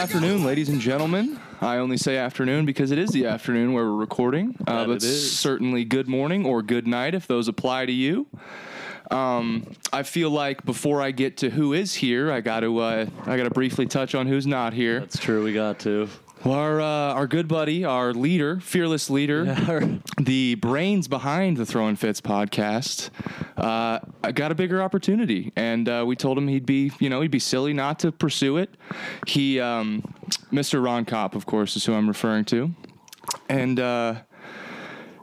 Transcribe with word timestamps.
afternoon, 0.00 0.42
ladies 0.42 0.70
and 0.70 0.80
gentlemen. 0.80 1.38
I 1.60 1.76
only 1.76 1.98
say 1.98 2.16
afternoon 2.16 2.64
because 2.64 2.90
it 2.90 2.96
is 2.96 3.10
the 3.10 3.26
afternoon 3.26 3.74
where 3.74 3.84
we're 3.84 3.98
recording. 3.98 4.56
Uh, 4.66 4.86
but 4.86 5.02
certainly 5.02 5.84
good 5.84 6.08
morning 6.08 6.46
or 6.46 6.62
good 6.62 6.86
night 6.86 7.14
if 7.14 7.26
those 7.26 7.48
apply 7.48 7.84
to 7.84 7.92
you. 7.92 8.26
Um, 9.10 9.70
I 9.92 10.02
feel 10.02 10.30
like 10.30 10.64
before 10.64 11.02
I 11.02 11.10
get 11.10 11.36
to 11.38 11.50
who 11.50 11.74
is 11.74 11.94
here, 11.94 12.32
I 12.32 12.40
got 12.40 12.60
to 12.60 12.78
uh, 12.78 13.06
I 13.26 13.36
got 13.36 13.42
to 13.42 13.50
briefly 13.50 13.84
touch 13.84 14.14
on 14.14 14.26
who's 14.26 14.46
not 14.46 14.72
here. 14.72 15.00
That's 15.00 15.18
true. 15.18 15.44
We 15.44 15.52
got 15.52 15.80
to. 15.80 16.08
Well, 16.42 16.54
our 16.54 16.80
uh, 16.80 16.84
our 16.84 17.26
good 17.26 17.48
buddy, 17.48 17.84
our 17.84 18.14
leader, 18.14 18.60
fearless 18.60 19.10
leader, 19.10 19.44
the 20.18 20.54
brains 20.54 21.06
behind 21.06 21.58
the 21.58 21.66
Throwin' 21.66 21.96
Fitz 21.96 22.22
podcast, 22.22 23.10
uh, 23.58 23.98
got 24.32 24.50
a 24.50 24.54
bigger 24.54 24.82
opportunity, 24.82 25.52
and 25.54 25.86
uh, 25.86 26.02
we 26.06 26.16
told 26.16 26.38
him 26.38 26.48
he'd 26.48 26.64
be, 26.64 26.92
you 26.98 27.10
know, 27.10 27.20
he'd 27.20 27.30
be 27.30 27.38
silly 27.38 27.74
not 27.74 27.98
to 27.98 28.10
pursue 28.10 28.56
it. 28.56 28.70
He, 29.26 29.60
um, 29.60 30.02
Mr. 30.50 30.82
Ron 30.82 31.04
Kopp, 31.04 31.34
of 31.34 31.44
course, 31.44 31.76
is 31.76 31.84
who 31.84 31.92
I'm 31.92 32.08
referring 32.08 32.46
to, 32.46 32.74
and. 33.48 33.78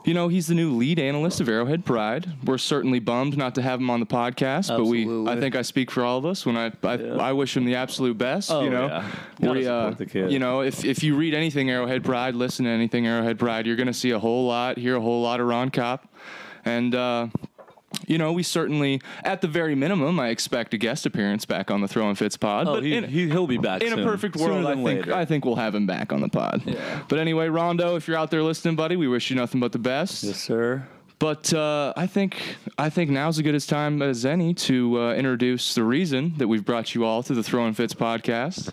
You 0.08 0.14
know, 0.14 0.30
he's 0.30 0.48
the 0.48 0.56
new 0.56 0.72
lead 0.72 1.00
analyst 1.00 1.42
of 1.42 1.50
Arrowhead 1.50 1.84
Pride. 1.84 2.26
We're 2.46 2.58
certainly 2.58 3.00
bummed 3.00 3.36
not 3.36 3.56
to 3.56 3.62
have 3.62 3.82
him 3.82 3.90
on 3.90 4.00
the 4.00 4.06
podcast, 4.06 4.70
but 4.70 4.86
we 4.86 5.06
I 5.30 5.38
think 5.38 5.54
I 5.54 5.62
speak 5.64 5.92
for 5.92 6.06
all 6.06 6.18
of 6.18 6.26
us 6.26 6.46
when 6.46 6.56
I 6.56 6.72
I, 6.82 6.94
I 7.30 7.34
wish 7.34 7.58
him 7.58 7.66
the 7.66 7.76
absolute 7.76 8.18
best, 8.18 8.50
Oh, 8.50 8.64
you 8.64 8.70
know. 8.70 8.88
yeah. 9.40 9.52
we, 9.52 9.68
uh, 9.68 9.94
you 10.30 10.40
know, 10.40 10.62
if 10.62 10.86
if 10.86 11.04
you 11.04 11.18
read 11.18 11.34
anything 11.34 11.70
Arrowhead 11.70 12.06
Pride, 12.06 12.36
listen 12.36 12.64
to 12.64 12.72
anything 12.72 13.06
Arrowhead 13.06 13.38
Pride, 13.38 13.68
you're 13.68 13.76
going 13.76 13.88
to 13.88 13.94
see 13.94 14.12
a 14.12 14.20
whole 14.20 14.48
lot, 14.48 14.78
hear 14.78 14.96
a 14.96 15.02
whole 15.02 15.22
lot 15.22 15.42
of 15.42 15.48
Ron 15.48 15.72
Kopp. 15.72 16.08
And 16.64 16.96
uh 16.96 17.28
you 18.06 18.18
know, 18.18 18.32
we 18.34 18.44
certainly, 18.44 19.02
at 19.24 19.42
the 19.42 19.48
very 19.48 19.76
minimum, 19.76 20.20
I 20.20 20.30
expect 20.30 20.74
a 20.74 20.78
guest 20.78 21.06
appearance 21.06 21.46
back 21.46 21.72
on 21.72 21.82
the 21.82 21.88
Throwin' 21.88 22.16
Fitz 22.16 22.38
pod. 22.38 22.68
Oh, 22.68 22.76
but 22.76 22.84
he, 22.84 22.96
in, 22.96 23.04
he, 23.06 23.30
he'll 23.30 23.48
be 23.48 23.58
back 23.58 23.82
in 23.82 23.98
a 23.98 24.04
perfect 24.04 24.36
world, 24.36 24.66
I 24.66 24.74
think 24.74 24.86
later. 24.86 25.14
I 25.14 25.26
think 25.26 25.46
we'll 25.46 25.56
have 25.56 25.74
him 25.74 25.88
back 25.88 26.12
on 26.12 26.22
the 26.22 26.30
pod. 26.30 26.62
Yeah. 26.66 27.04
But 27.08 27.20
anyway, 27.20 27.48
Rondo, 27.48 27.96
if 27.96 28.08
you're 28.08 28.18
out 28.18 28.32
there 28.32 28.44
listening, 28.44 28.76
buddy, 28.76 28.96
we 28.96 29.08
wish 29.08 29.30
you 29.30 29.36
nothing 29.36 29.60
but 29.60 29.72
the 29.72 29.80
best. 29.80 30.24
Yes, 30.24 30.38
sir. 30.42 30.88
But 31.20 31.52
uh, 31.54 31.94
I 31.98 32.06
think 32.06 32.38
I 32.78 32.90
think 32.90 33.10
now's 33.10 33.40
as 33.40 33.42
good 33.42 33.56
as 33.56 33.66
time 33.66 34.02
as 34.04 34.26
any 34.26 34.54
to 34.54 35.02
uh, 35.02 35.14
introduce 35.16 35.74
the 35.74 35.84
reason 35.84 36.34
that 36.38 36.48
we've 36.48 36.64
brought 36.64 36.94
you 36.94 37.06
all 37.06 37.24
to 37.24 37.34
the 37.34 37.42
Throwin' 37.42 37.74
Fitz 37.74 37.96
podcast, 37.96 38.72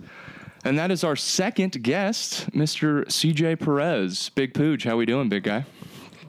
and 0.63 0.79
that 0.79 0.91
is 0.91 1.05
our 1.05 1.17
second 1.17 1.83
guest, 1.83 2.51
Mr. 2.53 3.07
CJ 3.07 3.61
Perez. 3.61 4.29
Big 4.35 4.53
Pooch, 4.53 4.85
how 4.85 4.99
we 4.99 5.07
doing, 5.07 5.31
big 5.31 5.45
guy? 5.45 5.65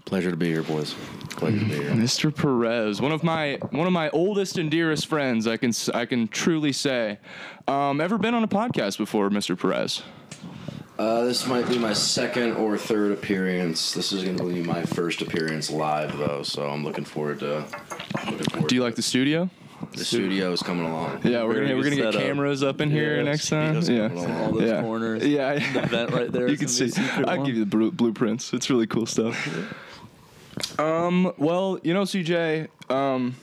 Pleasure 0.05 0.29
to 0.31 0.37
be 0.37 0.47
here, 0.51 0.61
boys. 0.63 0.93
Pleasure 1.31 1.59
to 1.59 1.65
be 1.65 1.71
here. 1.75 1.91
Mr. 1.91 2.33
Perez, 2.33 3.01
one 3.01 3.11
of 3.11 3.23
my 3.23 3.57
one 3.71 3.87
of 3.87 3.93
my 3.93 4.09
oldest 4.11 4.57
and 4.57 4.69
dearest 4.69 5.07
friends. 5.07 5.47
I 5.47 5.57
can 5.57 5.69
s- 5.69 5.89
I 5.89 6.05
can 6.05 6.27
truly 6.27 6.71
say. 6.71 7.17
Um, 7.67 7.99
ever 7.99 8.17
been 8.17 8.35
on 8.35 8.43
a 8.43 8.47
podcast 8.47 8.97
before, 8.99 9.29
Mr. 9.29 9.59
Perez? 9.59 10.03
Uh, 10.97 11.25
this 11.25 11.45
might 11.47 11.67
be 11.67 11.77
my 11.77 11.91
second 11.91 12.53
or 12.53 12.77
third 12.77 13.11
appearance. 13.11 13.93
This 13.93 14.13
is 14.13 14.23
going 14.23 14.37
to 14.37 14.45
be 14.45 14.61
my 14.63 14.83
first 14.83 15.21
appearance 15.21 15.69
live, 15.69 16.17
though, 16.17 16.41
so 16.43 16.69
I'm 16.69 16.85
looking 16.85 17.03
forward 17.03 17.39
to. 17.39 17.65
Looking 18.25 18.45
forward 18.45 18.69
Do 18.69 18.75
you 18.75 18.83
like 18.83 18.95
the 18.95 19.01
studio? 19.01 19.49
the 19.91 20.05
studio 20.05 20.51
is 20.53 20.61
coming 20.63 20.85
along. 20.85 21.19
Yeah, 21.23 21.43
we're 21.43 21.55
gonna 21.61 21.75
we're 21.75 21.83
gonna 21.83 21.95
get 21.97 22.13
cameras 22.13 22.63
up 22.63 22.79
in 22.79 22.89
here 22.91 23.17
Yeah, 23.17 23.23
next 23.23 23.49
time. 23.49 23.81
Yeah, 23.81 24.07
along. 24.13 24.31
All 24.31 24.51
those 24.53 24.69
yeah. 24.69 24.81
corners. 24.81 25.25
Yeah, 25.27 25.53
The 25.73 25.81
vent 25.87 26.11
right 26.11 26.31
there. 26.31 26.47
you 26.47 26.53
is 26.53 26.59
can 26.59 26.67
see. 26.69 26.91
I'll 27.27 27.43
give 27.43 27.55
you 27.57 27.65
the 27.65 27.91
blueprints. 27.91 28.53
It's 28.53 28.69
really 28.69 28.87
cool 28.87 29.07
stuff. 29.07 29.35
Um. 30.79 31.33
Well, 31.37 31.79
you 31.83 31.93
know, 31.93 32.03
CJ. 32.03 32.67
Um. 32.89 33.35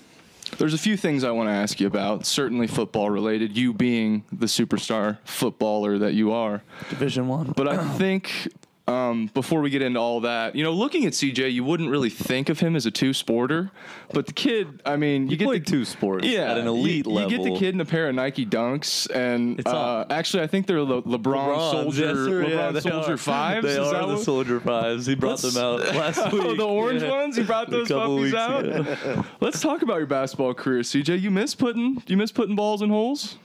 There's 0.59 0.75
a 0.75 0.79
few 0.79 0.99
things 0.99 1.25
I 1.25 1.31
want 1.31 1.49
to 1.49 1.53
ask 1.53 1.81
you 1.81 1.87
about. 1.87 2.27
Certainly 2.27 2.67
football 2.67 3.09
related. 3.09 3.57
You 3.57 3.73
being 3.73 4.25
the 4.31 4.45
superstar 4.47 5.17
footballer 5.25 5.99
that 5.99 6.13
you 6.13 6.33
are. 6.33 6.63
Division 6.91 7.27
One. 7.27 7.53
But 7.57 7.69
I 7.69 7.77
think 7.99 8.53
um, 8.89 9.31
before 9.33 9.61
we 9.61 9.71
get 9.71 9.81
into 9.81 10.01
all 10.01 10.21
that, 10.23 10.57
you 10.57 10.65
know, 10.65 10.73
looking 10.73 11.07
at 11.07 11.13
CJ, 11.13 11.53
you 11.53 11.63
wouldn't 11.63 11.89
really 11.89 12.11
think 12.11 12.49
of 12.49 12.59
him 12.59 12.75
as 12.75 12.85
a 12.85 12.91
two 12.91 13.11
sporter, 13.11 13.71
but 14.13 14.27
the 14.27 14.33
kid, 14.33 14.83
I 14.85 14.97
mean, 14.97 15.27
you, 15.27 15.33
you 15.33 15.37
get 15.37 15.49
the, 15.51 15.61
two 15.61 15.85
sports 15.85 16.27
yeah, 16.27 16.51
at 16.51 16.59
an 16.59 16.67
elite 16.67 17.07
you, 17.07 17.13
level. 17.13 17.31
You 17.31 17.39
get 17.39 17.45
the 17.45 17.57
kid 17.59 17.75
in 17.75 17.81
a 17.81 17.85
pair 17.85 18.09
of 18.09 18.17
Nike 18.17 18.45
Dunks, 18.45 19.09
and 19.15 19.65
uh, 19.67 20.05
actually, 20.11 20.43
I 20.43 20.49
think 20.49 20.67
they're 20.67 20.83
Le- 20.83 21.03
LeBron 21.03 21.23
LeBrons, 21.23 21.71
Soldier, 21.71 22.07
yes, 22.07 22.15
sir, 22.17 22.43
yeah, 22.43 22.49
LeBron 22.57 22.73
they 22.73 22.81
Soldier 22.81 23.13
are. 23.13 23.17
fives. 23.17 23.67
They 23.67 23.79
are 23.79 24.07
the 24.07 24.15
what- 24.15 24.25
Soldier 24.25 24.61
Fives. 24.61 25.07
He 25.07 25.15
brought 25.15 25.43
Let's- 25.43 25.55
them 25.55 25.63
out 25.65 25.81
last 25.95 26.33
week. 26.33 26.43
Oh, 26.43 26.57
the 26.57 26.67
orange 26.67 27.03
Yeah. 27.03 27.11
ones! 27.11 27.37
He 27.37 27.45
brought 27.45 27.71
those 27.71 27.89
puppies 27.89 28.35
out. 28.35 28.67
ago. 28.67 29.25
Let's 29.41 29.61
talk 29.61 29.83
about 29.83 29.99
your 29.99 30.07
basketball 30.07 30.55
career, 30.55 30.81
CJ. 30.81 31.21
You 31.21 31.31
miss 31.31 31.55
putting 31.55 31.95
do 31.95 32.03
you 32.09 32.17
miss 32.17 32.33
putting 32.33 32.57
balls 32.57 32.83
in 32.83 32.91
holes. 32.91 33.37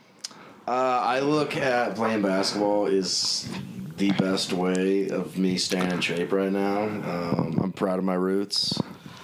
Uh, 0.68 0.72
I 0.72 1.20
look 1.22 1.56
at 1.56 1.96
playing 1.96 2.22
basketball 2.24 2.88
is 2.88 3.48
the 3.98 4.12
best 4.12 4.54
way 4.54 5.10
of 5.10 5.38
me 5.38 5.58
staying 5.58 5.92
in 5.92 6.02
shape 6.02 6.32
right 6.32 6.52
now. 6.52 6.84
Um, 6.84 7.60
I'm 7.62 7.72
proud 7.72 8.00
of 8.00 8.06
my 8.06 8.14
roots. 8.14 8.80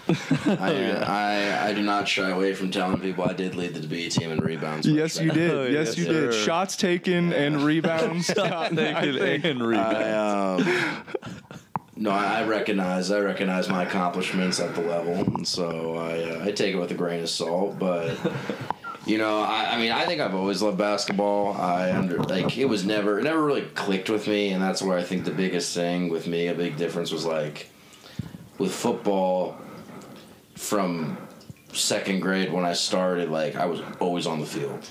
I, 0.45 0.91
I 1.07 1.69
I 1.69 1.73
do 1.73 1.81
not 1.81 2.09
shy 2.09 2.29
away 2.29 2.53
from 2.53 2.72
telling 2.72 3.00
people 3.00 3.23
I 3.23 3.31
did 3.31 3.56
lead 3.56 3.73
the 3.73 3.88
B 3.88 4.09
team 4.09 4.31
in 4.31 4.39
rebounds. 4.39 4.85
Yes, 4.85 5.17
you 5.17 5.31
did. 5.31 5.51
Oh, 5.51 5.63
yes, 5.63 5.88
yes, 5.88 5.97
you 5.97 6.06
did. 6.06 6.34
Shots 6.34 6.75
taken 6.75 7.31
and 7.31 7.61
rebounds. 7.63 8.29
gotten, 8.34 8.78
I 8.79 9.06
Taken 9.06 9.51
and 9.51 9.66
rebound. 9.66 9.95
I, 9.95 10.11
um, 10.11 11.05
no, 11.95 12.09
I 12.09 12.41
I 12.41 12.44
recognize 12.45 13.11
I 13.11 13.19
recognize 13.19 13.69
my 13.69 13.84
accomplishments 13.84 14.59
at 14.59 14.75
the 14.75 14.81
level, 14.81 15.13
and 15.13 15.47
so 15.47 15.95
I 15.95 16.31
uh, 16.31 16.45
I 16.45 16.51
take 16.51 16.75
it 16.75 16.79
with 16.79 16.91
a 16.91 16.95
grain 16.95 17.22
of 17.22 17.29
salt. 17.29 17.79
But 17.79 18.17
you 19.06 19.18
know, 19.18 19.41
I, 19.41 19.74
I 19.74 19.78
mean, 19.78 19.91
I 19.91 20.06
think 20.06 20.22
I've 20.22 20.34
always 20.34 20.62
loved 20.62 20.78
basketball. 20.78 21.53
I 21.53 21.91
under 21.91 22.19
like 22.24 22.58
it 22.58 22.66
was 22.66 22.86
never 22.86 23.19
it 23.19 23.24
never 23.24 23.44
really 23.44 23.64
clicked 23.75 24.09
with 24.09 24.28
me, 24.28 24.50
and 24.50 24.62
that's 24.62 24.81
where 24.81 24.97
I 24.97 25.03
think 25.03 25.25
the 25.25 25.31
biggest 25.31 25.75
thing 25.75 26.09
with 26.09 26.28
me, 26.28 26.47
a 26.47 26.53
big 26.53 26.78
difference 26.78 27.12
was 27.12 27.25
like 27.25 27.69
with 28.58 28.74
football 28.74 29.58
from 30.56 31.18
second 31.74 32.22
grade 32.22 32.53
when 32.53 32.64
I 32.64 32.74
started. 32.74 33.30
Like 33.30 33.56
I 33.56 33.66
was 33.66 33.81
always 34.00 34.25
on 34.25 34.40
the 34.40 34.46
field. 34.46 34.88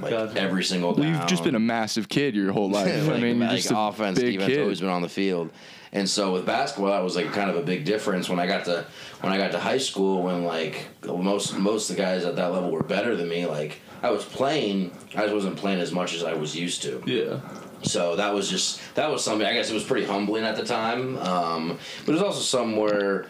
Like 0.00 0.10
Gotcha. 0.10 0.40
every 0.40 0.64
single 0.64 0.94
Well, 0.94 1.02
down. 1.04 1.14
you've 1.20 1.26
just 1.26 1.44
been 1.44 1.54
a 1.54 1.60
massive 1.60 2.08
kid 2.08 2.34
your 2.34 2.52
whole 2.52 2.70
life. 2.70 3.08
I 3.08 3.18
mean, 3.18 3.38
you're 3.38 3.48
like 3.48 3.56
just 3.58 3.70
a 3.70 3.78
offense, 3.78 4.18
big 4.20 4.34
defense, 4.34 4.52
kid. 4.52 4.62
always 4.62 4.80
been 4.80 4.88
on 4.90 5.02
the 5.02 5.08
field. 5.08 5.50
And 5.92 6.08
so 6.08 6.32
with 6.32 6.44
basketball, 6.44 6.90
that 6.90 7.02
was 7.02 7.16
like 7.16 7.32
kind 7.32 7.48
of 7.48 7.56
a 7.56 7.62
big 7.62 7.84
difference 7.84 8.28
when 8.28 8.38
I 8.38 8.46
got 8.46 8.64
to 8.66 8.84
when 9.22 9.32
I 9.32 9.38
got 9.38 9.52
to 9.52 9.58
high 9.58 9.78
school. 9.78 10.22
When 10.22 10.44
like 10.44 10.86
most 11.06 11.56
most 11.56 11.88
of 11.88 11.96
the 11.96 12.02
guys 12.02 12.24
at 12.24 12.36
that 12.36 12.52
level 12.52 12.70
were 12.70 12.82
better 12.82 13.16
than 13.16 13.28
me. 13.28 13.46
Like 13.46 13.80
I 14.02 14.10
was 14.10 14.24
playing, 14.24 14.90
I 15.14 15.22
just 15.22 15.32
wasn't 15.34 15.56
playing 15.56 15.80
as 15.80 15.92
much 15.92 16.12
as 16.14 16.22
I 16.22 16.34
was 16.34 16.54
used 16.54 16.82
to. 16.82 17.02
Yeah. 17.06 17.40
So 17.82 18.16
that 18.16 18.34
was 18.34 18.50
just 18.50 18.80
that 18.96 19.10
was 19.10 19.24
something. 19.24 19.46
I 19.46 19.54
guess 19.54 19.70
it 19.70 19.74
was 19.74 19.84
pretty 19.84 20.04
humbling 20.06 20.44
at 20.44 20.56
the 20.56 20.64
time, 20.64 21.16
um, 21.18 21.78
but 22.04 22.10
it 22.12 22.14
was 22.14 22.22
also 22.22 22.40
somewhere. 22.40 23.28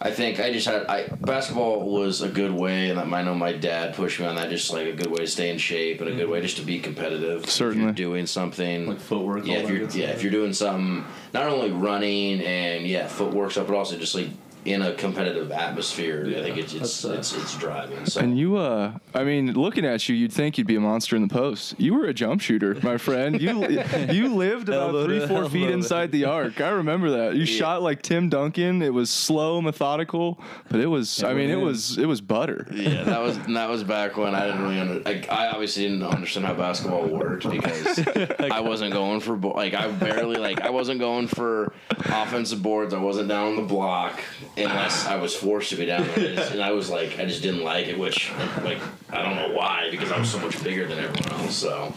I 0.00 0.12
think 0.12 0.38
I 0.38 0.52
just 0.52 0.66
had 0.66 0.86
I 0.86 1.08
basketball 1.08 1.80
was 1.90 2.22
a 2.22 2.28
good 2.28 2.52
way, 2.52 2.90
and 2.90 3.00
I 3.00 3.22
know 3.22 3.34
my 3.34 3.52
dad 3.52 3.94
pushed 3.94 4.20
me 4.20 4.26
on 4.26 4.36
that. 4.36 4.48
Just 4.48 4.72
like 4.72 4.86
a 4.86 4.92
good 4.92 5.08
way 5.08 5.18
to 5.18 5.26
stay 5.26 5.50
in 5.50 5.58
shape 5.58 6.00
and 6.00 6.08
a 6.08 6.14
good 6.14 6.28
way 6.28 6.38
mm-hmm. 6.38 6.46
just 6.46 6.58
to 6.58 6.62
be 6.62 6.78
competitive. 6.78 7.44
If 7.44 7.50
Certainly. 7.50 7.84
you're 7.84 7.92
doing 7.92 8.26
something 8.26 8.86
Like 8.86 9.00
footwork. 9.00 9.44
yeah, 9.44 9.56
if 9.56 9.68
you're 9.68 9.88
yeah, 9.88 10.10
if 10.10 10.22
you're 10.22 10.30
doing 10.30 10.52
something, 10.52 11.04
not 11.34 11.46
only 11.46 11.72
running 11.72 12.40
and 12.42 12.86
yeah, 12.86 13.08
footwork 13.08 13.50
stuff, 13.50 13.66
but 13.66 13.76
also 13.76 13.98
just 13.98 14.14
like 14.14 14.28
in 14.64 14.82
a 14.82 14.92
competitive 14.94 15.50
atmosphere. 15.50 16.24
I 16.28 16.42
think 16.42 16.56
it's 16.58 16.74
it's, 16.74 17.04
uh, 17.04 17.12
it's 17.12 17.34
it's 17.34 17.56
driving. 17.56 18.04
So 18.06 18.20
And 18.20 18.38
you, 18.38 18.56
uh, 18.56 18.98
I 19.14 19.24
mean, 19.24 19.52
looking 19.54 19.84
at 19.84 20.08
you, 20.08 20.14
you'd 20.14 20.32
think 20.32 20.58
you'd 20.58 20.66
be 20.66 20.76
a 20.76 20.80
monster 20.80 21.16
in 21.16 21.22
the 21.22 21.32
post. 21.32 21.74
You 21.78 21.94
were 21.94 22.06
a 22.06 22.14
jump 22.14 22.40
shooter, 22.40 22.76
my 22.82 22.96
friend. 22.96 23.40
You 23.40 23.68
you 24.10 24.34
lived 24.34 24.68
about 24.68 24.88
Elbow 24.88 25.04
three, 25.06 25.18
to 25.20 25.28
four 25.28 25.48
feet 25.48 25.64
elbow. 25.64 25.74
inside 25.74 26.12
the 26.12 26.24
arc. 26.24 26.60
I 26.60 26.70
remember 26.70 27.10
that. 27.10 27.36
You 27.36 27.46
shot 27.46 27.82
like 27.82 28.02
Tim 28.02 28.28
Duncan. 28.28 28.82
It 28.82 28.92
was 28.92 29.10
slow, 29.10 29.60
methodical, 29.60 30.40
but 30.68 30.80
it 30.80 30.86
was. 30.86 31.22
I 31.22 31.34
mean, 31.34 31.50
it 31.50 31.56
was 31.56 31.98
it 31.98 32.06
was 32.06 32.20
butter. 32.20 32.66
yeah, 32.72 33.04
that 33.04 33.20
was 33.20 33.38
that 33.48 33.68
was 33.68 33.84
back 33.84 34.16
when 34.16 34.34
I 34.34 34.46
didn't 34.46 34.62
really 34.62 34.80
under, 34.80 35.00
like 35.00 35.30
I 35.30 35.48
obviously 35.48 35.84
didn't 35.84 36.02
understand 36.02 36.46
how 36.46 36.54
basketball 36.54 37.06
worked 37.06 37.48
because 37.48 37.98
I 38.38 38.60
wasn't 38.60 38.92
going 38.92 39.20
for 39.20 39.36
like 39.36 39.74
I 39.74 39.88
barely 39.90 40.36
like 40.36 40.60
I 40.60 40.70
wasn't 40.70 41.00
going 41.00 41.28
for 41.28 41.72
offensive 41.90 42.62
boards. 42.62 42.92
I 42.94 42.98
wasn't 42.98 43.28
down 43.28 43.48
on 43.48 43.56
the 43.56 43.62
block 43.62 44.20
unless 44.58 45.06
I 45.06 45.16
was 45.16 45.34
forced 45.34 45.70
to 45.70 45.76
be 45.76 45.86
down 45.86 46.06
there. 46.14 46.48
And 46.52 46.62
I 46.62 46.72
was 46.72 46.88
like 46.90 47.18
I 47.18 47.24
just 47.24 47.42
didn't 47.42 47.62
like 47.64 47.86
it, 47.88 47.98
which 47.98 48.30
like 48.64 48.78
I 49.10 49.22
don't 49.22 49.36
know 49.36 49.54
why 49.54 49.88
because 49.90 50.10
I 50.12 50.18
was 50.18 50.30
so 50.30 50.38
much 50.38 50.62
bigger 50.64 50.86
than 50.86 50.98
everyone 50.98 51.40
else. 51.40 51.56
So 51.56 51.92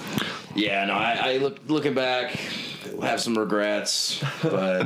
yeah, 0.55 0.85
no, 0.85 0.93
I, 0.93 1.33
I 1.33 1.37
look 1.37 1.57
looking 1.67 1.93
back 1.93 2.31
have 3.01 3.21
some 3.21 3.37
regrets, 3.37 4.23
but. 4.43 4.85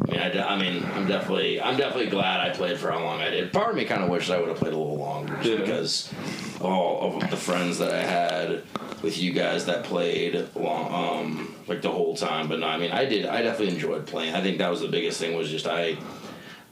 I 0.00 0.10
mean, 0.12 0.20
I, 0.20 0.28
de- 0.28 0.48
I 0.50 0.56
mean, 0.58 0.84
I'm 0.94 1.08
definitely, 1.08 1.60
I'm 1.60 1.76
definitely 1.76 2.06
glad 2.08 2.38
I 2.40 2.54
played 2.54 2.78
for 2.78 2.88
how 2.92 3.02
long 3.02 3.20
I 3.20 3.30
did. 3.30 3.52
Part 3.52 3.70
of 3.70 3.74
me 3.76 3.84
kind 3.84 4.00
of 4.00 4.08
wishes 4.08 4.30
I 4.30 4.38
would 4.38 4.48
have 4.48 4.56
played 4.56 4.72
a 4.72 4.76
little 4.78 4.96
longer, 4.96 5.34
just 5.42 5.48
Yeah. 5.50 5.56
because 5.56 6.14
all 6.60 7.20
of 7.20 7.28
the 7.30 7.36
friends 7.36 7.78
that 7.78 7.92
I 7.92 8.02
had 8.04 8.62
with 9.02 9.18
you 9.18 9.32
guys 9.32 9.66
that 9.66 9.82
played 9.82 10.48
long, 10.54 10.94
um, 11.26 11.54
like 11.66 11.82
the 11.82 11.90
whole 11.90 12.16
time. 12.16 12.46
But 12.46 12.60
no, 12.60 12.68
I 12.68 12.76
mean, 12.78 12.92
I 12.92 13.06
did, 13.06 13.26
I 13.26 13.42
definitely 13.42 13.74
enjoyed 13.74 14.06
playing. 14.06 14.34
I 14.36 14.40
think 14.40 14.58
that 14.58 14.70
was 14.70 14.80
the 14.82 14.88
biggest 14.88 15.18
thing 15.18 15.36
was 15.36 15.50
just 15.50 15.66
I, 15.66 15.96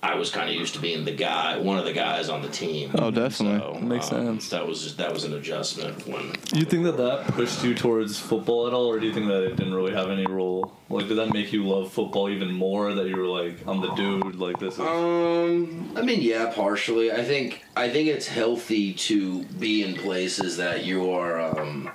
I 0.07 0.15
was 0.15 0.31
kind 0.31 0.49
of 0.49 0.55
used 0.55 0.75
to 0.75 0.81
being 0.81 1.05
the 1.05 1.13
guy, 1.13 1.59
one 1.59 1.79
of 1.79 1.85
the 1.85 1.93
guys 1.93 2.29
on 2.29 2.41
the 2.41 2.49
team. 2.49 2.93
Oh, 2.95 3.11
definitely. 3.11 3.59
So, 3.59 3.81
Makes 3.81 4.13
um, 4.13 4.27
sense. 4.27 4.51
That 4.51 4.65
was 4.65 4.85
just, 4.85 4.99
that 4.99 5.13
was 5.13 5.25
an 5.25 5.35
adjustment 5.35 6.07
when 6.07 6.33
you 6.55 6.65
think 6.65 6.85
that 6.85 6.97
that 6.97 7.27
pushed 7.35 7.65
you 7.65 7.75
towards 7.75 8.19
football 8.19 8.69
at 8.69 8.73
all, 8.73 8.87
or 8.87 9.01
do 9.01 9.07
you 9.07 9.13
think 9.13 9.27
that 9.27 9.43
it 9.43 9.57
didn't 9.57 9.75
really 9.75 9.93
have 9.93 10.09
any 10.09 10.25
role? 10.27 10.73
Like, 10.89 11.09
did 11.09 11.17
that 11.17 11.33
make 11.33 11.53
you 11.53 11.67
love 11.67 11.93
football 11.93 12.29
even 12.29 12.53
more? 12.53 12.95
That 12.95 13.09
you 13.09 13.17
were 13.17 13.27
like, 13.27 13.67
I'm 13.67 13.81
the 13.81 13.93
dude. 13.95 14.37
Like 14.37 14.61
this 14.61 14.75
is. 14.75 14.81
Um, 14.81 15.93
I 15.97 16.03
mean, 16.03 16.23
yeah, 16.23 16.53
partially. 16.55 17.11
I 17.11 17.25
think 17.25 17.65
I 17.75 17.91
think 17.91 18.09
it's 18.09 18.29
healthy 18.29 18.95
to 18.95 19.43
be 19.45 19.83
in 19.83 19.95
places 19.97 20.57
that 20.59 20.85
you 20.85 21.11
are. 21.11 21.41
Um, 21.41 21.91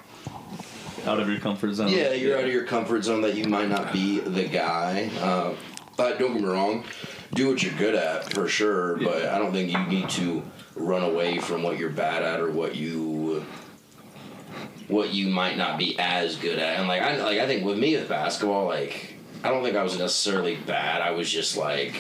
out 1.06 1.20
of 1.20 1.30
your 1.30 1.40
comfort 1.40 1.74
zone. 1.74 1.88
yeah, 1.88 2.12
you're 2.12 2.38
out 2.38 2.44
of 2.44 2.52
your 2.52 2.66
comfort 2.66 3.04
zone. 3.04 3.22
That 3.22 3.36
you 3.36 3.46
might 3.46 3.70
not 3.70 3.94
be 3.94 4.20
the 4.20 4.48
guy. 4.48 5.10
Uh, 5.20 5.54
but 5.98 6.18
don't 6.18 6.34
get 6.34 6.42
me 6.42 6.48
wrong, 6.48 6.84
do 7.34 7.50
what 7.50 7.64
you're 7.64 7.74
good 7.74 7.96
at 7.96 8.32
for 8.34 8.48
sure. 8.48 8.98
But 8.98 9.26
I 9.26 9.38
don't 9.38 9.52
think 9.52 9.72
you 9.72 9.84
need 9.88 10.10
to 10.12 10.44
run 10.76 11.04
away 11.04 11.40
from 11.40 11.64
what 11.64 11.78
you're 11.78 11.90
bad 11.90 12.24
at 12.24 12.40
or 12.40 12.52
what 12.52 12.76
you 12.76 13.46
what 14.88 15.14
you 15.14 15.30
might 15.30 15.58
not 15.58 15.78
be 15.80 15.98
as 15.98 16.36
good 16.36 16.60
at. 16.60 16.80
And 16.80 16.88
like 16.88 17.02
I 17.02 17.18
like 17.24 17.40
I 17.40 17.48
think 17.48 17.66
with 17.66 17.78
me 17.78 17.96
with 17.96 18.10
basketball, 18.10 18.66
like 18.66 19.16
I 19.44 19.50
don't 19.50 19.64
think 19.64 19.76
I 19.76 19.84
was 19.84 19.98
necessarily 19.98 20.56
bad. 20.56 21.02
I 21.02 21.12
was 21.12 21.32
just 21.32 21.58
like 21.58 21.96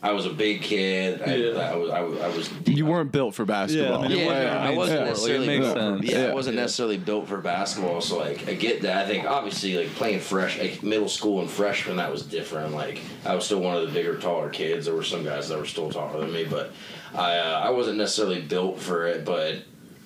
I 0.00 0.12
was 0.12 0.26
a 0.26 0.30
big 0.30 0.62
kid. 0.62 1.20
I, 1.22 1.34
Yeah. 1.34 1.58
I 1.58 1.74
was 1.74 1.90
I 1.90 2.00
was, 2.02 2.20
I 2.20 2.28
was 2.28 2.50
You 2.66 2.86
weren't 2.86 3.10
built 3.10 3.34
for 3.34 3.44
basketball. 3.44 3.98
I 4.04 4.08
mean, 4.08 4.12
it 4.12 4.18
yeah, 4.18 4.26
wasn't- 4.26 4.48
I 4.60 4.70
wasn't 4.76 4.88
sense. 4.88 5.00
Like, 5.00 5.08
necessarily 5.10 5.46
makes 5.46 5.64
built 5.64 5.74
for, 5.76 5.80
sense. 5.98 6.10
yeah, 6.12 6.18
Yeah. 6.22 6.30
I 6.30 6.34
wasn't 6.34 6.54
Yeah. 6.56 6.62
necessarily 6.62 6.96
built 6.98 7.28
for 7.28 7.36
basketball. 7.38 8.00
So 8.00 8.18
like, 8.18 8.48
I 8.48 8.54
get 8.54 8.82
that. 8.82 9.04
I 9.04 9.08
think 9.08 9.24
obviously 9.24 9.76
like 9.76 9.88
playing 9.96 10.20
fresh, 10.20 10.58
like 10.58 10.82
middle 10.84 11.08
school 11.08 11.40
and 11.40 11.50
freshman, 11.50 11.96
that 11.96 12.12
was 12.12 12.22
different. 12.22 12.74
Like 12.74 13.00
I 13.26 13.34
was 13.34 13.44
still 13.44 13.60
one 13.60 13.76
of 13.76 13.82
the 13.82 13.92
bigger, 13.92 14.16
taller 14.18 14.50
kids. 14.50 14.86
There 14.86 14.94
were 14.94 15.02
some 15.02 15.24
guys 15.24 15.48
that 15.48 15.58
were 15.58 15.66
still 15.66 15.90
taller 15.90 16.20
than 16.20 16.32
me, 16.32 16.44
but 16.44 16.72
I 17.14 17.38
uh, 17.38 17.60
I 17.64 17.70
wasn't 17.70 17.98
necessarily 17.98 18.40
built 18.40 18.78
for 18.78 19.06
it. 19.08 19.24
But 19.24 19.56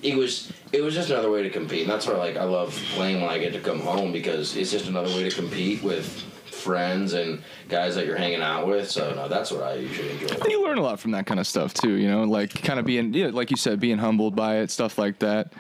it 0.03 0.17
was 0.17 0.51
it 0.73 0.81
was 0.83 0.95
just 0.95 1.11
another 1.11 1.31
way 1.31 1.43
to 1.43 1.51
compete. 1.51 1.83
And 1.83 1.91
that's 1.91 2.07
why 2.07 2.15
like 2.15 2.39
I 2.39 2.45
love 2.45 2.75
playing 2.95 3.21
when 3.21 3.29
I 3.31 3.39
get 3.39 3.53
to 3.53 3.61
come 3.61 3.81
home 3.81 4.11
because 4.11 4.57
it's 4.57 4.71
just 4.71 4.87
another 4.89 5.11
way 5.11 5.29
to 5.29 5.35
compete 5.37 5.83
with 5.83 6.25
friends 6.63 7.13
and 7.13 7.43
guys 7.69 7.95
that 7.97 8.07
you're 8.07 8.17
hanging 8.17 8.41
out 8.43 8.67
with. 8.67 8.91
So 8.91 9.13
no, 9.15 9.29
that's 9.29 9.51
what 9.51 9.63
I 9.63 9.75
usually 9.75 10.11
enjoy. 10.13 10.35
And 10.35 10.47
you 10.51 10.65
learn 10.65 10.79
a 10.79 10.83
lot 10.83 11.01
from 11.01 11.11
that 11.13 11.27
kind 11.27 11.39
of 11.41 11.47
stuff 11.47 11.75
too, 11.75 11.93
you 11.95 12.09
know, 12.09 12.25
like 12.25 12.63
kind 12.63 12.79
of 12.79 12.87
being, 12.87 13.13
yeah, 13.13 13.29
like 13.29 13.51
you 13.51 13.57
said, 13.57 13.81
being 13.81 13.99
humbled 13.99 14.35
by 14.35 14.59
it, 14.59 14.71
stuff 14.71 14.99
like 14.99 15.19
that. 15.19 15.53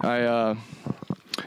I, 0.00 0.22
uh, 0.22 0.54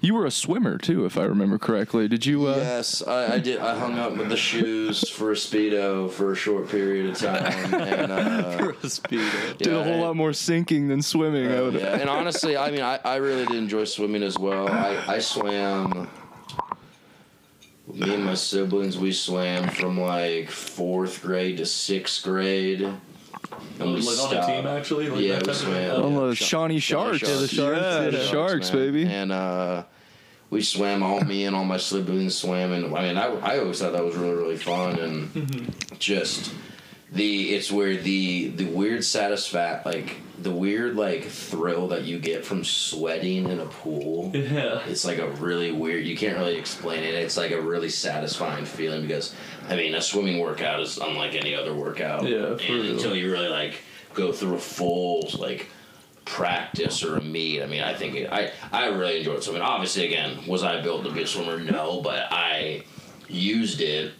you 0.01 0.13
were 0.13 0.25
a 0.25 0.31
swimmer 0.31 0.77
too, 0.77 1.05
if 1.05 1.17
I 1.17 1.23
remember 1.23 1.57
correctly. 1.57 2.07
Did 2.07 2.25
you? 2.25 2.47
Uh, 2.47 2.57
Yes, 2.57 3.01
I, 3.01 3.33
I 3.33 3.39
did. 3.39 3.59
I 3.59 3.77
hung 3.77 3.97
up 3.97 4.15
with 4.15 4.29
the 4.29 4.37
shoes 4.37 5.09
for 5.09 5.31
a 5.31 5.35
speedo 5.35 6.09
for 6.11 6.31
a 6.31 6.35
short 6.35 6.69
period 6.69 7.09
of 7.09 7.17
time, 7.17 7.73
and 7.73 8.11
uh, 8.11 8.71
Speed. 8.87 9.21
Did 9.57 9.67
yeah, 9.67 9.79
a 9.79 9.83
whole 9.83 9.99
lot 9.99 10.15
more 10.15 10.31
sinking 10.31 10.87
than 10.87 11.01
swimming. 11.01 11.51
I 11.51 11.61
would, 11.61 11.73
yeah, 11.73 11.97
and 11.97 12.09
honestly, 12.09 12.55
I 12.55 12.71
mean, 12.71 12.81
I, 12.81 12.99
I 13.03 13.15
really 13.15 13.45
did 13.45 13.57
enjoy 13.57 13.85
swimming 13.85 14.23
as 14.23 14.37
well. 14.37 14.69
I, 14.69 15.15
I 15.15 15.19
swam. 15.19 16.07
Me 17.93 18.13
and 18.13 18.23
my 18.25 18.35
siblings, 18.35 18.97
we 18.97 19.11
swam 19.11 19.67
from 19.69 19.99
like 19.99 20.49
fourth 20.49 21.21
grade 21.21 21.57
to 21.57 21.65
sixth 21.65 22.23
grade, 22.23 22.81
and 22.81 22.97
we 23.79 23.85
Like 23.85 23.95
on 23.95 23.97
a 23.97 24.01
stopped. 24.03 24.47
team, 24.47 24.67
actually. 24.67 25.09
Like 25.09 25.21
Yeah, 25.21 25.33
we 25.35 25.39
type 25.39 25.47
of- 25.47 25.55
swam. 25.55 25.91
Oh, 25.91 26.03
On 26.05 26.13
yeah. 26.13 26.27
the 26.27 26.35
Shawnee 26.35 26.79
Sharks. 26.79 27.21
Yeah, 27.21 27.35
the 27.35 27.47
Sharks. 27.47 27.81
Yeah, 27.81 28.09
the 28.09 28.17
Yeah, 28.17 28.23
Sharks, 28.31 28.69
baby. 28.69 29.05
And 29.05 29.31
uh, 29.31 29.83
we 30.49 30.61
swam 30.61 31.01
all 31.03 31.21
me 31.21 31.45
and 31.45 31.55
all 31.55 31.65
my 31.65 31.77
siblings 31.77 32.35
swam, 32.35 32.71
and 32.73 32.95
I 32.95 33.01
mean, 33.07 33.17
I, 33.17 33.25
I 33.39 33.59
always 33.59 33.79
thought 33.79 33.93
that 33.93 34.05
was 34.05 34.15
really 34.15 34.35
really 34.35 34.57
fun, 34.57 34.99
and 34.99 35.27
Mm-hmm. 35.33 35.95
just 35.99 36.53
the 37.11 37.55
it's 37.55 37.71
where 37.71 37.97
the 37.97 38.49
the 38.49 38.65
weird 38.65 39.03
satisfact 39.03 39.85
like 39.85 40.17
the 40.41 40.51
weird 40.51 40.95
like 40.95 41.25
thrill 41.25 41.87
that 41.89 42.03
you 42.03 42.19
get 42.19 42.45
from 42.45 42.63
sweating 42.63 43.49
in 43.49 43.59
a 43.59 43.65
pool. 43.65 44.31
Yeah. 44.33 44.81
It's 44.87 45.05
like 45.05 45.17
a 45.17 45.29
really 45.31 45.71
weird. 45.71 46.05
You 46.05 46.15
can't 46.15 46.37
really 46.37 46.57
explain 46.57 47.03
it. 47.03 47.15
It's 47.15 47.35
like 47.35 47.51
a 47.51 47.61
really 47.61 47.89
satisfying 47.89 48.65
feeling 48.65 49.01
because 49.01 49.35
I 49.67 49.75
mean, 49.75 49.95
a 49.95 50.01
swimming 50.01 50.39
workout 50.39 50.79
is 50.79 50.97
unlike 50.97 51.35
any 51.35 51.55
other 51.55 51.73
workout. 51.73 52.23
Yeah, 52.23 52.55
for 52.55 52.63
and 52.63 52.81
real. 52.81 52.93
until 52.93 53.15
you 53.15 53.31
really 53.31 53.49
like 53.49 53.81
go 54.13 54.31
through 54.31 54.55
a 54.55 54.59
full 54.59 55.29
like 55.37 55.67
practice 56.25 57.03
or 57.03 57.17
a 57.17 57.21
meet. 57.21 57.61
I 57.61 57.65
mean, 57.65 57.81
I 57.81 57.93
think 57.93 58.15
it, 58.15 58.31
I 58.31 58.51
I 58.71 58.87
really 58.87 59.19
enjoyed 59.19 59.43
swimming. 59.43 59.61
Obviously, 59.61 60.05
again, 60.05 60.45
was 60.47 60.63
I 60.63 60.81
built 60.81 61.03
to 61.03 61.11
be 61.11 61.23
a 61.23 61.27
swimmer? 61.27 61.59
No, 61.59 62.01
but 62.01 62.27
I 62.31 62.83
used 63.27 63.81
it 63.81 64.13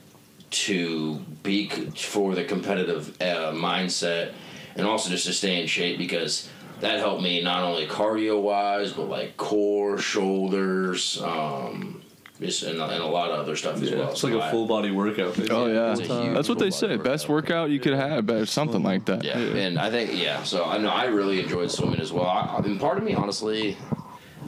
to 0.51 1.15
be 1.43 1.69
for 1.95 2.35
the 2.35 2.43
competitive 2.43 3.15
uh, 3.21 3.51
mindset 3.53 4.33
and 4.75 4.85
also 4.87 5.09
just 5.09 5.25
to 5.25 5.33
stay 5.33 5.61
in 5.61 5.67
shape 5.67 5.97
because 5.97 6.49
that 6.79 6.99
helped 6.99 7.21
me 7.21 7.41
not 7.43 7.63
only 7.63 7.85
cardio 7.87 8.41
wise 8.41 8.93
but 8.93 9.09
like 9.09 9.35
core 9.37 9.97
shoulders 9.97 11.21
um 11.21 12.01
just 12.39 12.63
and, 12.63 12.79
and 12.81 13.03
a 13.03 13.05
lot 13.05 13.29
of 13.31 13.39
other 13.39 13.55
stuff 13.55 13.81
as 13.81 13.91
well 13.91 14.11
it's 14.11 14.21
So 14.21 14.27
like 14.27 14.41
a 14.41 14.45
I- 14.45 14.51
full 14.51 14.65
body 14.65 14.91
workout. 14.91 15.35
Basically. 15.35 15.49
Oh 15.55 15.65
yeah, 15.67 15.91
It's 15.91 16.07
that's 16.07 16.47
what 16.49 16.57
they 16.59 16.71
full 16.71 16.87
body 16.87 16.97
say. 16.97 17.03
Best 17.03 17.27
workout. 17.27 17.63
workout 17.63 17.69
you 17.71 17.79
could 17.81 17.93
have, 17.93 18.29
or 18.29 18.45
something 18.45 18.81
like 18.81 19.05
that. 19.05 19.23
yeah, 19.25 19.37
and 19.37 19.77
I 19.77 19.89
think 19.91 20.11
yeah. 20.13 20.43
So 20.43 20.63
I 20.63 20.77
know 20.77 20.87
I 20.89 21.05
really 21.07 21.41
enjoyed 21.41 21.69
swimming 21.69 21.99
as 21.99 22.13
well. 22.13 22.25
I, 22.27 22.55
I 22.57 22.61
mean, 22.61 22.79
part 22.79 22.97
of 22.97 23.03
me, 23.03 23.13
honestly, 23.13 23.75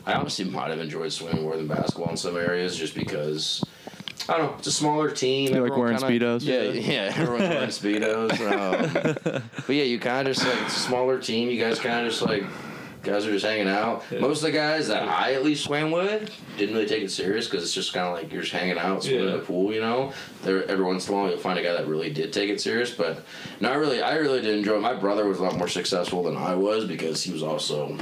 I 0.05 0.13
honestly 0.13 0.45
might 0.45 0.69
have 0.69 0.79
enjoyed 0.79 1.11
swimming 1.11 1.43
more 1.43 1.57
than 1.57 1.67
basketball 1.67 2.09
in 2.11 2.15
some 2.17 2.37
areas, 2.37 2.77
just 2.77 2.95
because 2.95 3.61
I 4.29 4.37
don't 4.37 4.51
know. 4.51 4.55
It's 4.57 4.67
a 4.67 4.71
smaller 4.71 5.09
team. 5.11 5.53
You 5.53 5.61
like 5.63 5.75
wearing 5.75 5.97
kinda- 5.97 6.25
Speedos? 6.25 6.41
Yeah, 6.43 6.63
yeah. 6.63 7.13
Everyone's 7.15 7.49
wearing 7.49 7.69
speedos. 7.69 8.31
Um, 8.51 9.41
but 9.67 9.75
yeah, 9.75 9.83
you 9.83 9.99
kind 9.99 10.27
of 10.27 10.35
just 10.35 10.47
like 10.47 10.61
it's 10.63 10.77
a 10.77 10.79
smaller 10.79 11.19
team. 11.19 11.49
You 11.49 11.59
guys 11.59 11.79
kind 11.79 12.05
of 12.05 12.11
just 12.11 12.21
like 12.23 12.43
guys 13.03 13.25
are 13.25 13.31
just 13.31 13.45
hanging 13.45 13.67
out. 13.67 14.03
Most 14.19 14.37
of 14.39 14.43
the 14.43 14.51
guys 14.51 14.87
that 14.89 15.01
I 15.07 15.33
at 15.33 15.43
least 15.43 15.63
swam 15.63 15.89
with 15.91 16.31
didn't 16.57 16.75
really 16.75 16.87
take 16.87 17.01
it 17.01 17.09
serious 17.11 17.47
because 17.47 17.63
it's 17.63 17.73
just 17.73 17.93
kind 17.93 18.05
of 18.07 18.13
like 18.13 18.31
you're 18.31 18.41
just 18.43 18.53
hanging 18.53 18.77
out, 18.77 19.03
swimming 19.03 19.25
in 19.27 19.31
the 19.33 19.39
pool. 19.39 19.73
You 19.73 19.81
know, 19.81 20.13
there 20.43 20.63
every 20.69 20.85
once 20.85 21.07
in 21.07 21.13
a 21.13 21.17
while 21.17 21.29
you'll 21.29 21.39
find 21.39 21.57
a 21.57 21.63
guy 21.63 21.73
that 21.73 21.87
really 21.87 22.11
did 22.11 22.31
take 22.31 22.49
it 22.49 22.61
serious. 22.61 22.91
But 22.93 23.25
no, 23.59 23.71
I 23.71 23.75
really, 23.75 24.01
I 24.03 24.15
really 24.17 24.41
didn't 24.41 24.59
enjoy. 24.59 24.75
it. 24.77 24.81
My 24.81 24.93
brother 24.93 25.25
was 25.27 25.39
a 25.39 25.43
lot 25.43 25.57
more 25.57 25.67
successful 25.67 26.23
than 26.23 26.37
I 26.37 26.53
was 26.55 26.85
because 26.85 27.23
he 27.23 27.31
was 27.33 27.41
also 27.43 27.97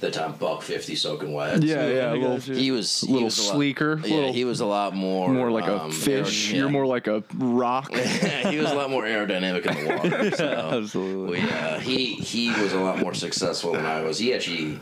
the 0.00 0.10
time 0.10 0.32
buck 0.32 0.62
fifty 0.62 0.94
soaking 0.96 1.32
wet. 1.32 1.62
Yeah, 1.62 1.86
yeah, 1.88 1.94
a 1.94 2.08
I 2.10 2.12
little. 2.16 2.38
He 2.38 2.70
was 2.70 3.02
he 3.02 3.12
little 3.12 3.24
was 3.26 3.38
a 3.38 3.42
lot- 3.42 3.52
sleeker, 3.54 4.00
yeah, 4.04 4.14
little 4.14 4.32
he 4.32 4.44
was 4.44 4.60
a 4.60 4.66
lot 4.66 4.94
more 4.94 5.28
more 5.28 5.50
like 5.50 5.66
a 5.66 5.82
um, 5.82 5.92
fish. 5.92 6.50
aer- 6.50 6.56
You're 6.56 6.66
yeah. 6.66 6.72
more 6.72 6.86
like 6.86 7.06
a 7.06 7.22
rock. 7.36 7.92
he 7.94 8.58
was 8.58 8.70
a 8.70 8.74
lot 8.74 8.90
more 8.90 9.04
aerodynamic 9.04 9.66
in 9.66 9.84
the 9.86 9.94
water. 9.94 10.30
So. 10.36 10.46
Absolutely. 10.82 11.40
We, 11.42 11.50
uh, 11.50 11.80
he 11.80 12.14
he 12.14 12.48
was 12.62 12.72
a 12.72 12.80
lot 12.80 12.98
more 12.98 13.14
successful 13.14 13.72
than 13.72 13.84
I 13.84 14.00
was. 14.02 14.18
He 14.18 14.32
actually 14.32 14.78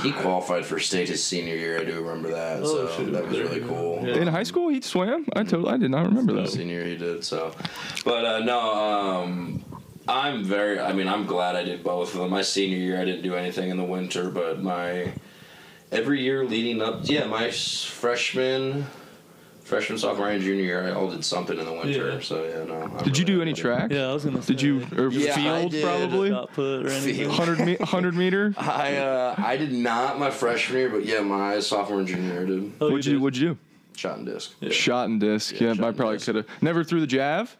he 0.00 0.12
qualified 0.12 0.64
for 0.64 0.78
state 0.78 1.08
his 1.08 1.22
senior 1.22 1.54
year. 1.56 1.80
I 1.80 1.84
do 1.84 2.00
remember 2.00 2.30
that. 2.30 2.62
Oh, 2.62 2.88
so 2.88 2.96
shoot. 2.96 3.12
that 3.12 3.26
was 3.26 3.38
really 3.38 3.60
cool. 3.60 4.00
Yeah. 4.06 4.14
In 4.16 4.28
high 4.28 4.42
school, 4.44 4.68
he 4.68 4.80
swam. 4.80 5.26
I 5.34 5.42
totally, 5.42 5.70
I 5.72 5.76
did 5.76 5.90
not 5.90 6.06
remember 6.06 6.32
that. 6.34 6.48
Senior 6.48 6.76
year 6.76 6.84
he 6.86 6.96
did 6.96 7.24
so, 7.24 7.52
but 8.04 8.24
uh, 8.24 8.38
no. 8.40 8.60
Um, 8.60 9.64
I'm 10.08 10.42
very. 10.44 10.80
I 10.80 10.92
mean, 10.92 11.08
I'm 11.08 11.26
glad 11.26 11.54
I 11.56 11.62
did 11.64 11.82
both 11.84 12.12
of 12.14 12.20
them. 12.20 12.30
My 12.30 12.42
senior 12.42 12.76
year, 12.78 13.00
I 13.00 13.04
didn't 13.04 13.22
do 13.22 13.34
anything 13.34 13.70
in 13.70 13.76
the 13.76 13.84
winter, 13.84 14.30
but 14.30 14.60
my 14.62 15.12
every 15.90 16.22
year 16.22 16.44
leading 16.44 16.82
up, 16.82 17.00
yeah, 17.04 17.26
my 17.26 17.50
freshman. 17.50 18.86
Freshman, 19.64 19.96
sophomore, 19.96 20.28
and 20.28 20.42
junior 20.42 20.64
year, 20.64 20.86
I 20.86 20.90
all 20.90 21.08
did 21.08 21.24
something 21.24 21.56
in 21.58 21.64
the 21.64 21.72
winter. 21.72 22.14
Yeah. 22.14 22.20
So 22.20 22.44
yeah, 22.44 22.64
no. 22.64 22.94
I 22.98 23.02
Did 23.04 23.16
you 23.16 23.24
do 23.24 23.40
any 23.40 23.52
track? 23.54 23.90
Yeah, 23.92 24.08
I 24.10 24.12
was 24.12 24.24
gonna 24.24 24.42
say. 24.42 24.54
Did 24.54 24.60
you 24.62 24.86
or 24.98 25.08
Yeah, 25.08 25.32
I 25.32 25.34
field 25.60 25.70
did. 25.70 25.84
probably? 25.84 26.28
shot 26.30 26.52
put 26.52 26.84
or 26.84 26.88
anything? 26.90 27.28
100 27.28 27.60
me- 27.60 27.76
100 27.76 28.14
meter. 28.14 28.54
I 28.58 28.96
uh, 28.96 29.34
I 29.38 29.56
did 29.56 29.72
not 29.72 30.18
my 30.18 30.30
freshman 30.30 30.78
year, 30.78 30.90
but 30.90 31.06
yeah, 31.06 31.20
my 31.20 31.60
sophomore 31.60 32.00
and 32.00 32.08
junior 32.08 32.32
year 32.34 32.44
did 32.46 32.72
Oh, 32.80 32.90
What'd 32.90 33.06
you 33.06 33.12
did? 33.14 33.22
What'd 33.22 33.36
you 33.40 33.48
do? 33.50 33.58
shot 33.96 34.18
and 34.18 34.26
disc. 34.26 34.50
Yeah. 34.60 34.70
Shot 34.70 35.08
and 35.08 35.20
disc. 35.20 35.58
Yeah, 35.58 35.68
Yeah, 35.68 35.74
shot 35.74 35.84
I 35.84 35.92
probably 35.92 36.18
could 36.18 36.34
have. 36.34 36.46
Never 36.60 36.82
threw 36.82 37.00
the 37.00 37.06
jav. 37.06 37.56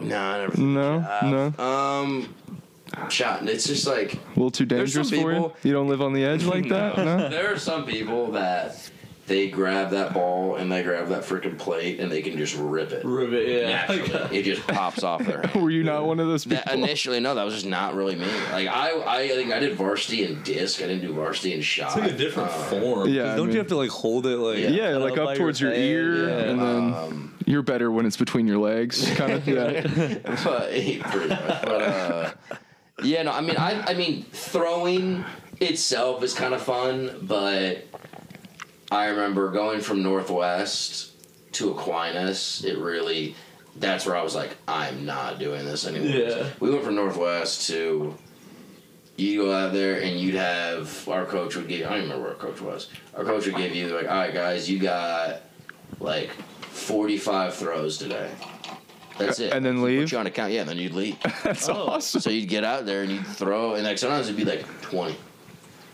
No, 0.00 0.18
I 0.18 0.38
never. 0.38 0.60
No, 0.60 1.52
no. 1.56 1.62
Um, 1.64 2.34
shot. 3.08 3.46
It's 3.48 3.66
just 3.66 3.86
like 3.86 4.14
A 4.14 4.18
little 4.30 4.50
too 4.50 4.66
dangerous 4.66 5.08
for 5.10 5.16
you. 5.16 5.22
people- 5.22 5.56
You 5.62 5.72
don't 5.72 5.88
live 5.88 6.02
on 6.02 6.12
the 6.12 6.24
edge 6.24 6.44
like 6.44 6.68
that. 6.68 6.96
No. 6.98 7.28
there 7.28 7.52
are 7.52 7.58
some 7.58 7.84
people 7.84 8.30
that 8.32 8.90
they 9.26 9.48
grab 9.50 9.90
that 9.90 10.14
ball 10.14 10.54
and 10.56 10.70
they 10.70 10.82
grab 10.82 11.08
that 11.08 11.22
freaking 11.22 11.58
plate 11.58 11.98
and 12.00 12.10
they 12.12 12.22
can 12.22 12.36
just 12.38 12.56
rip 12.56 12.92
it. 12.92 13.04
Rivet, 13.04 13.48
yeah. 13.48 13.86
Naturally, 13.86 14.38
it 14.38 14.42
just 14.44 14.66
pops 14.66 15.02
off 15.02 15.24
their 15.24 15.42
hand. 15.46 15.62
Were 15.62 15.70
you 15.70 15.82
not 15.82 16.06
one 16.06 16.20
of 16.20 16.28
those 16.28 16.44
people? 16.44 16.62
That 16.64 16.74
initially, 16.74 17.18
no, 17.20 17.34
that 17.34 17.42
was 17.44 17.54
just 17.54 17.66
not 17.66 17.94
really 17.94 18.14
me. 18.14 18.26
Like 18.52 18.68
I, 18.68 18.92
I 19.24 19.28
think 19.28 19.52
I 19.52 19.58
did 19.58 19.74
varsity 19.74 20.24
and 20.24 20.44
disc. 20.44 20.80
I 20.82 20.86
didn't 20.86 21.02
do 21.06 21.12
varsity 21.12 21.54
and 21.54 21.64
shot. 21.64 21.88
It's 21.88 21.96
like 22.06 22.12
a 22.12 22.16
different 22.16 22.50
Uh, 22.50 22.52
form. 22.70 23.08
Yeah, 23.08 23.34
Don't 23.34 23.46
mean- 23.46 23.52
you 23.52 23.58
have 23.58 23.68
to 23.68 23.76
like 23.76 23.90
hold 23.90 24.26
it 24.26 24.36
like 24.38 24.58
Yeah. 24.58 24.70
yeah, 24.70 24.96
like 24.96 25.16
by 25.16 25.22
up 25.32 25.36
towards 25.36 25.60
your, 25.60 25.72
head? 25.72 25.80
ear, 25.80 26.28
Yeah. 26.28 26.38
and 26.50 26.60
then 26.60 26.94
Um, 26.94 27.34
you're 27.46 27.62
better 27.62 27.90
when 27.90 28.06
it's 28.06 28.16
between 28.16 28.46
your 28.46 28.58
legs, 28.58 29.10
kind 29.16 29.32
of. 29.32 29.46
Yeah. 29.48 29.80
but 30.44 30.70
pretty 30.70 30.98
much. 31.00 31.62
But 31.62 31.82
uh, 31.82 32.30
yeah, 33.02 33.22
no, 33.24 33.32
I 33.32 33.40
mean, 33.40 33.56
I, 33.56 33.82
I 33.88 33.94
mean, 33.94 34.24
throwing 34.32 35.24
itself 35.60 36.22
is 36.22 36.34
kind 36.34 36.54
of 36.54 36.62
fun, 36.62 37.18
but 37.22 37.84
I 38.90 39.06
remember 39.06 39.50
going 39.50 39.80
from 39.80 40.02
Northwest 40.02 41.12
to 41.52 41.70
Aquinas. 41.72 42.64
It 42.64 42.78
really, 42.78 43.34
that's 43.76 44.06
where 44.06 44.16
I 44.16 44.22
was 44.22 44.34
like, 44.34 44.56
I'm 44.68 45.04
not 45.04 45.38
doing 45.38 45.64
this 45.64 45.86
anymore. 45.86 46.08
Yeah. 46.08 46.46
We 46.60 46.70
went 46.70 46.84
from 46.84 46.94
Northwest 46.94 47.66
to 47.68 48.14
you 49.16 49.44
go 49.44 49.52
out 49.52 49.72
there 49.72 50.00
and 50.02 50.20
you'd 50.20 50.34
have 50.34 51.08
our 51.08 51.24
coach 51.24 51.56
would 51.56 51.66
give 51.68 51.86
I 51.86 51.90
don't 51.90 51.98
even 52.04 52.10
remember 52.10 52.24
where 52.28 52.32
our 52.36 52.38
coach 52.52 52.60
was. 52.60 52.88
Our 53.14 53.24
coach 53.24 53.46
would 53.46 53.56
give 53.56 53.74
you 53.74 53.88
like, 53.88 54.06
all 54.08 54.14
right 54.18 54.32
guys, 54.34 54.68
you 54.70 54.78
got 54.78 55.40
like 56.00 56.30
forty 56.60 57.16
five 57.16 57.54
throws 57.54 57.96
today. 57.96 58.30
That's 59.18 59.40
it. 59.40 59.54
And 59.54 59.64
then 59.64 59.76
Put 59.78 59.84
leave? 59.86 60.12
you 60.12 60.18
on 60.18 60.26
account, 60.26 60.52
yeah, 60.52 60.60
and 60.60 60.68
then 60.68 60.76
you'd 60.76 60.92
leave. 60.92 61.16
That's 61.42 61.66
Oh. 61.70 61.86
awesome. 61.86 62.20
so 62.20 62.28
you'd 62.28 62.50
get 62.50 62.62
out 62.64 62.84
there 62.84 63.02
and 63.02 63.10
you'd 63.10 63.26
throw 63.26 63.74
and 63.74 63.84
like 63.84 63.96
sometimes 63.96 64.26
it'd 64.28 64.36
be 64.36 64.44
like 64.44 64.66
twenty. 64.82 65.16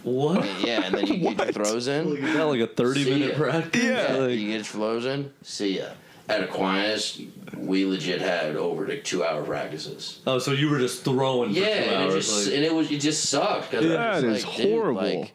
What? 0.02 0.44
Yeah, 0.60 0.82
and 0.84 0.94
then 0.94 1.06
you 1.06 1.16
get 1.34 1.38
your 1.54 1.64
throws 1.64 1.86
in. 1.88 2.16
is 2.16 2.34
that 2.34 2.44
like 2.44 2.60
a 2.60 2.66
thirty-minute 2.66 3.30
ya. 3.32 3.36
practice? 3.38 3.82
Yeah. 3.84 4.14
Like, 4.16 4.30
you 4.38 4.46
get 4.48 4.54
your 4.54 4.64
throws 4.64 5.04
in, 5.06 5.32
see 5.42 5.78
ya. 5.78 5.86
At 6.28 6.44
Aquinas, 6.44 7.20
we 7.56 7.84
legit 7.84 8.20
had 8.20 8.56
over 8.56 8.86
like 8.86 9.04
two 9.04 9.24
hour 9.24 9.42
practices. 9.42 10.20
oh, 10.26 10.38
so 10.38 10.52
you 10.52 10.70
were 10.70 10.78
just 10.78 11.04
throwing 11.04 11.52
for 11.52 11.58
Yeah, 11.60 11.66
two 11.84 11.90
and 11.90 11.90
it 11.90 12.10
hours. 12.12 12.14
just 12.26 12.46
like, 12.46 12.54
and 12.56 12.64
it 12.64 12.74
was 12.74 12.90
it 12.90 13.00
just 13.00 13.28
sucked. 13.28 13.70
'cause 13.72 13.84
I 13.84 13.88
was 13.88 14.22
That 14.22 14.22
just 14.22 14.48
is 14.48 14.56
dude, 14.56 14.70
horrible. 14.72 15.02
like, 15.20 15.28
I 15.28 15.32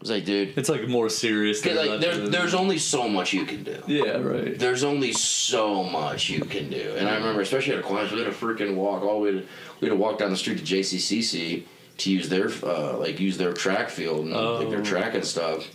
was 0.00 0.10
like, 0.10 0.24
dude, 0.24 0.56
it's 0.56 0.68
like 0.70 0.88
more 0.88 1.08
serious. 1.10 1.60
Than 1.60 1.76
like 1.76 1.90
that 1.90 2.00
there's 2.00 2.30
there's 2.30 2.54
only 2.54 2.78
so 2.78 3.08
much 3.08 3.32
you 3.34 3.44
can 3.44 3.64
do. 3.64 3.82
Yeah, 3.86 4.16
right. 4.18 4.58
There's 4.58 4.82
only 4.82 5.12
so 5.12 5.84
much 5.84 6.30
you 6.30 6.40
can 6.42 6.70
do, 6.70 6.94
and 6.96 7.08
I 7.08 7.16
remember 7.16 7.42
especially 7.42 7.74
at 7.74 7.80
Aquinas, 7.80 8.10
we 8.12 8.22
had 8.22 8.32
to 8.32 8.32
freaking 8.36 8.76
walk 8.76 9.02
all 9.02 9.18
the 9.20 9.24
way 9.24 9.30
to 9.32 9.42
we 9.80 9.88
had 9.88 9.94
to 9.94 9.96
walk 9.96 10.18
down 10.18 10.30
the 10.30 10.36
street 10.38 10.58
to 10.58 10.64
JCCC 10.64 11.64
to 12.00 12.10
use 12.10 12.28
their 12.28 12.48
uh, 12.62 12.96
like 12.98 13.18
use 13.20 13.38
their 13.38 13.52
track 13.52 13.88
field 13.90 14.26
and 14.26 14.32
like 14.34 14.68
their 14.70 14.80
Oh. 14.80 14.84
track 14.84 15.14
and 15.14 15.24
stuff. 15.24 15.66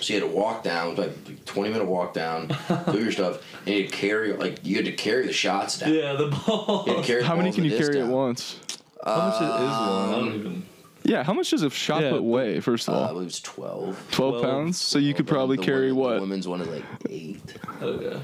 So 0.00 0.12
you 0.12 0.20
had 0.20 0.28
to 0.28 0.34
walk 0.36 0.62
down, 0.62 0.88
it 0.88 0.90
was 0.90 0.98
like 0.98 1.44
twenty 1.46 1.70
minute 1.70 1.86
walk 1.86 2.12
down, 2.12 2.48
do 2.92 2.98
your 3.02 3.12
stuff, 3.12 3.40
and 3.64 3.74
you 3.74 3.82
had 3.84 3.90
to 3.90 3.96
carry 3.96 4.32
like 4.34 4.58
you 4.64 4.76
had 4.76 4.84
to 4.86 4.92
carry 4.92 5.26
the 5.26 5.32
shots 5.32 5.78
down. 5.78 5.92
Yeah, 5.94 6.12
the 6.14 6.26
ball. 6.28 6.84
You 6.86 6.94
had 6.94 7.00
to 7.02 7.06
carry 7.06 7.22
the 7.22 7.28
How 7.28 7.36
many 7.36 7.50
can 7.52 7.64
you 7.64 7.70
the 7.70 7.78
disc 7.78 7.92
carry 7.92 8.02
at 8.04 8.08
once? 8.10 8.60
How 9.04 9.16
much 9.16 9.40
it 9.40 9.44
is 9.44 9.50
one? 9.50 9.60
I 9.60 10.02
Um, 10.02 10.10
don't 10.26 10.34
even. 10.34 10.66
Yeah, 11.04 11.22
how 11.22 11.32
much 11.32 11.50
does 11.50 11.62
a 11.62 11.70
shot 11.70 12.02
Yeah, 12.02 12.10
put 12.10 12.24
weigh, 12.24 12.58
first 12.60 12.88
of 12.88 12.94
Uh, 12.94 12.98
I 12.98 13.00
all? 13.06 13.12
believe 13.14 13.28
it's 13.28 13.40
twelve. 13.40 13.96
12 14.10 14.40
12. 14.40 14.42
pounds? 14.42 14.78
So 14.80 14.98
you 14.98 15.14
could 15.14 15.26
probably 15.28 15.56
the 15.56 15.62
carry 15.62 15.92
women- 15.92 16.16
The 16.16 16.20
women's 16.22 16.48
one 16.48 16.60
is 16.62 16.68
like 16.68 16.84
eight. 17.08 17.40
Okay. 17.80 18.20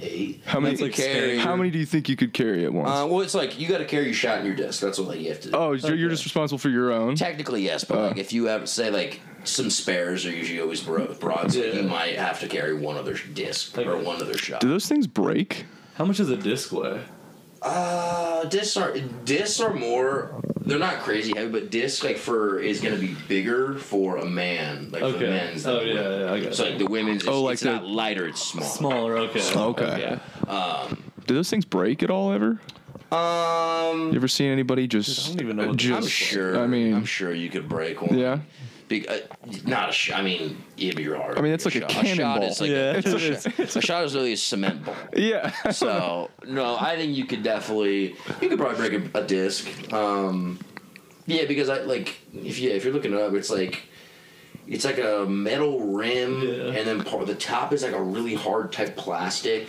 Eight. 0.00 0.42
How 0.44 0.60
many, 0.60 0.76
like 0.76 0.92
carry- 0.92 1.38
how 1.38 1.56
many 1.56 1.70
do 1.70 1.78
you 1.78 1.86
think 1.86 2.08
you 2.08 2.16
could 2.16 2.32
carry 2.32 2.64
at 2.64 2.72
once? 2.72 2.88
Uh, 2.88 3.06
well, 3.06 3.20
it's 3.20 3.34
like 3.34 3.58
you 3.58 3.68
got 3.68 3.78
to 3.78 3.84
carry 3.84 4.06
your 4.06 4.14
shot 4.14 4.38
and 4.38 4.46
your 4.46 4.56
disc. 4.56 4.80
That's 4.80 4.98
all 4.98 5.14
you 5.14 5.28
have 5.30 5.40
to 5.42 5.50
do. 5.50 5.56
oh, 5.56 5.72
you're, 5.72 5.94
you're 5.94 6.10
just 6.10 6.24
responsible 6.24 6.58
for 6.58 6.68
your 6.70 6.92
own? 6.92 7.16
Technically, 7.16 7.62
yes, 7.62 7.84
but 7.84 7.98
Uh. 7.98 8.02
like 8.08 8.16
if 8.18 8.32
you 8.32 8.46
have 8.46 8.68
say 8.68 8.90
like 8.90 9.20
some 9.44 9.70
spares 9.70 10.26
are 10.26 10.32
usually 10.32 10.60
always 10.60 10.80
bro- 10.82 11.14
broad, 11.14 11.52
so 11.52 11.60
Yeah. 11.60 11.74
you 11.74 11.82
might 11.84 12.16
have 12.18 12.40
to 12.40 12.48
carry 12.48 12.74
one 12.74 12.96
other 12.96 13.16
disc 13.34 13.76
or 13.78 13.96
one 13.98 14.20
other 14.20 14.36
shot. 14.36 14.60
Do 14.60 14.68
those 14.68 14.86
things 14.88 15.06
break? 15.06 15.66
How 15.94 16.04
much 16.04 16.16
does 16.18 16.30
a 16.30 16.36
disc 16.36 16.72
weigh? 16.72 17.00
Uh, 17.62 18.44
discs 18.44 18.76
are 18.76 18.96
discs 19.24 19.60
are 19.60 19.72
more. 19.72 20.40
They're 20.64 20.78
not 20.78 21.00
crazy 21.00 21.32
heavy, 21.36 21.50
but 21.50 21.70
disc 21.70 22.02
like 22.04 22.16
for 22.16 22.58
is 22.58 22.80
gonna 22.80 22.96
be 22.96 23.14
bigger 23.28 23.74
for 23.76 24.16
a 24.18 24.24
man, 24.24 24.90
like 24.90 25.00
for 25.02 25.06
Okay. 25.08 25.28
men's. 25.30 25.66
Oh, 25.66 25.78
the 25.80 25.86
yeah, 25.86 25.94
women. 25.94 26.20
yeah, 26.20 26.32
I 26.32 26.40
got 26.40 26.54
So 26.54 26.64
like 26.64 26.78
the 26.78 26.86
women's, 26.86 27.22
is, 27.22 27.28
Oh, 27.28 27.42
like 27.42 27.52
it's 27.54 27.62
the- 27.62 27.72
not 27.72 27.86
lighter, 27.86 28.26
it's 28.26 28.42
smaller. 28.42 28.68
Smaller. 28.68 29.16
Okay. 29.18 29.54
Okay. 29.56 30.18
Yeah. 30.48 30.52
Um. 30.52 31.02
Do 31.26 31.34
those 31.34 31.50
things 31.50 31.64
break 31.64 32.02
at 32.02 32.10
all 32.10 32.32
ever? 32.32 32.60
Um. 33.12 34.10
You 34.10 34.16
ever 34.16 34.28
seen 34.28 34.50
anybody 34.50 34.86
just. 34.88 35.26
I 35.26 35.32
don't 35.32 35.42
even 35.42 35.56
know 35.56 35.68
what 35.68 35.76
just, 35.76 36.02
I'm 36.02 36.06
sure. 36.08 36.60
I 36.60 36.66
mean, 36.66 36.94
I'm 36.94 37.04
sure 37.04 37.32
you 37.32 37.48
could 37.48 37.68
break 37.68 38.02
one. 38.02 38.18
yeah. 38.18 38.40
Be, 38.88 39.08
uh, 39.08 39.18
not 39.64 39.88
a 39.88 39.92
shot. 39.92 40.20
I 40.20 40.22
mean, 40.22 40.56
it'd 40.76 40.96
be 40.96 41.04
hard. 41.04 41.36
I 41.36 41.40
mean, 41.40 41.52
it's 41.52 41.64
like 41.64 41.74
a 41.74 41.80
shot. 41.80 41.88
cannonball. 41.90 42.34
shot 42.40 42.44
is 42.44 42.60
like 42.60 42.70
Yeah. 42.70 42.92
a, 42.92 42.98
It's- 42.98 43.46
a, 43.46 43.50
shot, 43.50 43.76
a 43.76 43.80
shot 43.80 44.04
is 44.04 44.14
really 44.14 44.32
a 44.34 44.36
cement 44.36 44.84
ball. 44.84 44.94
Yeah. 45.16 45.52
So 45.72 46.30
no, 46.46 46.76
I 46.78 46.96
think 46.96 47.16
you 47.16 47.24
could 47.26 47.42
definitely 47.42 48.14
you 48.40 48.48
could 48.48 48.58
probably 48.58 48.88
break 48.88 49.14
a, 49.14 49.18
a 49.18 49.26
disc. 49.26 49.66
Um, 49.92 50.60
yeah, 51.26 51.44
because 51.46 51.68
I 51.68 51.80
like 51.80 52.16
if 52.32 52.60
you 52.60 52.70
if 52.70 52.84
you're 52.84 52.92
looking 52.94 53.12
it 53.12 53.18
up, 53.20 53.34
it's 53.34 53.50
like 53.50 53.82
it's 54.66 54.84
like 54.84 54.98
a 54.98 55.24
metal 55.28 55.80
rim, 55.80 56.42
Yeah. 56.42 56.72
and 56.72 56.86
then 56.86 57.02
part 57.04 57.26
the 57.26 57.34
top 57.34 57.72
is 57.72 57.82
like 57.82 57.92
a 57.92 58.02
really 58.02 58.34
hard 58.34 58.72
type 58.72 58.96
plastic 58.96 59.68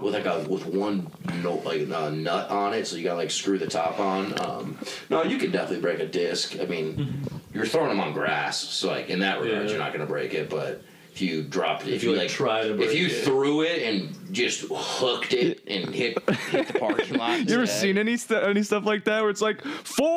with 0.00 0.14
like 0.14 0.26
a 0.26 0.40
with 0.48 0.66
one 0.66 1.10
no, 1.42 1.56
like 1.64 1.82
a 1.82 2.10
nut 2.10 2.50
on 2.50 2.74
it. 2.74 2.86
So 2.86 2.96
you 2.96 3.04
gotta 3.04 3.16
like 3.16 3.30
screw 3.30 3.58
the 3.58 3.66
top 3.66 3.98
on. 4.00 4.34
Um, 4.40 4.78
no, 5.10 5.22
you 5.22 5.36
could 5.38 5.52
definitely 5.52 5.80
break 5.80 6.00
a 6.00 6.06
disc. 6.06 6.56
I 6.60 6.64
mean, 6.66 7.22
you're 7.52 7.66
throwing 7.66 7.88
them 7.88 8.00
on 8.00 8.12
grass, 8.12 8.58
so 8.60 8.88
like 8.88 9.08
in 9.10 9.20
that 9.20 9.40
regard, 9.40 9.64
Yeah. 9.64 9.70
you're 9.70 9.78
not 9.78 9.92
gonna 9.92 10.06
break 10.06 10.34
it, 10.34 10.48
but. 10.50 10.82
If 11.14 11.22
you 11.22 11.42
dropped 11.44 11.86
it, 11.86 11.94
if, 11.94 12.02
you, 12.02 12.10
you, 12.10 12.16
like, 12.16 12.24
like 12.28 12.30
try 12.36 12.62
to 12.66 12.82
if 12.82 12.92
you 12.92 13.06
it. 13.06 13.24
threw 13.24 13.62
it 13.62 13.82
and 13.82 14.12
just 14.34 14.64
hooked 14.68 15.32
it 15.32 15.60
and 15.68 15.94
hit 15.94 16.18
hit 16.28 16.66
the 16.66 16.72
parking 16.80 17.18
lot. 17.18 17.48
You 17.48 17.54
ever 17.54 17.66
seen 17.68 17.98
any 17.98 18.16
st- 18.16 18.42
any 18.42 18.64
stuff 18.64 18.84
like 18.84 19.04
that 19.04 19.20
where 19.20 19.30
it's 19.30 19.40
like 19.40 19.62
four, 19.62 20.08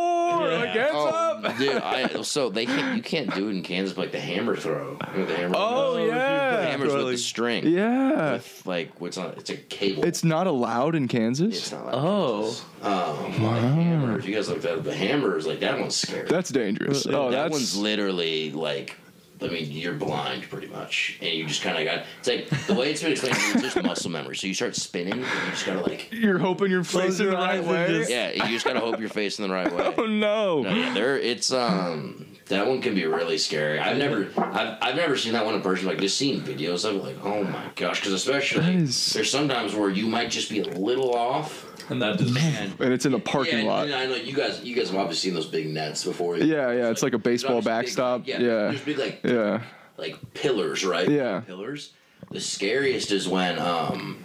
Yeah. 0.50 0.58
like 0.58 0.70
hands 0.70 0.90
Oh, 0.96 1.08
up? 1.08 1.58
dude! 1.60 1.70
I, 1.84 2.22
so 2.24 2.50
they 2.50 2.66
can't, 2.66 2.98
you 2.98 3.04
can't 3.04 3.32
do 3.36 3.48
it 3.48 3.52
in 3.52 3.62
Kansas, 3.62 3.94
but 3.96 4.02
like 4.06 4.12
the 4.12 4.20
hammer 4.20 4.56
throw. 4.56 4.98
You 5.14 5.20
know, 5.20 5.26
the 5.28 5.36
hammer. 5.36 5.56
Oh, 5.56 5.98
Oh, 6.00 6.06
yeah. 6.08 6.56
the 6.58 6.64
hammers 6.64 6.80
with 6.88 6.92
Totally. 6.94 7.12
the 7.12 7.18
string. 7.20 7.68
Yeah. 7.68 8.34
With 8.34 8.64
like 8.66 9.00
what's 9.00 9.20
on? 9.20 9.36
It's 9.38 9.52
a 9.52 9.58
cable. 9.58 10.04
It's 10.04 10.24
not 10.24 10.48
allowed 10.48 10.96
in 10.96 11.08
Kansas. 11.08 11.56
It's 11.56 11.72
not 11.72 11.86
like 11.86 11.94
Oh. 11.96 12.66
um, 12.82 13.32
the 13.34 13.38
hammer. 13.40 14.18
If 14.18 14.26
you 14.28 14.34
guys 14.34 14.50
look 14.50 14.66
at 14.66 14.84
the 14.84 14.96
hammer 14.96 15.38
is 15.38 15.46
like 15.46 15.60
that 15.60 15.80
one's 15.80 15.96
scary. 15.96 16.28
That's 16.28 16.50
dangerous. 16.50 17.06
Uh, 17.06 17.12
Oh, 17.12 17.30
that 17.30 17.44
that's 17.44 17.52
one's 17.52 17.78
literally 17.78 18.52
like. 18.52 18.96
I 19.40 19.48
mean, 19.48 19.72
you're 19.72 19.94
blind 19.94 20.50
pretty 20.50 20.68
much, 20.68 21.18
and 21.22 21.30
you 21.32 21.46
just 21.46 21.62
kind 21.62 21.78
of 21.78 21.86
got. 21.86 22.06
It's 22.20 22.28
like 22.28 22.66
the 22.68 22.74
way 22.74 22.92
it's 22.92 23.04
been 23.04 23.12
explained. 23.12 23.36
to 23.36 23.42
me, 23.42 23.52
It's 23.54 23.74
just 23.74 23.84
muscle 23.86 24.10
memory. 24.10 24.36
So 24.36 24.48
you 24.48 24.54
start 24.54 24.76
spinning, 24.76 25.14
and 25.14 25.22
you 25.22 25.52
just 25.52 25.66
gotta 25.66 25.82
like. 25.82 26.10
you're 26.12 26.40
hoping 26.40 26.72
you're 26.72 26.84
Close 26.84 27.18
facing 27.18 27.28
the 27.28 27.34
right 27.38 27.64
way. 27.64 27.88
just- 27.88 28.10
Yeah, 28.10 28.32
you 28.32 28.42
just 28.48 28.66
gotta 28.66 28.80
hope 28.80 29.00
you're 29.00 29.10
facing 29.10 29.48
the 29.48 29.54
right 29.54 29.72
way. 29.72 29.94
Oh 29.98 30.06
no. 30.06 30.62
No, 30.64 30.74
yeah, 30.74 30.94
there. 30.94 31.18
It's 31.20 31.52
um. 31.52 32.26
That 32.48 32.66
one 32.66 32.82
can 32.82 32.96
be 32.96 33.06
really 33.06 33.38
scary. 33.38 33.78
I've 33.78 33.98
never, 33.98 34.30
I've, 34.38 34.78
I've 34.82 34.96
never 34.96 35.18
seen 35.18 35.34
that 35.34 35.44
one 35.46 35.54
in 35.56 35.62
person. 35.62 35.86
Like 35.86 36.00
just 36.00 36.18
seeing 36.18 36.40
videos 36.40 36.88
of 36.88 36.96
it, 36.96 37.04
like 37.04 37.18
oh 37.24 37.44
my 37.44 37.66
gosh, 37.76 38.00
because 38.00 38.14
especially 38.14 38.62
That 38.62 38.74
is- 38.76 39.14
there's 39.14 39.30
sometimes 39.30 39.76
where 39.76 39.90
you 39.90 40.08
might 40.08 40.32
just 40.32 40.50
be 40.50 40.62
a 40.62 40.64
little 40.66 41.14
off. 41.14 41.66
And 41.90 42.02
that 42.02 42.18
just. 42.20 42.38
And 42.38 42.80
And 42.82 42.94
it's 42.94 43.06
in 43.06 43.12
the 43.12 43.20
parking 43.20 43.60
yeah, 43.60 43.72
lot. 43.72 43.86
and 43.86 43.96
I 43.96 44.06
know 44.06 44.16
you 44.16 44.34
guys, 44.34 44.62
you 44.64 44.76
guys 44.76 44.90
have 44.90 44.98
obviously 45.00 45.30
seen 45.30 45.36
those 45.36 45.48
big 45.48 45.70
nets 45.70 46.04
before. 46.04 46.38
Yeah, 46.38 46.72
yeah, 46.72 46.90
it's 46.90 47.04
like 47.04 47.14
a 47.14 47.18
baseball 47.18 47.62
there's 47.62 47.66
big, 47.66 47.72
backstop. 47.74 48.28
yeah, 48.28 48.40
Yeah. 48.40 48.48
there's 48.70 48.82
big 48.82 48.98
like 48.98 49.20
Yeah. 49.24 49.62
like 49.98 50.34
pillars, 50.34 50.84
right? 50.86 51.10
Yeah. 51.10 51.42
pillars. 51.42 51.94
The 52.32 52.42
scariest 52.42 53.12
is 53.12 53.28
when 53.28 53.58
um 53.60 54.18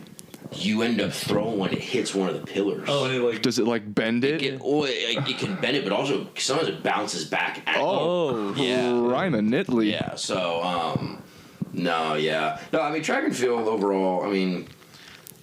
you 0.54 0.83
end 0.83 1.00
up 1.00 1.12
throwing 1.12 1.59
when 1.59 1.73
it 1.73 1.78
hits 1.78 2.14
one 2.14 2.28
of 2.28 2.35
the 2.38 2.45
pillars. 2.47 2.87
Oh, 2.88 3.04
and 3.07 3.14
it 3.14 3.21
like. 3.23 3.40
Does 3.42 3.59
it 3.59 3.66
like 3.66 3.95
bend 3.95 4.23
it? 4.25 4.42
It, 4.42 4.61
oh, 4.62 4.85
it, 4.85 4.90
it 5.28 5.38
can 5.38 5.54
bend 5.61 5.76
it, 5.78 5.85
but 5.85 5.92
also 5.95 6.26
sometimes 6.37 6.69
it 6.69 6.83
bounces 6.83 7.25
back 7.25 7.62
at 7.66 7.76
you. 7.76 7.83
Oh. 7.83 8.54
yeah. 8.57 8.90
Rhyme 8.90 9.33
Nitley. 9.33 9.90
Yeah. 9.92 10.14
So, 10.16 10.62
um, 10.62 11.23
no, 11.73 12.14
yeah, 12.16 12.59
no. 12.71 12.83
I 12.83 12.92
mean, 12.92 13.02
track 13.02 13.25
and 13.25 13.35
field 13.35 13.66
overall. 13.66 14.25
I 14.26 14.31
mean, 14.31 14.69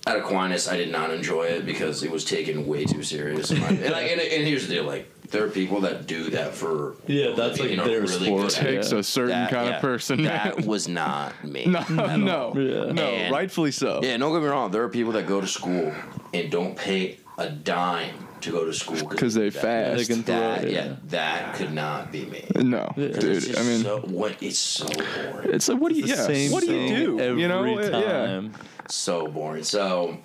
at 0.10 0.18
Aquinas, 0.18 0.68
I 0.68 0.78
did 0.78 0.92
not 0.92 1.12
enjoy 1.12 1.44
it 1.46 1.66
because 1.66 2.04
it 2.04 2.12
was 2.12 2.26
taken 2.26 2.66
way 2.68 2.86
too 2.86 3.04
serious. 3.04 3.52
and, 3.52 3.62
like, 3.62 3.82
and, 3.82 4.20
and 4.22 4.48
here's 4.48 4.68
the 4.68 4.74
deal: 4.76 4.84
like, 4.86 5.10
there 5.30 5.44
are 5.46 5.50
people 5.50 5.82
that 5.82 6.08
do 6.08 6.30
that 6.32 6.54
for 6.56 6.96
Yeah, 7.08 7.34
that's 7.36 7.60
like 7.60 7.72
and 7.72 7.82
are 7.82 7.88
their 7.88 8.08
sport. 8.08 8.52
it. 8.58 8.62
Takes 8.62 8.92
a 8.92 9.04
certain 9.04 9.30
That- 9.32 9.50
kind 9.52 9.68
yeah, 9.70 9.76
of 9.76 9.82
person, 9.82 10.24
That 10.24 10.66
was 10.66 10.88
not 10.88 11.34
me. 11.44 11.66
No, 11.66 11.84
no, 12.18 12.54
Yeah. 12.56 12.92
no. 12.92 13.04
And- 13.04 13.32
rightfully 13.34 13.72
so. 13.72 14.00
Yeah, 14.04 14.18
don't 14.18 14.34
get 14.34 14.42
me 14.42 14.48
wrong. 14.48 14.72
There 14.72 14.84
are 14.84 14.90
people 14.90 15.12
that 15.14 15.28
go 15.28 15.40
to 15.42 15.48
school 15.48 15.94
and 16.34 16.50
don't 16.52 16.76
pay 16.76 17.18
a 17.38 17.50
dime 17.50 18.16
to 18.42 18.52
go 18.52 18.66
to 18.66 18.74
school 18.74 19.08
because 19.08 19.34
they 19.36 19.50
that- 19.50 19.62
fast. 19.62 19.98
They 20.08 20.14
can 20.14 20.24
throw 20.24 20.36
That, 20.40 20.64
it, 20.66 20.72
yeah. 20.72 20.86
yeah. 20.86 20.96
that 21.10 21.56
could 21.56 21.74
not 21.74 22.12
be 22.12 22.26
me. 22.26 22.46
No, 22.56 22.92
Yeah. 22.98 23.10
'Cause 23.10 23.24
it's 23.26 23.48
dude. 23.48 23.58
I 23.58 23.64
mean, 23.64 23.84
so, 23.84 24.00
what? 24.08 24.36
It's 24.42 24.58
so 24.58 24.88
boring. 24.88 25.50
it's 25.54 25.68
like, 25.70 25.80
what 25.80 25.92
do 25.92 25.96
you? 26.00 26.04
the 26.04 26.08
Yeah. 26.10 26.26
same 26.26 26.52
What 26.52 26.64
do 26.64 26.72
you 26.74 26.88
thing 26.88 26.96
do? 26.96 27.20
Every 27.20 27.42
you 27.42 27.48
know? 27.50 27.78
Uh, 27.78 28.00
Yeah. 28.00 28.42
Time. 28.90 28.94
so 28.94 29.28
boring. 29.28 29.64
So 29.64 30.18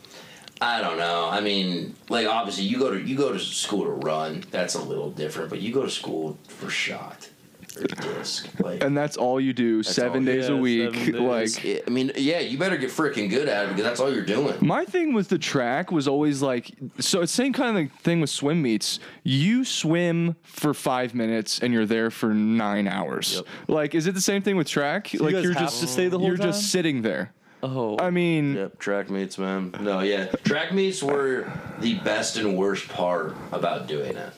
I 0.61 0.81
don't 0.81 0.99
know. 0.99 1.29
I 1.31 1.41
mean, 1.41 1.95
like 2.09 2.27
obviously 2.27 2.65
you 2.65 2.79
go 2.79 2.91
to 2.91 3.01
you 3.01 3.17
go 3.17 3.33
to 3.33 3.39
school 3.39 3.85
to 3.85 3.91
run. 3.91 4.45
That's 4.51 4.75
a 4.75 4.83
little 4.83 5.11
different, 5.11 5.51
but 5.51 5.61
you 5.61 5.73
go 5.73 5.83
to 5.83 5.91
school 5.91 6.39
for 6.49 6.71
shot 6.71 7.29
or 7.77 7.83
disc. 7.89 8.49
Like 8.61 8.85
And 8.85 8.97
that's 8.97 9.17
all 9.17 9.41
you 9.41 9.53
do 9.53 9.83
seven 9.83 10.21
all- 10.29 10.33
days 10.35 10.49
a 10.49 10.57
week. 10.57 10.93
days. 10.93 11.15
Like 11.57 11.65
it- 11.65 11.85
I 11.89 11.91
mean, 11.91 12.13
yeah, 12.17 12.39
you 12.39 12.57
better 12.57 12.77
get 12.77 12.91
freaking 12.91 13.29
good 13.29 13.49
at 13.49 13.65
it 13.65 13.69
because 13.71 13.83
that's 13.83 13.99
all 13.99 14.15
you're 14.15 14.25
doing. 14.25 14.55
My 14.61 14.85
thing 14.85 15.13
with 15.13 15.29
the 15.29 15.39
track 15.39 15.91
was 15.91 16.07
always 16.07 16.41
like, 16.41 16.71
so 17.01 17.21
it's 17.23 17.33
same 17.33 17.53
kind 17.53 17.77
of 17.77 17.99
thing 18.03 18.21
with 18.21 18.31
swim 18.31 18.63
meets. 18.63 19.01
You 19.25 19.65
swim 19.65 20.37
for 20.45 20.73
five 20.73 21.15
minutes 21.17 21.59
and 21.59 21.73
you're 21.73 21.85
there 21.85 22.13
for 22.13 22.33
nine 22.33 22.87
hours. 22.87 23.43
Like, 23.67 23.97
is 23.97 24.07
it 24.07 24.15
the 24.15 24.21
same 24.21 24.41
thing 24.43 24.57
with 24.57 24.69
track? 24.69 25.13
you 25.13 25.19
like 25.19 25.35
guys 25.35 25.43
you're 25.43 25.55
just 25.55 25.81
to 25.81 25.89
stay 25.89 26.07
the 26.07 26.17
whole 26.19 26.29
you're 26.29 26.37
time? 26.37 26.47
just 26.53 26.71
sitting 26.71 27.03
there. 27.03 27.33
Oh. 27.67 27.97
I 27.99 28.11
mean, 28.11 28.55
Yep, 28.57 28.79
track 28.79 29.09
meets, 29.11 29.39
man. 29.39 29.75
No, 29.81 30.01
yeah, 30.01 30.27
track 30.45 30.73
meets 30.75 31.03
were 31.03 31.51
the 31.81 31.95
best 32.01 32.37
and 32.37 32.57
worst 32.59 32.89
part 32.89 33.35
about 33.53 33.87
doing 33.87 34.17
it 34.17 34.33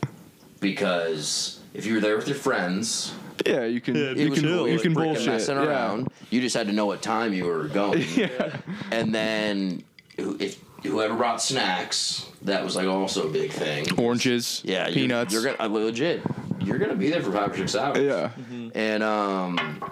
because 0.60 1.60
if 1.74 1.86
you 1.86 1.94
were 1.94 2.00
there 2.00 2.16
with 2.16 2.28
your 2.28 2.36
friends, 2.36 3.12
yeah, 3.44 3.64
you 3.64 3.80
can 3.80 3.94
Yeah, 3.96 4.10
you 4.12 4.30
can 4.30 4.42
chill. 4.42 4.68
you 4.68 4.78
can 4.78 4.92
freaking 4.92 4.94
bullshit. 4.94 5.26
messing 5.26 5.56
yeah. 5.56 5.64
around. 5.66 6.08
You 6.30 6.40
just 6.40 6.56
had 6.56 6.66
to 6.68 6.72
know 6.72 6.86
what 6.86 7.02
time 7.02 7.32
you 7.32 7.44
were 7.46 7.64
going. 7.64 8.04
Yeah. 8.16 8.56
And 8.90 9.14
then 9.14 9.82
if 10.16 10.60
whoever 10.84 11.14
brought 11.14 11.42
snacks, 11.42 12.26
that 12.42 12.64
was 12.64 12.76
like 12.76 12.86
also 12.86 13.28
a 13.28 13.30
big 13.30 13.50
thing. 13.50 13.86
Oranges, 13.98 14.62
Yeah, 14.64 14.86
you're- 14.88 15.02
peanuts. 15.02 15.32
You're, 15.34 15.42
gonna 15.42 15.56
uh, 15.58 15.66
legit. 15.66 16.22
You're 16.60 16.78
gonna 16.78 16.94
be 16.94 17.10
there 17.10 17.22
for 17.22 17.32
five 17.32 17.52
or 17.52 17.56
six 17.56 17.74
hours. 17.74 17.98
yeah. 17.98 18.30
And 18.74 19.02
um, 19.02 19.82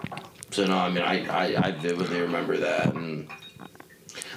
so 0.55 0.65
no, 0.65 0.77
I 0.77 0.89
mean, 0.89 1.03
I, 1.03 1.25
I 1.27 1.67
I 1.67 1.71
vividly 1.71 2.21
remember 2.21 2.57
that, 2.57 2.93
and 2.93 3.27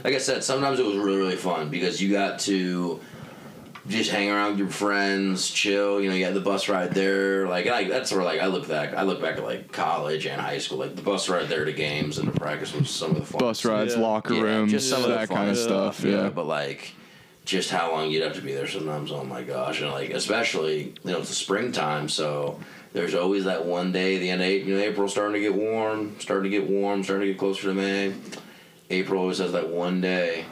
like 0.04 0.14
I 0.14 0.18
said, 0.18 0.42
sometimes 0.44 0.78
it 0.80 0.87
was 0.87 0.96
really 0.96 1.18
really 1.18 1.37
fun 1.37 1.70
because 1.70 2.02
you 2.02 2.10
got 2.12 2.38
to 2.40 3.00
just 3.87 4.10
hang 4.10 4.28
around 4.30 4.50
with 4.50 4.58
your 4.58 4.68
friends, 4.68 5.48
chill. 5.48 6.00
You 6.00 6.10
know, 6.10 6.14
you 6.14 6.25
had 6.26 6.34
the 6.34 6.40
bus 6.40 6.68
ride 6.68 6.92
there. 6.92 7.48
Like, 7.48 7.64
and 7.66 7.75
I, 7.75 7.84
that's 7.88 8.12
where 8.12 8.22
like 8.22 8.40
I 8.40 8.46
look 8.46 8.68
back. 8.68 8.92
I 8.94 9.02
look 9.02 9.20
back 9.22 9.38
at 9.38 9.44
like 9.44 9.72
college 9.72 10.26
and 10.26 10.40
high 10.40 10.58
school. 10.58 10.78
Like 10.78 10.94
the 10.96 11.02
bus 11.02 11.28
ride 11.28 11.48
there 11.48 11.64
to 11.64 11.72
games 11.72 12.18
and 12.18 12.30
to 12.32 12.38
practice 12.38 12.75
was 12.75 12.90
some 12.90 13.12
of 13.12 13.16
the 13.16 13.25
fun. 13.26 13.38
Bus 13.38 13.64
rides, 13.64 13.94
Yeah. 13.94 14.02
locker 14.02 14.34
Yeah, 14.34 14.42
rooms, 14.42 14.72
just 14.72 14.90
some 14.90 15.02
of 15.04 15.08
that 15.10 15.28
fun 15.28 15.37
kind 15.38 15.50
of 15.50 15.56
stuff, 15.56 16.00
stuff. 16.00 16.10
Yeah. 16.10 16.28
but 16.28 16.46
like 16.46 16.92
just 17.46 17.70
how 17.70 17.90
long 17.92 18.10
you'd 18.10 18.22
have 18.22 18.34
to 18.34 18.42
be 18.42 18.52
there 18.52 18.68
sometimes 18.68 19.10
oh 19.10 19.25
my 19.25 19.42
gosh 19.42 19.80
and 19.80 19.90
like 19.90 20.10
especially 20.10 20.92
you 21.02 21.10
know 21.12 21.16
it's 21.18 21.30
the 21.30 21.34
springtime 21.34 22.06
so 22.06 22.60
there's 22.92 23.14
always 23.14 23.45
that 23.45 23.64
one 23.64 23.92
day 23.92 24.18
the 24.18 24.30
end 24.30 24.42
of 24.42 24.49
you 24.49 24.75
know 24.75 24.80
april 24.80 25.09
starting 25.09 25.35
to 25.35 25.40
get 25.40 25.54
warm 25.54 26.18
starting 26.21 26.50
to 26.50 26.59
get 26.61 26.68
warm 26.68 27.02
starting 27.04 27.26
to 27.26 27.33
get 27.33 27.38
closer 27.38 27.68
to 27.68 27.75
may. 27.75 28.14
April 28.90 29.21
always 29.21 29.38
has 29.38 29.52
that 29.52 29.68
one 29.68 30.00
day 30.00 30.47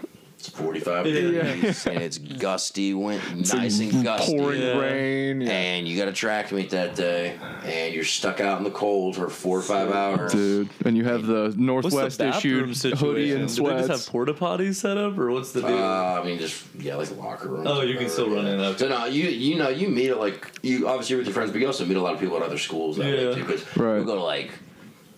it's 0.49 0.57
45 0.57 1.07
Yeah. 1.07 1.13
degrees 1.13 1.87
and 1.87 1.99
it's 2.03 2.19
gusty 2.19 2.95
wind 2.95 3.23
nice 3.55 3.79
and 3.81 4.05
gusty 4.05 4.37
Pouring 4.37 4.61
Yeah. 4.63 4.79
rain. 4.79 5.41
Yeah. 5.41 5.51
and 5.51 5.89
you 5.89 5.97
got 5.97 6.09
a 6.09 6.13
track 6.13 6.53
meet 6.53 6.71
that 6.71 6.95
day 6.95 7.39
and 7.65 7.95
you're 7.95 8.05
stuck 8.05 8.41
out 8.41 8.59
in 8.59 8.65
the 8.65 8.71
cold 8.71 9.17
for 9.17 9.29
four 9.29 9.59
or 9.59 9.63
five 9.63 9.91
hours 9.91 10.33
Dude, 10.33 10.69
and 10.85 10.97
you 10.97 11.05
have 11.05 11.27
the 11.27 11.55
Northwest 11.57 12.19
the 12.19 12.29
issued 12.29 12.77
situation? 12.77 13.07
hoodie 13.07 13.33
and 13.33 13.51
sweats. 13.51 13.57
Do 13.57 13.63
they 13.65 13.89
just 13.89 13.89
sweats. 13.89 14.05
have 14.07 14.13
porta 14.13 14.35
potties 14.35 14.75
set 14.77 14.97
up, 14.97 15.19
or 15.19 15.31
what's 15.31 15.53
the 15.53 15.63
deal? 15.63 15.77
Uh, 15.77 16.21
I 16.21 16.25
mean, 16.25 16.39
just 16.39 16.65
yeah, 16.79 16.95
like 16.97 17.15
locker 17.17 17.49
room. 17.49 17.67
Oh, 17.67 17.83
you 17.83 17.97
can 17.97 18.09
still 18.09 18.31
run 18.31 18.47
in 18.47 18.61
and 18.61 18.79
So 18.79 18.89
no, 18.89 19.07
you 19.07 19.25
you 19.25 19.57
know 19.57 19.69
you 19.69 19.89
meet 19.89 20.11
it 20.11 20.17
like 20.17 20.53
you 20.63 20.89
obviously 20.89 21.15
you're 21.15 21.19
with 21.21 21.27
your 21.27 21.35
friends, 21.35 21.51
but 21.51 21.61
you 21.61 21.67
also 21.67 21.85
meet 21.85 21.97
a 21.97 22.01
lot 22.03 22.15
of 22.15 22.21
people 22.21 22.37
at 22.37 22.43
other 22.43 22.59
schools 22.59 22.97
that 22.99 23.07
Yeah. 23.07 23.29
way 23.31 23.35
too. 23.35 23.45
Because 23.45 23.77
Right. 23.77 23.99
we 23.99 24.05
go 24.05 24.15
to 24.15 24.23
like 24.23 24.51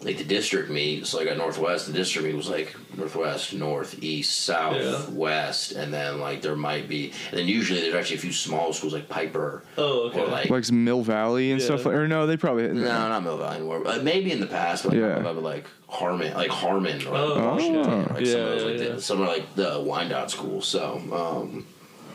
like 0.00 0.16
the 0.16 0.24
district 0.24 0.70
meet. 0.70 1.06
So 1.06 1.18
like 1.18 1.26
at 1.26 1.36
Northwest, 1.36 1.86
the 1.86 1.92
district 1.92 2.26
meet 2.26 2.36
was 2.36 2.48
like 2.48 2.76
Northwest, 2.96 3.52
North, 3.52 4.00
East, 4.02 4.40
South, 4.44 4.76
Yeah. 4.76 5.02
West, 5.10 5.72
and 5.72 5.92
then 5.92 6.20
like 6.20 6.40
there 6.40 6.54
might 6.54 6.88
be, 6.88 7.12
and 7.30 7.38
then 7.38 7.48
usually 7.48 7.80
there's 7.80 7.94
actually 7.94 8.16
a 8.16 8.20
few 8.20 8.32
small 8.32 8.72
schools 8.72 8.92
like 8.92 9.08
Piper 9.08 9.64
oh, 9.76 10.08
okay. 10.08 10.20
or 10.20 10.26
like. 10.28 10.50
like 10.50 10.70
Mill 10.70 11.02
Valley 11.02 11.50
and 11.50 11.60
Yeah. 11.60 11.66
stuff. 11.66 11.84
Like, 11.84 11.94
or 11.96 12.06
no, 12.06 12.26
they 12.26 12.36
probably. 12.36 12.68
no, 12.68 12.82
not 13.08 13.22
Mill 13.24 13.38
Valley 13.38 13.56
anymore. 13.56 13.80
But 13.80 14.04
maybe 14.04 14.30
in 14.30 14.38
the 14.40 14.46
past, 14.46 14.84
but 14.84 14.92
like, 14.92 15.00
Yeah. 15.00 15.18
probably 15.20 15.42
like 15.42 15.66
Harmon, 15.88 16.32
like 16.34 16.50
Harmon 16.50 17.04
or 17.06 17.16
Oh. 17.16 17.44
Washington, 17.54 17.84
Oh. 17.86 17.96
like 17.96 18.06
some 18.08 18.18
of 18.18 18.26
Yeah, 18.26 18.34
those, 18.44 18.62
like 18.64 18.78
yeah, 18.78 18.88
the, 18.94 19.02
some 19.02 19.20
of 19.20 19.26
like 19.28 19.54
the 19.56 19.80
Wyandotte 19.80 20.30
schools. 20.30 20.66
So, 20.68 21.00
um, 21.12 21.66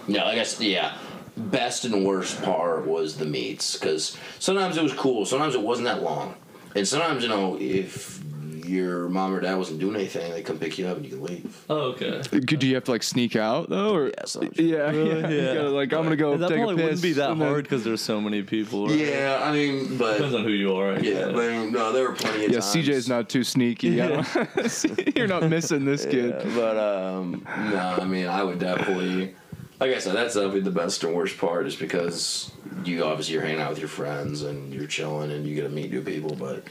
yeah, 0.08 0.26
I 0.26 0.36
guess 0.36 0.60
yeah. 0.62 0.96
Best 1.36 1.84
and 1.84 2.06
worst 2.06 2.44
part 2.44 2.86
was 2.88 3.18
the 3.18 3.26
meets 3.26 3.76
because 3.76 4.16
sometimes 4.38 4.78
it 4.78 4.84
was 4.84 4.94
cool, 4.94 5.26
sometimes 5.26 5.56
it 5.56 5.62
wasn't 5.62 5.88
that 5.88 6.04
long, 6.04 6.36
and 6.76 6.88
sometimes 6.88 7.24
you 7.24 7.30
know 7.30 7.58
if 7.60 8.22
your 8.66 9.10
mom 9.10 9.34
or 9.34 9.42
dad 9.42 9.56
wasn't 9.56 9.78
doing 9.80 9.94
anything, 9.96 10.32
they 10.32 10.42
come 10.42 10.58
pick 10.58 10.78
you 10.80 10.88
up 10.88 10.96
and 10.96 11.06
you 11.06 11.12
can 11.12 11.22
leave. 11.22 11.66
oh, 11.70 11.92
okay. 11.92 12.22
Could 12.32 12.60
do 12.60 12.66
you 12.68 12.76
have 12.76 12.86
to 12.86 12.92
like 12.92 13.04
sneak 13.04 13.36
out 13.36 13.70
though, 13.70 13.94
or 13.94 14.08
Yeah, 14.08 14.14
sometimes. 14.26 14.58
yeah, 14.58 14.78
Really? 14.90 15.10
yeah, 15.22 15.28
you 15.30 15.36
Yeah. 15.42 15.54
gotta, 15.56 15.70
like 15.70 15.92
I'm 15.94 16.04
gonna 16.04 16.16
go 16.16 16.38
that 16.38 16.48
take 16.48 16.58
a 16.58 16.62
probably 16.62 16.76
piss. 16.78 16.84
wouldn't 16.86 17.02
be 17.02 17.12
that 17.14 17.36
hard 17.36 17.64
because 17.66 17.84
there's 17.84 18.02
so 18.02 18.22
many 18.22 18.42
people. 18.42 18.88
Right? 18.88 18.98
Yeah, 19.00 19.42
I 19.44 19.52
mean, 19.52 19.98
but 19.98 20.14
Depends 20.14 20.36
on 20.36 20.44
who 20.44 20.52
you 20.52 20.74
are. 20.78 20.94
I 20.94 21.00
yeah, 21.00 21.02
guess. 21.02 21.34
but 21.34 21.52
no, 21.72 21.92
there 21.92 22.08
were 22.08 22.16
plenty 22.16 22.46
of 22.46 22.52
Yeah, 22.54 22.60
times. 22.62 22.74
CJ's 22.74 23.10
not 23.10 23.28
too 23.30 23.44
sneaky. 23.44 24.02
I 24.02 24.08
don't- 24.08 25.16
You're 25.18 25.28
not 25.28 25.50
missing 25.50 25.84
this 25.84 26.06
kid. 26.06 26.34
Yeah, 26.46 26.52
but 26.56 26.78
um, 26.78 27.46
no, 27.70 27.98
I 28.02 28.06
mean, 28.06 28.28
I 28.28 28.44
would 28.44 28.60
definitely, 28.60 29.36
like 29.82 29.94
I 29.94 30.00
said, 30.00 30.16
that's 30.16 30.36
definitely 30.36 30.62
the 30.62 30.72
best 30.72 31.04
and 31.04 31.14
worst 31.14 31.38
part, 31.38 31.68
is 31.68 31.76
because 31.76 32.50
you 32.86 33.04
obviously 33.04 33.34
you're 33.34 33.44
hanging 33.44 33.62
out 33.62 33.70
with 33.70 33.80
your 33.80 33.88
friends 33.88 34.42
and 34.44 34.74
you're 34.74 34.88
chilling 34.88 35.32
and 35.32 35.46
you 35.46 35.56
get 35.56 35.64
to 35.64 35.70
meet 35.70 35.92
new 35.92 36.02
people, 36.02 36.36
but 36.36 36.64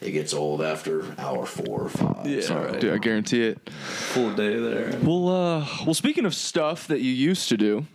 it 0.00 0.12
gets 0.12 0.32
old 0.32 0.62
after 0.62 1.04
hour 1.18 1.44
four 1.46 1.82
or 1.82 1.88
five. 1.88 2.26
Yeah, 2.26 2.40
so, 2.40 2.62
right. 2.62 2.80
Dude, 2.80 2.94
I 2.94 2.98
guarantee 2.98 3.44
it. 3.44 3.70
Full 3.70 4.34
day 4.34 4.58
there. 4.58 4.98
Well, 5.02 5.28
uh, 5.28 5.66
well, 5.84 5.94
speaking 5.94 6.24
of 6.24 6.34
stuff 6.34 6.86
that 6.88 7.00
you 7.00 7.12
used 7.12 7.48
to 7.50 7.56
do, 7.56 7.86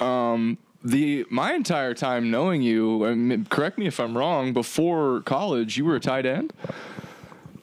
um, 0.00 0.58
the 0.84 1.26
my 1.30 1.54
entire 1.54 1.94
time 1.94 2.30
knowing 2.30 2.62
you, 2.62 3.06
I 3.06 3.14
mean, 3.14 3.46
correct 3.46 3.78
me 3.78 3.86
if 3.86 3.98
I'm 3.98 4.16
wrong. 4.16 4.52
Before 4.52 5.20
college, 5.22 5.76
you 5.76 5.84
were 5.84 5.96
a 5.96 6.00
tight 6.00 6.26
end. 6.26 6.52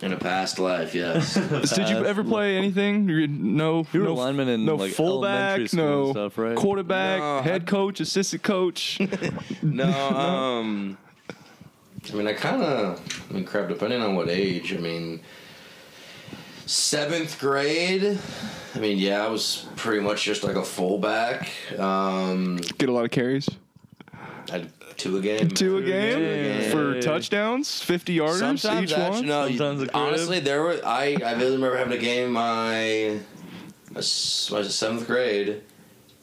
In 0.03 0.11
a 0.11 0.17
past 0.17 0.59
life, 0.59 0.93
yes. 0.93 1.33
Did 1.75 1.87
you 1.87 2.05
ever 2.05 2.25
play 2.25 2.57
anything? 2.57 3.07
You- 3.07 3.25
No, 3.25 3.87
You 3.93 4.01
were 4.01 4.07
no, 4.07 4.11
a 4.11 4.15
lineman 4.15 4.49
in, 4.49 4.65
no 4.65 4.75
like, 4.75 4.91
fullback, 4.91 5.65
school 5.69 5.79
no 5.85 6.03
and 6.03 6.11
stuff, 6.11 6.37
right? 6.37 6.57
quarterback, 6.57 7.19
No, 7.21 7.41
head 7.41 7.65
coach, 7.65 8.01
assistant 8.01 8.43
coach. 8.43 8.99
no, 9.61 9.85
um, 9.89 10.97
I 12.11 12.15
mean, 12.15 12.27
I 12.27 12.33
kind 12.33 12.61
of, 12.61 12.99
I 13.29 13.33
mean, 13.33 13.45
crap, 13.45 13.69
depending 13.69 14.01
on 14.01 14.15
what 14.15 14.27
age, 14.27 14.73
I 14.73 14.77
mean, 14.77 15.21
seventh 16.65 17.39
grade, 17.39 18.19
I 18.75 18.79
mean, 18.79 18.97
yeah, 18.97 19.23
I 19.25 19.29
was 19.29 19.67
pretty 19.77 20.01
much 20.01 20.23
just 20.25 20.43
like 20.43 20.57
a 20.57 20.65
fullback. 20.65 21.49
Um, 21.79 22.57
Get 22.77 22.89
a 22.89 22.91
lot 22.91 23.05
of 23.05 23.11
carries. 23.11 23.47
I 24.49 24.51
had 24.51 24.73
two 25.03 25.17
a 25.17 25.21
game. 25.21 25.49
Two 25.49 25.77
a 25.77 25.81
game 25.81 26.19
game. 26.19 26.71
for 26.71 27.01
touchdowns, 27.01 27.81
fifty 27.81 28.17
yarders 28.17 28.39
Sometimes 28.39 28.91
each 28.91 28.97
actually, 28.97 29.19
one. 29.19 29.25
no. 29.27 29.47
Sometimes 29.47 29.83
a 29.83 29.93
honestly, 29.95 30.39
there 30.39 30.61
were 30.61 30.79
I. 30.85 31.15
I 31.23 31.33
vividly 31.33 31.57
remember 31.57 31.77
having 31.77 31.97
a 31.97 32.01
game 32.01 32.31
my, 32.31 33.19
my 33.91 33.95
my 33.95 34.01
seventh 34.01 35.05
grade, 35.05 35.61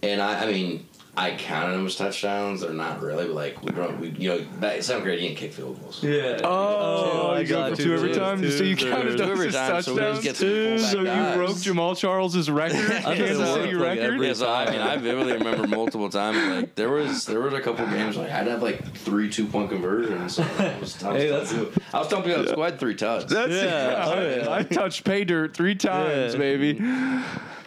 and 0.03 0.23
I. 0.23 0.45
I 0.45 0.47
mean, 0.47 0.89
I 1.17 1.33
counted 1.37 1.73
them 1.75 1.87
as 1.87 1.97
touchdowns. 1.97 2.61
They're 2.61 2.73
not 2.73 3.03
really, 3.03 3.27
but 3.27 3.35
like 3.35 3.63
we, 3.63 3.73
run- 3.73 4.01
we 4.01 4.09
you 4.11 4.29
know, 4.29 4.45
back 4.61 4.81
seventh 4.83 5.05
grade, 5.05 5.21
you 5.21 5.29
didn't 5.29 5.39
kick 5.39 5.53
field 5.53 5.79
goals. 5.81 6.03
Yeah. 6.03 6.41
Oh, 6.45 7.33
I 7.33 7.41
you 7.41 7.47
got 7.49 7.77
two 7.77 7.83
oh, 7.83 7.87
two 7.87 7.95
every 7.95 8.09
twos, 8.11 8.17
time, 8.19 8.51
so 8.51 8.63
you 8.65 8.77
counted 8.77 9.15
or- 9.15 9.17
those 9.19 9.29
every 9.31 9.49
as 9.49 9.55
time, 9.55 9.83
so 9.83 9.95
we 9.95 10.01
just 10.01 10.23
touchdowns. 10.23 10.81
get 10.83 10.91
So 10.91 10.99
you 11.01 11.05
guys. 11.05 11.37
broke 11.37 11.57
Jamaal 11.57 11.97
Charles's 11.99 12.49
record, 12.51 12.77
I 12.93 13.01
think 13.03 13.17
Kansas 13.17 13.53
City 13.55 13.73
like, 13.75 13.83
record. 13.99 14.13
every- 14.15 14.27
Yeah, 14.29 14.33
so 14.35 14.51
I 14.53 14.71
mean, 14.71 14.81
I 14.81 14.97
vividly 14.99 15.33
remember 15.35 15.67
multiple 15.67 16.09
times. 16.09 16.39
Like 16.39 16.75
there 16.77 16.91
was 16.91 17.27
there 17.27 17.41
was 17.41 17.53
a 17.55 17.61
couple 17.61 17.85
games 17.87 18.17
like 18.17 18.31
I'd 18.31 18.47
have 18.47 18.63
like 18.63 18.95
three 18.99 19.29
two 19.29 19.47
point 19.47 19.69
conversions. 19.71 20.37
So 20.37 20.43
I 20.45 20.79
was, 20.79 21.03
I 21.03 21.13
was 21.13 21.23
Hey, 21.23 21.29
that's- 21.29 21.55
I 21.93 21.99
was 21.99 22.09
telling 22.09 22.25
people 22.25 22.43
at 22.43 22.49
school 22.51 22.63
I 22.63 22.67
had 22.71 22.79
three 22.81 22.95
tugs. 22.95 23.31
That's 23.33 23.51
Yeah, 23.51 23.65
yeah. 23.65 24.45
oh, 24.47 24.53
I. 24.53 24.59
I 24.59 24.63
touched 24.63 25.05
pay 25.05 25.25
dirt 25.25 25.55
three 25.57 25.75
times, 25.75 26.35
Yeah. 26.35 26.39
baby. 26.39 26.81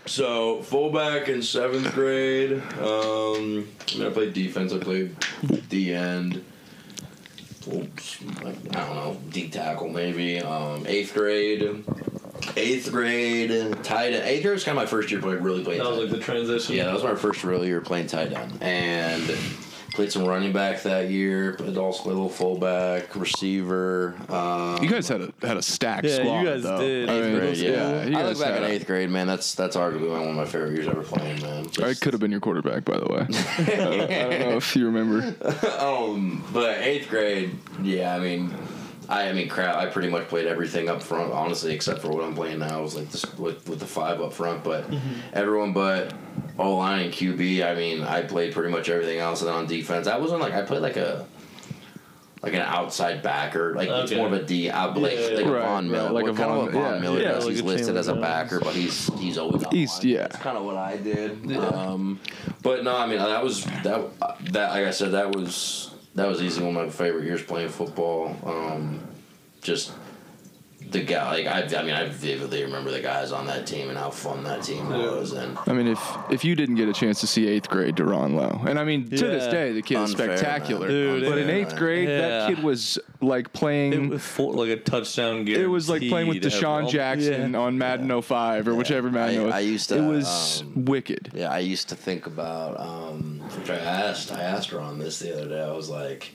So 0.05 0.61
fullback 0.63 1.29
in 1.29 1.41
seventh 1.41 1.93
grade. 1.93 2.53
Um, 2.79 3.67
I 3.91 3.97
mean, 3.97 4.07
I 4.07 4.09
played 4.09 4.33
defense. 4.33 4.73
I 4.73 4.79
played 4.79 5.15
D 5.69 5.93
end. 5.93 6.43
Oops, 7.73 8.21
like, 8.43 8.57
I 8.75 8.85
don't 8.85 8.95
know, 8.95 9.17
D 9.29 9.49
tackle 9.49 9.87
maybe. 9.87 10.39
Um, 10.41 10.85
eighth 10.85 11.13
grade. 11.13 11.85
Eighth 12.57 12.91
grade 12.91 13.51
and 13.51 13.81
tight 13.85 14.11
end. 14.13 14.25
Eighth 14.25 14.43
grade 14.43 14.53
was 14.53 14.63
kind 14.65 14.77
of 14.77 14.83
my 14.83 14.85
first 14.85 15.09
year 15.09 15.21
playing 15.21 15.41
really 15.41 15.63
playing. 15.63 15.81
That 15.81 15.89
was 15.89 15.99
like 15.99 16.09
the 16.09 16.19
transition. 16.19 16.75
yeah, 16.75 16.85
that 16.85 16.93
was 16.93 17.03
my 17.03 17.15
first 17.15 17.43
real 17.45 17.65
year 17.65 17.79
playing 17.79 18.07
tight 18.07 18.33
end, 18.33 18.61
and 18.61 19.23
played 19.93 20.11
some 20.11 20.25
running 20.25 20.51
back 20.51 20.81
that 20.83 21.09
year. 21.09 21.53
Played 21.53 21.77
also 21.77 22.05
a 22.05 22.07
little 22.07 22.29
fullback, 22.29 23.15
receiver. 23.15 24.15
Um, 24.29 24.81
You 24.83 24.89
guys 24.89 25.07
had 25.07 25.21
a 25.21 25.33
had 25.45 25.57
a 25.57 25.61
stacked 25.61 26.05
Yeah, 26.05 26.39
you 26.41 26.45
guys 26.47 26.63
though. 26.63 26.79
did. 26.79 27.09
I 27.09 27.13
Eighth 27.13 27.25
mean, 27.25 27.39
grade, 27.39 27.57
yeah. 27.57 28.03
you 28.05 28.17
I 28.17 28.21
guys 28.21 28.37
look 28.39 28.45
back 28.47 28.53
had 28.55 28.63
at 28.63 28.69
eighth 28.71 28.87
grade, 28.87 29.09
man. 29.09 29.27
That's 29.27 29.55
that's 29.55 29.75
arguably 29.75 30.09
one 30.09 30.27
of 30.29 30.35
my 30.35 30.45
favorite 30.45 30.73
years 30.73 30.87
ever 30.87 31.03
playing, 31.03 31.41
man. 31.41 31.67
I 31.83 31.93
could 31.93 32.13
have 32.13 32.19
been 32.19 32.31
your 32.31 32.39
quarterback, 32.39 32.85
by 32.85 32.97
the 32.99 33.05
way. 33.05 33.21
I 33.29 34.29
don't 34.29 34.39
know 34.49 34.57
if 34.57 34.75
you 34.75 34.85
remember. 34.85 35.35
um, 35.79 36.43
but 36.51 36.79
eighth 36.79 37.09
grade, 37.09 37.55
yeah, 37.81 38.15
I 38.15 38.19
mean, 38.19 38.53
I, 39.09 39.29
I 39.29 39.33
mean, 39.33 39.47
crap. 39.49 39.75
I 39.75 39.85
pretty 39.87 40.09
much 40.09 40.27
played 40.27 40.47
everything 40.47 40.89
up 40.89 41.03
front, 41.03 41.31
honestly, 41.31 41.73
except 41.73 42.01
for 42.01 42.09
what 42.09 42.23
I'm 42.23 42.33
playing 42.35 42.59
now. 42.59 42.79
I 42.79 42.81
Was 42.81 42.95
like 42.95 43.09
this 43.11 43.25
with 43.37 43.67
with 43.69 43.79
the 43.79 43.85
five 43.85 44.21
up 44.21 44.33
front, 44.33 44.63
but 44.63 44.85
everyone 45.33 45.73
but 45.73 46.13
O 46.59 46.75
line 46.75 47.05
and 47.05 47.13
QB. 47.13 47.63
I 47.65 47.75
mean, 47.75 48.01
I 48.01 48.21
played 48.21 48.53
pretty 48.53 48.71
much 48.71 48.89
everything 48.89 49.19
else. 49.19 49.41
And 49.41 49.47
then 49.49 49.55
on 49.55 49.65
defense, 49.67 50.07
I 50.07 50.17
wasn't 50.17 50.41
like 50.41 50.53
I 50.53 50.61
played 50.63 50.81
like 50.81 50.97
a. 50.97 51.25
Like 52.41 52.55
an 52.55 52.59
outside 52.59 53.23
backer, 53.23 53.73
like 53.73 53.87
it's 53.87 54.11
more 54.11 54.27
of 54.27 54.33
a 54.33 54.43
D, 54.43 54.69
out, 54.69 54.97
like, 54.97 55.13
Yeah, 55.13 55.19
yeah, 55.19 55.27
like 55.37 55.45
yeah. 55.45 55.47
a 55.47 55.51
Right, 55.53 55.61
Von 55.63 55.85
right, 55.85 55.91
Miller, 55.93 56.11
like 56.11 56.23
what 56.25 56.33
a 56.33 56.35
kind 56.35 56.51
of 56.51 56.55
Von- 56.57 56.65
what 56.65 56.73
Von 56.73 56.93
yeah, 56.95 56.99
Miller 56.99 57.21
yeah, 57.21 57.31
does. 57.31 57.45
like 57.45 57.53
he's 57.53 57.61
listed 57.61 57.95
as 57.95 58.09
a 58.09 58.15
backer, 58.15 58.59
but 58.59 58.75
he's 58.75 59.07
he's 59.17 59.37
always 59.37 59.63
on 59.63 59.73
He's- 59.73 59.97
line. 60.03 60.07
yeah. 60.11 60.17
That's 60.23 60.35
kind 60.39 60.57
of 60.57 60.65
what 60.65 60.75
I 60.75 60.97
did. 60.97 61.55
Um, 61.55 62.19
but 62.61 62.83
no, 62.83 62.97
I 62.97 63.07
mean 63.07 63.19
that 63.19 63.41
was 63.41 63.63
that 63.63 64.19
that 64.51 64.71
like 64.71 64.85
I 64.85 64.91
said 64.91 65.11
that 65.13 65.33
was 65.33 65.91
that 66.15 66.27
was 66.27 66.41
easily 66.41 66.65
one 66.65 66.75
of 66.75 66.83
my 66.87 66.91
favorite 66.91 67.23
years 67.23 67.41
playing 67.41 67.69
football. 67.69 68.35
Um, 68.45 68.99
just 69.61 69.93
the 70.93 71.01
guy, 71.03 71.43
like 71.43 71.47
I, 71.73 71.79
I 71.79 71.83
mean, 71.83 71.93
I 71.93 72.07
vividly 72.07 72.63
remember 72.63 72.89
the 72.91 73.01
guys 73.01 73.31
on 73.31 73.45
that 73.47 73.67
team 73.67 73.89
and 73.89 73.97
how 73.97 74.09
fun 74.09 74.43
that 74.45 74.63
team 74.63 74.89
was, 74.89 75.33
and 75.33 75.57
I 75.67 75.73
mean, 75.73 75.87
if 75.87 75.99
if 76.31 76.45
you 76.45 76.55
didn't 76.55 76.75
get 76.75 76.87
a 76.87 76.93
chance 76.93 77.19
to 77.21 77.27
see 77.27 77.47
eighth 77.47 77.69
grade 77.69 77.95
Deron 77.95 78.35
Lowe, 78.35 78.61
and 78.67 78.79
I 78.79 78.83
mean 78.85 79.09
to 79.09 79.17
this 79.17 79.47
day 79.51 79.73
the 79.73 79.81
kid 79.81 79.97
is 79.99 80.11
spectacular. 80.11 80.87
Dude, 80.87 81.25
but 81.25 81.37
in 81.37 81.49
eighth 81.49 81.75
grade 81.75 82.07
that 82.07 82.47
kid 82.49 82.63
was 82.63 82.97
like 83.19 83.45
It 83.47 83.53
playing. 83.53 84.09
was 84.09 84.21
for, 84.23 84.53
like 84.53 84.69
a 84.69 84.77
touchdown 84.77 85.45
game. 85.45 85.59
It 85.59 85.67
was 85.67 85.89
like 85.89 86.01
playing 86.07 86.27
with 86.27 86.41
DeSean 86.43 86.89
Jackson 86.89 87.55
on 87.55 87.77
Madden 87.77 88.21
05 88.21 88.67
or 88.67 88.75
whichever 88.75 89.09
Madden 89.09 89.41
I- 89.41 89.43
was. 89.45 89.53
I 89.53 89.59
used 89.59 89.89
to, 89.89 89.97
It 89.97 90.07
was 90.07 90.61
um, 90.61 90.85
wicked. 90.85 91.31
Yeah, 91.33 91.49
I 91.51 91.59
used 91.59 91.89
to 91.89 91.95
think 91.95 92.27
about, 92.27 92.79
um, 92.79 93.39
which 93.57 93.69
I 93.69 93.77
asked, 93.77 94.31
I 94.31 94.41
asked 94.41 94.71
Ron 94.73 94.99
this 94.99 95.19
the 95.19 95.33
other 95.33 95.47
day. 95.49 95.61
I 95.63 95.71
was 95.71 95.89
like, 95.89 96.31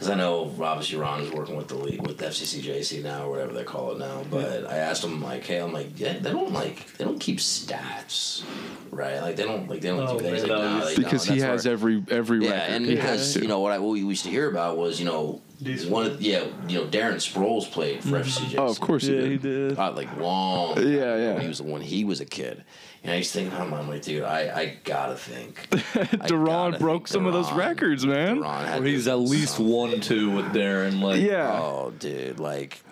because 0.00 0.08
I 0.10 0.14
know 0.16 0.50
obviously 0.62 0.96
Ron 0.98 1.20
is 1.20 1.30
working 1.30 1.56
with 1.56 1.68
the 1.68 1.74
league 1.74 2.00
with 2.06 2.18
FCCJC 2.18 3.02
now 3.02 3.26
or 3.26 3.30
whatever 3.30 3.52
they 3.52 3.64
call 3.64 3.92
it 3.92 3.98
now. 3.98 4.22
But 4.30 4.64
I 4.66 4.76
asked 4.78 5.04
him 5.04 5.20
like, 5.22 5.44
hey, 5.44 5.58
I'm 5.58 5.74
like, 5.74 6.00
yeah, 6.00 6.14
they 6.18 6.30
don't 6.30 6.52
like 6.54 6.96
they 6.96 7.04
don't 7.04 7.18
keep 7.20 7.36
stats, 7.38 8.42
right? 8.90 9.20
Like 9.20 9.36
they 9.36 9.42
don't 9.44 9.68
like 9.68 9.82
they 9.82 9.88
don't 9.88 10.00
Oh, 10.00 10.12
keep 10.14 10.22
things 10.22 10.42
man, 10.42 10.50
like 10.50 10.62
no, 10.62 10.76
was- 10.78 10.88
they 10.88 10.94
don't. 10.94 11.04
Because 11.04 11.24
he 11.26 11.38
has 11.40 11.64
where- 11.66 11.72
every 11.74 12.02
every 12.10 12.44
yeah, 12.44 12.50
record. 12.52 12.72
and 12.72 12.86
he 12.86 12.94
because 12.94 13.34
to. 13.34 13.42
you 13.42 13.48
know 13.48 13.60
what 13.60 13.72
I 13.72 13.78
what 13.78 13.90
we 13.90 14.00
used 14.00 14.24
to 14.24 14.30
hear 14.30 14.48
about 14.50 14.78
was 14.78 14.98
you 14.98 15.04
know 15.06 15.42
Decent. 15.62 15.90
one 15.92 16.06
of, 16.06 16.22
yeah 16.22 16.44
you 16.66 16.78
know 16.78 16.86
Darren 16.86 17.16
Sproles 17.16 17.70
played 17.70 18.02
for 18.02 18.18
FCJC. 18.20 18.54
oh, 18.56 18.68
of 18.70 18.80
course 18.80 19.02
he 19.04 19.14
Yeah, 19.14 19.20
did. 19.20 19.30
he 19.32 19.36
did. 19.36 19.78
Uh, 19.78 19.92
like 19.92 20.16
long. 20.16 20.78
Yeah, 20.78 21.16
yeah. 21.16 21.32
When 21.34 21.42
he 21.42 21.48
was 21.48 21.60
when 21.60 21.82
he 21.82 22.04
was 22.04 22.20
a 22.20 22.26
kid, 22.26 22.64
and 23.02 23.12
I 23.12 23.16
used 23.16 23.32
to 23.32 23.38
think, 23.40 23.54
oh, 23.54 23.62
I'm 23.74 23.88
like, 23.88 24.02
dude, 24.02 24.22
I, 24.24 24.40
I 24.54 24.76
gotta 24.84 25.14
think. 25.16 25.66
I 25.72 26.26
Deron 26.28 26.78
broke 26.78 27.02
think 27.02 27.08
some 27.08 27.26
of 27.26 27.32
those 27.32 27.50
records, 27.52 28.04
man. 28.06 28.40
Deron 28.40 28.64
had 28.66 28.82
Or 28.82 28.84
he's 28.86 29.08
at 29.08 29.18
least 29.20 29.56
something. 29.56 29.72
one 29.74 30.00
two 30.00 30.30
with 30.30 30.46
Darren. 30.54 31.00
Like 31.00 31.20
Yeah. 31.22 31.58
Oh, 31.62 31.92
dude, 31.98 32.38
like, 32.38 32.82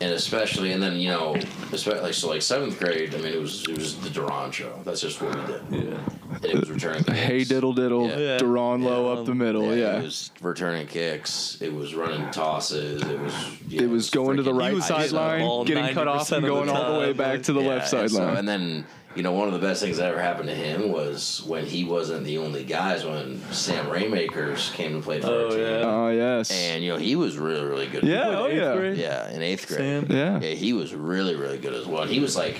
and 0.00 0.12
especially, 0.12 0.70
and 0.70 0.80
then 0.80 0.94
you 0.96 1.08
know, 1.08 1.34
especially 1.72 2.00
like 2.00 2.14
so, 2.14 2.28
like 2.28 2.42
seventh 2.42 2.78
grade. 2.78 3.12
I 3.14 3.18
mean, 3.18 3.32
it 3.32 3.40
was 3.40 3.64
it 3.68 3.76
was 3.76 3.96
the 3.98 4.10
Duran 4.10 4.52
show. 4.52 4.78
That's 4.84 5.00
just 5.00 5.20
what 5.20 5.34
we 5.34 5.52
did. 5.52 5.62
yeah. 5.90 5.98
And 6.30 6.44
it 6.44 6.54
was 6.60 6.70
returning. 6.70 7.02
Hey 7.04 7.42
diddle 7.42 7.72
diddle, 7.72 8.06
Yeah. 8.06 8.16
Yeah. 8.18 8.38
Deron 8.38 8.84
Lowe 8.84 9.12
Yeah. 9.12 9.18
up 9.20 9.26
the 9.26 9.34
middle. 9.34 9.74
Yeah, 9.74 9.98
It 9.98 10.02
was 10.04 10.30
returning 10.40 10.86
kicks. 10.86 11.58
It 11.60 11.74
was 11.74 11.96
running 11.96 12.30
tosses. 12.30 13.02
It 13.02 13.18
was. 13.18 13.34
yeah, 13.66 13.82
it 13.82 13.90
was 13.90 14.10
going 14.10 14.36
to 14.36 14.44
the 14.44 14.54
right 14.54 14.72
was 14.74 14.84
sideline, 14.86 15.64
getting 15.64 15.92
cut 15.94 16.06
off, 16.06 16.30
and 16.30 16.36
of 16.36 16.42
the 16.42 16.48
going 16.48 16.68
all 16.68 16.92
the 16.92 16.98
way 17.00 17.12
back 17.12 17.32
like- 17.38 17.42
to 17.44 17.52
the 17.54 17.60
Yeah, 17.62 17.68
left 17.68 17.92
and 17.92 18.08
so- 18.08 18.16
sideline. 18.18 18.36
and 18.36 18.48
then 18.48 18.86
you 19.18 19.24
know 19.24 19.32
one 19.32 19.48
of 19.48 19.52
the 19.52 19.58
best 19.58 19.82
things 19.82 19.96
that 19.96 20.06
ever 20.12 20.20
happened 20.22 20.48
to 20.48 20.54
him 20.54 20.92
was 20.92 21.42
when 21.44 21.66
he 21.66 21.82
wasn't 21.82 22.24
the 22.24 22.38
only 22.38 22.62
guys 22.62 23.04
when 23.04 23.42
Sam 23.50 23.86
Raymakers 23.86 24.72
came 24.74 24.92
to 24.92 25.00
play 25.02 25.20
for 25.20 25.26
Oh, 25.26 25.44
our 25.46 25.50
team. 25.50 25.58
yeah. 25.58 25.82
Oh 25.84 26.08
yes. 26.10 26.52
And 26.52 26.84
you 26.84 26.92
know 26.92 26.98
he 26.98 27.16
was 27.16 27.36
really 27.36 27.64
really 27.66 27.88
good. 27.88 28.04
yeah. 28.04 28.28
Oh 28.28 28.46
yeah. 28.46 28.76
grade? 28.76 28.96
Yeah, 28.96 29.28
in 29.32 29.42
eighth 29.42 29.66
grade. 29.66 30.06
Sam? 30.08 30.16
Yeah. 30.16 30.38
Yeah, 30.40 30.54
he 30.54 30.72
was 30.72 30.94
really 30.94 31.34
really 31.34 31.58
good 31.58 31.74
as 31.74 31.84
well. 31.84 32.02
And 32.02 32.10
he 32.12 32.20
was 32.20 32.36
like, 32.36 32.58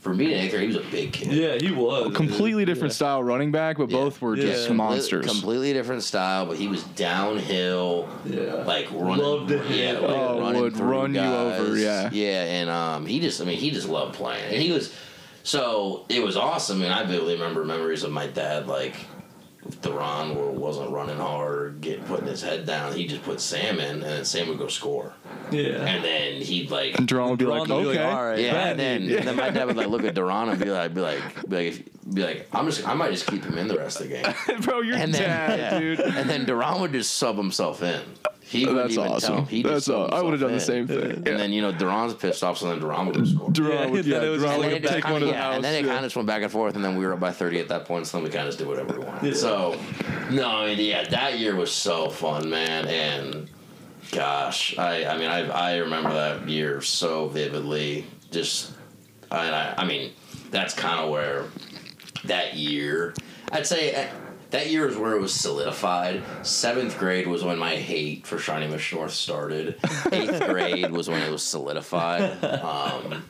for 0.00 0.12
me 0.12 0.32
in 0.34 0.40
eighth 0.40 0.50
grade, 0.50 0.68
he 0.68 0.76
was 0.76 0.84
a 0.84 0.90
big 0.90 1.12
kid. 1.12 1.30
Yeah, 1.32 1.58
he 1.58 1.70
was 1.72 2.08
A 2.08 2.10
Completely 2.10 2.64
different 2.64 2.92
Yeah. 2.92 2.96
style 2.96 3.22
running 3.22 3.52
back, 3.52 3.78
but 3.78 3.88
Yeah. 3.88 3.98
both 3.98 4.20
were 4.20 4.34
Yeah. 4.34 4.46
just 4.46 4.66
Completely- 4.66 4.76
monsters. 4.96 5.26
Completely 5.26 5.72
different 5.74 6.02
style, 6.02 6.44
but 6.46 6.56
he 6.56 6.66
was 6.66 6.82
downhill. 6.96 8.08
Yeah. 8.26 8.64
Like 8.66 8.88
running, 8.92 9.24
Loved 9.24 9.48
to 9.50 9.58
hit, 9.60 9.78
yeah, 9.78 9.92
like, 10.00 10.02
like 10.10 10.10
Oh, 10.18 10.40
running 10.40 10.62
would 10.62 10.76
through 10.76 10.86
run 10.88 11.14
you 11.14 11.20
guys. 11.20 11.60
over, 11.60 11.76
yeah. 11.78 12.10
yeah, 12.12 12.42
and 12.44 12.68
um, 12.70 13.06
he 13.06 13.20
just, 13.20 13.40
I 13.40 13.44
mean, 13.44 13.58
he 13.58 13.70
just 13.70 13.88
loved 13.88 14.14
playing, 14.14 14.42
and 14.52 14.60
he 14.60 14.72
was, 14.72 14.92
so 15.42 16.04
it 16.08 16.22
was 16.22 16.36
awesome, 16.36 16.82
and 16.82 16.92
I 16.92 17.04
vividly 17.04 17.34
remember 17.34 17.64
memories 17.64 18.02
of 18.04 18.10
my 18.12 18.26
dad, 18.26 18.66
like, 18.66 18.94
if 19.66 19.80
Deron 19.82 20.34
wasn't 20.54 20.90
running 20.90 21.18
hard 21.18 21.58
or 21.58 21.70
get 21.70 22.04
putting 22.06 22.26
his 22.26 22.42
head 22.42 22.64
down, 22.66 22.94
he 22.94 23.06
just 23.06 23.22
put 23.22 23.40
Sam 23.40 23.78
in, 23.78 23.90
and 23.96 24.02
then 24.02 24.24
Sam 24.24 24.48
would 24.48 24.58
go 24.58 24.68
score, 24.68 25.12
Yeah. 25.50 25.84
and 25.84 26.02
then 26.02 26.40
he'd 26.40 26.70
like, 26.70 26.98
and 26.98 27.06
Deron 27.06 27.30
would 27.30 27.38
be 27.38 27.44
like, 27.44 27.68
Deron 27.68 27.76
would 27.76 27.82
be 27.82 27.88
like, 27.88 27.98
okay. 27.98 28.10
all 28.10 28.24
right. 28.24 28.38
yeah, 28.38 28.52
That- 28.54 28.70
and 28.70 28.80
then, 28.80 29.18
and 29.18 29.28
then 29.28 29.36
my 29.36 29.50
dad 29.50 29.66
would 29.66 29.76
like 29.76 29.88
look 29.88 30.04
at 30.04 30.14
Deron 30.14 30.50
and 30.50 30.58
be 30.62 30.70
like, 30.70 30.94
be 30.94 31.00
like, 31.02 31.20
be 31.48 31.56
like, 31.56 31.84
be 32.14 32.22
like, 32.22 32.48
I'm 32.54 32.66
just, 32.66 32.88
I 32.88 32.94
might 32.94 33.10
just 33.12 33.26
keep 33.26 33.44
him 33.44 33.58
in 33.58 33.68
the 33.68 33.76
rest 33.76 34.00
of 34.00 34.08
the 34.08 34.14
game. 34.22 34.60
Bro, 34.62 34.80
you're 34.80 34.96
And 34.96 35.12
then, 35.12 35.22
dad, 35.22 35.58
yeah. 35.58 35.78
dude. 35.78 36.00
And 36.00 36.28
then 36.28 36.46
Duran 36.46 36.80
would 36.80 36.92
just 36.92 37.14
sub 37.18 37.36
himself 37.36 37.82
in. 37.82 38.00
He 38.50 38.66
oh, 38.66 38.74
That's 38.74 38.96
awesome. 38.98 39.46
He 39.46 39.62
just 39.62 39.72
That's 39.72 39.84
sub 39.86 40.10
all. 40.12 40.18
I 40.18 40.20
would 40.22 40.32
have 40.32 40.40
done 40.40 40.50
the 40.52 40.58
same 40.58 40.82
in. 40.82 40.88
thing. 40.88 41.10
And 41.12 41.26
Yeah. 41.26 41.36
then 41.36 41.52
you 41.52 41.62
know 41.62 41.70
Duran's 41.70 42.14
pissed 42.14 42.42
off, 42.42 42.58
so 42.58 42.68
then 42.68 42.80
Duran 42.80 43.06
would 43.06 43.14
go 43.14 43.24
score. 43.24 43.48
Deron 43.50 43.90
would, 43.92 44.04
yeah, 44.04 44.18
then 44.18 44.28
it 44.28 44.30
was 44.32 44.42
Deron 44.42 44.56
would 44.58 44.66
And 44.66 44.74
then 44.74 44.84
it 44.84 44.88
take 44.88 45.04
kinda, 45.04 45.12
one 45.12 45.20
the 45.20 45.28
yeah, 45.28 45.40
house. 45.42 45.54
and 45.54 45.64
then 45.64 45.74
it 45.76 45.86
yeah. 45.86 45.92
kind 45.92 45.98
of 45.98 46.04
just 46.06 46.16
went 46.16 46.26
back 46.26 46.42
and 46.42 46.50
forth, 46.50 46.74
and 46.74 46.84
then 46.84 46.96
we 46.96 47.06
were 47.06 47.12
up 47.12 47.20
by 47.20 47.30
30 47.30 47.60
at 47.60 47.68
that 47.68 47.84
point, 47.84 48.08
so 48.08 48.16
then 48.16 48.24
we 48.24 48.30
kind 48.30 48.42
of 48.42 48.48
just 48.48 48.58
did 48.58 48.66
whatever 48.66 48.98
we 48.98 49.04
wanted. 49.04 49.28
Yeah. 49.28 49.34
So, 49.34 49.78
no, 50.32 50.48
I 50.48 50.66
mean, 50.74 50.84
yeah, 50.84 51.08
that 51.10 51.38
year 51.38 51.54
was 51.54 51.70
so 51.70 52.10
fun, 52.10 52.50
man, 52.50 52.88
and 52.88 53.48
gosh, 54.10 54.76
I, 54.76 55.04
I 55.04 55.16
mean, 55.16 55.28
I, 55.30 55.48
I 55.48 55.76
remember 55.76 56.12
that 56.12 56.48
year 56.48 56.80
so 56.80 57.28
vividly. 57.28 58.04
Just, 58.32 58.72
I, 59.30 59.48
I, 59.48 59.74
I 59.78 59.84
mean, 59.86 60.10
that's 60.50 60.74
kind 60.74 60.98
of 60.98 61.08
where 61.10 61.44
that 62.24 62.54
year, 62.54 63.14
I'd 63.52 63.64
say. 63.66 63.92
Eh, 63.92 64.08
That 64.50 64.68
year 64.70 64.86
was 64.86 64.96
where 64.96 65.14
it 65.14 65.20
was 65.20 65.32
solidified. 65.32 66.22
Seventh 66.42 66.98
grade 66.98 67.26
was 67.28 67.44
when 67.44 67.58
my 67.58 67.76
hate 67.76 68.26
for 68.26 68.38
Shawnee 68.38 68.66
Mission 68.66 68.98
North 68.98 69.12
started. 69.12 69.76
Eighth 70.12 70.40
grade 70.48 70.90
was 70.90 71.08
when 71.08 71.22
it 71.22 71.30
was 71.30 71.42
solidified. 71.42 72.42
Um, 72.44 73.22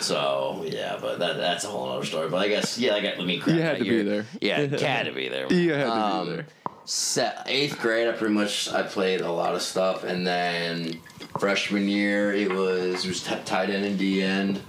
so 0.00 0.62
yeah, 0.66 0.98
but 1.00 1.18
that 1.20 1.36
that's 1.38 1.64
a 1.64 1.68
whole 1.68 1.88
other 1.90 2.04
story. 2.04 2.28
But 2.28 2.38
I 2.38 2.48
guess 2.48 2.78
yeah, 2.78 2.94
I 2.94 3.00
got 3.00 3.16
let 3.18 3.26
me. 3.26 3.38
Crap 3.38 3.56
You 3.56 3.62
had 3.62 3.78
to 3.78 3.84
be 3.84 4.02
there. 4.02 4.26
Yeah, 4.40 4.56
had 4.78 5.06
to 5.06 5.12
be 5.12 5.28
there. 5.28 5.50
You 5.52 5.72
had 5.72 5.84
to 5.84 5.90
be 5.90 5.90
Um, 5.90 6.28
there. 6.36 6.46
Se- 6.84 7.32
eighth 7.46 7.80
grade, 7.80 8.08
I 8.08 8.12
pretty 8.12 8.34
much 8.34 8.68
I 8.72 8.82
played 8.82 9.20
a 9.20 9.30
lot 9.32 9.54
of 9.54 9.62
stuff, 9.62 10.02
and 10.04 10.26
then 10.26 11.00
freshman 11.38 11.88
year 11.88 12.32
it 12.34 12.50
was 12.50 13.04
it 13.04 13.08
was 13.08 13.22
t- 13.22 13.34
tight 13.44 13.70
end 13.70 13.84
and 13.84 13.98
D 13.98 14.22
end. 14.22 14.60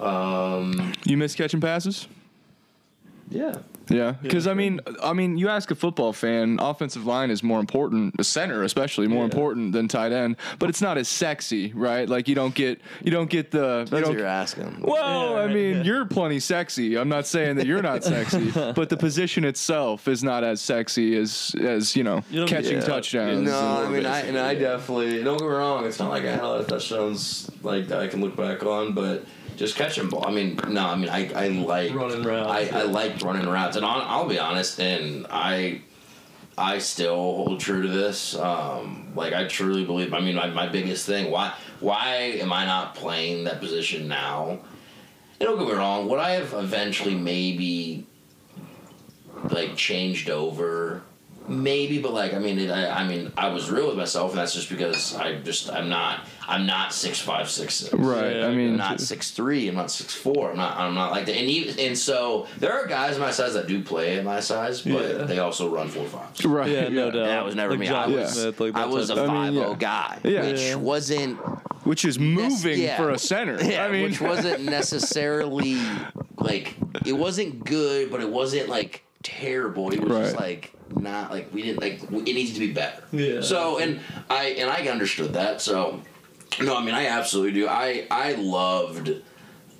Um, 0.00 0.92
You 1.04 1.16
miss 1.16 1.34
catching 1.34 1.60
passes? 1.60 2.08
Yeah, 3.30 3.54
Yeah, 3.88 4.12
because 4.22 4.46
I 4.46 4.54
mean, 4.54 4.80
I 5.02 5.12
mean, 5.12 5.36
you 5.36 5.48
ask 5.48 5.70
a 5.70 5.74
football 5.74 6.12
fan, 6.12 6.58
offensive 6.60 7.04
line 7.06 7.30
is 7.30 7.42
more 7.42 7.60
important, 7.60 8.16
the 8.16 8.24
center 8.24 8.62
especially 8.62 9.08
more 9.08 9.18
Yeah. 9.20 9.24
important 9.24 9.72
than 9.72 9.88
tight 9.88 10.12
end, 10.12 10.36
but 10.58 10.68
it's 10.70 10.80
not 10.80 10.96
as 10.98 11.08
sexy, 11.08 11.72
right? 11.74 12.08
Like 12.08 12.28
you 12.28 12.34
don't 12.34 12.54
get, 12.54 12.80
you 13.02 13.10
don't 13.10 13.28
get 13.28 13.50
the, 13.50 13.58
you 13.58 13.84
that's 13.86 13.90
what 13.92 14.04
don't. 14.04 14.18
you're 14.18 14.26
asking. 14.26 14.80
Well, 14.80 15.30
Yeah, 15.32 15.36
I 15.40 15.44
right. 15.46 15.54
mean, 15.54 15.84
you're 15.84 16.04
plenty 16.06 16.38
sexy. 16.40 16.96
I'm 16.96 17.08
not 17.08 17.26
saying 17.26 17.56
that 17.56 17.66
you're 17.66 17.82
not 17.82 18.04
sexy, 18.14 18.50
but 18.52 18.88
the 18.88 18.96
position 18.96 19.44
itself 19.44 20.06
is 20.08 20.22
not 20.24 20.44
as 20.44 20.60
sexy 20.60 21.16
as 21.16 21.54
as 21.60 21.94
you 21.96 22.04
know 22.04 22.22
You 22.30 22.46
catching 22.46 22.78
yeah. 22.78 22.84
touchdowns. 22.84 23.48
No, 23.48 23.84
I 23.86 23.88
mean, 23.90 24.06
I, 24.06 24.20
and 24.20 24.38
I 24.38 24.54
definitely 24.54 25.22
don't 25.22 25.38
get 25.38 25.46
me 25.48 25.52
wrong. 25.54 25.84
It's 25.86 25.98
not 25.98 26.10
like 26.10 26.24
I 26.24 26.30
had 26.32 26.40
a 26.40 26.48
lot 26.48 26.60
of 26.60 26.66
touchdowns 26.66 27.50
like 27.62 27.88
that 27.88 27.98
I 28.00 28.06
can 28.06 28.20
look 28.20 28.36
back 28.36 28.64
on, 28.64 28.92
but 28.92 29.24
just 29.56 29.76
catching 29.76 30.08
ball. 30.08 30.26
I 30.26 30.30
mean, 30.30 30.58
no, 30.68 30.86
I 30.86 30.96
mean, 30.96 31.08
I, 31.08 31.30
I 31.32 31.48
like 31.48 31.94
Running 31.94 32.22
routes, 32.22 32.50
I, 32.50 32.60
yeah. 32.60 32.78
I 32.78 32.82
liked 32.82 33.22
running 33.22 33.48
routes, 33.48 33.76
and 33.76 33.84
on, 33.84 34.02
I'll 34.06 34.28
be 34.28 34.38
honest, 34.38 34.80
and 34.80 35.26
I 35.30 35.82
I 36.56 36.78
still 36.78 37.16
hold 37.16 37.60
true 37.60 37.82
to 37.82 37.88
this. 37.88 38.36
Um, 38.36 39.12
like 39.14 39.32
I 39.32 39.46
truly 39.46 39.84
believe. 39.84 40.14
I 40.14 40.20
mean, 40.20 40.36
my, 40.36 40.48
my 40.48 40.68
biggest 40.68 41.06
thing 41.06 41.30
why 41.30 41.54
why 41.80 42.14
am 42.40 42.52
I 42.52 42.64
not 42.64 42.94
playing 42.94 43.44
that 43.44 43.60
position 43.60 44.08
now? 44.08 44.60
And 45.40 45.48
don't 45.48 45.58
get 45.58 45.68
me 45.68 45.74
wrong. 45.74 46.08
Would 46.08 46.20
I 46.20 46.30
have 46.30 46.52
eventually 46.54 47.14
maybe 47.14 48.06
like 49.50 49.76
changed 49.76 50.30
over? 50.30 51.02
Maybe, 51.46 51.98
but 52.00 52.12
like 52.14 52.32
I 52.32 52.38
mean, 52.38 52.58
it, 52.58 52.70
I, 52.70 53.00
I 53.02 53.06
mean, 53.06 53.30
I 53.36 53.48
was 53.48 53.70
real 53.70 53.86
with 53.88 53.96
myself, 53.98 54.30
and 54.30 54.38
that's 54.38 54.54
just 54.54 54.70
because 54.70 55.14
I 55.14 55.34
just 55.40 55.70
I'm 55.70 55.90
not 55.90 56.20
I'm 56.48 56.64
not 56.64 56.94
six 56.94 57.20
five 57.20 57.50
six 57.50 57.74
six. 57.74 57.92
Right. 57.92 58.36
Yeah, 58.36 58.46
I 58.46 58.48
I'm 58.48 58.56
mean, 58.56 58.76
not 58.78 58.98
six 59.00 59.30
three. 59.30 59.68
I'm 59.68 59.74
not 59.74 59.90
six 59.90 60.14
four. 60.14 60.52
I'm 60.52 60.56
not. 60.56 60.78
I'm 60.78 60.94
not 60.94 61.10
like 61.12 61.26
that. 61.26 61.36
And 61.36 61.48
even, 61.50 61.78
and 61.78 61.98
so 61.98 62.46
there 62.58 62.72
are 62.72 62.86
guys 62.86 63.18
my 63.18 63.30
size 63.30 63.52
that 63.54 63.66
do 63.66 63.82
play 63.82 64.16
at 64.18 64.24
my 64.24 64.40
size, 64.40 64.80
but 64.80 64.92
Yeah. 64.92 65.24
they 65.24 65.38
also 65.38 65.68
run 65.68 65.88
four 65.88 66.06
fives. 66.06 66.44
right. 66.46 66.70
Yeah, 66.70 66.88
no 66.88 67.10
doubt. 67.10 67.26
That 67.26 67.44
was 67.44 67.54
never 67.54 67.72
Like 67.72 67.80
me. 67.80 67.86
John 67.88 68.12
I 68.12 68.16
was- 68.16 68.32
Smith, 68.40 68.60
like 68.60 68.74
I 68.74 68.80
that 68.80 68.88
was 68.88 69.10
a 69.10 69.14
type 69.14 69.24
of- 69.24 69.30
I 69.30 69.44
mean, 69.50 69.54
zero 69.54 69.70
yeah. 69.72 69.76
guy, 69.76 70.18
Yeah. 70.24 70.46
which 70.46 70.60
Yeah. 70.60 70.74
wasn't 70.76 71.38
Which 71.84 72.06
is 72.06 72.18
moving 72.18 72.80
yeah. 72.80 72.96
for 72.96 73.10
a 73.10 73.18
center. 73.18 73.62
yeah, 73.62 73.84
I 73.84 73.90
mean, 73.90 74.04
which 74.04 74.18
wasn't 74.20 74.64
necessarily 75.04 75.78
like 76.38 76.74
it 77.04 77.12
wasn't 77.12 77.64
good, 77.64 78.10
but 78.10 78.20
it 78.22 78.30
wasn't 78.30 78.70
like 78.70 79.03
terrible. 79.24 79.90
It 79.92 80.00
was 80.00 80.12
just 80.30 80.36
like 80.36 80.72
not 80.94 81.32
like 81.32 81.52
we 81.52 81.62
didn't 81.62 81.80
like 81.80 82.02
it 82.04 82.12
needs 82.34 82.52
to 82.54 82.60
be 82.60 82.72
better. 82.72 83.02
Yeah. 83.10 83.40
So 83.40 83.78
and 83.78 83.98
I 84.30 84.50
and 84.58 84.70
I 84.70 84.86
understood 84.88 85.32
that. 85.32 85.60
So 85.60 86.00
no, 86.60 86.76
I 86.76 86.84
mean 86.84 86.94
I 86.94 87.06
absolutely 87.06 87.52
do. 87.60 87.66
I 87.66 88.06
I 88.10 88.34
loved 88.34 89.10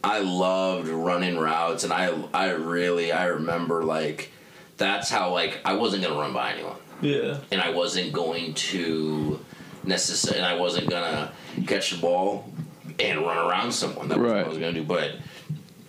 I 0.03 0.19
loved 0.19 0.89
running 0.89 1.39
routes, 1.39 1.85
and 1.85 1.93
I 1.93 2.13
I 2.35 2.51
really 2.51 3.13
I 3.13 3.27
remember 3.27 3.85
like 3.85 4.33
that's 4.77 5.09
how 5.09 5.33
like 5.33 5.61
I 5.65 5.75
wasn't 5.75 6.03
gonna 6.03 6.19
run 6.19 6.33
by 6.33 6.53
anyone 6.55 6.77
Yeah. 7.01 7.39
and 7.53 7.61
I 7.61 7.71
wasn't 7.71 8.13
going 8.13 8.55
to 8.55 9.39
necessarily, 9.85 10.39
and 10.43 10.47
I 10.47 10.57
wasn't 10.59 10.91
gonna 10.91 11.31
catch 11.67 11.91
the 11.93 11.99
ball 11.99 12.51
and 12.99 13.21
run 13.21 13.37
around 13.39 13.73
someone. 13.73 14.09
That 14.09 14.19
was 14.19 14.33
what 14.33 14.45
I 14.45 14.49
was 14.49 14.59
gonna 14.59 14.73
do. 14.73 14.85
But 14.85 15.13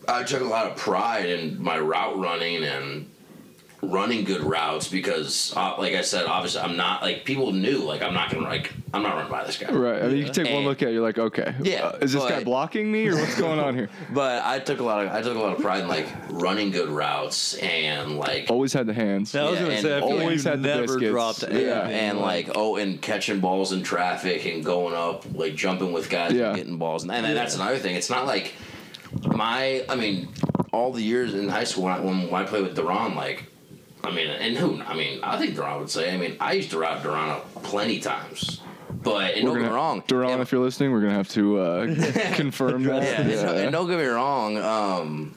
I 0.08 0.24
took 0.24 0.42
a 0.42 0.46
lot 0.46 0.68
of 0.70 0.78
pride 0.78 1.26
in 1.26 1.62
my 1.62 1.80
route 1.80 2.20
running 2.20 2.64
and 2.64 3.10
running 3.90 4.24
good 4.24 4.42
routes 4.42 4.88
because, 4.88 5.54
uh, 5.56 5.76
like 5.78 5.94
I 5.94 6.02
said, 6.02 6.26
obviously 6.26 6.62
I'm 6.62 6.76
not 6.78 7.02
like 7.02 7.26
people 7.26 7.52
knew 7.52 7.80
like 7.80 8.02
I'm 8.02 8.14
not 8.14 8.30
gonna 8.32 8.46
like 8.48 8.74
I'm 8.94 9.04
not 9.04 9.16
running 9.16 9.32
by 9.32 9.44
this 9.44 9.58
guy. 9.58 9.72
Right. 9.72 10.02
I 10.04 10.08
mean, 10.08 10.18
you 10.18 10.26
can 10.26 10.34
take 10.34 10.54
one 10.54 10.64
look 10.64 10.82
at 10.82 10.90
it, 10.90 10.94
you're 10.94 11.04
like, 11.04 11.18
okay, 11.18 11.54
Yeah, 11.62 11.86
uh, 11.88 11.98
is 12.02 12.14
this 12.14 12.24
guy 12.24 12.44
blocking 12.44 12.92
me 12.92 13.08
or 13.08 13.16
what's 13.16 13.40
going 13.40 13.60
on 13.60 13.76
here? 13.76 13.90
But 14.14 14.44
I 14.44 14.60
took 14.60 14.80
a 14.80 14.84
lot 14.84 15.06
of 15.06 15.12
I 15.12 15.22
took 15.22 15.36
a 15.36 15.40
lot 15.40 15.56
of 15.56 15.62
pride 15.62 15.82
in 15.84 15.88
like 15.88 16.08
running 16.30 16.72
good 16.72 16.90
routes 16.90 17.54
and 17.56 18.18
like 18.18 18.50
Always 18.50 18.74
had 18.74 18.88
the 18.88 18.94
hands. 18.94 19.36
I 19.36 19.44
was 19.50 19.60
Yeah, 19.60 19.66
gonna 19.68 19.82
say 19.82 19.98
I 19.98 20.00
always 20.02 20.44
had 20.44 20.58
you 20.60 20.64
the 20.64 20.68
never 20.68 20.82
biscuits. 21.00 21.12
dropped 21.12 21.44
Yeah, 21.52 21.88
and 21.88 22.20
like 22.20 22.50
oh 22.56 22.76
and 22.78 23.02
catching 23.02 23.40
balls 23.40 23.72
in 23.72 23.84
traffic 23.84 24.46
and 24.46 24.64
going 24.64 24.94
up 24.96 25.26
like 25.34 25.56
jumping 25.56 25.92
with 25.94 26.10
guys 26.10 26.34
Yeah. 26.34 26.48
and 26.50 26.58
getting 26.58 26.78
balls 26.78 27.04
and, 27.04 27.12
and 27.12 27.26
that's 27.38 27.56
another 27.56 27.78
thing 27.78 27.96
it's 27.96 28.10
not 28.10 28.26
like 28.26 28.54
my 29.28 29.84
i 29.90 29.96
mean 29.96 30.28
all 30.74 30.92
the 30.92 31.02
years 31.02 31.34
in 31.34 31.48
high 31.48 31.64
school 31.64 31.86
when 31.86 31.94
i, 31.94 32.00
when 32.00 32.34
I 32.34 32.44
played 32.44 32.64
with 32.64 32.76
Duran 32.76 33.16
like 33.16 33.46
i 34.06 34.12
mean 34.12 34.28
and 34.28 34.58
who 34.58 34.82
i 34.84 34.94
mean 34.96 35.20
i 35.24 35.38
think 35.38 35.56
Duran 35.56 35.80
would 35.80 35.90
say 35.90 36.14
i 36.14 36.18
mean 36.18 36.38
i 36.40 36.54
used 36.54 36.72
to 36.72 36.80
ride 36.80 37.02
Duran 37.04 37.30
up 37.30 37.54
plenty 37.64 38.00
times 38.00 38.62
but 38.90 39.36
and 39.36 39.46
don't 39.46 39.56
get 39.56 39.64
me 39.64 39.70
wrong 39.70 40.04
Duran, 40.08 40.32
and- 40.32 40.42
if 40.42 40.52
you're 40.52 40.62
listening, 40.64 40.92
we're 40.92 41.02
gonna 41.02 41.14
have 41.14 41.30
to 41.30 41.60
uh, 41.60 41.86
confirm 42.36 42.84
that. 42.84 43.04
yeah, 43.04 43.22
and, 43.22 43.30
don't- 43.32 43.58
and 43.58 43.72
don't 43.72 43.88
get 43.88 43.98
me 44.00 44.06
wrong 44.06 44.58
um 44.58 45.36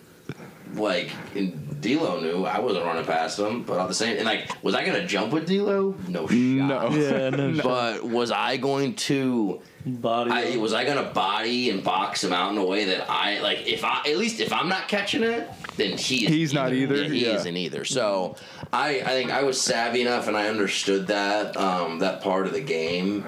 like 0.75 1.11
in 1.35 1.67
D'Lo 1.81 2.21
knew 2.21 2.45
I 2.45 2.59
wasn't 2.59 2.85
running 2.85 3.05
past 3.05 3.39
him, 3.39 3.63
but 3.63 3.79
at 3.79 3.87
the 3.89 3.95
same 3.95 4.17
and 4.17 4.27
like, 4.27 4.51
was 4.65 4.75
I 4.75 4.85
gonna 4.85 5.07
jump 5.07 5.33
with 5.33 5.47
D'Lo? 5.47 5.95
No 6.09 6.27
shot. 6.27 6.33
No. 6.35 6.89
yeah, 6.91 7.31
no, 7.31 7.61
But 7.63 8.05
was 8.05 8.31
I 8.33 8.57
going 8.57 8.95
to? 8.95 9.61
body. 9.87 10.31
I, 10.33 10.57
was 10.57 10.73
I 10.75 10.85
gonna 10.85 11.09
body 11.11 11.71
and 11.71 11.83
box 11.85 12.23
him 12.25 12.33
out 12.33 12.51
in 12.53 12.59
a 12.59 12.65
way 12.65 12.85
that 12.87 13.09
I 13.09 13.41
like? 13.41 13.67
If 13.67 13.85
I 13.85 14.03
at 14.07 14.19
least 14.19 14.41
if 14.41 14.53
I'm 14.53 14.69
not 14.69 14.89
catching 14.89 15.23
it, 15.23 15.49
then 15.79 15.97
he 15.97 16.25
is 16.27 16.29
He's 16.31 16.53
not 16.53 16.73
either, 16.75 16.97
Yeah, 16.97 17.09
he 17.09 17.25
yeah. 17.27 17.37
isn't 17.37 17.57
either. 17.57 17.85
So 17.87 18.37
I 18.73 19.01
I 19.01 19.09
think 19.17 19.31
I 19.31 19.43
was 19.45 19.59
savvy 19.61 20.03
enough 20.03 20.29
and 20.29 20.37
I 20.37 20.49
understood 20.49 21.07
that 21.07 21.57
um, 21.57 22.01
that 22.01 22.21
part 22.21 22.47
of 22.47 22.53
the 22.53 22.61
game. 22.61 23.25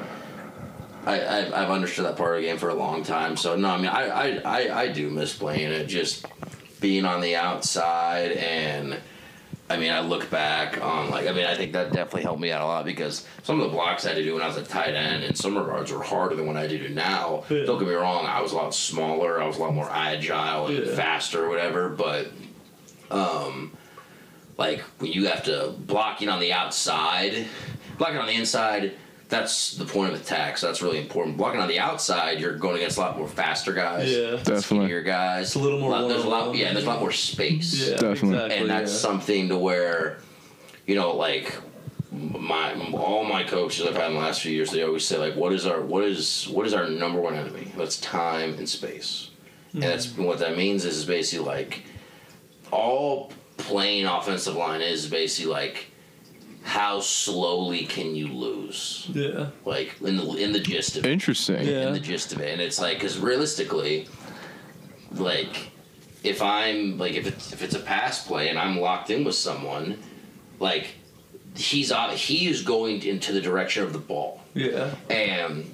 I, 1.06 1.14
I've, 1.38 1.54
I've 1.54 1.70
understood 1.70 2.04
that 2.04 2.16
part 2.18 2.36
of 2.36 2.42
the 2.42 2.48
game 2.48 2.58
for 2.58 2.68
a 2.68 2.74
long 2.74 3.02
time. 3.04 3.36
So 3.38 3.56
no, 3.56 3.70
I 3.70 3.76
mean 3.78 3.86
I 3.86 4.02
I, 4.08 4.26
I, 4.44 4.80
I 4.82 4.88
do 4.92 5.08
miss 5.08 5.34
playing 5.34 5.72
it. 5.72 5.86
Just 5.86 6.26
being 6.80 7.06
on 7.06 7.22
the 7.22 7.36
outside 7.36 8.32
and. 8.32 8.98
I 9.70 9.76
mean, 9.76 9.92
I 9.92 10.00
look 10.00 10.28
back 10.30 10.82
on 10.82 11.10
like 11.10 11.28
I 11.28 11.32
mean, 11.32 11.46
I 11.46 11.54
think 11.54 11.72
that 11.74 11.92
definitely 11.92 12.22
helped 12.22 12.40
me 12.40 12.50
out 12.50 12.60
a 12.60 12.66
lot 12.66 12.84
because 12.84 13.24
some 13.44 13.60
of 13.60 13.66
the 13.66 13.72
blocks 13.72 14.04
I 14.04 14.08
had 14.08 14.16
to 14.16 14.24
do 14.24 14.34
when 14.34 14.42
I 14.42 14.48
was 14.48 14.56
a 14.56 14.64
tight 14.64 14.94
end 14.96 15.22
in 15.22 15.36
some 15.36 15.56
regards 15.56 15.92
were 15.92 16.02
harder 16.02 16.34
than 16.34 16.46
what 16.46 16.56
I 16.56 16.66
do 16.66 16.88
now. 16.88 17.44
Yeah. 17.48 17.64
Don't 17.66 17.78
get 17.78 17.86
me 17.86 17.94
wrong, 17.94 18.26
I 18.26 18.40
was 18.42 18.50
a 18.50 18.56
lot 18.56 18.74
smaller, 18.74 19.40
I 19.40 19.46
was 19.46 19.58
a 19.58 19.60
lot 19.60 19.72
more 19.72 19.88
agile 19.88 20.66
and 20.66 20.86
Yeah. 20.86 20.94
faster, 20.96 21.44
or 21.44 21.48
whatever. 21.48 21.88
But, 21.88 22.32
um, 23.12 23.70
like 24.58 24.80
when 24.98 25.12
you 25.12 25.26
have 25.28 25.44
to 25.44 25.72
blocking 25.78 26.28
on 26.28 26.40
the 26.40 26.52
outside, 26.52 27.46
blocking 27.96 28.18
on 28.18 28.26
the 28.26 28.34
inside, 28.34 28.94
that's 29.30 29.74
the 29.74 29.84
point 29.84 30.12
of 30.12 30.20
attack. 30.20 30.58
So 30.58 30.66
that's 30.66 30.82
really 30.82 30.98
important. 30.98 31.36
Blocking 31.36 31.60
on 31.60 31.68
the 31.68 31.78
outside, 31.78 32.40
you're 32.40 32.56
going 32.56 32.76
against 32.76 32.98
a 32.98 33.00
lot 33.00 33.16
more 33.16 33.28
faster 33.28 33.72
guys. 33.72 34.10
Yeah. 34.10 34.30
Definitely. 34.32 34.60
skinnier 34.60 35.02
guys. 35.02 35.46
It's 35.46 35.54
a 35.54 35.60
little 35.60 35.78
more 35.78 35.92
Lot- 35.92 36.08
there's 36.08 36.24
a 36.24 36.28
lot, 36.28 36.54
yeah. 36.54 36.72
There's 36.72 36.84
a 36.84 36.88
lot 36.88 37.00
more 37.00 37.12
space 37.12 37.88
yeah, 37.88 37.96
Definitely. 37.96 38.34
exactly, 38.34 38.56
and 38.58 38.70
that's 38.70 38.92
yeah. 38.92 38.98
something 38.98 39.48
to 39.48 39.56
where 39.56 40.18
you 40.86 40.96
know 40.96 41.14
like 41.16 41.56
my 42.12 42.74
all 42.92 43.24
my 43.24 43.44
coaches 43.44 43.86
I've 43.86 43.94
had 43.94 44.08
in 44.08 44.14
the 44.14 44.20
last 44.20 44.42
few 44.42 44.52
years 44.52 44.72
they 44.72 44.82
always 44.82 45.04
say 45.04 45.16
like 45.16 45.36
what 45.36 45.52
is 45.52 45.64
our 45.64 45.80
what 45.80 46.02
is 46.02 46.48
what 46.48 46.66
is 46.66 46.74
our 46.74 46.88
number 46.88 47.20
one 47.20 47.34
enemy 47.34 47.72
that's 47.76 48.00
time 48.00 48.54
and 48.54 48.68
space 48.68 49.30
and 49.72 49.82
that's 49.82 50.08
mm-hmm. 50.08 50.24
what 50.24 50.40
that 50.40 50.56
means 50.56 50.84
is, 50.84 50.98
is 50.98 51.04
basically 51.04 51.46
like 51.46 51.84
all 52.72 53.32
playing 53.58 54.06
offensive 54.06 54.56
line 54.56 54.80
is 54.80 55.06
basically 55.06 55.52
like 55.52 55.89
how 56.62 57.00
slowly 57.00 57.84
can 57.86 58.14
you 58.14 58.28
lose 58.28 59.08
Yeah. 59.12 59.46
like 59.64 59.94
in 60.02 60.16
the 60.16 60.24
in 60.34 60.52
the 60.52 60.60
gist 60.60 60.96
of 60.96 61.04
it 61.06 61.10
Interesting. 61.10 61.66
Yeah. 61.66 61.86
in 61.88 61.92
the 61.94 62.00
gist 62.00 62.32
of 62.32 62.40
it. 62.40 62.50
And 62.52 62.60
it's 62.60 62.78
like, 62.80 62.98
because 62.98 63.18
realistically, 63.18 64.06
like, 65.12 65.70
if 66.22 66.42
I'm 66.42 66.98
like, 66.98 67.14
if 67.14 67.26
it's 67.26 67.52
if 67.52 67.62
it's 67.62 67.74
a 67.74 67.80
pass 67.80 68.26
play 68.26 68.48
and 68.48 68.58
I'm 68.58 68.78
locked 68.78 69.10
in 69.10 69.24
with 69.24 69.34
someone, 69.34 69.98
like, 70.58 70.88
he's 71.56 71.90
out, 71.90 72.12
he 72.14 72.46
is 72.48 72.62
going 72.62 73.02
into 73.04 73.32
the 73.32 73.40
direction 73.40 73.82
of 73.82 73.92
the 73.92 73.98
ball, 73.98 74.40
Yeah. 74.54 74.94
and 75.08 75.64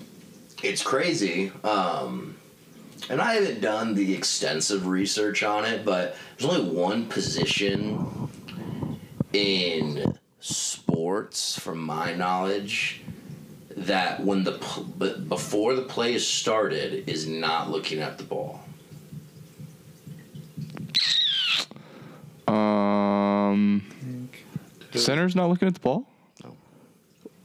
it's 0.62 0.82
crazy. 0.82 1.50
Um, 1.64 2.36
and 3.10 3.20
I 3.20 3.34
haven't 3.34 3.60
done 3.60 3.94
the 3.94 4.14
extensive 4.14 4.86
research 4.86 5.42
on 5.42 5.64
it, 5.64 5.84
but 5.84 6.16
there's 6.38 6.50
only 6.50 6.70
one 6.70 7.06
position 7.06 8.28
in 9.32 10.16
sports, 10.96 11.58
from 11.58 11.78
my 11.78 12.14
knowledge, 12.14 13.02
that 13.76 14.24
when 14.24 14.44
the 14.44 14.52
but 14.96 15.28
before 15.28 15.74
the 15.74 15.82
play 15.82 16.14
is 16.14 16.26
started 16.26 17.06
is 17.06 17.26
not 17.26 17.70
looking 17.70 17.98
at 18.00 18.16
the 18.16 18.24
ball. 18.24 18.60
Um, 22.48 23.82
center's 24.94 25.36
not 25.36 25.50
looking 25.50 25.68
at 25.68 25.74
the 25.74 25.80
ball. 25.80 26.06
No, 26.42 26.56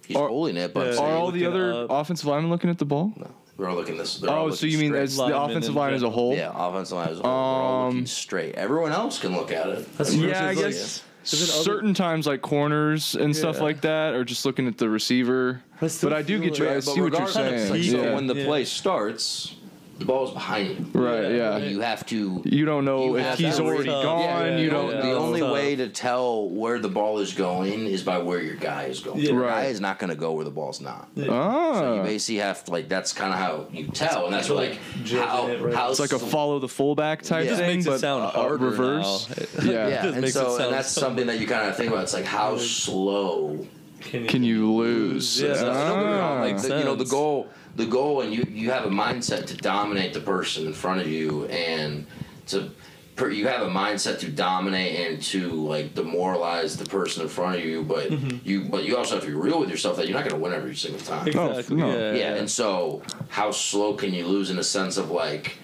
He's 0.06 0.16
Are- 0.16 0.30
holding 0.30 0.56
it, 0.56 0.74
but 0.74 0.94
Yeah. 0.94 1.02
Are 1.02 1.12
all 1.18 1.32
the 1.32 1.46
other 1.46 1.74
up. 1.74 1.88
offensive 1.90 2.28
linemen 2.28 2.50
looking 2.52 2.70
at 2.70 2.78
the 2.78 2.86
ball? 2.86 3.12
they're 3.58 3.68
all 3.70 3.76
looking 3.76 3.98
this. 3.98 4.18
they're 4.20 4.30
all 4.32 4.46
Oh, 4.48 4.52
so 4.52 4.66
you 4.66 4.78
mean 4.78 4.92
straight. 4.92 5.00
that's 5.02 5.18
the 5.18 5.38
offensive 5.42 5.76
line 5.76 5.94
as 5.94 6.04
a 6.04 6.10
whole? 6.10 6.34
yeah, 6.36 6.52
offensive 6.56 6.96
line 6.98 7.10
is 7.10 7.18
all, 7.20 7.24
they're 7.24 7.32
all 7.32 7.86
looking 7.88 8.00
Um, 8.00 8.06
straight. 8.08 8.56
Everyone 8.56 8.92
else 8.94 9.20
can 9.20 9.36
look 9.36 9.52
at 9.52 9.68
it. 9.68 9.98
That's 9.98 10.14
Yeah, 10.16 10.48
I 10.48 10.54
guess 10.54 10.64
like, 10.64 10.68
is 10.68 10.76
it 10.78 11.02
other- 11.04 11.11
certain 11.24 11.94
times 11.94 12.26
like 12.28 12.42
corners 12.42 13.16
and 13.16 13.36
stuff 13.36 13.58
Yeah. 13.58 13.64
like 13.64 13.82
that, 13.82 14.14
or 14.14 14.24
just 14.24 14.46
looking 14.46 14.68
at 14.68 14.78
the 14.78 14.90
receiver. 14.90 15.62
I 15.82 15.88
still 15.88 16.10
But 16.10 16.18
I 16.18 16.22
do 16.22 16.40
feel 16.40 16.50
get 16.50 16.60
you. 16.60 16.66
like- 16.66 16.78
I 16.78 16.80
see 16.80 16.90
what 16.92 16.96
you're 16.98 17.06
regardless, 17.06 17.34
saying. 17.34 17.70
like, 17.72 17.84
So 17.84 18.02
Yeah. 18.04 18.16
when 18.16 18.28
the 18.28 18.36
Yeah. 18.36 18.46
play 18.46 18.66
starts, 18.66 19.54
The 20.02 20.08
ball's 20.08 20.32
behind 20.34 20.68
you. 20.70 21.00
Right. 21.02 21.32
Yeah. 21.32 21.58
Yeah. 21.58 21.66
You 21.70 21.82
have 21.82 22.06
to. 22.08 22.42
You 22.46 22.66
don't 22.66 22.86
know 22.86 23.06
You 23.06 23.18
if 23.18 23.38
he's 23.38 23.60
already 23.60 23.90
read- 23.90 24.04
gone. 24.04 24.22
Yeah, 24.24 24.58
you 24.58 24.66
yeah, 24.66 24.72
don't 24.72 24.90
yeah. 24.92 25.02
The 25.02 25.08
know. 25.08 25.18
only 25.18 25.40
tough. 25.42 25.54
way 25.54 25.76
to 25.76 25.90
tell 25.90 26.50
where 26.50 26.80
the 26.80 26.90
ball 26.90 27.20
is 27.20 27.34
going 27.34 27.86
is 27.88 28.04
by 28.04 28.18
where 28.18 28.42
your 28.42 28.56
guy 28.56 28.84
is 28.86 29.00
going. 29.00 29.20
Yeah. 29.20 29.32
Your 29.32 29.42
Right. 29.42 29.50
guy 29.50 29.66
is 29.66 29.80
not 29.80 30.00
going 30.00 30.10
to 30.10 30.16
go 30.16 30.34
where 30.34 30.44
the 30.46 30.52
ball's 30.52 30.82
not. 30.82 31.08
So 31.16 31.24
you 31.24 31.32
Ah, 31.32 32.04
basically 32.04 32.40
have 32.40 32.64
to 32.66 32.72
like 32.72 32.90
that's 32.90 33.14
kind 33.14 33.32
of 33.34 33.40
how 33.40 33.68
you 33.72 33.88
tell, 33.88 34.26
and 34.26 34.34
that's 34.34 34.50
where, 34.50 34.58
like 34.70 34.80
how 35.08 35.48
it, 35.48 35.62
right. 35.62 35.74
how 35.74 35.90
it's 35.92 36.00
like 36.00 36.12
a 36.14 36.20
follow 36.20 36.60
the 36.60 36.68
fullback 36.68 37.22
type 37.22 37.46
Yeah. 37.46 37.46
It 37.46 37.50
just 37.52 37.62
thing, 37.62 37.76
makes 37.78 37.86
it 37.86 37.90
but 37.90 38.00
sound 38.00 38.32
uh, 38.36 38.50
reverse. 38.50 39.30
now. 39.58 39.64
Yeah. 39.72 39.88
yeah, 39.88 40.06
and 40.08 40.28
so 40.30 40.58
and 40.58 40.74
that's 40.74 40.90
so- 40.90 41.02
something 41.02 41.28
that 41.28 41.40
you 41.40 41.48
kind 41.48 41.70
of 41.70 41.78
think 41.78 41.92
about. 41.92 42.04
It's 42.04 42.14
like 42.14 42.26
how 42.26 42.58
slow. 42.58 43.66
Can 44.02 44.44
you 44.44 44.74
lose? 44.74 45.40
Yeah, 45.40 45.54
So 45.54 45.66
that's- 45.66 45.88
don't 45.90 46.00
get 46.00 46.08
me 46.08 46.14
wrong, 46.18 46.38
Ah. 46.40 46.42
like 46.42 46.60
the, 46.60 46.78
you 46.80 46.84
know 46.86 46.96
the 46.96 47.06
goal, 47.06 47.48
the 47.76 47.86
goal, 47.86 48.22
and 48.22 48.34
you 48.34 48.46
you 48.50 48.72
have 48.72 48.86
a 48.86 48.90
mindset 48.90 49.46
to 49.48 49.58
dominate 49.58 50.14
the 50.14 50.22
person 50.22 50.66
in 50.66 50.74
front 50.74 51.02
of 51.02 51.08
you, 51.08 51.46
and 51.46 52.06
to 52.48 52.72
per- 53.16 53.30
you 53.30 53.48
have 53.48 53.62
a 53.62 53.70
mindset 53.70 54.20
to 54.20 54.30
dominate 54.30 55.00
and 55.00 55.22
to 55.22 55.50
like 55.52 55.94
demoralize 55.94 56.78
the 56.78 56.86
person 56.86 57.24
in 57.24 57.30
front 57.30 57.58
of 57.58 57.66
you, 57.66 57.84
but 57.84 58.10
mm-hmm. 58.10 58.38
you 58.48 58.66
but 58.66 58.84
you 58.84 58.98
also 58.98 59.16
have 59.16 59.24
to 59.24 59.30
be 59.30 59.36
real 59.36 59.60
with 59.60 59.70
yourself 59.70 59.98
that 59.98 60.08
you're 60.08 60.18
not 60.18 60.28
going 60.28 60.36
to 60.36 60.42
win 60.42 60.54
every 60.54 60.76
single 60.76 61.00
time. 61.02 61.28
Exactly. 61.28 61.76
no. 61.76 61.88
Yeah. 61.88 62.14
Yeah, 62.14 62.36
and 62.36 62.50
so 62.50 63.02
how 63.30 63.52
slow 63.52 63.94
can 63.94 64.14
you 64.14 64.26
lose 64.26 64.50
in 64.50 64.58
a 64.58 64.64
sense 64.64 64.98
of 64.98 65.12
like, 65.12 65.58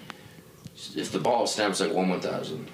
if 0.94 1.10
the 1.12 1.18
ball 1.18 1.46
snaps 1.46 1.80
like 1.80 1.92
one 1.92 2.08
one 2.08 2.20
thousand, 2.20 2.68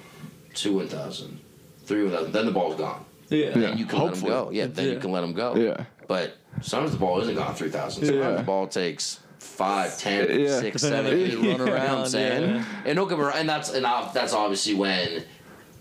two 0.55 0.77
one 0.77 0.89
thousand, 0.89 1.41
three 1.85 2.03
one 2.05 2.13
thousand, 2.13 2.33
then 2.33 2.47
the 2.47 2.53
ball's 2.53 2.77
gone. 2.77 3.05
yeah. 3.29 3.47
Yeah. 3.47 3.51
Then 3.53 3.79
you 3.79 3.87
can 3.87 3.99
hopefully. 3.99 4.31
let 4.31 4.39
him 4.39 4.45
go. 4.47 4.51
Yeah, 4.53 4.67
then 4.67 4.89
you 4.93 4.99
can 4.99 5.13
let 5.13 5.25
him 5.25 5.33
go. 5.33 5.57
Yeah. 5.57 5.85
But 6.07 6.37
sometimes 6.61 6.93
the 6.93 6.99
ball 6.99 7.21
isn't 7.23 7.35
gone 7.35 7.55
three 7.55 7.71
thousand. 7.71 8.05
Sometimes 8.05 8.33
Yeah. 8.33 8.37
the 8.37 8.43
ball 8.43 8.69
takes 8.69 9.21
five, 9.39 9.97
ten, 9.99 10.41
Yeah. 10.41 10.61
six, 10.61 10.83
seven, 10.83 11.13
eight. 11.13 11.35
run 11.35 11.43
know 11.43 11.51
what 11.53 11.61
I'm 11.61 11.69
around, 11.75 12.07
saying? 12.07 12.55
yeah. 12.57 12.65
And 12.87 12.97
don't 12.97 13.09
get 13.09 13.19
me 13.19 13.25
wrong, 13.25 13.35
and 13.37 13.49
that's 13.49 13.71
and 13.71 13.87
I- 13.87 14.11
that's 14.13 14.33
obviously 14.33 14.75
when 14.75 15.25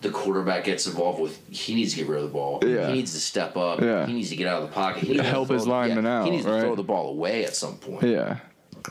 the 0.01 0.09
quarterback 0.09 0.65
gets 0.65 0.85
involved 0.85 1.19
with 1.21 1.39
he 1.49 1.75
needs 1.75 1.91
to 1.93 1.97
get 1.99 2.07
rid 2.09 2.17
of 2.17 2.23
the 2.25 2.33
ball. 2.33 2.59
Yeah. 2.65 2.87
He 2.87 2.93
needs 2.93 3.13
to 3.13 3.19
step 3.21 3.55
up. 3.55 3.79
Yeah. 3.81 4.05
He 4.05 4.13
needs 4.13 4.29
to 4.29 4.35
get 4.35 4.47
out 4.47 4.61
of 4.61 4.69
the 4.69 4.73
pocket. 4.75 5.03
He 5.03 5.09
needs 5.13 5.21
to 5.21 5.27
Help 5.29 5.49
his 5.49 5.63
the- 5.63 5.69
lineman 5.69 6.03
yeah, 6.03 6.19
out, 6.19 6.25
He 6.25 6.31
needs 6.31 6.43
to 6.45 6.51
right? 6.51 6.59
throw 6.61 6.75
the 6.75 6.83
ball 6.83 7.09
away 7.09 7.45
at 7.45 7.55
some 7.55 7.77
point. 7.77 8.03
Yeah. 8.03 8.37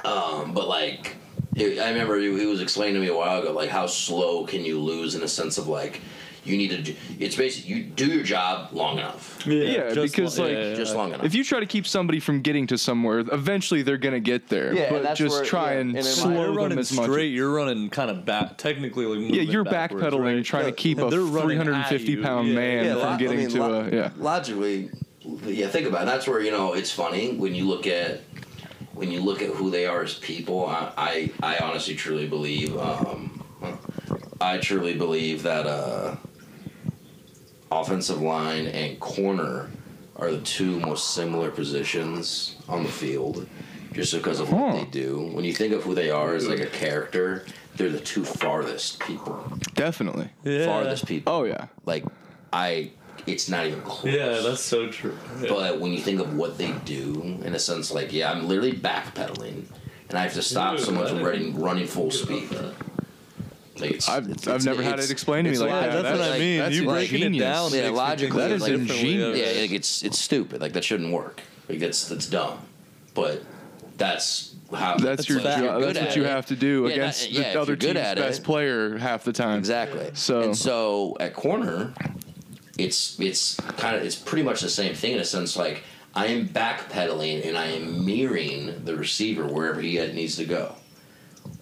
Um, 0.04 0.52
but 0.54 0.68
like, 0.68 1.16
it, 1.54 1.78
I 1.78 1.90
remember 1.90 2.18
he, 2.18 2.26
he 2.38 2.46
was 2.46 2.62
explaining 2.62 2.94
to 2.94 3.00
me 3.00 3.08
a 3.08 3.14
while 3.16 3.40
ago, 3.42 3.52
like 3.52 3.68
how 3.68 3.86
slow 3.86 4.46
can 4.46 4.64
you 4.64 4.80
lose 4.80 5.14
in 5.14 5.22
a 5.22 5.28
sense 5.28 5.58
of 5.58 5.68
like, 5.68 6.00
you 6.44 6.56
need 6.56 6.68
to. 6.70 6.82
Do, 6.82 6.94
it's 7.20 7.36
basically 7.36 7.72
you 7.74 7.84
do 7.84 8.06
your 8.06 8.24
job 8.24 8.72
long 8.72 8.98
enough, 8.98 9.46
Yeah, 9.46 9.92
just 9.94 10.16
because, 10.16 10.38
li- 10.38 10.44
like, 10.46 10.52
yeah, 10.54 10.68
yeah, 10.70 10.74
just 10.74 10.92
yeah. 10.92 10.98
long 10.98 11.12
enough. 11.12 11.24
If 11.24 11.34
you 11.34 11.44
try 11.44 11.60
to 11.60 11.66
keep 11.66 11.86
somebody 11.86 12.18
from 12.18 12.40
getting 12.42 12.66
to 12.68 12.78
somewhere, 12.78 13.20
eventually 13.20 13.82
they're 13.82 13.96
gonna 13.96 14.18
get 14.20 14.48
there. 14.48 14.74
Yeah, 14.74 14.94
and 14.94 15.04
but 15.04 15.14
just 15.14 15.36
where- 15.36 15.44
try 15.44 15.74
yeah, 15.74 15.80
and 15.80 15.88
and 15.90 15.98
in 15.98 16.04
You're 16.04 16.12
slow 16.12 16.46
them 16.46 16.56
running 16.56 16.78
as 16.78 16.92
much. 16.92 17.04
straight. 17.04 17.28
You're 17.32 17.52
running 17.52 17.90
kind 17.90 18.10
of 18.10 18.24
back, 18.24 18.58
technically. 18.58 19.06
Like 19.06 19.32
Yeah, 19.34 19.42
you're 19.42 19.64
backpedaling, 19.64 20.36
right? 20.36 20.44
trying 20.44 20.64
to 20.66 20.72
keep 20.72 20.98
a 20.98 21.08
They're 21.08 21.20
350 21.20 22.16
pound 22.22 22.48
Yeah, 22.48 22.54
man 22.54 22.84
yeah, 22.86 22.92
from 22.94 23.02
lo- 23.12 23.16
getting 23.18 23.38
I 23.38 23.42
mean, 23.42 23.50
to 23.50 23.60
lo- 23.60 23.80
a 23.80 23.90
yeah. 23.94 24.10
Logically, 24.18 24.90
yeah. 25.46 25.68
Think 25.68 25.86
about 25.86 26.02
it. 26.02 26.06
That's 26.06 26.26
where 26.26 26.40
you 26.40 26.50
know 26.50 26.72
it's 26.74 26.90
funny 26.90 27.36
when 27.36 27.54
you 27.54 27.68
look 27.68 27.86
at 27.86 28.20
when 28.94 29.10
you 29.12 29.20
look 29.20 29.40
at 29.42 29.50
who 29.50 29.70
they 29.70 29.86
are 29.86 30.02
as 30.02 30.14
people. 30.14 30.66
I 30.66 30.90
I, 30.96 31.30
I 31.40 31.58
honestly 31.58 31.94
truly 31.94 32.26
believe. 32.26 32.76
Um, 32.76 33.44
I 34.40 34.58
truly 34.58 34.94
believe 34.94 35.44
that. 35.44 35.66
Uh, 35.66 36.16
offensive 37.80 38.20
line 38.20 38.66
and 38.66 38.98
corner 39.00 39.70
are 40.16 40.30
the 40.30 40.40
two 40.42 40.78
most 40.80 41.14
similar 41.14 41.50
positions 41.50 42.56
on 42.68 42.82
the 42.84 42.88
field, 42.88 43.46
just 43.92 44.12
because 44.14 44.40
of 44.40 44.52
what 44.52 44.70
Huh. 44.72 44.76
they 44.78 44.84
do. 44.84 45.30
When 45.32 45.44
you 45.44 45.52
think 45.54 45.72
of 45.72 45.82
who 45.82 45.94
they 45.94 46.10
are 46.10 46.34
as 46.34 46.46
like 46.46 46.60
a 46.60 46.66
character, 46.66 47.44
they're 47.76 47.88
the 47.88 48.00
two 48.00 48.24
farthest 48.24 49.00
people. 49.00 49.42
Definitely. 49.74 50.28
Yeah. 50.44 50.66
Farthest 50.66 51.06
people. 51.06 51.32
Oh 51.32 51.44
yeah. 51.44 51.66
Like 51.86 52.04
I, 52.52 52.90
it's 53.26 53.48
not 53.48 53.66
even 53.66 53.80
close. 53.82 54.12
Yeah, 54.14 54.40
that's 54.40 54.60
so 54.60 54.88
true. 54.90 55.16
Yeah. 55.40 55.48
But 55.48 55.80
when 55.80 55.92
you 55.92 56.00
think 56.00 56.20
of 56.20 56.34
what 56.36 56.58
they 56.58 56.72
do, 56.84 57.38
in 57.44 57.54
a 57.54 57.58
sense, 57.58 57.90
like 57.90 58.12
yeah, 58.12 58.30
I'm 58.30 58.46
literally 58.46 58.74
backpedaling, 58.74 59.64
and 60.10 60.18
I 60.18 60.22
have 60.24 60.34
to 60.34 60.42
stop 60.42 60.76
Dude, 60.76 60.84
someone 60.84 61.06
I 61.06 61.08
from 61.08 61.22
running 61.22 61.58
running 61.58 61.86
full 61.86 62.10
speed. 62.10 62.48
Like 63.78 63.92
it's, 63.92 64.08
I've, 64.08 64.24
it's- 64.30 64.46
I've 64.46 64.56
it's- 64.56 64.64
never 64.64 64.82
had 64.82 64.98
it 64.98 65.10
explained 65.10 65.46
to 65.46 65.50
me 65.52 65.58
like 65.58 65.70
that. 65.70 66.02
that's 66.02 66.18
what 66.18 66.28
I 66.30 66.38
mean. 66.38 66.58
that's 66.58 66.74
you 66.74 66.84
breaking 66.84 67.34
it 67.34 67.38
down. 67.38 67.72
Yeah, 67.72 67.88
logically, 67.90 68.38
that 68.40 68.50
is 68.52 68.62
like- 68.62 68.72
ingenious. 68.72 69.38
Yeah, 69.38 69.60
like 69.62 69.70
it's 69.72 70.02
it's 70.02 70.18
stupid. 70.18 70.60
Like 70.60 70.72
that 70.74 70.84
shouldn't 70.84 71.12
work. 71.12 71.40
Like 71.68 71.78
that's 71.78 72.06
that's 72.08 72.26
dumb. 72.26 72.58
But 73.14 73.42
that's 73.96 74.54
how. 74.74 74.96
That's 74.96 75.28
your 75.28 75.38
if 75.38 75.44
job. 75.44 75.80
That's 75.82 75.84
what 75.84 75.96
at 75.96 76.16
you 76.16 76.24
it- 76.24 76.28
have 76.28 76.46
to 76.46 76.56
do 76.56 76.84
Yeah, 76.86 76.92
against 76.94 77.22
not- 77.24 77.32
yeah, 77.32 77.52
the 77.54 77.60
other 77.60 77.76
team's 77.76 77.96
at 77.96 78.18
it- 78.18 78.20
best 78.20 78.44
player 78.44 78.98
half 78.98 79.24
the 79.24 79.32
time. 79.32 79.58
Exactly. 79.58 80.10
So- 80.14 80.42
and 80.42 80.56
so 80.56 81.16
at 81.20 81.34
corner, 81.34 81.94
it's 82.78 83.18
it's 83.20 83.56
kind 83.76 83.96
of 83.96 84.02
it's 84.02 84.16
pretty 84.16 84.42
much 84.42 84.60
the 84.60 84.68
same 84.68 84.94
thing 84.94 85.12
in 85.12 85.18
a 85.20 85.24
sense. 85.24 85.56
Like 85.56 85.82
I 86.14 86.26
am 86.26 86.48
backpedaling 86.48 87.46
and 87.46 87.56
I 87.56 87.66
am 87.68 88.04
mirroring 88.04 88.84
the 88.84 88.96
receiver 88.96 89.46
wherever 89.46 89.80
he 89.80 89.98
needs 90.12 90.36
to 90.36 90.44
go. 90.44 90.74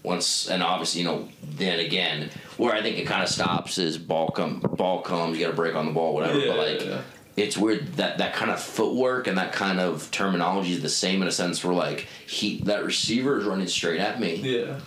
Once 0.03 0.49
and 0.49 0.63
obviously, 0.63 1.03
you 1.03 1.07
know, 1.07 1.29
then 1.57 1.79
again, 1.81 2.31
where 2.57 2.73
I 2.73 2.81
think 2.83 2.99
it 2.99 3.07
kind 3.07 3.23
of 3.23 3.29
stops 3.29 3.77
is 3.79 3.99
ball 3.99 4.31
come 4.31 4.61
ball 4.61 5.03
comes, 5.03 5.37
you 5.39 5.45
got 5.45 5.51
to 5.51 5.57
break 5.57 5.75
on 5.75 5.87
the 5.87 5.93
ball, 5.93 6.15
whatever. 6.15 6.39
Yeah, 6.39 6.47
but 6.49 6.57
like. 6.59 6.85
yeah. 6.85 7.01
It's 7.37 7.57
weird 7.57 7.95
that 7.95 8.19
that 8.19 8.35
kind 8.35 8.51
of 8.51 8.61
footwork 8.61 9.27
and 9.27 9.39
that 9.39 9.53
kind 9.53 9.81
of 9.81 10.11
terminology 10.11 10.73
is 10.73 10.83
the 10.83 10.89
same 10.91 11.23
in 11.23 11.29
a 11.29 11.33
sense 11.33 11.65
where 11.65 11.73
like 11.73 12.07
he 12.27 12.59
that 12.65 12.85
receiver 12.85 13.39
is 13.39 13.45
running 13.47 13.69
straight 13.69 14.01
at 14.01 14.21
me 14.21 14.35
Yeah. 14.37 14.81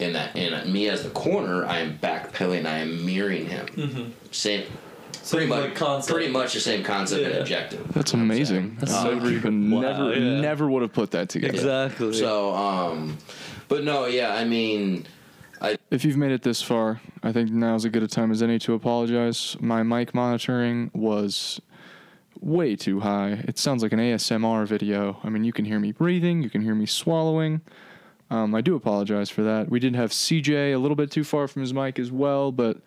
and 0.00 0.14
that 0.16 0.34
and 0.34 0.72
me 0.72 0.88
as 0.88 1.04
the 1.04 1.10
corner, 1.10 1.64
I 1.66 1.78
am 1.80 1.98
backpedaling, 1.98 2.66
I 2.66 2.78
am 2.78 3.04
mirroring 3.06 3.46
him. 3.46 4.14
Same, 4.32 4.64
pretty 5.28 5.46
much, 5.46 5.60
like, 5.60 5.74
concept. 5.76 6.12
pretty 6.12 6.32
much 6.32 6.54
the 6.54 6.60
same 6.60 6.82
concept 6.82 7.22
and 7.22 7.34
objective. 7.34 7.86
That's 7.92 8.14
amazing. 8.14 8.76
That's 8.80 8.92
I 8.94 9.02
so 9.04 9.14
never 9.18 9.50
Wow, 9.76 10.10
yeah. 10.10 10.40
never 10.40 10.68
would 10.68 10.82
have 10.82 10.92
put 10.94 11.12
that 11.12 11.28
together. 11.28 11.52
Exactly. 11.54 12.14
So, 12.14 12.54
um, 12.54 13.18
but 13.70 13.84
no, 13.84 14.04
yeah, 14.06 14.34
I 14.34 14.44
mean, 14.44 15.06
If 15.90 16.04
you've 16.04 16.16
made 16.16 16.32
it 16.32 16.42
this 16.42 16.60
far, 16.60 17.00
I 17.22 17.32
think 17.32 17.50
now's 17.50 17.86
as 17.86 17.92
good 17.92 18.02
a 18.02 18.08
time 18.08 18.32
as 18.32 18.42
any 18.42 18.58
to 18.58 18.74
apologize. 18.74 19.56
My 19.60 19.82
mic 19.84 20.12
monitoring 20.12 20.90
was 20.92 21.60
way 22.40 22.74
too 22.74 23.00
high. 23.00 23.44
It 23.46 23.58
sounds 23.58 23.82
like 23.82 23.92
an 23.92 24.00
ASMR 24.00 24.66
video. 24.66 25.18
I 25.22 25.28
mean, 25.28 25.44
you 25.44 25.52
can 25.52 25.64
hear 25.64 25.78
me 25.78 25.92
breathing, 25.92 26.42
you 26.42 26.50
can 26.50 26.62
hear 26.62 26.74
me 26.74 26.84
swallowing. 26.84 27.60
Um, 28.28 28.54
I 28.54 28.60
do 28.60 28.74
apologize 28.74 29.30
for 29.30 29.42
that. 29.44 29.70
We 29.70 29.78
did 29.78 29.94
have 29.94 30.10
CJ 30.10 30.74
a 30.74 30.78
little 30.78 30.96
bit 30.96 31.10
too 31.12 31.24
far 31.24 31.46
from 31.46 31.62
his 31.62 31.72
mic 31.72 31.98
as 31.98 32.10
well, 32.10 32.50
but 32.50 32.78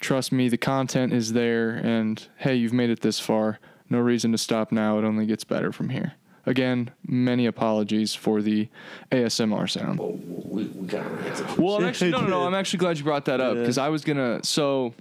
trust 0.00 0.32
me, 0.32 0.48
the 0.48 0.58
content 0.58 1.12
is 1.12 1.34
there. 1.34 1.70
And 1.70 2.26
hey, 2.38 2.54
you've 2.54 2.72
made 2.72 2.90
it 2.90 3.00
this 3.00 3.20
far. 3.20 3.58
No 3.90 3.98
reason 3.98 4.32
to 4.32 4.38
stop 4.38 4.72
now. 4.72 4.98
It 4.98 5.04
only 5.04 5.26
gets 5.26 5.44
better 5.44 5.72
from 5.72 5.90
here. 5.90 6.14
Again, 6.46 6.90
many 7.06 7.46
apologies 7.46 8.14
for 8.14 8.40
the 8.40 8.68
ASMR 9.10 9.68
sound. 9.68 9.98
well, 9.98 10.12
we, 10.44 10.64
we 10.64 10.86
got 10.86 11.02
to 11.02 11.16
hit 11.22 11.34
the 11.34 11.60
Well, 11.62 11.76
I'm 11.76 11.84
actually 11.84 12.12
no, 12.12 12.20
no, 12.20 12.28
no. 12.28 12.42
I'm 12.46 12.54
actually 12.54 12.78
glad 12.78 12.98
you 12.98 13.04
brought 13.04 13.24
that 13.26 13.40
up 13.40 13.54
Yeah. 13.54 13.60
because 13.62 13.78
I 13.78 13.88
was 13.88 14.04
gonna. 14.04 14.40
So, 14.44 14.94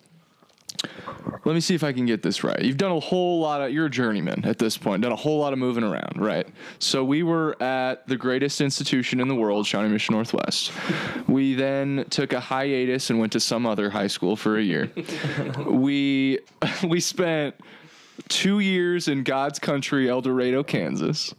let 1.46 1.54
me 1.54 1.62
see 1.62 1.76
if 1.76 1.84
I 1.84 1.94
can 1.94 2.06
get 2.06 2.22
this 2.24 2.44
right. 2.44 2.60
You've 2.62 2.78
done 2.78 2.92
a 2.92 3.00
whole 3.00 3.40
lot 3.40 3.62
of. 3.62 3.72
You're 3.72 3.86
a 3.86 3.90
journeyman 3.90 4.44
at 4.46 4.58
this 4.58 4.78
point. 4.78 5.04
Done 5.04 5.12
a 5.12 5.16
whole 5.16 5.40
lot 5.40 5.54
of 5.54 5.60
moving 5.60 5.84
around, 5.84 6.18
right? 6.18 6.48
So 6.80 7.04
we 7.04 7.22
were 7.24 7.62
at 7.62 8.08
the 8.08 8.18
greatest 8.18 8.60
institution 8.62 9.20
in 9.20 9.28
the 9.28 9.36
world, 9.36 9.68
Shawnee 9.68 9.90
Mission 9.90 10.14
Northwest. 10.16 10.72
We 11.28 11.54
then 11.54 12.06
took 12.10 12.34
a 12.34 12.40
hiatus 12.40 13.10
and 13.12 13.20
went 13.20 13.32
to 13.34 13.40
some 13.40 13.66
other 13.66 13.90
high 13.92 14.08
school 14.08 14.36
for 14.36 14.58
a 14.58 14.64
year. 14.64 14.90
we 15.68 16.40
we 16.88 17.00
spent 17.00 17.56
two 18.28 18.60
years 18.60 19.08
in 19.08 19.24
God's 19.24 19.60
country, 19.60 20.10
El 20.10 20.22
Dorado, 20.22 20.64
Kansas. 20.64 21.34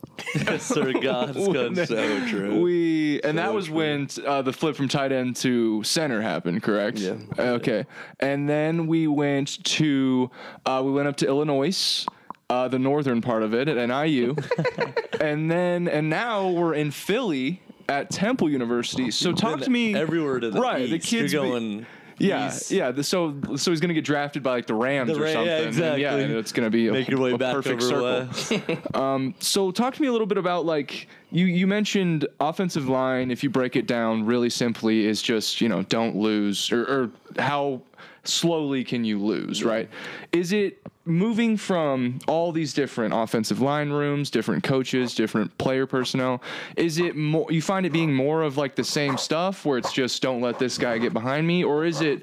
Sir 0.59 0.93
God's 0.93 1.37
good. 1.49 1.89
So 1.89 2.27
true. 2.29 2.61
We 2.61 3.21
and 3.23 3.39
that 3.39 3.53
was 3.53 3.67
true. 3.67 3.75
when 3.75 4.09
uh, 4.27 4.43
the 4.43 4.53
flip 4.53 4.77
from 4.77 4.89
tight 4.89 5.13
end 5.13 5.37
to 5.37 5.83
center 5.85 6.23
happened, 6.23 6.63
correct? 6.63 6.99
Yeah. 6.99 7.17
Okay, 7.39 7.85
and 8.21 8.49
then 8.49 8.87
we 8.87 9.07
went 9.07 9.63
to 9.65 10.31
uh, 10.65 10.83
we 10.85 10.93
went 10.93 11.09
up 11.09 11.17
to 11.19 11.27
Illinois, 11.27 12.07
uh, 12.49 12.69
the 12.69 12.79
northern 12.79 13.21
part 13.21 13.43
of 13.43 13.55
it 13.55 13.69
at 13.69 13.89
NIU, 13.89 14.37
and 15.21 15.51
then 15.51 15.89
and 15.89 16.09
now 16.09 16.49
we're 16.49 16.75
in 16.75 16.91
Philly 16.91 17.61
at 17.89 18.11
Temple 18.11 18.51
University. 18.51 19.11
So 19.11 19.33
talk 19.33 19.61
to 19.61 19.71
me 19.71 19.95
everywhere 19.95 20.41
to 20.41 20.51
the 20.51 20.61
right. 20.61 20.89
The 20.89 20.99
kids 20.99 21.33
You're 21.33 21.43
be- 21.43 21.49
going. 21.51 21.87
Yeah, 22.19 22.49
east. 22.49 22.71
yeah. 22.71 22.91
The, 22.91 23.03
so 23.05 23.35
so 23.57 23.71
he's 23.71 23.81
gonna 23.81 23.95
get 23.95 24.05
drafted 24.05 24.43
by 24.43 24.51
like 24.53 24.67
the 24.67 24.75
Rams 24.75 25.11
The 25.13 25.19
or 25.19 25.23
Ra- 25.23 25.27
yeah, 25.29 25.33
something. 25.35 25.53
and 25.59 25.67
exactly. 25.67 26.03
yeah, 26.03 26.15
and 26.17 26.33
it's 26.35 26.53
gonna 26.53 26.71
be 26.71 26.89
a, 26.89 26.93
Make 26.93 27.09
your 27.09 27.21
way 27.21 27.33
a 27.33 27.39
back 27.39 27.55
perfect 27.55 27.83
over 27.83 28.27
circle. 28.29 28.63
west. 28.69 28.95
Um, 28.97 29.35
so 29.41 29.71
talk 29.71 29.95
to 29.95 30.03
me 30.03 30.09
a 30.09 30.13
little 30.13 30.27
bit 30.27 30.39
about 30.39 30.65
like 30.67 31.09
you 31.31 31.47
you 31.47 31.67
mentioned 31.67 32.27
offensive 32.41 32.89
line. 32.89 33.31
If 33.31 33.43
you 33.43 33.51
break 33.51 33.77
it 33.77 33.87
down 33.87 34.25
really 34.25 34.51
simply, 34.51 35.07
is 35.07 35.21
just 35.23 35.61
you 35.61 35.69
know 35.69 35.83
don't 35.85 36.17
lose 36.17 36.73
or, 36.73 36.83
or 36.85 37.11
how 37.41 37.83
slowly 38.25 38.83
can 38.85 39.05
you 39.05 39.19
lose, 39.19 39.63
right? 39.65 39.89
Is 40.33 40.53
it 40.53 40.83
moving 41.07 41.57
from 41.57 42.19
all 42.27 42.53
these 42.53 42.75
different 42.75 43.15
offensive 43.15 43.61
line 43.61 43.91
rooms, 43.91 44.31
different 44.31 44.65
coaches, 44.65 45.15
different 45.15 45.57
player 45.59 45.87
personnel? 45.87 46.43
Is 46.77 46.99
it 46.99 47.17
more 47.17 47.47
you 47.51 47.63
find 47.63 47.87
it 47.87 47.93
being 47.93 48.13
more 48.13 48.43
of 48.43 48.57
like 48.57 48.75
the 48.75 48.85
same 48.85 49.17
stuff 49.17 49.65
where 49.65 49.79
it's 49.79 49.93
just 49.93 50.21
don't 50.21 50.41
let 50.41 50.59
this 50.59 50.77
guy 50.79 50.99
get 50.99 51.13
behind 51.13 51.47
me, 51.47 51.65
or 51.65 51.85
is 51.85 52.01
it 52.01 52.23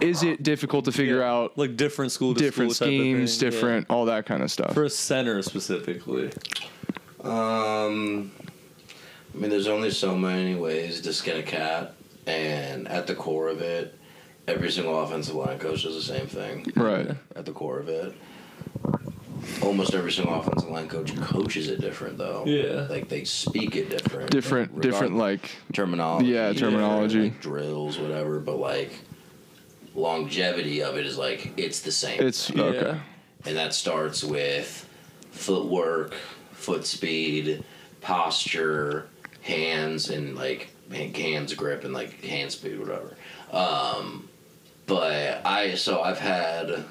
is 0.00 0.22
it 0.22 0.42
difficult 0.42 0.84
to 0.84 0.92
figure 0.92 1.22
out 1.22 1.56
like 1.56 1.76
different 1.76 2.12
school 2.12 2.34
to 2.34 2.40
different 2.40 2.72
school 2.72 2.86
type 2.86 2.94
of 2.94 3.00
schemes, 3.00 3.38
thing, 3.38 3.46
yeah. 3.46 3.50
different 3.50 3.86
all 3.90 4.04
that 4.04 4.26
kind 4.26 4.42
of 4.42 4.50
stuff? 4.50 4.74
For 4.74 4.84
a 4.84 4.90
center 4.90 5.42
specifically. 5.42 6.30
Um, 7.20 8.30
I 9.34 9.38
mean, 9.38 9.50
there's 9.50 9.66
only 9.66 9.90
so 9.90 10.16
many 10.16 10.54
ways 10.54 11.00
to 11.00 11.12
skin 11.12 11.38
a 11.38 11.42
cat, 11.42 11.94
and 12.26 12.86
at 12.88 13.06
the 13.06 13.14
core 13.14 13.48
of 13.48 13.60
it, 13.60 13.98
every 14.48 14.70
single 14.70 15.00
offensive 15.00 15.34
line 15.34 15.58
coach 15.58 15.82
does 15.82 15.94
the 15.94 16.02
same 16.02 16.26
thing. 16.26 16.72
Right. 16.74 17.10
At 17.36 17.44
the 17.44 17.52
core 17.52 17.78
of 17.78 17.88
it, 17.88 18.14
almost 19.62 19.94
every 19.94 20.10
single 20.10 20.34
offensive 20.40 20.68
line 20.70 20.88
coach 20.88 21.14
coaches 21.16 21.68
it 21.68 21.80
different, 21.80 22.18
though. 22.18 22.44
Yeah. 22.46 22.86
like 22.88 23.08
they 23.08 23.24
speak 23.24 23.76
it 23.76 23.90
different. 23.90 24.30
Different 24.30 24.70
regarding 24.70 24.90
different 24.90 25.16
like 25.16 25.50
terminology. 25.72 26.28
Yeah, 26.28 26.52
terminology. 26.52 27.22
like 27.24 27.40
drills, 27.40 27.98
whatever. 27.98 28.40
But 28.40 28.56
like 28.58 28.92
longevity 29.94 30.82
of 30.82 30.96
it 30.96 31.06
is 31.06 31.18
like 31.18 31.52
it's 31.56 31.80
the 31.80 31.92
same. 31.92 32.20
it's 32.20 32.50
Yeah. 32.50 32.62
okay. 32.64 33.00
and 33.44 33.56
that 33.56 33.74
starts 33.74 34.24
with 34.24 34.88
footwork, 35.30 36.14
foot 36.52 36.86
speed, 36.86 37.62
posture, 38.00 39.06
hands, 39.42 40.08
and 40.10 40.34
like 40.36 40.70
hands 40.90 41.54
grip 41.54 41.84
and 41.84 41.92
like 41.92 42.22
hand 42.24 42.50
speed, 42.50 42.78
whatever. 42.80 43.16
Um, 43.52 44.28
but 44.88 45.46
I 45.46 45.76
so 45.76 46.02
I've 46.02 46.18
had 46.18 46.84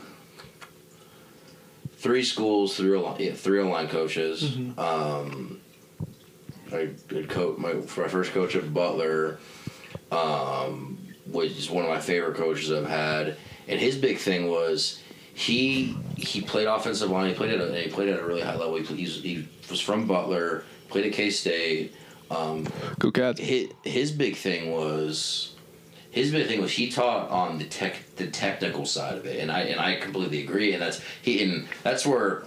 three 1.97 2.23
schools, 2.23 2.77
three 2.77 2.95
line, 2.95 3.19
yeah, 3.19 3.33
three 3.33 3.61
line 3.61 3.89
coaches. 3.89 4.55
Um, 4.77 5.59
I 6.71 6.89
did 7.09 7.29
coach 7.29 7.57
my, 7.57 7.73
my 7.73 8.07
first 8.07 8.31
coach 8.31 8.55
at 8.55 8.73
Butler, 8.73 9.39
um, 10.11 10.97
which 11.25 11.57
is 11.57 11.69
one 11.69 11.83
of 11.83 11.89
my 11.89 11.99
favorite 11.99 12.37
coaches 12.37 12.71
I've 12.71 12.87
had. 12.87 13.35
And 13.67 13.79
his 13.79 13.97
big 13.97 14.19
thing 14.19 14.47
was 14.47 15.01
he 15.33 15.97
he 16.15 16.41
played 16.41 16.67
offensive 16.67 17.09
line. 17.09 17.29
He 17.29 17.35
played 17.35 17.51
at 17.51 17.61
a, 17.61 17.75
he 17.81 17.89
played 17.89 18.09
at 18.09 18.19
a 18.19 18.25
really 18.25 18.41
high 18.41 18.55
level. 18.55 18.75
He, 18.77 18.83
he's, 18.95 19.21
he 19.21 19.47
was 19.69 19.81
from 19.81 20.07
Butler, 20.07 20.63
played 20.89 21.05
at 21.07 21.13
K 21.13 21.29
State. 21.31 21.93
Um, 22.29 22.67
Go 22.99 23.11
Cats. 23.11 23.39
his, 23.39 23.69
his 23.83 24.11
big 24.11 24.35
thing 24.35 24.71
was 24.71 25.55
his 26.17 26.31
big 26.31 26.47
thing 26.47 26.61
was 26.61 26.71
he 26.71 26.89
taught 26.89 27.29
on 27.29 27.57
the 27.57 27.65
tech 27.65 27.97
the 28.15 28.27
technical 28.27 28.85
side 28.85 29.17
of 29.17 29.25
it, 29.25 29.39
and 29.39 29.51
I 29.51 29.61
and 29.61 29.79
I 29.79 29.95
completely 29.95 30.43
agree. 30.43 30.73
And 30.73 30.81
that's 30.81 31.01
he 31.21 31.43
and 31.43 31.67
that's 31.83 32.05
where 32.05 32.43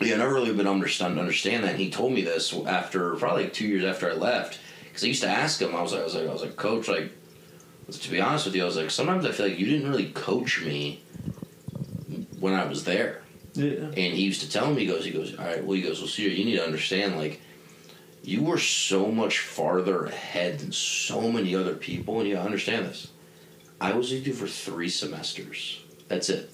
yeah, 0.00 0.14
I've 0.14 0.18
never 0.18 0.34
really 0.34 0.54
been 0.54 0.68
understand 0.68 1.18
understand 1.18 1.64
that. 1.64 1.72
And 1.72 1.80
he 1.80 1.90
told 1.90 2.12
me 2.12 2.22
this 2.22 2.52
after 2.66 3.14
probably 3.16 3.44
like 3.44 3.52
two 3.52 3.66
years 3.66 3.84
after 3.84 4.10
I 4.10 4.14
left 4.14 4.58
because 4.84 5.04
I 5.04 5.06
used 5.06 5.22
to 5.22 5.28
ask 5.28 5.60
him. 5.60 5.74
I 5.74 5.82
was 5.82 5.92
like, 5.92 6.02
I 6.02 6.04
was 6.04 6.14
like, 6.14 6.28
I 6.28 6.32
was 6.32 6.42
like, 6.42 6.56
Coach, 6.56 6.88
like 6.88 7.12
to 7.90 8.10
be 8.10 8.20
honest 8.20 8.44
with 8.44 8.54
you, 8.54 8.62
I 8.62 8.66
was 8.66 8.76
like, 8.76 8.90
sometimes 8.90 9.24
I 9.24 9.32
feel 9.32 9.48
like 9.48 9.58
you 9.58 9.66
didn't 9.66 9.88
really 9.88 10.10
coach 10.10 10.62
me 10.62 11.02
when 12.38 12.54
I 12.54 12.66
was 12.66 12.84
there. 12.84 13.22
Yeah. 13.54 13.86
And 13.86 13.96
he 13.96 14.22
used 14.22 14.42
to 14.42 14.50
tell 14.50 14.72
me, 14.72 14.82
he 14.82 14.86
goes, 14.86 15.04
he 15.04 15.10
goes, 15.10 15.36
all 15.36 15.44
right, 15.44 15.64
well, 15.64 15.74
he 15.74 15.82
goes, 15.82 15.98
well, 15.98 16.08
Cedar, 16.08 16.34
you 16.34 16.44
need 16.44 16.56
to 16.56 16.64
understand, 16.64 17.16
like, 17.16 17.40
you 18.28 18.42
were 18.42 18.58
so 18.58 19.10
much 19.10 19.38
farther 19.38 20.04
ahead 20.04 20.58
than 20.58 20.70
so 20.70 21.32
many 21.32 21.54
other 21.54 21.74
people, 21.74 22.20
and 22.20 22.28
you 22.28 22.36
understand 22.36 22.84
this. 22.84 23.08
I 23.80 23.92
was 23.94 24.12
with 24.12 24.26
you 24.26 24.34
for 24.34 24.46
three 24.46 24.90
semesters. 24.90 25.82
That's 26.08 26.28
it. 26.28 26.50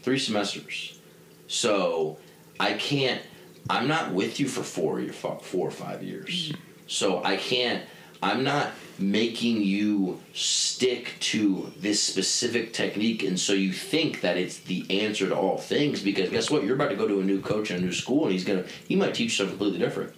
three 0.00 0.18
semesters. 0.18 0.98
So 1.46 2.18
I 2.58 2.72
can't. 2.72 3.22
I'm 3.70 3.86
not 3.86 4.12
with 4.12 4.40
you 4.40 4.48
for 4.48 4.64
four 4.64 4.98
year, 5.00 5.12
four 5.12 5.68
or 5.68 5.70
five 5.70 6.02
years. 6.02 6.48
Mm-hmm. 6.48 6.60
So 6.88 7.22
I 7.22 7.36
can't. 7.36 7.84
I'm 8.20 8.42
not 8.42 8.72
making 8.98 9.62
you 9.62 10.20
stick 10.32 11.12
to 11.20 11.72
this 11.78 12.02
specific 12.02 12.72
technique, 12.72 13.22
and 13.22 13.38
so 13.38 13.52
you 13.52 13.72
think 13.72 14.22
that 14.22 14.36
it's 14.36 14.58
the 14.58 14.84
answer 15.04 15.28
to 15.28 15.36
all 15.36 15.58
things. 15.58 16.02
Because 16.02 16.30
guess 16.30 16.50
what? 16.50 16.64
You're 16.64 16.74
about 16.74 16.90
to 16.90 16.96
go 16.96 17.06
to 17.06 17.20
a 17.20 17.24
new 17.24 17.40
coach 17.40 17.70
in 17.70 17.76
a 17.76 17.80
new 17.80 17.92
school, 17.92 18.24
and 18.24 18.32
he's 18.32 18.44
gonna. 18.44 18.64
He 18.88 18.96
might 18.96 19.14
teach 19.14 19.36
something 19.36 19.56
completely 19.56 19.78
different. 19.78 20.14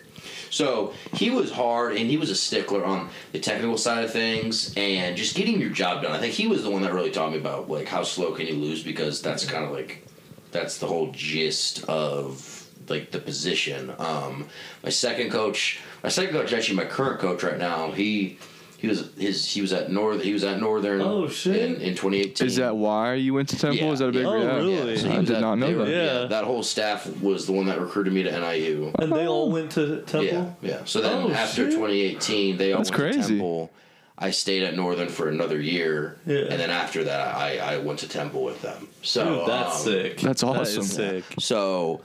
So 0.51 0.93
he 1.15 1.31
was 1.31 1.51
hard, 1.51 1.97
and 1.97 2.09
he 2.11 2.17
was 2.17 2.31
a 2.31 2.35
stickler 2.35 2.85
on 2.85 3.11
the 3.33 3.41
technical 3.41 3.79
side 3.79 4.05
of 4.05 4.13
things, 4.13 4.73
and 4.77 5.17
just 5.17 5.37
getting 5.37 5.61
your 5.61 5.71
job 5.71 6.03
done. 6.03 6.13
I 6.13 6.19
think 6.19 6.35
he 6.35 6.47
was 6.47 6.63
the 6.63 6.71
one 6.71 6.83
that 6.83 6.93
really 6.93 7.11
taught 7.11 7.33
me 7.33 7.39
about 7.39 7.69
like 7.69 7.89
how 7.89 8.03
slow 8.03 8.33
can 8.33 8.47
you 8.47 8.55
lose, 8.55 8.83
because 8.83 9.23
that's 9.23 9.45
kind 9.45 9.65
of 9.65 9.71
like 9.71 10.07
that's 10.51 10.79
the 10.79 10.87
whole 10.87 11.11
gist 11.13 11.85
of 11.85 12.69
like 12.89 13.11
the 13.11 13.19
position. 13.19 13.93
Um, 13.99 14.47
my 14.83 14.91
second 14.91 15.31
coach, 15.31 15.81
my 16.03 16.09
second 16.09 16.35
coach, 16.35 16.53
actually 16.53 16.77
my 16.77 16.85
current 16.85 17.19
coach 17.21 17.43
right 17.43 17.59
now. 17.59 17.91
He 17.91 18.39
he 18.79 18.89
was 18.89 19.11
his 19.19 19.45
he 19.47 19.61
was 19.61 19.73
at 19.73 19.91
North 19.91 20.23
he 20.23 20.33
was 20.33 20.45
at 20.45 20.61
Northern. 20.61 21.01
Oh, 21.01 21.29
shit. 21.29 21.57
In, 21.57 21.75
in 21.81 21.95
2018. 21.95 22.47
Is 22.47 22.57
that 22.57 22.77
why 22.77 23.15
you 23.15 23.33
went 23.35 23.49
to 23.51 23.59
Temple? 23.59 23.87
Yeah, 23.87 23.93
Is 23.93 23.99
that 24.01 24.09
a 24.09 24.13
big 24.13 24.23
yeah. 24.23 24.29
Oh, 24.29 24.37
yeah. 24.39 24.55
really? 24.57 24.97
So 24.99 25.11
I 25.11 25.17
did 25.19 25.31
at- 25.33 25.41
not 25.41 25.55
know 25.57 25.71
were- 25.79 25.85
that. 25.85 25.91
Yeah. 25.91 26.25
that 26.27 26.45
whole 26.45 26.63
staff 26.63 27.07
was 27.21 27.47
the 27.47 27.53
one 27.53 27.67
that 27.67 27.81
recruited 27.81 28.13
me 28.13 28.23
to 28.25 28.31
NIU. 28.31 28.93
And 28.99 29.13
they 29.13 29.27
all 29.27 29.51
went 29.51 29.73
to 29.73 30.03
Temple. 30.03 30.55
yeah. 30.63 30.71
yeah. 30.79 30.85
So 30.85 31.01
then 31.01 31.13
Oh, 31.25 31.31
after 31.31 31.65
shit. 31.65 31.73
2018, 31.73 32.57
they 32.59 32.73
all 32.73 32.79
That's 32.81 32.91
went 32.91 33.13
to 33.13 33.19
crazy. 33.19 33.35
Temple. 33.35 33.71
I 34.17 34.31
stayed 34.31 34.63
at 34.63 34.77
Northern 34.77 35.09
for 35.09 35.29
another 35.29 35.61
year, 35.61 36.17
Yeah. 36.25 36.43
and 36.43 36.61
then 36.61 36.71
after 36.71 37.03
that, 37.03 37.35
I, 37.35 37.59
I 37.59 37.79
went 37.79 37.99
to 38.01 38.09
Temple 38.09 38.45
with 38.45 38.63
them. 38.63 38.87
So 39.03 39.41
Dude, 39.41 39.49
that's 39.49 39.81
um, 39.81 39.93
sick. 39.93 40.21
That's 40.21 40.43
awesome. 40.45 40.83
is 40.83 40.93
sick. 40.93 41.25
So 41.41 42.01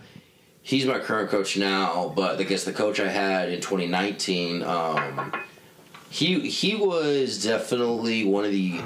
he's 0.63 0.85
my 0.87 0.97
current 0.97 1.29
coach 1.29 1.55
now, 1.55 2.11
but 2.15 2.39
I 2.39 2.43
guess 2.43 2.63
the 2.63 2.73
coach 2.73 2.99
I 2.99 3.09
had 3.09 3.49
in 3.49 3.61
2019, 3.61 4.63
um, 4.63 5.33
he 6.09 6.49
he 6.49 6.75
was 6.75 7.43
definitely 7.43 8.25
one 8.25 8.45
of 8.45 8.51
the 8.51 8.81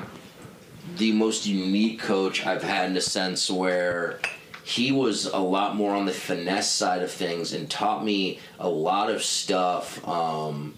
the 0.98 1.12
most 1.12 1.46
unique 1.46 2.00
coach 2.00 2.46
I've 2.46 2.64
had 2.64 2.90
in 2.90 2.98
a 2.98 3.02
sense 3.02 3.50
where 3.50 4.20
he 4.64 4.92
was 4.92 5.26
a 5.26 5.38
lot 5.38 5.76
more 5.76 5.94
on 5.94 6.06
the 6.06 6.14
finesse 6.14 6.72
side 6.72 7.02
of 7.02 7.12
things 7.12 7.54
and 7.54 7.70
taught 7.70 8.04
me 8.04 8.40
a 8.60 8.70
lot 8.70 9.10
of 9.10 9.24
stuff. 9.24 10.06
Um, 10.08 10.76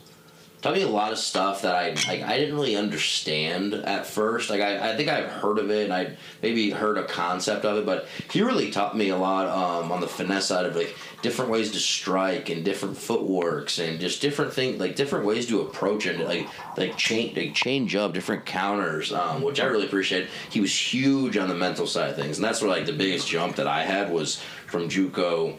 taught 0.66 0.74
me 0.74 0.82
a 0.82 0.88
lot 0.88 1.11
of 1.11 1.20
stuff 1.20 1.61
that 1.61 1.76
I 1.76 1.89
like. 2.07 2.24
I 2.24 2.39
didn't 2.39 2.55
really 2.55 2.76
understand 2.76 3.76
at 3.76 4.07
first. 4.07 4.49
Like 4.49 4.61
I, 4.61 4.93
I 4.93 4.97
think 4.97 5.09
I've 5.09 5.30
heard 5.30 5.59
of 5.59 5.70
it 5.70 5.84
and 5.84 5.93
I 5.93 6.18
maybe 6.41 6.72
heard 6.72 6.97
a 6.97 7.03
concept 7.03 7.66
of 7.66 7.78
it, 7.78 7.86
but 7.86 8.07
he 8.32 8.41
really 8.41 8.72
taught 8.72 8.97
me 8.97 9.09
a 9.09 9.16
lot 9.16 9.47
um, 9.47 9.91
on 9.91 10.01
the 10.01 10.07
finesse 10.07 10.47
side 10.47 10.66
of 10.66 10.76
like 10.76 10.95
different 11.22 11.51
ways 11.51 11.72
to 11.74 11.80
strike 11.80 12.49
and 12.49 12.66
different 12.66 12.97
footworks 12.97 13.78
and 13.78 13.99
just 13.99 14.24
different 14.24 14.53
things 14.53 14.80
like 14.80 14.95
different 14.95 15.28
ways 15.28 15.45
to 15.45 15.61
approach 15.61 16.07
and 16.07 16.24
like 16.24 16.47
like 16.78 16.97
change 16.97 17.38
like 17.38 17.53
change 17.53 17.95
up 17.95 18.16
different 18.16 18.43
counters, 18.47 19.13
um, 19.13 19.43
which 19.43 19.59
I 19.59 19.66
really 19.66 19.86
appreciate. 19.86 20.30
He 20.49 20.61
was 20.61 20.76
huge 20.76 21.38
on 21.38 21.47
the 21.47 21.53
mental 21.53 21.86
side 21.86 22.09
of 22.09 22.16
things, 22.16 22.39
and 22.39 22.43
that's 22.43 22.59
where 22.59 22.72
like 22.72 22.88
the 22.88 22.93
biggest 22.93 23.28
jump 23.28 23.57
that 23.57 23.68
I 23.68 23.84
had 23.84 24.11
was 24.11 24.41
from 24.66 24.89
JUCO 24.89 25.57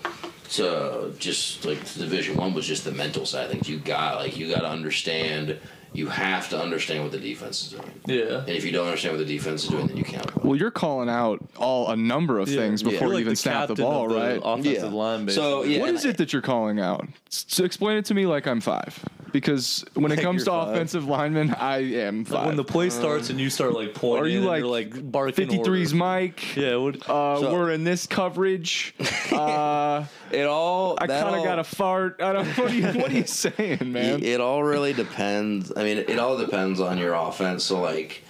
to 0.55 1.13
just 1.19 1.65
like 1.65 1.79
division 1.95 2.37
one 2.37 2.55
was 2.55 2.67
just 2.67 2.85
the 2.85 2.93
mental 2.93 3.27
side 3.27 3.45
of 3.47 3.51
things 3.53 3.69
you 3.69 3.79
got 3.79 4.17
like 4.17 4.37
you 4.37 4.49
got 4.53 4.61
to 4.61 4.69
understand 4.69 5.59
you 5.93 6.09
have 6.09 6.49
to 6.51 6.61
understand 6.61 7.03
what 7.03 7.11
the 7.13 7.19
defense 7.19 7.63
is 7.63 7.71
doing 7.71 7.91
Yeah. 8.07 8.41
and 8.41 8.51
if 8.51 8.65
you 8.65 8.71
don't 8.73 8.87
understand 8.87 9.17
what 9.17 9.27
the 9.27 9.33
defense 9.37 9.65
is 9.65 9.71
doing 9.71 9.87
then 9.87 9.97
you 9.97 10.05
can't 10.05 10.35
win. 10.37 10.49
Well, 10.51 10.59
you're 10.59 10.71
calling 10.71 11.09
out 11.09 11.39
all 11.57 11.91
a 11.91 11.97
number 11.97 12.39
of 12.39 12.49
Yeah. 12.49 12.61
things 12.61 12.83
before 12.83 12.99
You're 12.99 13.09
you 13.09 13.15
like 13.15 13.21
even 13.23 13.33
the 13.33 13.37
snap 13.37 13.69
the 13.69 13.75
captain 13.75 13.85
ball, 13.85 14.05
of 14.07 14.11
the 14.13 14.17
right? 14.19 14.41
Offensive 14.43 14.93
line, 14.93 15.25
basically. 15.27 15.49
so 15.49 15.63
yeah 15.65 15.81
What 15.81 15.89
and 15.91 16.05
it 16.05 16.17
that 16.19 16.33
you're 16.33 16.43
calling 16.43 16.81
out? 16.81 17.07
S- 17.33 17.61
explain 17.61 17.97
it 17.99 18.05
to 18.07 18.15
me 18.15 18.27
like 18.27 18.47
I'm 18.47 18.61
five. 18.61 19.03
Because 19.37 19.84
when 19.93 20.11
it 20.12 20.20
comes 20.22 20.45
to 20.45 20.51
five. 20.51 20.68
offensive 20.68 21.05
linemen, 21.05 21.53
I 21.53 21.80
am 22.07 22.24
five. 22.24 22.47
when 22.47 22.57
the 22.57 22.64
play 22.64 22.89
starts 22.89 23.28
and 23.28 23.39
you 23.39 23.51
start 23.51 23.74
like 23.74 23.93
pointing, 23.93 24.24
Are 24.24 24.26
you 24.26 24.41
like, 24.41 24.61
you're, 24.61 24.70
like 24.70 25.12
barking 25.12 25.49
53's 25.49 25.59
orders. 25.68 25.95
Mike? 25.95 26.57
Yeah. 26.57 26.76
What, 26.76 26.97
Uh, 27.07 27.41
So- 27.41 27.53
we're 27.53 27.70
in 27.72 27.84
this 27.84 28.07
coverage. 28.07 28.95
Uh, 29.37 30.05
it 30.30 30.47
all 30.47 30.97
I 30.99 31.07
kind 31.09 31.37
of 31.37 31.45
got 31.45 31.59
a 31.59 31.64
fart. 31.64 32.22
I 32.22 32.32
don't. 32.32 32.47
What 32.57 32.70
are 32.70 32.74
you, 32.74 32.87
what 32.87 33.11
are 33.11 33.12
you 33.12 33.26
saying, 33.26 33.93
man? 33.93 34.20
It, 34.20 34.24
it 34.24 34.41
all 34.41 34.62
really 34.64 34.93
depends. 34.95 35.72
I 35.76 35.82
mean, 35.82 35.99
it 35.99 36.18
all 36.18 36.39
depends 36.39 36.80
on 36.80 36.97
your 36.97 37.12
offense. 37.12 37.64
So, 37.64 37.80
like 37.80 38.22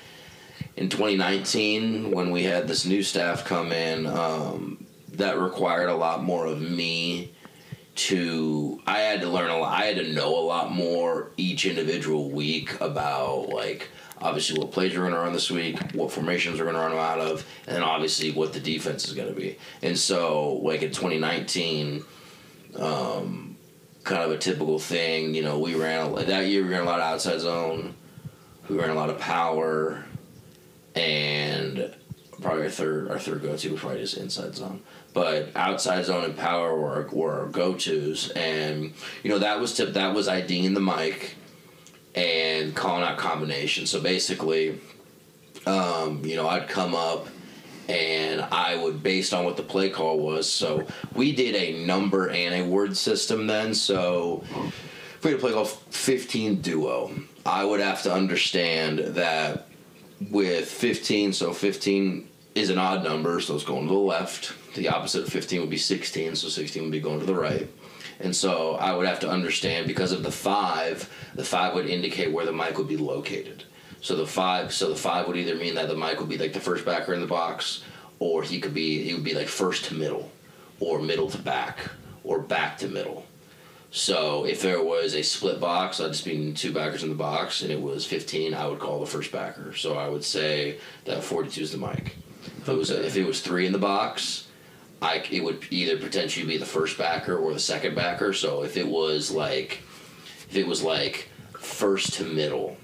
in 0.76 0.88
2019, 0.88 2.10
when 2.10 2.30
we 2.30 2.42
had 2.42 2.66
this 2.66 2.86
new 2.86 3.02
staff 3.04 3.44
come 3.44 3.70
in, 3.72 4.06
um, 4.06 4.84
that 5.12 5.38
required 5.38 5.88
a 5.90 5.94
lot 5.94 6.24
more 6.24 6.46
of 6.46 6.60
me. 6.60 7.32
To 7.96 8.80
I 8.86 8.98
had 8.98 9.22
to 9.22 9.28
learn 9.28 9.50
a 9.50 9.58
lot. 9.58 9.72
I 9.72 9.86
had 9.86 9.96
to 9.96 10.12
know 10.12 10.38
a 10.38 10.44
lot 10.44 10.70
more 10.70 11.32
each 11.36 11.64
individual 11.64 12.30
week 12.30 12.78
about 12.80 13.48
like 13.48 13.88
obviously 14.20 14.58
what 14.58 14.70
plays 14.70 14.92
we're 14.92 15.00
going 15.00 15.14
to 15.14 15.18
run 15.18 15.32
this 15.32 15.50
week, 15.50 15.78
what 15.92 16.12
formations 16.12 16.58
we're 16.58 16.64
going 16.66 16.76
to 16.76 16.82
run 16.82 16.92
out 16.92 17.20
of, 17.20 17.46
and 17.66 17.74
then 17.74 17.82
obviously 17.82 18.32
what 18.32 18.52
the 18.52 18.60
defense 18.60 19.06
is 19.08 19.14
going 19.14 19.28
to 19.28 19.34
be. 19.34 19.56
And 19.82 19.98
so, 19.98 20.54
like 20.62 20.82
in 20.82 20.90
2019 20.90 22.04
um, 22.78 23.56
kind 24.04 24.22
of 24.22 24.30
a 24.30 24.38
typical 24.38 24.78
thing. 24.78 25.34
You 25.34 25.42
know, 25.42 25.58
we 25.58 25.74
ran 25.74 26.14
that 26.14 26.46
year. 26.46 26.62
We 26.62 26.70
ran 26.70 26.82
a 26.82 26.84
lot 26.84 27.00
of 27.00 27.06
outside 27.06 27.40
zone. 27.40 27.94
We 28.68 28.76
ran 28.76 28.90
a 28.90 28.94
lot 28.94 29.10
of 29.10 29.18
power, 29.18 30.04
and 30.94 31.94
probably 32.40 32.64
our 32.64 32.70
third 32.70 33.10
our 33.10 33.18
third 33.18 33.42
go 33.42 33.56
to 33.56 33.70
was 33.70 33.80
probably 33.80 34.00
just 34.00 34.16
inside 34.16 34.54
zone. 34.54 34.82
But 35.16 35.52
outside 35.56 36.04
zone 36.04 36.24
and 36.24 36.36
power 36.36 36.68
our, 36.68 37.08
were 37.10 37.40
our 37.40 37.46
go 37.46 37.72
tos, 37.72 38.28
and 38.36 38.92
you 39.22 39.30
know 39.30 39.38
that 39.38 39.58
was 39.58 39.72
tip 39.72 39.94
that 39.94 40.14
was 40.14 40.28
IDing 40.28 40.74
the 40.74 40.80
Mike 40.80 41.36
and 42.14 42.74
calling 42.74 43.02
out 43.02 43.16
combinations. 43.16 43.88
So 43.88 44.02
basically, 44.02 44.78
um, 45.64 46.22
you 46.22 46.36
know, 46.36 46.46
I'd 46.46 46.68
come 46.68 46.94
up 46.94 47.28
and 47.88 48.42
I 48.42 48.76
would 48.76 49.02
based 49.02 49.32
on 49.32 49.46
what 49.46 49.56
the 49.56 49.62
play 49.62 49.88
call 49.88 50.18
was. 50.18 50.52
So 50.52 50.86
we 51.14 51.32
did 51.34 51.54
a 51.54 51.82
number 51.86 52.28
and 52.28 52.54
a 52.54 52.62
word 52.68 52.94
system 52.94 53.46
then. 53.46 53.72
So 53.72 54.44
if 54.52 55.24
we 55.24 55.30
had 55.30 55.38
a 55.38 55.40
play 55.40 55.52
call 55.52 55.64
15 55.64 56.60
duo, 56.60 57.10
I 57.46 57.64
would 57.64 57.80
have 57.80 58.02
to 58.02 58.12
understand 58.12 58.98
that 58.98 59.68
with 60.30 60.68
15, 60.68 61.32
so 61.32 61.54
15 61.54 62.28
is 62.54 62.68
an 62.68 62.76
odd 62.76 63.02
number, 63.02 63.40
so 63.40 63.54
it's 63.54 63.64
going 63.64 63.88
to 63.88 63.94
the 63.94 63.98
left. 63.98 64.52
The 64.76 64.88
opposite 64.88 65.22
of 65.24 65.30
15 65.30 65.60
would 65.62 65.70
be 65.70 65.78
16, 65.78 66.36
so 66.36 66.48
16 66.48 66.82
would 66.82 66.92
be 66.92 67.00
going 67.00 67.18
to 67.20 67.26
the 67.26 67.34
right. 67.34 67.68
And 68.20 68.36
so 68.36 68.74
I 68.76 68.94
would 68.94 69.06
have 69.06 69.20
to 69.20 69.28
understand 69.30 69.86
because 69.86 70.12
of 70.12 70.22
the 70.22 70.30
five, 70.30 71.10
the 71.34 71.44
five 71.44 71.74
would 71.74 71.86
indicate 71.86 72.30
where 72.32 72.44
the 72.46 72.52
Mike 72.52 72.76
would 72.78 72.88
be 72.88 72.96
located. 72.96 73.64
So 74.02 74.16
the 74.16 74.26
five, 74.26 74.72
so 74.72 74.88
the 74.90 74.96
five 74.96 75.26
would 75.26 75.36
either 75.36 75.54
mean 75.56 75.74
that 75.74 75.88
the 75.88 75.96
Mike 75.96 76.20
would 76.20 76.28
be 76.28 76.38
like 76.38 76.52
the 76.52 76.60
first 76.60 76.84
backer 76.84 77.14
in 77.14 77.20
the 77.22 77.26
box, 77.26 77.82
or 78.18 78.42
he 78.42 78.60
could 78.60 78.74
be 78.74 79.02
he 79.02 79.14
would 79.14 79.24
be 79.24 79.34
like 79.34 79.48
first 79.48 79.86
to 79.86 79.94
middle, 79.94 80.30
or 80.78 81.00
middle 81.00 81.30
to 81.30 81.38
back, 81.38 81.78
or 82.22 82.38
back 82.38 82.78
to 82.78 82.88
middle. 82.88 83.24
So 83.90 84.44
if 84.44 84.60
there 84.60 84.82
was 84.82 85.14
a 85.14 85.22
split 85.22 85.58
box, 85.58 86.00
I'd 86.00 86.12
just 86.12 86.24
be 86.24 86.52
two 86.52 86.72
backers 86.72 87.02
in 87.02 87.08
the 87.08 87.14
box, 87.14 87.62
and 87.62 87.70
it 87.70 87.80
was 87.80 88.04
15. 88.04 88.52
I 88.52 88.66
would 88.66 88.78
call 88.78 89.00
the 89.00 89.06
first 89.06 89.32
backer. 89.32 89.74
So 89.74 89.96
I 89.96 90.08
would 90.08 90.24
say 90.24 90.78
that 91.06 91.24
42 91.24 91.62
is 91.62 91.72
the 91.72 91.78
Mike. 91.78 92.16
If 92.60 92.68
it 92.68 92.74
was 92.76 92.90
Okay. 92.90 93.06
if 93.06 93.16
it 93.16 93.24
was 93.26 93.40
three 93.40 93.66
in 93.66 93.72
the 93.72 93.78
box, 93.78 94.45
I 95.02 95.22
it 95.30 95.44
would 95.44 95.66
either 95.70 95.98
potentially 95.98 96.46
be 96.46 96.56
the 96.56 96.66
first 96.66 96.96
backer 96.96 97.36
or 97.36 97.52
the 97.52 97.60
second 97.60 97.94
backer. 97.94 98.32
So 98.32 98.62
if 98.62 98.76
it 98.76 98.86
was 98.86 99.30
like 99.30 99.80
if 100.48 100.56
it 100.56 100.66
was 100.66 100.82
like 100.82 101.28
first 101.58 102.14
to 102.14 102.24
middle 102.24 102.76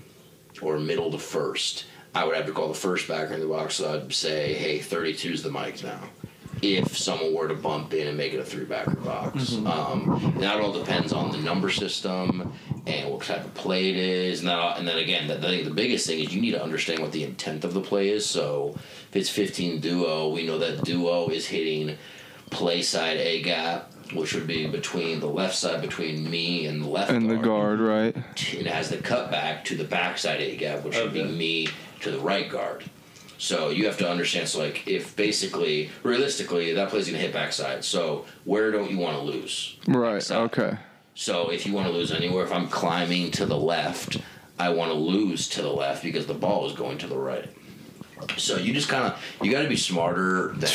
or 0.60 0.78
middle 0.78 1.10
to 1.10 1.18
first, 1.18 1.86
I 2.14 2.24
would 2.24 2.36
have 2.36 2.46
to 2.46 2.52
call 2.52 2.68
the 2.68 2.74
first 2.74 3.08
backer 3.08 3.34
in 3.34 3.40
the 3.40 3.46
box. 3.46 3.76
So 3.76 3.94
I'd 3.94 4.12
say, 4.12 4.54
hey, 4.54 4.80
32 4.80 5.32
is 5.32 5.42
the 5.42 5.50
Mike 5.50 5.82
now. 5.82 6.00
If 6.62 6.96
someone 6.96 7.34
were 7.34 7.48
to 7.48 7.54
bump 7.54 7.92
in 7.92 8.06
and 8.06 8.16
make 8.16 8.32
it 8.32 8.38
a 8.38 8.44
three 8.44 8.64
backer 8.64 8.94
box, 8.94 9.56
um, 9.66 10.20
and 10.34 10.42
that 10.42 10.60
all 10.60 10.72
depends 10.72 11.12
on 11.12 11.32
the 11.32 11.38
number 11.38 11.70
system 11.70 12.52
and 12.86 13.10
what 13.10 13.22
type 13.22 13.44
of 13.44 13.52
play 13.54 13.90
it 13.90 13.96
is, 13.96 14.40
and 14.40 14.48
that, 14.48 14.78
and 14.78 14.86
then 14.86 14.98
again, 14.98 15.26
the, 15.26 15.34
the, 15.34 15.62
the 15.62 15.70
biggest 15.70 16.06
thing 16.06 16.20
is 16.20 16.32
you 16.32 16.40
need 16.40 16.52
to 16.52 16.62
understand 16.62 17.00
what 17.00 17.10
the 17.12 17.24
intent 17.24 17.64
of 17.64 17.74
the 17.74 17.80
play 17.80 18.10
is. 18.10 18.24
So 18.24 18.74
if 18.76 19.16
it's 19.16 19.28
15 19.28 19.80
duo, 19.80 20.28
we 20.28 20.46
know 20.46 20.58
that 20.58 20.84
duo 20.84 21.28
is 21.28 21.46
hitting 21.46 21.96
play 22.50 22.82
side 22.82 23.16
A 23.16 23.42
gap, 23.42 23.92
which 24.12 24.34
would 24.34 24.46
be 24.46 24.66
between 24.68 25.18
the 25.20 25.26
left 25.26 25.56
side 25.56 25.80
between 25.80 26.30
me 26.30 26.66
and 26.66 26.82
the 26.82 26.88
left 26.88 27.10
and 27.10 27.28
the 27.28 27.36
guard, 27.36 27.80
right? 27.80 28.14
and 28.14 28.26
it 28.36 28.66
has 28.66 28.90
the 28.90 28.98
cutback 28.98 29.64
to 29.64 29.74
the 29.76 29.84
backside 29.84 30.40
A 30.40 30.56
gap, 30.56 30.84
which 30.84 30.96
would 30.96 31.12
be 31.12 31.24
me 31.24 31.68
to 32.00 32.10
the 32.10 32.20
right 32.20 32.48
guard. 32.48 32.84
So 33.42 33.70
you 33.70 33.86
have 33.86 33.98
to 33.98 34.08
understand. 34.08 34.48
So 34.48 34.60
like, 34.60 34.86
if 34.86 35.16
basically, 35.16 35.90
realistically, 36.04 36.74
that 36.74 36.90
play's 36.90 37.06
gonna 37.06 37.18
hit 37.18 37.32
backside. 37.32 37.84
So 37.84 38.24
where 38.44 38.70
don't 38.70 38.88
you 38.88 38.98
want 38.98 39.16
to 39.16 39.22
lose? 39.24 39.78
Right. 39.88 40.14
Backside. 40.14 40.38
Okay. 40.42 40.78
So 41.16 41.50
if 41.50 41.66
you 41.66 41.72
want 41.72 41.88
to 41.88 41.92
lose 41.92 42.12
anywhere, 42.12 42.44
if 42.44 42.52
I'm 42.52 42.68
climbing 42.68 43.32
to 43.32 43.44
the 43.44 43.56
left, 43.56 44.18
I 44.60 44.68
want 44.68 44.92
to 44.92 44.96
lose 44.96 45.48
to 45.50 45.62
the 45.62 45.72
left 45.72 46.04
because 46.04 46.26
the 46.26 46.34
ball 46.34 46.68
is 46.68 46.76
going 46.76 46.98
to 46.98 47.08
the 47.08 47.18
right. 47.18 47.50
So 48.36 48.58
you 48.58 48.72
just 48.72 48.88
kind 48.88 49.12
of 49.12 49.20
you 49.42 49.50
got 49.50 49.62
to 49.62 49.68
be 49.68 49.76
smarter 49.76 50.52
than 50.56 50.70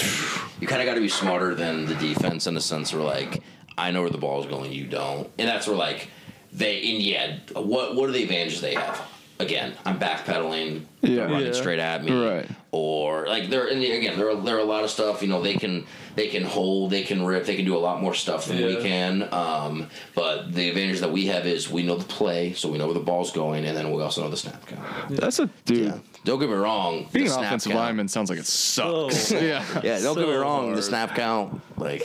you 0.59 0.67
kind 0.67 0.81
of 0.81 0.87
got 0.87 0.95
to 0.95 1.01
be 1.01 1.07
smarter 1.07 1.55
than 1.55 1.85
the 1.85 1.95
defense 1.95 2.47
in 2.47 2.53
the 2.53 2.59
sense 2.59 2.93
where 2.93 3.01
like 3.01 3.43
I 3.77 3.91
know 3.91 4.01
where 4.01 4.09
the 4.09 4.17
ball 4.17 4.41
is 4.41 4.45
going, 4.45 4.73
you 4.73 4.87
don't, 4.87 5.31
and 5.39 5.47
that's 5.47 5.67
where 5.67 5.77
like 5.77 6.09
they 6.51 6.79
and 6.79 7.01
yeah, 7.01 7.37
what 7.53 7.95
what 7.95 8.09
are 8.09 8.11
the 8.11 8.23
advantages 8.23 8.59
they 8.59 8.73
have? 8.73 9.09
Again, 9.39 9.73
I'm 9.85 9.99
backpedaling, 9.99 10.81
Yeah. 11.03 11.25
running 11.25 11.45
Yeah. 11.47 11.51
straight 11.53 11.77
at 11.79 12.03
me, 12.03 12.11
Right. 12.11 12.49
or 12.71 13.27
like 13.27 13.49
there 13.51 13.67
and 13.67 13.83
again 13.83 14.17
there 14.17 14.29
are, 14.31 14.35
there 14.35 14.55
are 14.55 14.59
a 14.59 14.63
lot 14.63 14.83
of 14.83 14.89
stuff 14.89 15.21
you 15.21 15.27
know 15.27 15.41
they 15.41 15.53
can 15.55 15.85
they 16.15 16.27
can 16.27 16.43
hold 16.43 16.89
they 16.91 17.03
can 17.03 17.23
rip 17.25 17.45
they 17.45 17.55
can 17.55 17.63
do 17.65 17.75
a 17.75 17.79
lot 17.79 18.01
more 18.01 18.13
stuff 18.15 18.45
than 18.45 18.57
we 18.65 18.77
can 18.77 19.27
um, 19.33 19.87
but 20.15 20.53
the 20.53 20.69
advantage 20.69 20.99
that 21.01 21.11
we 21.11 21.27
have 21.27 21.45
is 21.45 21.69
we 21.69 21.83
know 21.83 21.95
the 21.95 22.03
play 22.05 22.53
so 22.53 22.67
we 22.69 22.77
know 22.79 22.85
where 22.85 22.93
the 22.95 22.99
ball's 22.99 23.31
going 23.31 23.63
and 23.65 23.77
then 23.77 23.91
we 23.91 24.01
also 24.01 24.21
know 24.23 24.29
the 24.29 24.37
snap 24.37 24.65
count 24.67 24.81
That's 25.09 25.39
a 25.39 25.47
dude. 25.65 25.85
yeah 25.85 25.93
don't 26.25 26.39
get 26.39 26.49
me 26.49 26.55
wrong 26.55 27.07
Being 27.13 27.25
the 27.25 27.31
an 27.31 27.37
snap 27.37 27.45
offensive 27.45 27.71
count- 27.73 27.83
lineman 27.85 28.07
sounds 28.07 28.29
like 28.29 28.39
it 28.39 28.47
sucks. 28.47 29.31
Oh. 29.31 29.39
yeah. 29.39 29.63
yeah 29.83 29.99
don't 29.99 30.15
get 30.15 30.27
me 30.27 30.33
So 30.33 30.39
wrong 30.41 30.73
the 30.75 30.81
snap 30.83 31.15
count 31.15 31.61
like 31.77 32.03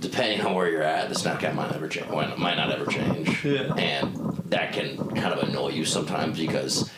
depending 0.00 0.44
on 0.44 0.54
where 0.54 0.68
you're 0.70 0.82
at 0.82 1.08
the 1.08 1.14
snap 1.14 1.40
count 1.40 1.54
might 1.56 1.70
never 1.70 1.88
change 1.88 2.08
might 2.38 2.56
not 2.56 2.70
ever 2.70 2.86
change 2.86 3.44
Yeah. 3.44 3.74
and 3.74 4.33
that 4.54 4.72
can 4.72 4.96
kind 5.16 5.34
of 5.34 5.48
annoy 5.48 5.70
you 5.70 5.84
sometimes 5.84 6.38
because 6.38 6.88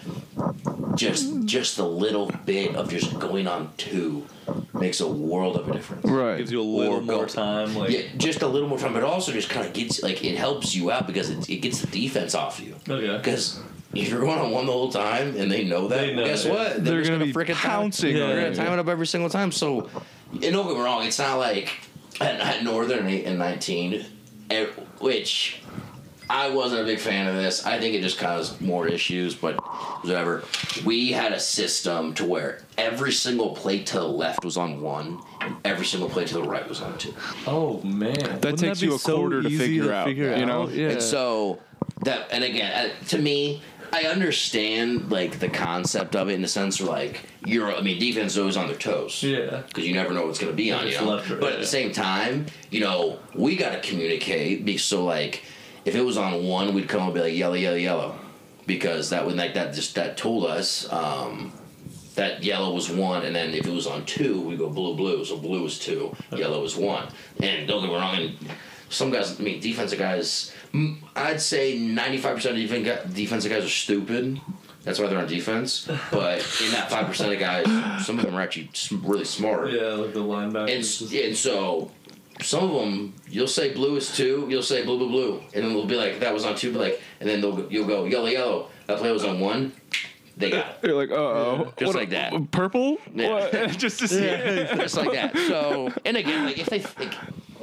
just 0.95 1.45
just 1.47 1.79
a 1.79 1.85
little 1.85 2.27
bit 2.45 2.75
of 2.77 2.89
just 2.91 3.19
going 3.19 3.47
on 3.47 3.71
two 3.77 4.27
makes 4.73 5.01
a 5.01 5.09
world 5.09 5.57
of 5.57 5.69
a 5.69 5.73
difference 5.73 6.05
Right. 6.05 6.37
Gives 6.39 6.53
you 6.53 6.61
a 6.61 6.63
little 6.63 6.97
Or 6.99 7.01
more 7.01 7.27
time. 7.27 7.75
Like, 7.75 7.91
yeah, 7.91 8.03
just 8.17 8.43
a 8.43 8.47
little 8.47 8.69
more 8.69 8.79
time, 8.79 8.93
but 8.93 9.03
also 9.03 9.33
just 9.33 9.49
kind 9.49 9.67
of 9.67 9.73
gets 9.73 10.03
like 10.03 10.23
it 10.25 10.37
helps 10.37 10.75
you 10.75 10.91
out 10.91 11.07
because 11.07 11.31
it, 11.31 11.49
it 11.49 11.57
gets 11.57 11.81
the 11.81 11.87
defense 11.87 12.35
off 12.35 12.61
you. 12.61 12.75
Okay. 12.89 13.17
Because 13.17 13.59
if 13.95 14.09
you're 14.11 14.21
going 14.21 14.39
on 14.39 14.51
one 14.51 14.67
the 14.67 14.73
whole 14.73 14.91
time 14.93 15.35
and 15.37 15.51
they 15.51 15.65
know 15.65 15.89
that, 15.89 16.01
They 16.01 16.15
know 16.15 16.25
guess 16.27 16.45
it. 16.45 16.51
what? 16.53 16.85
They're 16.85 17.01
just 17.01 17.11
gonna 17.11 17.25
be 17.25 17.33
frickin' 17.33 17.55
time- 17.55 17.71
pouncing 17.71 18.15
on 18.17 18.29
They're 18.29 18.37
you. 18.39 18.45
gonna 18.55 18.57
time 18.57 18.73
it 18.75 18.79
up 18.79 18.89
every 18.89 19.07
single 19.07 19.31
time. 19.31 19.51
So, 19.53 19.89
and 20.33 20.41
don't 20.43 20.67
get 20.69 20.77
me 20.77 20.83
wrong, 20.83 21.05
it's 21.07 21.19
not 21.19 21.39
like 21.39 21.71
at, 22.21 22.41
at 22.41 22.65
Northern 22.65 23.07
in 23.07 23.21
in 23.33 23.39
19, 23.39 24.05
eh, 24.51 24.67
which 25.01 25.61
I 26.29 26.51
wasn't 26.51 26.83
a 26.83 26.85
big 26.85 26.99
fan 26.99 27.29
of 27.29 27.37
this. 27.37 27.65
I 27.65 27.79
think 27.79 27.95
it 27.95 28.03
just 28.03 28.19
caused 28.19 28.61
more 28.61 28.89
issues, 28.89 29.35
but 29.35 29.55
whatever. 30.05 30.43
We 30.85 31.13
had 31.13 31.33
a 31.33 31.41
system 31.41 32.15
to 32.15 32.25
where 32.25 32.63
every 32.77 33.13
single 33.13 33.51
plate 33.55 33.87
to 33.89 34.01
the 34.01 34.09
left 34.09 34.45
was 34.45 34.57
on 34.57 34.81
one, 34.81 35.21
and 35.41 35.57
every 35.65 35.87
single 35.87 36.09
plate 36.09 36.29
to 36.29 36.35
the 36.35 36.43
right 36.43 36.69
was 36.69 36.81
on 36.81 36.99
two. 36.99 37.15
oh 37.47 37.81
man. 37.83 38.15
That 38.15 38.35
Wouldn't 38.35 38.59
takes 38.59 38.81
that 38.81 38.87
you 38.87 38.95
a 38.95 38.99
so 38.99 39.17
quarter 39.19 39.43
to 39.43 39.51
figure 39.51 39.85
to 39.85 39.95
out. 39.95 40.07
figure 40.07 40.37
you 40.37 40.47
know? 40.47 40.69
Yeah. 40.69 40.91
And 40.91 41.03
so 41.03 41.61
that, 42.05 42.29
and 42.33 42.43
again, 42.43 42.91
uh, 42.91 43.05
to 43.09 43.19
me, 43.19 43.63
I 43.93 44.05
understand 44.07 45.11
like 45.13 45.39
the 45.39 45.49
concept 45.49 46.17
of 46.17 46.29
it 46.29 46.35
in 46.35 46.43
the 46.43 46.49
sense 46.49 46.81
where 46.81 46.91
like 46.91 47.21
you're, 47.47 47.73
I 47.73 47.81
mean, 47.83 48.01
defense 48.01 48.33
is 48.33 48.39
always 48.39 48.57
on 48.57 48.67
their 48.67 48.77
toes. 48.77 49.23
Yeah. 49.23 49.63
Because 49.69 49.87
you 49.87 49.95
never 49.95 50.13
know 50.13 50.27
what's 50.27 50.41
going 50.41 50.53
to 50.53 50.57
be 50.57 50.73
on 50.73 50.87
you. 50.89 50.95
Know? 50.95 51.05
left 51.05 51.31
or 51.31 51.37
but 51.37 51.53
at 51.53 51.61
the 51.61 51.67
same 51.67 51.93
time, 51.93 52.47
you 52.71 52.81
know, 52.81 53.21
we 53.35 53.55
got 53.57 53.71
to 53.81 53.89
communicate. 53.89 54.65
Be 54.65 54.77
so 54.77 55.05
like, 55.05 55.45
if 55.87 55.95
it 55.95 56.03
was 56.03 56.19
on 56.19 56.45
one, 56.45 56.75
we'd 56.75 56.89
come 56.89 57.01
up 57.01 57.07
and 57.07 57.15
be 57.15 57.21
like 57.21 57.35
yellow, 57.35 57.55
yellow, 57.55 57.77
yellow, 57.77 58.19
because 58.67 59.11
that 59.11 59.25
would 59.25 59.37
like 59.37 59.55
that 59.55 59.73
just 59.73 59.95
that 59.95 60.17
told 60.17 60.45
us 60.45 60.93
um, 60.93 61.53
that 62.17 62.43
yellow 62.43 62.75
was 62.75 62.91
one, 62.91 63.25
and 63.25 63.35
then 63.35 63.55
if 63.55 63.67
it 63.67 63.73
was 63.73 63.87
on 63.87 64.05
two, 64.05 64.41
we 64.41 64.57
go 64.57 64.69
blue, 64.69 64.97
blue. 64.97 65.25
So 65.25 65.39
blue 65.39 65.65
is 65.65 65.79
two, 65.79 66.15
yellow 66.33 66.65
is 66.65 66.77
one. 66.77 67.09
And 67.41 67.69
don't 67.69 67.83
get 67.83 67.89
me 67.91 67.95
wrong, 67.95 68.17
and 68.17 68.37
some 68.89 69.11
guys, 69.13 69.39
I 69.39 69.43
mean, 69.43 69.61
defensive 69.61 69.99
guys, 69.99 70.53
I'd 71.15 71.41
say 71.41 71.79
ninety 71.79 72.19
five 72.19 72.35
percent 72.35 72.57
of 72.57 72.61
defensive 72.61 73.15
defensive 73.15 73.53
guys 73.53 73.65
are 73.65 73.69
stupid. 73.69 74.41
That's 74.83 74.99
why 75.01 75.07
they're 75.07 75.19
on 75.19 75.27
defense. 75.29 75.89
But 76.11 76.39
in 76.65 76.73
that 76.73 76.91
five 76.91 77.07
percent 77.07 77.33
of 77.33 77.39
guys, 77.39 77.65
some 78.05 78.19
of 78.19 78.25
them 78.25 78.35
are 78.35 78.41
actually 78.41 78.71
really 79.03 79.25
smart. 79.25 79.71
Yeah, 79.71 79.95
like 79.95 80.15
the 80.15 80.21
linebackers. 80.21 81.03
And, 81.03 81.25
and 81.27 81.37
so 81.37 81.93
some 82.43 82.65
of 82.65 82.73
them 82.81 83.15
you'll 83.29 83.47
say 83.49 83.73
blue 83.73 83.97
is 83.97 84.15
two, 84.15 84.47
you'll 84.49 84.63
say 84.63 84.85
blue 84.85 84.99
blue 84.99 85.09
blue, 85.09 85.41
and 85.55 85.65
then 85.65 85.73
they'll 85.73 85.87
be 85.87 85.97
like 85.97 86.21
that 86.21 86.33
was 86.35 86.45
on 86.45 86.55
two, 86.55 86.73
but 86.73 86.81
like, 86.81 87.01
and 87.21 87.29
then 87.29 87.41
they'll 87.41 87.71
you'll 87.71 87.87
go 87.87 88.05
yellow 88.05 88.27
yellow. 88.27 88.69
That 88.87 88.99
play 88.99 89.11
was 89.13 89.25
on 89.25 89.41
one. 89.41 89.73
They 90.37 90.51
got 90.51 90.67
it. 90.83 90.87
You're 90.89 90.95
like, 90.97 91.11
uh 91.11 91.15
oh. 91.15 91.73
Just 91.79 91.95
like 91.95 92.11
that. 92.11 92.51
Purple? 92.51 92.99
Yeah. 93.15 93.33
What? 93.33 93.53
Just 93.79 93.99
to 94.01 94.09
see 94.09 94.23
it. 94.25 94.77
just 94.77 94.97
like 94.97 95.13
that. 95.13 95.35
So 95.49 95.91
and 96.05 96.17
again, 96.19 96.45
like 96.45 96.59
if 96.59 96.67
they, 96.69 96.81
like, 97.03 97.15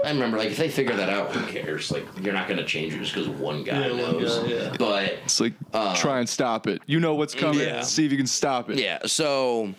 I 0.04 0.10
remember 0.10 0.38
like 0.40 0.50
if 0.50 0.58
they 0.58 0.70
figure 0.70 0.96
that 0.96 1.08
out, 1.08 1.32
who 1.36 1.46
cares? 1.54 1.92
Like 1.92 2.04
you're 2.20 2.34
not 2.34 2.48
gonna 2.48 2.66
change 2.66 2.96
it 2.96 2.98
just 2.98 3.14
because 3.14 3.30
one 3.30 3.64
guy 3.64 3.88
Yeah, 3.88 3.92
one 4.04 4.22
knows. 4.24 4.40
guy, 4.40 4.48
yeah. 4.48 4.76
But 4.80 5.04
It's 5.24 5.40
like, 5.40 5.54
Uh, 5.72 5.96
try 5.96 6.18
and 6.20 6.28
stop 6.28 6.66
it. 6.66 6.82
You 6.88 7.00
know 7.00 7.14
what's 7.14 7.36
coming. 7.36 7.60
Yeah. 7.62 7.82
See 7.82 8.06
if 8.08 8.12
you 8.12 8.18
can 8.18 8.26
stop 8.28 8.72
it. 8.72 8.80
Yeah, 8.80 8.98
so 9.06 9.72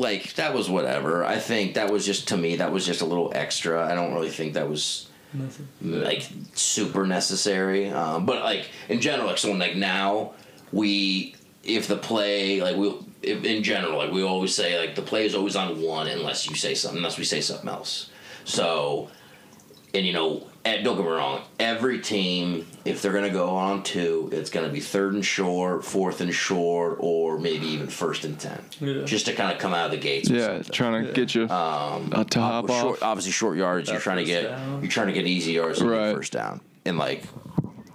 like 0.00 0.34
that 0.34 0.54
was 0.54 0.68
whatever. 0.68 1.24
I 1.24 1.38
think 1.38 1.74
that 1.74 1.90
was 1.90 2.06
just 2.06 2.28
to 2.28 2.36
me 2.36 2.56
that 2.56 2.72
was 2.72 2.86
just 2.86 3.02
a 3.02 3.04
little 3.04 3.30
extra. 3.34 3.86
I 3.86 3.94
don't 3.94 4.14
really 4.14 4.30
think 4.30 4.54
that 4.54 4.68
was 4.68 5.08
like 5.82 6.26
super 6.54 7.06
necessary. 7.06 7.90
Um, 7.90 8.26
but 8.26 8.42
like 8.42 8.68
in 8.88 9.00
general, 9.00 9.28
like 9.28 9.38
someone 9.38 9.60
like 9.60 9.76
now 9.76 10.32
we 10.72 11.34
if 11.62 11.86
the 11.86 11.96
play 11.96 12.62
like 12.62 12.76
we 12.76 12.94
if, 13.22 13.44
in 13.44 13.62
general 13.62 13.98
like 13.98 14.10
we 14.10 14.22
always 14.22 14.54
say 14.54 14.78
like 14.78 14.94
the 14.94 15.02
play 15.02 15.26
is 15.26 15.34
always 15.34 15.54
on 15.54 15.82
one 15.82 16.08
unless 16.08 16.48
you 16.48 16.56
say 16.56 16.74
something 16.74 16.98
unless 16.98 17.18
we 17.18 17.24
say 17.24 17.40
something 17.40 17.68
else. 17.68 18.10
So 18.44 19.10
and 19.92 20.06
you 20.06 20.14
know 20.14 20.49
and 20.64 20.84
don't 20.84 20.96
get 20.96 21.04
me 21.06 21.10
wrong 21.10 21.40
every 21.58 21.98
team 22.00 22.66
if 22.84 23.00
they're 23.00 23.12
going 23.12 23.24
to 23.24 23.30
go 23.30 23.48
on 23.50 23.82
two 23.82 24.28
it's 24.32 24.50
going 24.50 24.66
to 24.66 24.72
be 24.72 24.80
third 24.80 25.14
and 25.14 25.24
short 25.24 25.84
fourth 25.84 26.20
and 26.20 26.34
short 26.34 26.96
or 27.00 27.38
maybe 27.38 27.66
even 27.66 27.86
first 27.86 28.24
and 28.24 28.38
ten 28.38 28.62
Yeah. 28.80 29.02
just 29.04 29.26
to 29.26 29.32
kind 29.32 29.52
of 29.52 29.58
come 29.58 29.72
out 29.72 29.86
of 29.86 29.90
the 29.92 29.96
gates 29.96 30.28
Yeah, 30.28 30.60
trying 30.62 31.06
to 31.06 31.12
get 31.12 31.34
you 31.34 31.44
Um, 31.48 32.12
uh, 32.14 32.24
to 32.24 32.40
hop 32.40 32.68
off. 32.70 32.80
short, 32.80 33.02
obviously 33.02 33.32
short 33.32 33.56
yards. 33.56 33.86
That 33.86 33.92
You're 33.94 34.00
trying 34.02 34.18
to 34.18 34.24
get 34.24 34.42
down. 34.50 34.82
you're 34.82 34.90
trying 34.90 35.06
to 35.08 35.12
get 35.14 35.26
easy 35.26 35.52
yards 35.52 35.78
to 35.78 35.84
get 35.84 35.90
Right. 35.90 36.14
first 36.14 36.32
down. 36.32 36.60
And 36.84 36.98
like, 36.98 37.24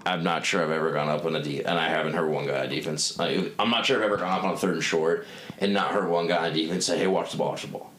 I'm 0.07 0.23
not 0.23 0.45
sure 0.45 0.61
I've 0.63 0.69
ever 0.71 0.91
gone 0.91 1.09
up 1.09 1.25
on 1.25 1.35
a 1.35 1.41
de- 1.41 1.63
and 1.63 1.79
I 1.79 1.87
haven't 1.89 2.13
heard 2.13 2.29
one 2.29 2.45
guy 2.45 2.61
on 2.63 2.69
defense. 2.69 3.19
I, 3.19 3.51
I'm 3.57 3.71
not 3.71 3.85
sure 3.87 3.97
I've 3.97 4.03
ever 4.03 4.17
gone 4.17 4.37
up 4.37 4.43
on 4.43 4.53
a 4.53 4.57
third 4.57 4.75
and 4.75 4.83
short 4.83 5.25
and 5.59 5.73
not 5.73 5.91
heard 5.91 6.07
one 6.09 6.27
guy 6.27 6.47
on 6.47 6.53
defense 6.53 6.85
say, 6.85 6.97
"Hey, 6.99 7.07
watch 7.07 7.31
the 7.31 7.37
ball, 7.37 7.49
watch 7.49 7.63
the 7.63 7.69
ball," 7.69 7.91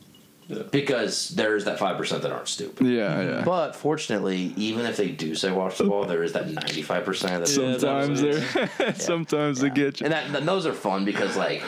Yeah. 0.48 0.62
because 0.70 1.30
there's 1.30 1.64
that 1.64 1.78
five 1.78 1.96
percent 1.96 2.22
that 2.22 2.30
aren't 2.32 2.46
stupid. 2.48 2.86
Yeah, 2.86 3.20
yeah. 3.22 3.42
But 3.44 3.74
fortunately, 3.74 4.52
even 4.56 4.86
if 4.86 4.96
they 4.96 5.08
do 5.08 5.34
say 5.34 5.50
watch 5.50 5.78
the 5.78 5.84
ball, 5.84 6.04
there 6.04 6.22
is 6.22 6.32
that 6.34 6.48
95 6.48 7.04
percent 7.04 7.44
that 7.44 7.50
Yeah, 7.60 7.78
sometimes 7.78 8.22
that's 8.22 8.52
they're 8.78 8.94
sometimes 8.94 9.60
they 9.60 9.70
get 9.70 10.00
you. 10.00 10.04
and 10.06 10.12
that 10.12 10.34
and 10.34 10.46
those 10.48 10.66
are 10.66 10.72
fun 10.72 11.04
because 11.04 11.36
like 11.36 11.62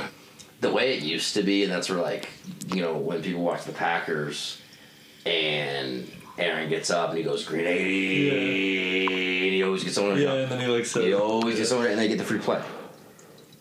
the 0.60 0.70
way 0.72 0.96
it 0.96 1.02
used 1.02 1.34
to 1.34 1.42
be, 1.42 1.64
and 1.64 1.72
that's 1.72 1.88
where 1.90 2.00
like 2.00 2.28
you 2.74 2.80
know 2.82 2.96
when 2.96 3.22
people 3.22 3.42
watch 3.42 3.64
the 3.64 3.72
Packers 3.72 4.60
and 5.26 6.08
Aaron 6.38 6.68
gets 6.68 6.90
up 6.90 7.10
and 7.10 7.18
he 7.18 7.24
goes 7.24 7.44
green 7.44 7.66
eighty, 7.66 9.46
and 9.46 9.54
he 9.54 9.62
always 9.62 9.84
gets 9.84 9.98
on 9.98 10.18
yeah, 10.20 10.32
and 10.34 10.50
then 10.52 10.60
he 10.60 10.66
like 10.66 10.86
said, 10.86 11.02
He 11.04 11.14
always 11.14 11.56
gets 11.56 11.72
over 11.72 11.86
and 11.86 11.98
they 11.98 12.08
get 12.08 12.18
the 12.18 12.24
free 12.24 12.38
play. 12.38 12.62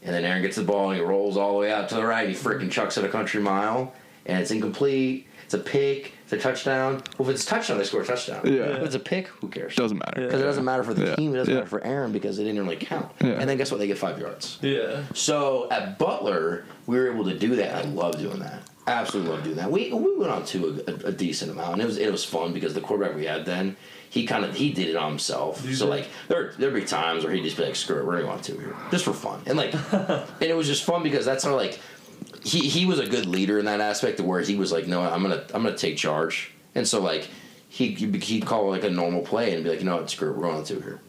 And 0.04 0.14
then 0.16 0.24
Aaron 0.24 0.42
gets 0.42 0.56
the 0.56 0.64
ball 0.64 0.92
and 0.92 1.00
he 1.00 1.04
rolls 1.04 1.36
all 1.38 1.54
the 1.54 1.58
way 1.60 1.72
out 1.72 1.90
to 1.90 1.96
the 1.96 2.06
right. 2.06 2.30
He 2.30 2.36
freaking 2.36 2.72
chucks 2.72 2.98
it 2.98 3.04
a 3.04 3.10
country 3.10 3.42
mile, 3.42 3.94
and 4.28 4.40
it's 4.42 4.52
incomplete. 4.52 5.28
It's 5.46 5.54
a 5.54 5.60
pick. 5.60 6.12
It's 6.26 6.34
a 6.34 6.38
touchdown. 6.38 7.02
Well, 7.18 7.30
if 7.30 7.36
it's 7.36 7.46
a 7.46 7.48
touchdown, 7.48 7.78
they 7.78 7.86
score 7.86 8.02
a 8.02 8.06
touchdown. 8.06 8.42
Yeah. 8.44 8.64
If 8.64 8.84
it's 8.84 8.96
a 8.96 9.00
pick, 9.00 9.28
who 9.28 9.48
cares? 9.48 9.76
Doesn't 9.76 9.98
matter. 9.98 10.26
Because 10.26 10.42
it 10.42 10.44
doesn't 10.44 10.66
matter 10.66 10.84
for 10.84 10.94
the 10.94 11.06
Yeah. 11.06 11.16
team. 11.16 11.34
It 11.34 11.38
doesn't 11.38 11.54
Yeah. 11.54 11.60
matter 11.62 11.70
for 11.70 11.84
Aaron 11.86 12.12
because 12.12 12.38
it 12.38 12.44
didn't 12.44 12.62
really 12.62 12.76
count. 12.76 13.10
Yeah. 13.22 13.30
And 13.40 13.50
then 13.50 13.56
guess 13.58 13.72
what? 13.72 13.80
They 13.80 13.88
get 13.88 13.98
five 13.98 14.20
yards. 14.20 14.58
yeah, 14.62 15.04
So 15.14 15.70
at 15.72 15.98
Butler, 15.98 16.66
we 16.86 16.98
were 16.98 17.10
able 17.10 17.24
to 17.26 17.34
do 17.38 17.56
that. 17.56 17.86
I 17.86 17.88
love 17.88 18.20
doing 18.20 18.40
that. 18.40 18.60
Absolutely 18.88 19.32
love 19.32 19.44
doing 19.44 19.56
that. 19.58 19.72
We 19.72 19.92
we 19.94 20.16
went 20.18 20.32
on 20.32 20.46
to 20.46 20.82
a, 20.88 20.92
a, 20.92 21.10
a 21.10 21.12
decent 21.12 21.52
amount, 21.52 21.74
and 21.74 21.82
it 21.82 21.86
was 21.86 21.98
it 21.98 22.10
was 22.12 22.24
fun 22.26 22.52
because 22.54 22.74
the 22.74 22.80
quarterback 22.82 23.16
we 23.18 23.26
had 23.26 23.46
then, 23.46 23.76
he 24.10 24.26
kind 24.26 24.46
of 24.46 24.56
he 24.56 24.72
did 24.72 24.88
it 24.88 24.96
on 24.96 25.10
himself. 25.10 25.62
You 25.66 25.76
so 25.76 25.86
did? 25.86 25.92
like 25.92 26.08
there 26.30 26.54
there'd 26.58 26.74
be 26.74 26.84
times 26.86 27.26
where 27.26 27.34
he'd 27.34 27.44
just 27.44 27.58
be 27.58 27.64
like, 27.66 27.76
"Screw 27.76 28.00
it, 28.00 28.06
we're 28.06 28.14
gonna 28.14 28.24
go 28.28 28.30
on 28.32 28.42
two 28.42 28.58
here, 28.58 28.74
just 28.90 29.04
for 29.04 29.12
fun," 29.12 29.42
and 29.46 29.58
like, 29.58 29.74
and 29.94 30.24
it 30.42 30.56
was 30.56 30.68
just 30.68 30.86
fun 30.86 31.04
because 31.04 31.26
that's 31.26 31.44
how 31.44 31.54
like 31.54 31.80
he 32.48 32.68
he 32.68 32.86
was 32.86 33.00
a 33.00 33.06
good 33.06 33.26
leader 33.26 33.60
in 33.60 33.66
that 33.66 33.82
aspect 33.82 34.20
of 34.20 34.26
where 34.26 34.42
he 34.42 34.56
was 34.56 34.72
like, 34.72 34.88
"No, 34.88 35.02
I'm 35.02 35.22
gonna 35.22 35.44
I'm 35.54 35.64
gonna 35.64 35.78
take 35.78 35.98
charge," 35.98 36.52
and 36.76 36.88
so 36.88 37.02
like 37.02 37.30
he 37.68 37.90
he'd 37.94 38.46
call 38.46 38.70
like 38.70 38.84
a 38.84 38.90
normal 38.90 39.22
play 39.22 39.54
and 39.54 39.64
be 39.64 39.70
like, 39.70 39.80
"You 39.80 39.86
know 39.86 39.98
what, 39.98 40.10
screw 40.10 40.30
it, 40.30 40.38
we're 40.38 40.44
going 40.44 40.58
on 40.58 40.64
two 40.64 40.80
here." 40.80 41.02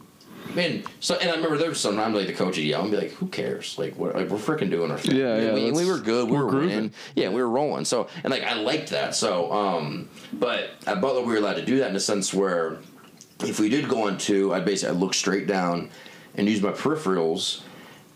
Man, 0.55 0.83
so 1.01 1.15
and 1.17 1.31
I 1.31 1.35
remember 1.35 1.59
there 1.59 1.69
was 1.69 1.79
sometimes 1.79 2.17
like 2.17 2.27
the 2.27 2.33
coach 2.33 2.57
would 2.57 2.65
yell 2.65 2.83
and 2.83 2.91
be 2.91 2.97
like, 2.97 3.13
"Who 3.13 3.27
cares? 3.29 3.79
Like, 3.79 3.95
we're, 3.97 4.13
like, 4.13 4.29
we're 4.29 4.39
freaking 4.39 4.71
doing 4.71 4.91
our 4.91 4.99
thing." 4.99 5.17
Yeah, 5.17 5.41
yeah, 5.41 5.55
We, 5.55 5.71
we 5.71 5.85
were 5.85 5.99
good. 5.99 6.29
We 6.29 6.37
we're 6.37 6.47
were 6.47 6.61
winning. 6.61 6.93
Yeah, 7.15 7.29
we 7.29 7.41
were 7.41 7.49
rolling. 7.49 7.85
So 7.85 8.09
and 8.25 8.31
like 8.31 8.43
I 8.43 8.55
liked 8.55 8.91
that. 8.91 9.15
So 9.15 9.53
um, 9.53 10.09
but 10.33 10.71
at 10.87 11.01
Butler 11.01 11.21
we 11.21 11.33
were 11.33 11.39
allowed 11.39 11.57
to 11.57 11.65
do 11.65 11.79
that 11.79 11.91
in 11.91 11.97
a 11.97 12.01
sense 12.01 12.35
where 12.35 12.79
if 13.41 13.61
we 13.61 13.69
did 13.69 13.89
go 13.89 14.09
on 14.09 14.19
two, 14.19 14.53
I'd 14.55 14.65
basically 14.65 14.97
I'd 14.97 15.01
look 15.01 15.15
straight 15.15 15.47
down 15.47 15.91
and 16.35 16.49
use 16.49 16.63
my 16.63 16.73
peripherals, 16.73 17.63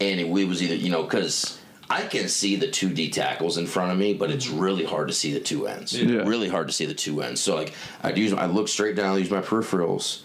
and 0.01 0.19
it, 0.19 0.29
we 0.29 0.45
was 0.45 0.63
either 0.63 0.75
you 0.75 0.91
know 0.91 1.05
because. 1.05 1.61
I 1.99 2.01
can 2.15 2.27
see 2.29 2.57
the 2.57 2.71
two 2.79 2.91
D 2.99 3.11
tackles 3.11 3.59
in 3.59 3.67
front 3.67 3.93
of 3.93 3.99
me, 3.99 4.15
but 4.15 4.31
it's 4.31 4.49
really 4.49 4.85
hard 4.85 5.09
to 5.09 5.15
see 5.15 5.33
the 5.33 5.45
two 5.51 5.67
ends. 5.67 5.93
Yeah. 5.93 6.23
Really 6.35 6.49
hard 6.49 6.67
to 6.69 6.73
see 6.73 6.87
the 6.87 7.01
two 7.05 7.23
ends. 7.23 7.41
So 7.41 7.55
like 7.55 7.75
I'd 8.03 8.17
use 8.17 8.33
I 8.33 8.47
look 8.47 8.69
straight 8.69 8.97
down, 8.97 9.15
I 9.15 9.19
use 9.19 9.31
my 9.31 9.43
peripherals, 9.43 10.23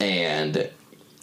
and 0.00 0.70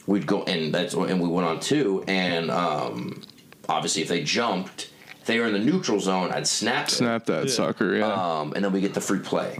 we'd 0.07 0.27
go 0.27 0.43
and 0.43 0.73
that's 0.73 0.93
and 0.93 1.19
we 1.21 1.27
went 1.27 1.47
on 1.47 1.59
two 1.59 2.03
and 2.07 2.49
um, 2.49 3.21
obviously 3.67 4.01
if 4.01 4.07
they 4.07 4.23
jumped 4.23 4.89
If 5.25 5.29
they 5.29 5.39
were 5.39 5.47
in 5.47 5.53
the 5.53 5.71
neutral 5.71 5.99
zone, 5.99 6.29
I'd 6.31 6.45
snap 6.45 6.87
it. 6.87 6.91
Snap 6.91 7.25
that 7.25 7.49
sucker. 7.49 7.95
Yeah. 7.95 8.13
Um, 8.13 8.53
and 8.53 8.63
then 8.63 8.71
we 8.71 8.79
get 8.79 8.93
the 8.93 9.01
free 9.01 9.23
play. 9.31 9.57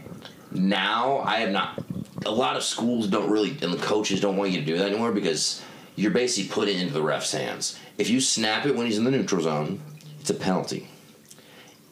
Now 0.52 1.22
I 1.26 1.40
have 1.40 1.50
not. 1.50 1.84
A 2.24 2.30
lot 2.30 2.56
of 2.56 2.62
schools 2.62 3.08
don't 3.08 3.32
really, 3.32 3.50
and 3.64 3.74
the 3.74 3.84
coaches 3.94 4.22
don't 4.22 4.38
want 4.38 4.52
you 4.52 4.60
to 4.60 4.66
do 4.66 4.78
that 4.78 4.88
anymore 4.92 5.12
because 5.12 5.64
you're 5.96 6.12
basically 6.12 6.50
putting 6.54 6.78
it 6.78 6.84
into 6.84 6.94
the 6.94 7.02
ref's 7.02 7.32
hands. 7.32 7.80
If 7.98 8.12
you 8.12 8.22
snap 8.22 8.68
it 8.68 8.76
when 8.76 8.86
he's 8.86 9.00
in 9.00 9.06
the 9.06 9.12
neutral 9.12 9.42
zone, 9.42 9.82
it's 10.26 10.32
a 10.32 10.44
penalty. 10.44 10.88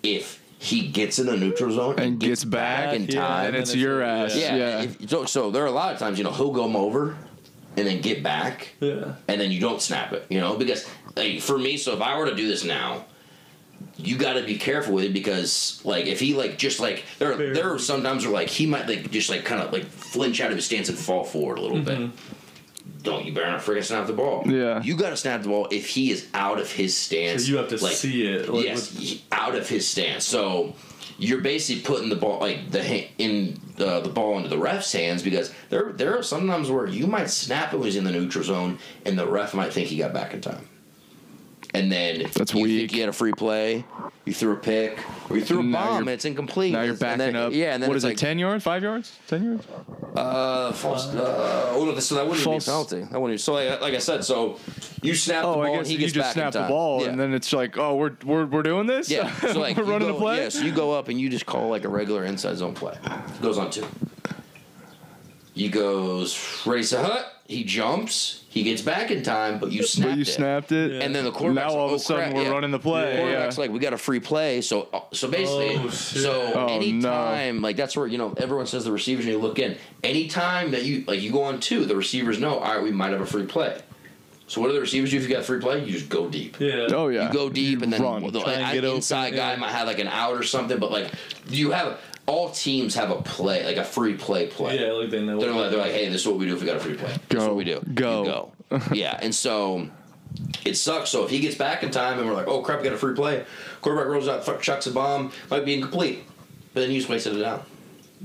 If 0.01 0.41
he 0.57 0.88
gets 0.88 1.19
in 1.19 1.27
the 1.27 1.38
neutral 1.38 1.71
zone 1.71 1.99
and 1.99 2.19
gets 2.19 2.43
back, 2.43 2.95
in 2.95 3.05
yeah, 3.05 3.21
time, 3.21 3.45
and 3.47 3.55
it's 3.55 3.75
your 3.75 4.01
ass. 4.01 4.36
yeah. 4.36 4.55
Yeah. 4.55 4.81
if- 4.81 5.07
so, 5.09 5.25
so 5.25 5.51
there 5.51 5.61
are 5.63 5.67
a 5.67 5.71
lot 5.71 5.93
of 5.93 5.99
times, 5.99 6.17
you 6.17 6.23
know, 6.23 6.31
he'll 6.31 6.51
go 6.51 6.63
over 6.75 7.15
and 7.77 7.86
then 7.88 8.01
get 8.01 8.23
back 8.23 8.69
Yeah. 8.79 9.13
and 9.27 9.39
then 9.39 9.51
you 9.51 9.59
don't 9.59 9.79
snap 9.81 10.13
it, 10.13 10.25
you 10.29 10.39
know, 10.39 10.55
because 10.57 10.89
like 11.15 11.41
for 11.41 11.59
me, 11.59 11.77
so 11.77 11.93
if 11.93 12.01
I 12.01 12.17
were 12.17 12.25
to 12.27 12.36
do 12.36 12.47
this 12.47 12.63
now, 12.63 13.05
you 13.97 14.17
got 14.17 14.34
to 14.34 14.43
be 14.43 14.57
careful 14.57 14.95
with 14.95 15.03
it 15.03 15.13
because 15.13 15.79
like 15.86 16.07
if 16.07 16.19
he 16.19 16.34
like 16.34 16.57
just 16.57 16.79
like 16.79 17.03
there 17.19 17.34
are, 17.34 17.53
there 17.53 17.71
are 17.71 17.77
sometimes 17.77 18.25
where 18.25 18.34
like 18.34 18.49
he 18.49 18.65
might 18.65 18.88
like 18.88 19.11
just 19.11 19.29
like 19.29 19.45
kind 19.45 19.61
of 19.61 19.71
like 19.71 19.84
flinch 19.86 20.41
out 20.41 20.49
of 20.49 20.55
his 20.55 20.65
stance 20.65 20.89
and 20.89 20.97
fall 20.97 21.23
forward 21.23 21.59
a 21.59 21.61
little 21.61 21.81
bit. 21.81 21.99
Mm-hmm. 21.99 22.15
Don't 23.01 23.25
you 23.25 23.34
better 23.34 23.51
not 23.51 23.61
freaking 23.61 23.84
snap 23.84 24.07
the 24.07 24.13
ball. 24.13 24.43
Yeah. 24.45 24.81
you 24.81 24.95
got 24.95 25.09
to 25.09 25.17
snap 25.17 25.41
the 25.41 25.49
ball 25.49 25.67
if 25.71 25.88
he 25.89 26.09
is 26.11 26.27
out 26.34 26.59
of 26.59 26.71
his 26.71 26.95
stance. 26.95 27.45
So 27.45 27.51
you 27.51 27.57
have 27.57 27.67
to 27.69 27.84
like, 27.84 27.95
see 27.95 28.25
it. 28.27 28.47
Like, 28.47 28.65
yes, 28.65 28.95
with- 28.97 29.21
out 29.31 29.55
of 29.55 29.67
his 29.67 29.88
stance. 29.88 30.23
So 30.25 30.73
you're 31.17 31.41
basically 31.41 31.81
putting 31.84 32.09
the 32.09 32.15
ball 32.15 32.39
like 32.39 32.71
the 32.71 32.84
ha- 32.84 33.11
in 33.17 33.59
uh, 33.77 33.99
the 33.99 34.09
ball 34.09 34.38
into 34.38 34.49
the 34.49 34.57
ref's 34.57 34.91
hands 34.91 35.21
because 35.21 35.53
there 35.69 35.91
there 35.91 36.17
are 36.17 36.23
sometimes 36.23 36.69
where 36.71 36.88
you 36.88 37.05
might 37.07 37.29
snap 37.29 37.73
it 37.73 37.77
when 37.77 37.86
he's 37.86 37.95
in 37.95 38.03
the 38.03 38.11
neutral 38.11 38.43
zone 38.43 38.79
and 39.05 39.17
the 39.19 39.27
ref 39.27 39.53
might 39.53 39.73
think 39.73 39.88
he 39.89 39.97
got 39.97 40.13
back 40.13 40.34
in 40.34 40.41
time. 40.41 40.67
And 41.76 41.91
then 41.91 42.30
That's 42.36 42.53
you 42.53 42.61
weak. 42.63 42.80
think 42.82 42.93
you 42.93 42.99
had 42.99 43.09
a 43.09 43.13
free 43.13 43.32
play, 43.32 43.84
you 44.26 44.34
threw 44.34 44.51
a 44.53 44.57
pick, 44.57 44.99
or 45.28 45.38
you 45.38 45.43
threw 45.43 45.61
a 45.61 45.63
Now 45.63 45.86
bomb 45.89 45.97
and 46.01 46.09
it's 46.09 46.24
incomplete. 46.24 46.71
now 46.71 46.82
you're 46.84 46.91
and 46.91 46.99
backing 46.99 47.17
then- 47.17 47.36
up. 47.36 47.51
Yeah, 47.51 47.74
and 47.74 47.82
then 47.82 47.89
what 47.89 48.01
like, 48.03 48.13
it? 48.13 48.19
Ten 48.19 48.38
yards? 48.38 48.63
Five 48.63 48.84
yards? 48.84 49.17
Ten 49.28 49.43
yards? 49.43 49.65
Uh, 50.15 50.71
false. 50.71 51.07
Uh, 51.15 51.71
oh 51.74 51.86
no, 51.86 51.97
so 51.99 52.13
that 52.13 52.28
wouldn't 52.28 52.43
False- 52.43 52.65
be 52.65 52.69
a 52.69 52.74
penalty. 52.74 53.07
That 53.11 53.19
wouldn't. 53.19 53.39
Be, 53.39 53.41
So 53.41 53.53
like, 53.53 53.82
like 53.82 53.95
I 53.95 53.97
said, 53.97 54.24
so 54.24 54.59
you 55.01 55.15
snap 55.15 55.41
the 55.41 55.47
Oh, 55.47 55.53
ball 55.55 55.63
I 55.63 55.67
and 55.69 55.78
guess 55.80 55.88
he 55.88 55.93
you 55.93 55.99
gets 56.01 56.13
just 56.13 56.34
snap 56.34 56.53
the 56.53 56.59
ball, 56.67 57.01
Yeah. 57.01 57.07
and 57.09 57.19
then 57.19 57.34
it's 57.34 57.51
like, 57.51 57.76
oh, 57.80 57.95
we're 57.95 58.11
we're, 58.24 58.45
we're 58.45 58.61
doing 58.61 58.86
this. 58.86 59.09
Yeah, 59.09 59.34
so 59.39 59.59
like 59.59 59.76
we're 59.76 59.84
running 59.86 60.09
go, 60.09 60.13
the 60.13 60.19
play. 60.19 60.43
Yeah, 60.43 60.49
so 60.49 60.61
you 60.61 60.71
go 60.74 60.91
up 60.91 61.07
and 61.07 61.19
you 61.19 61.28
just 61.32 61.47
call 61.47 61.69
like 61.69 61.86
a 61.86 61.89
regular 61.89 62.24
inside 62.24 62.55
zone 62.57 62.76
play. 62.76 62.95
Goes 63.41 63.57
on 63.57 63.71
two. 63.71 63.88
He 65.55 65.69
goes 65.69 66.38
ready 66.67 66.84
to 66.84 67.01
hut. 67.03 67.32
He 67.45 67.65
jumps. 67.65 68.43
He 68.49 68.63
gets 68.63 68.81
back 68.81 69.11
in 69.11 69.21
time, 69.21 69.59
but 69.59 69.71
you 69.71 69.83
snapped 69.83 70.11
but 70.11 70.15
you 70.17 70.21
it. 70.21 70.25
snapped 70.27 70.71
it. 70.71 70.91
Yeah. 70.93 71.01
And 71.01 71.13
then 71.13 71.25
the 71.25 71.31
quarterback's 71.31 71.73
Now 71.73 71.79
all 71.79 71.87
like, 71.87 71.87
of 71.87 71.91
a 71.91 71.95
"Oh, 71.95 71.97
sudden 71.97 72.23
crap," 72.25 72.35
we're 72.35 72.43
yeah. 72.43 72.49
running 72.51 72.71
the 72.71 72.79
play. 72.79 73.11
The 73.11 73.17
Quarterback's 73.21 73.57
Yeah. 73.57 73.61
like, 73.61 73.71
we 73.71 73.79
got 73.79 73.93
a 73.93 73.97
free 73.97 74.19
play. 74.21 74.61
So 74.61 74.87
uh, 74.93 75.01
so 75.11 75.27
basically, 75.29 75.75
Oh, 75.77 75.89
so 75.89 76.51
Oh, 76.55 76.67
anytime 76.67 77.61
like 77.61 77.75
that's 77.75 77.97
where 77.97 78.07
you 78.07 78.17
know 78.17 78.33
everyone 78.37 78.65
says 78.67 78.85
the 78.85 78.91
receivers 78.93 79.25
need 79.25 79.33
to 79.33 79.37
look 79.39 79.59
in. 79.59 79.77
Anytime 80.03 80.71
that 80.71 80.83
you 80.85 81.03
like 81.05 81.21
you 81.21 81.31
go 81.31 81.43
on 81.43 81.59
two, 81.59 81.85
the 81.85 81.95
receivers 81.95 82.39
know. 82.39 82.59
All 82.59 82.75
right, 82.75 82.83
we 82.83 82.91
might 82.91 83.11
have 83.11 83.21
a 83.21 83.25
free 83.25 83.45
play. 83.45 83.77
So 84.47 84.61
what 84.61 84.67
do 84.67 84.73
the 84.73 84.81
receivers 84.81 85.09
do 85.11 85.17
if 85.17 85.23
you 85.23 85.29
got 85.29 85.43
free 85.45 85.59
play? 85.59 85.83
You 85.83 85.91
just 85.93 86.09
go 86.09 86.29
deep. 86.29 86.57
yeah. 86.59 86.87
Oh 86.91 87.07
yeah. 87.09 87.27
You 87.27 87.33
go 87.33 87.49
deep 87.49 87.81
and 87.81 87.91
then 87.91 88.01
run. 88.01 88.21
the 88.31 88.39
and 88.41 88.63
I- 88.63 88.73
get 88.73 88.85
open, 88.85 88.97
inside 88.97 89.31
guy 89.35 89.53
yeah. 89.53 89.59
might 89.59 89.71
have 89.71 89.87
like 89.87 89.99
an 89.99 90.07
out 90.07 90.35
or 90.35 90.43
something, 90.43 90.79
but 90.79 90.91
like 90.91 91.11
do 91.49 91.57
you 91.57 91.71
have 91.71 91.99
all 92.26 92.49
teams 92.51 92.95
have 92.95 93.11
a 93.11 93.21
play, 93.21 93.65
like 93.65 93.78
a 93.78 93.84
free 93.84 94.15
play 94.15 94.47
play. 94.47 94.80
Yeah, 94.80 94.93
like 94.93 95.09
they 95.09 95.21
know. 95.24 95.39
They're 95.39 95.51
like, 95.51 95.71
they're 95.71 95.80
like, 95.80 95.91
hey, 95.91 96.09
this 96.09 96.21
is 96.21 96.28
what 96.28 96.38
we 96.38 96.45
do 96.45 96.55
if 96.55 96.61
we 96.61 96.65
got 96.65 96.78
a 96.78 96.80
free 96.80 96.95
play. 96.95 97.13
This 97.30 97.41
is 97.41 97.47
what 97.47 97.55
we 97.55 97.63
do. 97.63 97.82
Go. 97.93 98.24
You 98.24 98.30
go. 98.30 98.51
yeah, 98.93 99.19
and 99.21 99.34
so 99.36 99.89
it 100.65 100.76
sucks. 100.76 101.09
So 101.09 101.26
if 101.26 101.30
he 101.30 101.39
gets 101.39 101.55
back 101.55 101.84
in 101.84 101.91
time 101.91 102.19
and 102.19 102.28
we're 102.28 102.34
like, 102.34 102.47
oh 102.47 102.61
crap, 102.61 102.80
we 102.80 102.86
got 102.86 102.93
a 102.93 102.97
free 102.97 103.13
play, 103.15 103.45
quarterback 103.82 104.07
rolls 104.09 104.28
out, 104.28 104.45
fuck, 104.45 104.61
chucks 104.61 104.88
a 104.88 104.91
bomb, 104.91 105.32
might 105.49 105.65
be 105.65 105.74
incomplete, 105.74 106.24
but 106.74 106.82
then 106.82 106.91
you 106.91 106.97
just 106.97 107.09
wasted 107.09 107.36
it 107.38 107.45
out. 107.45 107.65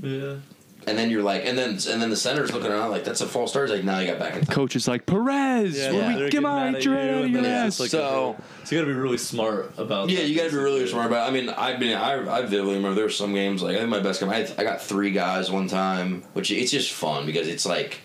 yeah. 0.01 0.35
And 0.89 0.97
then 0.97 1.09
you're 1.09 1.21
like, 1.23 1.45
and 1.45 1.57
then 1.57 1.69
and 1.71 2.01
then 2.01 2.09
the 2.09 2.15
center's 2.15 2.51
looking 2.51 2.71
around 2.71 2.89
like 2.91 3.03
that's 3.03 3.21
a 3.21 3.27
false 3.27 3.51
start. 3.51 3.69
He's 3.69 3.77
like, 3.77 3.85
now 3.85 3.99
you 3.99 4.07
got 4.07 4.17
back 4.19 4.33
in 4.35 4.43
time. 4.45 4.53
Coach 4.55 4.75
is 4.75 4.87
like 4.87 5.05
Perez. 5.05 5.77
Yeah, 5.77 5.91
yeah. 5.91 6.17
we 6.17 6.29
come 6.31 6.45
on, 6.45 6.71
mad 6.73 6.75
at 6.75 6.81
get 6.83 6.89
right 6.89 7.03
you, 7.05 7.11
out 7.11 7.23
of 7.25 7.29
your 7.31 7.45
ass. 7.45 7.79
like 7.79 7.89
So- 7.91 8.35
a- 8.37 8.65
so 8.65 8.75
you 8.75 8.81
got 8.81 8.87
to 8.87 8.93
be 8.93 8.99
really 8.99 9.17
smart 9.17 9.73
about. 9.77 10.09
Yeah, 10.09 10.19
that, 10.19 10.27
you 10.29 10.35
got 10.35 10.45
to 10.45 10.49
be 10.51 10.57
really 10.57 10.85
smart 10.87 11.07
about. 11.07 11.27
I 11.29 11.31
mean, 11.31 11.49
I've 11.49 11.79
been, 11.79 11.95
I, 11.97 12.37
I 12.37 12.41
vividly 12.41 12.75
remember 12.75 12.95
there 12.95 13.05
were 13.05 13.09
some 13.09 13.33
games 13.33 13.61
like 13.63 13.75
I 13.75 13.79
think 13.79 13.89
my 13.89 13.99
best 13.99 14.19
game. 14.19 14.29
I, 14.29 14.35
had, 14.39 14.53
I 14.57 14.63
got 14.63 14.81
three 14.81 15.11
guys 15.11 15.49
one 15.51 15.67
time, 15.67 16.23
which 16.33 16.51
it's 16.51 16.71
just 16.71 16.91
fun 16.91 17.25
because 17.25 17.47
it's 17.47 17.65
like 17.65 17.99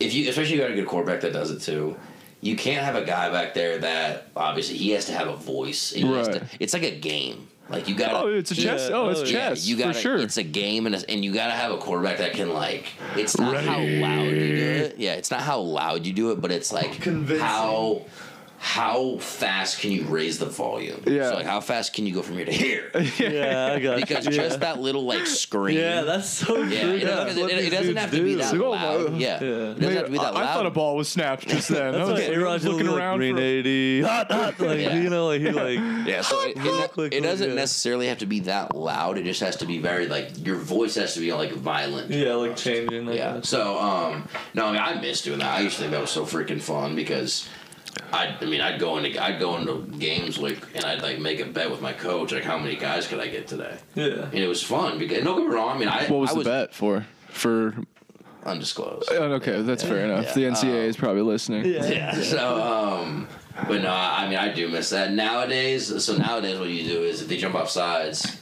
if 0.00 0.12
you, 0.12 0.28
especially 0.28 0.54
if 0.54 0.58
you 0.58 0.62
got 0.66 0.70
a 0.72 0.74
good 0.74 0.86
quarterback 0.86 1.20
that 1.22 1.32
does 1.32 1.50
it 1.50 1.60
too. 1.60 1.96
You 2.40 2.56
can't 2.56 2.84
have 2.84 2.94
a 2.94 3.04
guy 3.06 3.30
back 3.30 3.54
there 3.54 3.78
that 3.78 4.28
obviously 4.36 4.76
he 4.76 4.90
has 4.90 5.06
to 5.06 5.12
have 5.12 5.28
a 5.28 5.36
voice. 5.36 5.92
and 5.92 6.02
he 6.06 6.12
has 6.14 6.26
Right. 6.28 6.36
to- 6.40 6.46
it's 6.60 6.74
like 6.74 6.82
a 6.82 6.94
game. 6.98 7.48
Like 7.70 7.88
you 7.88 7.94
got. 7.94 8.12
oh, 8.24 8.28
it's 8.28 8.50
a 8.50 8.54
chess. 8.54 8.88
Yeah, 8.90 8.96
oh, 8.96 9.08
it's 9.08 9.20
oh, 9.20 9.24
yeah. 9.24 9.48
chess. 9.50 9.66
you 9.66 9.76
got 9.76 9.94
for 9.94 10.00
sure. 10.00 10.16
It's 10.18 10.36
a 10.36 10.42
game, 10.42 10.84
and, 10.86 10.94
it's- 10.94 11.10
and 11.12 11.24
you 11.24 11.32
got 11.32 11.46
to 11.46 11.52
have 11.52 11.72
a 11.72 11.78
quarterback 11.78 12.18
that 12.18 12.34
can 12.34 12.52
like. 12.52 12.86
It's 13.16 13.38
not 13.38 13.56
how 13.64 13.78
loud 13.78 14.26
you 14.26 14.56
do 14.56 14.64
it. 14.84 14.98
Yeah, 14.98 15.14
it's 15.14 15.30
not 15.30 15.40
how 15.40 15.60
loud 15.60 16.04
you 16.04 16.12
do 16.12 16.30
it, 16.32 16.40
but 16.42 16.50
it's 16.52 16.72
like 16.72 17.00
Convincing. 17.00 17.44
how 17.44 18.02
how 18.66 19.18
fast 19.18 19.78
can 19.80 19.90
you 19.92 20.04
raise 20.04 20.38
the 20.38 20.46
volume? 20.46 21.02
Yeah. 21.06 21.28
So 21.28 21.34
like 21.36 21.44
how 21.44 21.60
fast 21.60 21.92
can 21.92 22.06
you 22.06 22.14
go 22.14 22.22
from 22.22 22.36
here 22.36 22.46
to 22.46 22.52
here? 22.52 22.90
Yeah, 23.18 23.74
I 23.74 23.78
got 23.78 23.96
Because 24.00 24.24
you. 24.24 24.32
just 24.32 24.52
yeah. 24.52 24.56
that 24.56 24.80
little 24.80 25.04
like 25.04 25.26
scream. 25.26 25.76
Yeah, 25.78 26.00
that's 26.00 26.30
so. 26.30 26.56
Yeah, 26.62 26.86
it 26.86 27.00
doesn't, 27.00 27.26
That's 27.26 27.36
it- 27.36 27.40
what 27.42 27.50
it, 27.52 27.70
doesn't 27.70 27.96
have 27.96 28.10
to 28.12 28.22
be 28.24 28.34
that 28.36 28.54
It's 28.54 28.62
loud. 28.62 29.12
my- 29.12 29.18
Yeah, 29.18 29.38
Yeah. 29.44 29.46
it 29.72 29.80
doesn't 29.80 29.96
have 29.96 30.06
to 30.06 30.12
be 30.12 30.16
that 30.16 30.34
I, 30.34 30.40
I 30.40 30.44
loud. 30.44 30.54
thought 30.54 30.66
a 30.66 30.70
ball 30.70 30.96
was 30.96 31.10
snapped 31.10 31.46
just 31.46 31.68
then. 31.68 31.92
That's 31.92 32.08
I 32.08 32.12
was 32.12 32.20
why 32.20 32.26
like, 32.26 32.36
Aaron's 32.36 32.64
looking 32.64 32.86
like 32.86 32.96
around. 32.96 33.18
green 33.18 33.36
for- 33.36 33.42
eighty, 33.42 34.00
hot, 34.00 34.32
hot, 34.32 34.58
like 34.58 34.78
Yeah. 34.80 34.96
you 34.96 35.10
know, 35.10 35.26
like 35.26 35.42
he 35.42 35.50
like 35.52 35.78
Yeah, 36.06 36.22
so 36.22 36.40
it, 36.42 36.56
it, 36.56 36.90
quickly, 36.92 37.18
it 37.18 37.20
doesn't 37.20 37.50
yeah. 37.50 37.54
necessarily 37.54 38.06
have 38.06 38.18
to 38.18 38.26
be 38.26 38.40
that 38.40 38.74
loud. 38.74 39.18
It 39.18 39.24
just 39.24 39.40
has 39.40 39.56
to 39.56 39.66
be 39.66 39.78
very 39.78 40.06
like 40.06 40.30
your 40.44 40.56
voice 40.56 40.94
has 40.94 41.12
to 41.14 41.20
be 41.20 41.34
like 41.34 41.52
violent. 41.52 42.10
yeah, 42.10 42.32
like 42.32 42.56
changing. 42.56 43.04
Like 43.04 43.16
Yeah. 43.18 43.42
So, 43.42 43.78
um, 43.78 44.26
no, 44.54 44.66
I 44.68 44.72
mean, 44.72 44.80
I 44.80 45.00
miss 45.02 45.20
doing 45.20 45.40
that. 45.40 45.58
I 45.58 45.60
used 45.60 45.76
to 45.76 45.82
think 45.82 45.92
that 45.92 46.00
was 46.00 46.10
so 46.10 46.24
freaking 46.24 46.62
fun 46.62 46.96
because, 46.96 47.46
I, 48.12 48.36
I 48.40 48.44
mean, 48.44 48.60
I'd 48.60 48.78
go 48.80 48.96
into 48.98 49.22
I'd 49.22 49.38
go 49.40 49.56
into 49.56 49.82
games 49.98 50.38
like, 50.38 50.58
and 50.74 50.84
I'd 50.84 51.02
like 51.02 51.18
make 51.18 51.40
a 51.40 51.46
bet 51.46 51.70
with 51.70 51.80
my 51.80 51.92
coach, 51.92 52.32
like 52.32 52.44
how 52.44 52.58
many 52.58 52.76
guys 52.76 53.06
could 53.06 53.20
I 53.20 53.28
get 53.28 53.46
today, 53.48 53.76
Yeah. 53.94 54.24
and 54.26 54.34
it 54.34 54.46
was 54.48 54.62
fun 54.62 54.98
because 54.98 55.22
don't 55.24 55.38
get 55.38 55.48
me 55.48 55.54
wrong. 55.54 55.76
I 55.76 55.78
mean, 55.78 55.88
I 55.88 56.06
What 56.06 56.20
was 56.20 56.30
I 56.30 56.32
the 56.34 56.38
was 56.38 56.46
bet 56.48 56.74
for? 56.74 57.06
For 57.28 57.74
undisclosed. 58.44 59.08
oh, 59.12 59.32
okay, 59.34 59.62
that's 59.62 59.82
fair 59.82 60.04
enough. 60.04 60.26
Yeah. 60.26 60.32
The 60.34 60.44
NCAA 60.44 60.70
Um, 60.84 60.88
is 60.90 60.96
probably 60.96 61.22
listening. 61.22 61.64
Yeah. 61.66 61.86
Yeah. 61.86 62.14
So, 62.22 62.62
um, 62.62 63.28
but 63.68 63.82
no, 63.82 63.90
I 63.90 64.28
mean, 64.28 64.38
I 64.38 64.52
do 64.52 64.68
miss 64.68 64.90
that 64.90 65.12
nowadays. 65.12 66.04
So 66.04 66.16
nowadays, 66.16 66.58
what 66.58 66.68
you 66.68 66.84
do 66.84 67.02
is 67.02 67.22
if 67.22 67.28
they 67.28 67.36
jump 67.36 67.54
off 67.54 67.70
sides, 67.70 68.40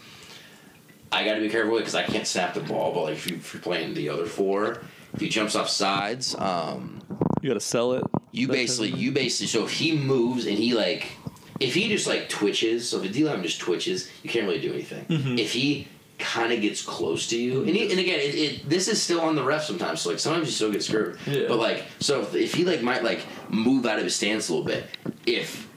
I 1.11 1.25
got 1.25 1.35
to 1.35 1.41
be 1.41 1.49
careful 1.51 1.77
because 1.79 1.95
I 1.95 2.03
can't 2.05 2.27
snap 2.27 2.55
the 2.55 2.61
ball. 2.61 2.93
But 2.95 3.03
like 3.05 3.13
if, 3.15 3.31
you, 3.31 3.37
if 3.37 3.53
you're 3.55 3.63
playing 3.63 3.95
the 3.95 4.09
other 4.09 4.25
four, 4.27 4.81
if 5.15 5.21
he 5.21 5.29
jumps 5.29 5.55
off 5.55 5.69
sides, 5.69 6.35
um, 6.39 7.01
You 7.43 7.51
gotta 7.51 7.61
sell 7.61 7.93
it. 7.93 8.05
You 8.33 8.49
basically 8.49 8.91
you 8.91 9.13
basically 9.13 9.47
so 9.47 9.65
if 9.65 9.71
he 9.71 9.97
moves 9.97 10.47
and 10.47 10.57
he 10.59 10.75
like 10.75 11.13
if 11.61 11.75
he 11.75 11.89
just 11.89 12.07
like 12.07 12.29
twitches 12.29 12.89
so 12.89 12.97
if 12.97 13.03
the 13.05 13.09
D 13.09 13.25
line 13.25 13.43
just 13.43 13.61
twitches 13.61 14.11
you 14.23 14.31
can't 14.31 14.47
really 14.47 14.61
do 14.61 14.73
anything 14.73 15.05
Mm-hmm. 15.07 15.39
if 15.39 15.53
he 15.53 15.87
kind 16.19 16.53
of 16.53 16.61
gets 16.61 16.83
close 16.83 17.27
to 17.29 17.37
you 17.39 17.61
and, 17.61 17.71
he, 17.71 17.91
and 17.91 17.99
again 17.99 18.21
it, 18.21 18.35
it 18.35 18.69
this 18.69 18.87
is 18.89 19.03
still 19.03 19.21
on 19.21 19.35
the 19.35 19.43
ref 19.43 19.65
sometimes 19.65 20.01
so 20.01 20.11
like 20.11 20.19
sometimes 20.21 20.47
you 20.47 20.53
still 20.53 20.71
get 20.73 20.83
screwed 20.83 21.19
Yeah. 21.27 21.47
but 21.49 21.59
like 21.59 21.85
so 22.01 22.21
if, 22.23 22.35
if 22.35 22.55
he 22.55 22.65
like 22.65 22.81
might 22.83 23.03
like 23.05 23.21
move 23.49 23.87
out 23.87 23.99
of 23.99 24.05
his 24.05 24.15
stance 24.17 24.49
a 24.49 24.53
little 24.55 24.67
bit 24.67 24.85
if 25.27 25.69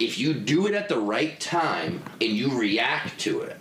if 0.00 0.18
you 0.18 0.34
do 0.34 0.66
it 0.66 0.74
at 0.74 0.88
the 0.90 0.98
right 0.98 1.38
time 1.40 2.02
and 2.20 2.30
you 2.30 2.58
react 2.58 3.18
to 3.20 3.40
it 3.40 3.56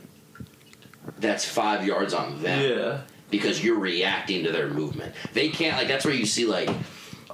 that's 1.20 1.46
five 1.46 1.86
yards 1.86 2.14
on 2.14 2.42
them 2.42 2.60
Yeah. 2.78 3.02
because 3.30 3.64
you're 3.64 3.80
reacting 3.80 4.44
to 4.44 4.52
their 4.52 4.68
movement. 4.70 5.14
They 5.34 5.50
can't 5.50 5.78
like 5.78 5.88
that's 5.88 6.04
where 6.06 6.14
you 6.14 6.26
see 6.26 6.46
like 6.46 6.70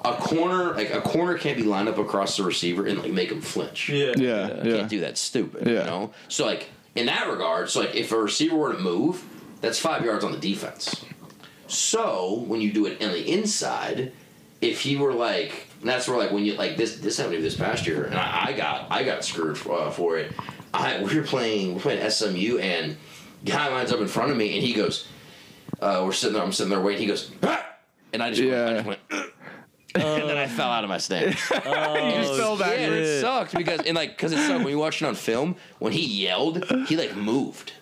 a 0.04 0.14
corner 0.16 0.74
like 0.74 0.92
a 0.94 1.02
corner 1.02 1.38
can't 1.38 1.58
be 1.58 1.64
lined 1.64 1.88
up 1.90 1.98
across 1.98 2.38
the 2.38 2.44
receiver 2.44 2.86
and 2.88 3.00
like 3.02 3.12
make 3.12 3.30
them 3.30 3.42
flinch. 3.42 3.90
Yeah. 3.90 4.14
Yeah, 4.18 4.64
You 4.64 4.72
yeah. 4.72 4.78
can't 4.78 4.90
do 4.90 5.00
that. 5.02 5.18
Stupid. 5.18 5.68
Yeah. 5.68 5.80
You 5.80 5.86
know. 5.86 6.14
So 6.28 6.46
like 6.46 6.70
in 6.96 7.06
that 7.06 7.28
regard, 7.30 7.70
so 7.70 7.82
like 7.82 7.96
if 7.96 8.12
a 8.12 8.18
receiver 8.18 8.56
were 8.56 8.74
to 8.74 8.80
move, 8.80 9.24
that's 9.62 9.80
five 9.80 10.04
yards 10.04 10.24
on 10.24 10.32
the 10.32 10.38
defense. 10.40 11.06
So 11.68 12.44
when 12.48 12.62
you 12.62 12.72
do 12.74 12.86
it 12.86 13.02
on 13.02 13.12
the 13.12 13.32
inside, 13.32 14.12
if 14.60 14.82
he 14.82 14.98
were 14.98 15.14
like, 15.14 15.68
and 15.80 15.90
that's 15.90 16.08
where 16.08 16.18
like 16.18 16.32
when 16.32 16.44
you 16.46 16.54
like 16.56 16.78
this 16.78 16.98
this 16.98 17.18
happened 17.18 17.34
to 17.34 17.38
me 17.40 17.44
this 17.44 17.56
past 17.56 17.88
year, 17.88 18.06
and 18.06 18.16
I, 18.16 18.48
I 18.48 18.54
got 18.54 18.88
I 18.92 19.04
got 19.04 19.24
screwed 19.24 19.58
for, 19.58 19.80
uh, 19.80 19.90
for 19.92 20.18
it. 20.18 20.32
I 20.74 21.02
we 21.04 21.16
were 21.16 21.24
playing 21.24 21.76
we're 21.76 21.82
playing 21.82 22.10
SMU 22.10 22.58
and 22.60 22.98
guy 23.46 23.70
lines 23.70 23.92
up 23.92 24.00
in 24.00 24.08
front 24.08 24.32
of 24.32 24.38
me 24.38 24.54
and 24.56 24.64
he 24.64 24.74
goes, 24.74 25.08
uh, 25.82 26.02
we're 26.06 26.12
sitting 26.12 26.34
there 26.36 26.44
I'm 26.44 26.52
sitting 26.52 26.70
there 26.72 26.82
waiting. 26.82 27.02
He 27.02 27.08
goes, 27.08 27.32
ah! 27.44 27.66
and 28.14 28.22
I 28.22 28.32
just 28.32 28.42
went, 28.44 28.54
I 28.54 28.68
Yeah. 28.70 28.74
just 28.76 28.86
went. 28.88 29.00
"Ugh." 29.12 29.26
And 29.96 30.30
then 30.30 30.38
I 30.38 30.46
oh. 30.46 30.48
fell 30.48 30.70
out 30.70 30.84
of 30.84 30.90
my 30.90 30.98
stance. 30.98 31.40
Oh, 31.52 32.12
just 32.12 32.40
fell 32.40 32.58
Yeah, 32.58 32.72
and 32.72 32.94
it 32.94 33.22
sucked 33.22 33.56
because 33.56 33.82
and 33.82 33.96
like 33.96 34.12
because 34.12 34.32
it 34.32 34.38
sucked 34.48 34.64
when 34.64 34.70
you 34.70 34.78
watch 34.80 35.02
it 35.02 35.06
on 35.06 35.16
film. 35.16 35.56
When 35.80 35.92
he 35.94 36.06
yelled, 36.06 36.66
he 36.88 36.96
like 36.96 37.16
moved. 37.16 37.74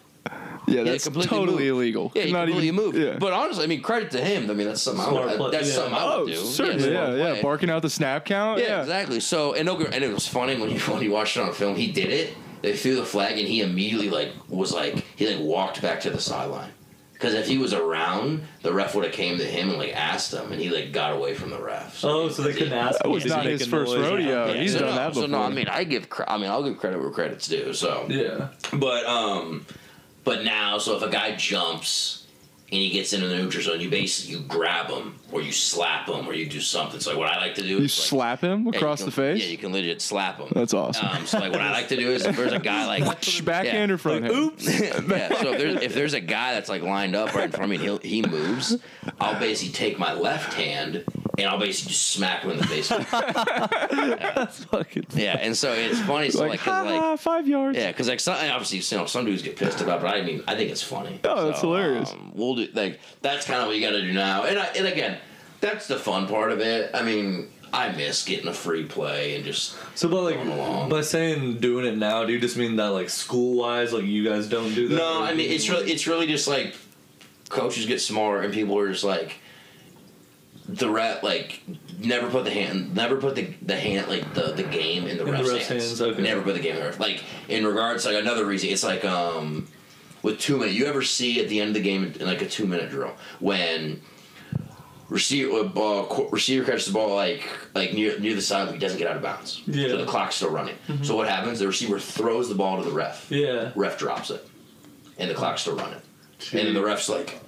Yeah, 0.67 0.83
Yeah, 0.83 0.83
that's 0.83 1.05
completely 1.05 1.29
totally 1.29 1.57
moved. 1.63 1.69
illegal. 1.69 2.11
Yeah, 2.13 2.23
he 2.23 2.31
Not 2.31 2.41
completely 2.47 2.67
even 2.67 2.75
moved. 2.75 2.97
Yeah. 2.97 3.17
But 3.17 3.33
honestly, 3.33 3.63
I 3.63 3.67
mean, 3.67 3.81
credit 3.81 4.11
to 4.11 4.21
him. 4.23 4.49
I 4.49 4.53
mean, 4.53 4.67
that's 4.67 4.81
something 4.81 5.03
I 5.03 5.09
Smart 5.09 5.25
would. 5.25 5.37
play, 5.37 5.51
That's 5.51 5.67
yeah. 5.69 5.73
something 5.73 5.93
I 5.93 6.03
oh, 6.03 6.19
would 6.25 6.27
do. 6.31 6.35
certainly, 6.35 6.91
smart 6.91 7.09
yeah, 7.09 7.15
yeah, 7.15 7.31
play. 7.33 7.41
Barking 7.41 7.69
out 7.71 7.81
the 7.81 7.89
snap 7.89 8.25
count. 8.25 8.59
Yeah, 8.59 8.67
Yeah, 8.67 8.81
exactly. 8.81 9.19
So 9.19 9.53
and 9.53 9.65
no, 9.65 9.77
and 9.79 10.03
it 10.03 10.13
was 10.13 10.27
funny 10.27 10.59
when 10.59 10.69
you 10.69 10.79
when 10.93 11.01
you 11.01 11.11
watched 11.11 11.37
it 11.37 11.41
on 11.41 11.53
film. 11.53 11.75
He 11.75 11.91
did 11.91 12.09
it, 12.11 12.35
they 12.61 12.75
threw 12.75 12.95
the 12.95 13.05
flag, 13.05 13.37
and 13.39 13.47
he 13.47 13.61
immediately 13.61 14.09
like 14.09 14.33
was 14.47 14.71
like 14.73 15.03
he 15.15 15.27
like 15.27 15.39
walked 15.43 15.81
back 15.81 16.01
to 16.01 16.09
the 16.11 16.19
sideline. 16.19 16.71
Because 17.19 17.33
if 17.33 17.47
he 17.47 17.57
was 17.57 17.73
around, 17.73 18.43
the 18.61 18.71
ref 18.71 18.95
would 18.95 19.03
have 19.03 19.11
came 19.13 19.37
to 19.39 19.43
him 19.43 19.67
and 19.71 19.77
like 19.77 19.93
asked 19.93 20.33
him, 20.33 20.53
and 20.53 20.61
he 20.61 20.69
like 20.69 20.93
got 20.93 21.11
away 21.13 21.33
from 21.33 21.49
the 21.49 21.61
ref. 21.61 21.97
So 21.97 22.09
Oh, 22.09 22.29
so 22.29 22.43
they 22.43 22.53
couldn't 22.53 22.71
ask. 22.71 22.97
That 22.99 23.07
him 23.07 23.11
was 23.11 23.23
to 23.23 23.29
not 23.29 23.45
his 23.45 23.67
first 23.67 23.91
noise. 23.93 24.09
rodeo. 24.09 24.47
Yeah, 24.47 24.53
He's 24.53 24.71
so 24.71 24.79
done 24.79 24.89
no, 24.89 24.95
that 24.95 25.13
So 25.15 25.25
no. 25.25 25.41
I 25.41 25.49
mean, 25.49 25.67
I 25.67 25.83
give, 25.83 26.09
cre- 26.09 26.23
I 26.29 26.37
mean, 26.37 26.49
I'll 26.49 26.63
give 26.63 26.77
credit 26.77 27.01
where 27.01 27.09
credit's 27.09 27.45
due. 27.49 27.73
So, 27.73 28.05
Yeah. 28.07 28.47
but 28.71 29.05
um, 29.05 29.65
but 30.23 30.45
now, 30.45 30.77
so 30.77 30.95
if 30.95 31.03
a 31.03 31.09
guy 31.09 31.35
jumps 31.35 32.25
and 32.71 32.79
he 32.79 32.89
gets 32.91 33.13
into 33.13 33.27
the 33.27 33.35
neutral 33.35 33.63
zone, 33.63 33.81
you 33.81 33.89
basically 33.89 34.35
you 34.35 34.41
grab 34.41 34.89
him 34.89 35.15
or 35.31 35.41
you 35.41 35.51
slap 35.51 36.07
him 36.07 36.27
or 36.27 36.33
you 36.33 36.47
do 36.47 36.61
something. 36.61 36.99
So 36.99 37.11
like, 37.11 37.19
what 37.19 37.29
I 37.29 37.39
like 37.39 37.55
to 37.55 37.61
do 37.61 37.67
You 37.67 37.77
is 37.77 37.97
like, 37.97 38.07
slap 38.07 38.41
him 38.41 38.59
yeah, 38.59 38.71
you 38.71 38.77
across 38.77 38.99
can- 38.99 39.05
the 39.07 39.11
face. 39.11 39.43
Yeah, 39.43 39.49
you 39.49 39.57
can 39.57 39.71
legit 39.71 40.01
slap 40.01 40.37
him. 40.37 40.49
That's 40.53 40.73
awesome. 40.73 41.07
Um, 41.07 41.25
so 41.25 41.39
like, 41.39 41.51
what 41.51 41.61
I 41.61 41.71
like 41.71 41.87
to 41.87 41.95
do 41.95 42.11
is 42.11 42.25
if 42.25 42.35
there's 42.35 42.53
a 42.53 42.59
guy 42.59 42.85
like 42.85 43.03
Backhand 43.43 43.89
yeah. 43.89 43.95
or 43.95 43.97
front 43.97 44.25
hand? 44.25 44.35
Oops. 44.35 44.79
yeah. 44.81 45.29
So 45.41 45.53
if 45.53 45.57
there's 45.59 45.81
if 45.81 45.93
there's 45.95 46.13
a 46.13 46.19
guy 46.19 46.53
that's 46.53 46.69
like 46.69 46.83
lined 46.83 47.15
up 47.15 47.33
right 47.33 47.45
in 47.45 47.51
front 47.51 47.65
of 47.65 47.69
me, 47.69 47.75
and 47.77 47.83
he'll, 47.83 47.97
he 47.99 48.21
moves. 48.21 48.77
I'll 49.19 49.39
basically 49.39 49.73
take 49.73 49.97
my 49.97 50.13
left 50.13 50.53
hand 50.53 51.03
and 51.39 51.47
I'll 51.49 51.57
basically 51.59 51.89
just 51.93 52.07
smack 52.11 52.43
him 52.43 52.51
in 52.51 52.57
the 52.57 52.67
face. 52.67 52.89
Fucking. 54.71 55.05
yeah, 55.13 55.37
and 55.39 55.55
so 55.55 55.71
it's 55.73 55.99
funny. 56.01 56.29
So 56.29 56.39
Like, 56.41 56.49
like, 56.51 56.59
'cause, 56.59 56.87
ha, 56.87 57.09
like 57.11 57.19
five 57.19 57.47
yards. 57.47 57.77
yeah, 57.77 57.91
because 57.91 58.07
like 58.07 58.19
some, 58.19 58.35
obviously 58.35 58.79
you 58.79 59.01
know 59.01 59.07
some 59.07 59.25
dudes 59.25 59.41
get 59.41 59.55
pissed 59.55 59.81
about, 59.81 59.99
it, 59.99 60.03
but 60.03 60.15
I 60.15 60.21
mean 60.21 60.43
I 60.47 60.55
think 60.55 60.69
it's 60.71 60.83
funny. 60.83 61.19
Oh, 61.23 61.47
that's 61.47 61.61
hilarious. 61.61 62.11
Um, 62.11 62.31
we'll 62.35 62.55
do 62.55 62.67
like 62.73 62.99
that's 63.21 63.45
kind 63.45 63.61
of 63.61 63.67
what 63.67 63.75
you 63.75 63.81
got 63.81 63.91
to 63.93 64.01
do 64.01 64.13
now, 64.13 64.43
and 64.43 64.59
I, 64.59 64.65
and 64.75 64.87
again, 64.87 65.17
that's 65.61 65.87
the 65.87 65.97
fun 65.97 66.27
part 66.27 66.51
of 66.51 66.59
it. 66.59 66.91
I 66.93 67.01
mean, 67.03 67.49
I 67.73 67.91
miss 67.91 68.23
getting 68.25 68.47
a 68.47 68.53
free 68.53 68.85
play 68.85 69.35
and 69.35 69.45
just 69.45 69.75
So, 69.95 70.07
but 70.09 70.23
like, 70.23 70.37
along. 70.37 70.89
by 70.89 71.01
saying 71.01 71.57
doing 71.59 71.85
it 71.85 71.97
now, 71.97 72.25
do 72.25 72.33
you 72.33 72.39
just 72.39 72.57
mean 72.57 72.75
that 72.77 72.87
like 72.89 73.09
school 73.09 73.57
wise, 73.57 73.93
like 73.93 74.05
you 74.05 74.23
guys 74.27 74.47
don't 74.47 74.73
do 74.73 74.87
that? 74.87 74.95
no. 74.95 75.21
I 75.23 75.33
mean, 75.33 75.51
it's 75.51 75.69
really 75.69 75.91
it's 75.91 76.07
really 76.07 76.27
just 76.27 76.47
like 76.47 76.75
coaches 77.49 77.85
get 77.85 77.99
smarter 77.99 78.41
and 78.43 78.53
people 78.53 78.77
are 78.77 78.89
just 78.91 79.03
like 79.03 79.35
the 80.75 80.89
rep 80.89 81.23
like 81.23 81.61
never 81.99 82.29
put 82.29 82.43
the 82.43 82.51
hand 82.51 82.95
never 82.95 83.17
put 83.17 83.35
the 83.35 83.53
the 83.61 83.75
hand 83.75 84.07
like 84.07 84.33
the 84.33 84.53
the 84.53 84.63
game 84.63 85.07
in 85.07 85.17
the 85.17 85.23
the 85.23 85.31
ref's 85.31 85.51
ref's 85.51 85.67
hands. 85.67 85.87
hands, 85.87 86.01
okay. 86.01 86.21
Never 86.21 86.41
put 86.41 86.53
the 86.53 86.59
game 86.59 86.75
in 86.75 86.79
the 86.81 86.85
ref. 86.85 86.99
Like 86.99 87.23
in 87.47 87.65
regards 87.65 88.05
like 88.05 88.15
another 88.15 88.45
reason, 88.45 88.69
it's 88.69 88.83
like 88.83 89.03
um 89.03 89.67
with 90.21 90.39
two 90.39 90.57
minute. 90.57 90.73
You 90.73 90.85
ever 90.85 91.01
see 91.01 91.41
at 91.41 91.49
the 91.49 91.59
end 91.59 91.69
of 91.69 91.73
the 91.75 91.81
game 91.81 92.13
in 92.19 92.25
like 92.25 92.41
a 92.41 92.47
two 92.47 92.65
minute 92.67 92.89
drill 92.89 93.15
when 93.39 94.01
receiver 95.09 95.71
uh, 95.75 96.23
receiver 96.29 96.65
catches 96.65 96.85
the 96.85 96.93
ball 96.93 97.15
like 97.15 97.47
like 97.73 97.93
near 97.93 98.19
near 98.19 98.35
the 98.35 98.41
side, 98.41 98.65
but 98.65 98.73
he 98.73 98.79
doesn't 98.79 98.99
get 98.99 99.07
out 99.07 99.15
of 99.17 99.23
bounds. 99.23 99.61
Yeah. 99.65 99.89
So 99.89 99.97
the 99.97 100.05
clock's 100.05 100.35
still 100.35 100.51
running. 100.51 100.75
So 101.01 101.15
what 101.15 101.27
happens? 101.27 101.59
The 101.59 101.67
receiver 101.67 101.99
throws 101.99 102.47
the 102.49 102.55
ball 102.55 102.77
to 102.77 102.87
the 102.87 102.95
ref. 102.95 103.31
Yeah. 103.31 103.71
Ref 103.75 103.97
drops 103.97 104.29
it, 104.29 104.47
and 105.17 105.29
the 105.29 105.35
clock's 105.35 105.61
still 105.61 105.75
running. 105.75 106.01
And 106.51 106.67
then 106.67 106.73
the 106.73 106.83
ref's 106.83 107.09
like, 107.09 107.41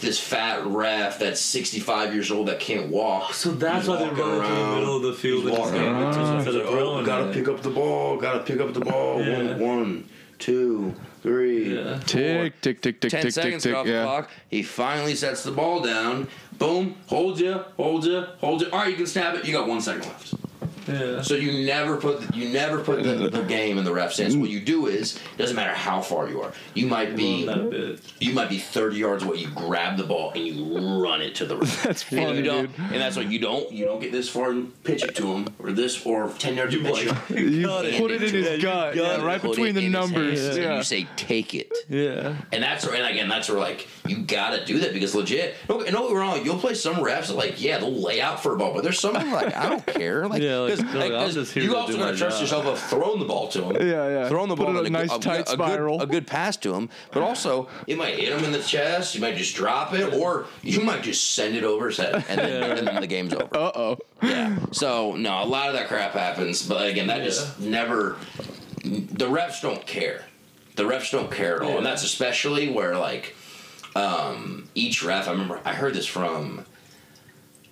this 0.00 0.18
fat 0.18 0.66
ref 0.66 1.18
that's 1.18 1.40
65 1.40 2.12
years 2.12 2.30
old 2.30 2.48
that 2.48 2.58
can't 2.60 2.88
walk. 2.90 3.26
Oh, 3.28 3.32
so 3.32 3.50
that's 3.52 3.82
He's 3.82 3.88
why 3.88 3.96
they 3.98 4.04
walking 4.08 4.18
run 4.18 4.34
into 4.44 4.48
the 4.64 4.74
middle 4.74 4.96
of 4.96 5.02
the 5.02 5.12
field 5.14 5.42
He's 5.44 5.52
walking 5.52 5.74
hand 5.80 5.86
around. 5.96 6.12
them 6.14 6.20
He's 6.20 6.46
instead 6.46 6.54
like, 6.54 6.64
of 6.64 6.78
oh, 6.78 7.04
gotta 7.04 7.28
it. 7.30 7.34
pick 7.34 7.48
up 7.48 7.62
the 7.62 7.70
ball. 7.70 8.16
Gotta 8.16 8.40
pick 8.40 8.60
up 8.60 8.74
the 8.74 8.80
ball. 8.80 9.22
Yeah. 9.24 9.38
One, 9.56 9.60
one, 9.60 10.08
two, 10.38 10.94
three, 11.22 11.76
Yeah. 11.76 11.98
Tick, 12.04 12.60
tick, 12.60 12.82
tick, 12.82 13.00
tick, 13.00 13.10
Ten 13.10 13.22
tick, 13.22 13.22
tick, 13.22 13.32
seconds 13.32 13.62
tick. 13.62 13.74
off 13.74 13.86
the 13.86 13.92
Yeah. 13.92 14.02
clock. 14.02 14.30
He 14.50 14.62
finally 14.62 15.14
sets 15.14 15.42
the 15.44 15.52
ball 15.52 15.80
down. 15.80 16.28
Boom. 16.58 16.96
Hold 17.06 17.38
you. 17.40 17.60
Hold 17.76 18.04
you. 18.06 18.24
Hold 18.40 18.62
you. 18.62 18.70
All 18.70 18.80
right, 18.80 18.90
you 18.90 18.96
can 18.96 19.06
snap 19.06 19.34
it. 19.36 19.44
You 19.44 19.52
got 19.52 19.68
one 19.68 19.80
second 19.80 20.02
left. 20.02 20.34
Yeah. 20.88 21.22
So 21.22 21.34
you 21.34 21.66
never 21.66 21.96
put 21.96 22.20
the, 22.20 22.36
you 22.36 22.48
never 22.48 22.80
put 22.80 23.02
the, 23.02 23.28
the 23.28 23.42
game 23.42 23.78
in 23.78 23.84
the 23.84 23.92
ref's 23.92 24.18
hands. 24.18 24.36
What 24.36 24.50
you 24.50 24.60
do 24.60 24.86
is 24.86 25.16
it 25.16 25.38
doesn't 25.38 25.56
matter 25.56 25.74
how 25.74 26.00
far 26.00 26.28
you 26.28 26.42
are. 26.42 26.52
You 26.74 26.86
might 26.86 27.16
be 27.16 27.48
you 28.20 28.32
might 28.32 28.48
be 28.48 28.58
30 28.58 28.96
yards 28.96 29.22
away. 29.22 29.38
You 29.38 29.48
grab 29.50 29.96
the 29.96 30.04
ball 30.04 30.32
and 30.34 30.46
you 30.46 31.02
run 31.02 31.20
it 31.22 31.34
to 31.36 31.46
the 31.46 31.56
ref. 31.58 31.82
That's 31.86 32.12
and 32.12 32.36
you 32.36 32.42
don't, 32.42 32.66
dude. 32.76 32.86
and 32.92 33.00
that's 33.00 33.16
what 33.16 33.30
you 33.30 33.38
don't 33.38 33.70
you 33.72 33.84
don't 33.84 34.00
get 34.00 34.12
this 34.12 34.28
far 34.28 34.50
and 34.50 34.82
pitch 34.84 35.02
it 35.04 35.14
to 35.16 35.26
him 35.26 35.48
or 35.58 35.72
this 35.72 36.04
or 36.06 36.28
10 36.38 36.54
yards 36.56 36.74
you 36.74 36.82
pitch 36.82 37.06
like- 37.06 37.30
it. 37.30 37.38
You 37.38 37.62
Got 37.66 37.84
it. 37.84 38.00
put 38.00 38.10
it 38.10 38.22
in 38.22 38.34
his 38.34 38.62
gut, 38.62 38.94
got 38.94 38.96
yeah, 38.96 39.24
right 39.24 39.40
between 39.42 39.74
the 39.74 39.88
numbers. 39.88 40.40
Yeah. 40.56 40.62
And 40.64 40.76
you 40.76 40.82
say 40.82 41.06
take 41.16 41.54
it. 41.54 41.72
Yeah. 41.88 42.36
And 42.52 42.62
that's 42.62 42.86
where, 42.86 42.94
and 42.94 43.06
again, 43.06 43.28
that's 43.28 43.48
where 43.48 43.58
like 43.58 43.88
you 44.06 44.18
gotta 44.22 44.64
do 44.64 44.78
that 44.80 44.92
because 44.92 45.14
legit. 45.14 45.54
No, 45.68 45.78
no, 45.78 45.84
get 45.84 45.92
me 46.10 46.16
wrong. 46.16 46.44
You'll 46.44 46.58
play 46.58 46.74
some 46.74 46.96
refs 46.96 47.34
like, 47.34 47.60
yeah, 47.62 47.78
they'll 47.78 47.90
lay 47.92 48.20
out 48.20 48.42
for 48.42 48.54
a 48.54 48.58
ball, 48.58 48.74
but 48.74 48.82
there's 48.84 48.98
some 49.00 49.14
like 49.14 49.54
I 49.56 49.68
don't 49.68 49.84
care. 49.86 50.26
Like, 50.28 50.42
Yeah, 50.42 50.58
like, 50.58 50.75
'cause- 50.80 50.92
they're 50.92 51.00
like, 51.02 51.12
I'm 51.12 51.18
'cause 51.26 51.34
just 51.34 51.52
here 51.52 51.62
you 51.64 51.76
also 51.76 51.92
do 51.92 51.98
gotta 51.98 52.16
trust 52.16 52.36
job. 52.36 52.42
yourself 52.42 52.66
of 52.66 52.78
throwing 52.78 53.18
the 53.18 53.24
ball 53.24 53.48
to 53.48 53.62
him. 53.64 53.76
Yeah, 53.88 54.08
yeah. 54.08 54.28
Throwing 54.28 54.48
the 54.48 54.56
Put 54.56 54.66
ball 54.66 54.76
it 54.78 54.86
in 54.86 54.94
a 54.94 54.98
a, 54.98 55.02
nice 55.02 55.10
good- 55.10 55.20
a, 55.20 55.24
tight 55.24 55.40
a, 55.48 55.50
spiral. 55.50 55.98
good, 55.98 56.08
a 56.08 56.12
good 56.12 56.26
pass 56.26 56.56
to 56.58 56.74
him, 56.74 56.88
but 57.12 57.22
also 57.22 57.68
it 57.86 57.96
might 57.98 58.14
hit 58.18 58.32
him 58.32 58.44
in 58.44 58.52
the 58.52 58.62
chest. 58.62 59.14
You 59.14 59.20
might 59.20 59.36
just 59.36 59.54
drop 59.56 59.92
it, 59.94 60.12
or 60.14 60.46
you 60.62 60.80
might 60.80 61.02
just 61.02 61.34
send 61.34 61.56
it 61.56 61.64
over 61.64 61.86
his 61.88 61.96
head, 61.96 62.24
and 62.28 62.40
then, 62.40 62.78
and 62.78 62.86
then 62.86 63.00
the 63.00 63.06
game's 63.06 63.32
over. 63.34 63.44
Uh 63.56 63.72
oh. 63.74 63.98
Yeah. 64.22 64.56
So 64.72 65.14
no, 65.16 65.42
a 65.42 65.44
lot 65.46 65.68
of 65.68 65.74
that 65.74 65.88
crap 65.88 66.12
happens, 66.12 66.66
but 66.66 66.86
again, 66.88 67.06
that 67.08 67.22
just 67.24 67.60
never. 67.60 68.16
The 68.84 69.26
refs 69.26 69.60
don't 69.62 69.84
care. 69.86 70.24
The 70.76 70.84
refs 70.84 71.10
don't 71.10 71.30
care 71.30 71.56
at 71.56 71.62
all, 71.62 71.70
Yeah. 71.70 71.76
and 71.78 71.86
that's 71.86 72.04
especially 72.04 72.70
where 72.70 72.96
like 72.96 73.34
um, 73.94 74.68
each 74.74 75.02
ref. 75.02 75.26
I 75.28 75.32
remember 75.32 75.60
I 75.64 75.72
heard 75.72 75.94
this 75.94 76.06
from 76.06 76.64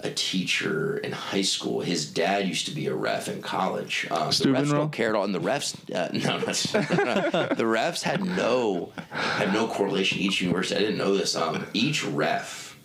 a 0.00 0.10
teacher 0.10 0.98
in 0.98 1.12
high 1.12 1.42
school. 1.42 1.80
His 1.80 2.10
dad 2.10 2.46
used 2.46 2.66
to 2.66 2.72
be 2.72 2.86
a 2.86 2.94
ref 2.94 3.28
in 3.28 3.40
college. 3.40 4.06
Um, 4.10 4.28
the 4.28 4.46
refs 4.46 4.70
don't 4.70 4.92
care 4.92 5.10
at 5.10 5.14
all, 5.14 5.24
and 5.24 5.34
the 5.34 5.40
refs 5.40 5.74
uh, 5.94 6.08
no, 6.12 6.38
not, 6.38 7.56
the 7.56 7.64
refs 7.64 8.02
had 8.02 8.24
no 8.24 8.92
had 9.10 9.52
no 9.52 9.66
correlation. 9.66 10.18
Each 10.18 10.40
university, 10.40 10.76
I 10.76 10.80
didn't 10.80 10.98
know 10.98 11.16
this. 11.16 11.36
Um, 11.36 11.66
each 11.72 12.04
ref. 12.04 12.76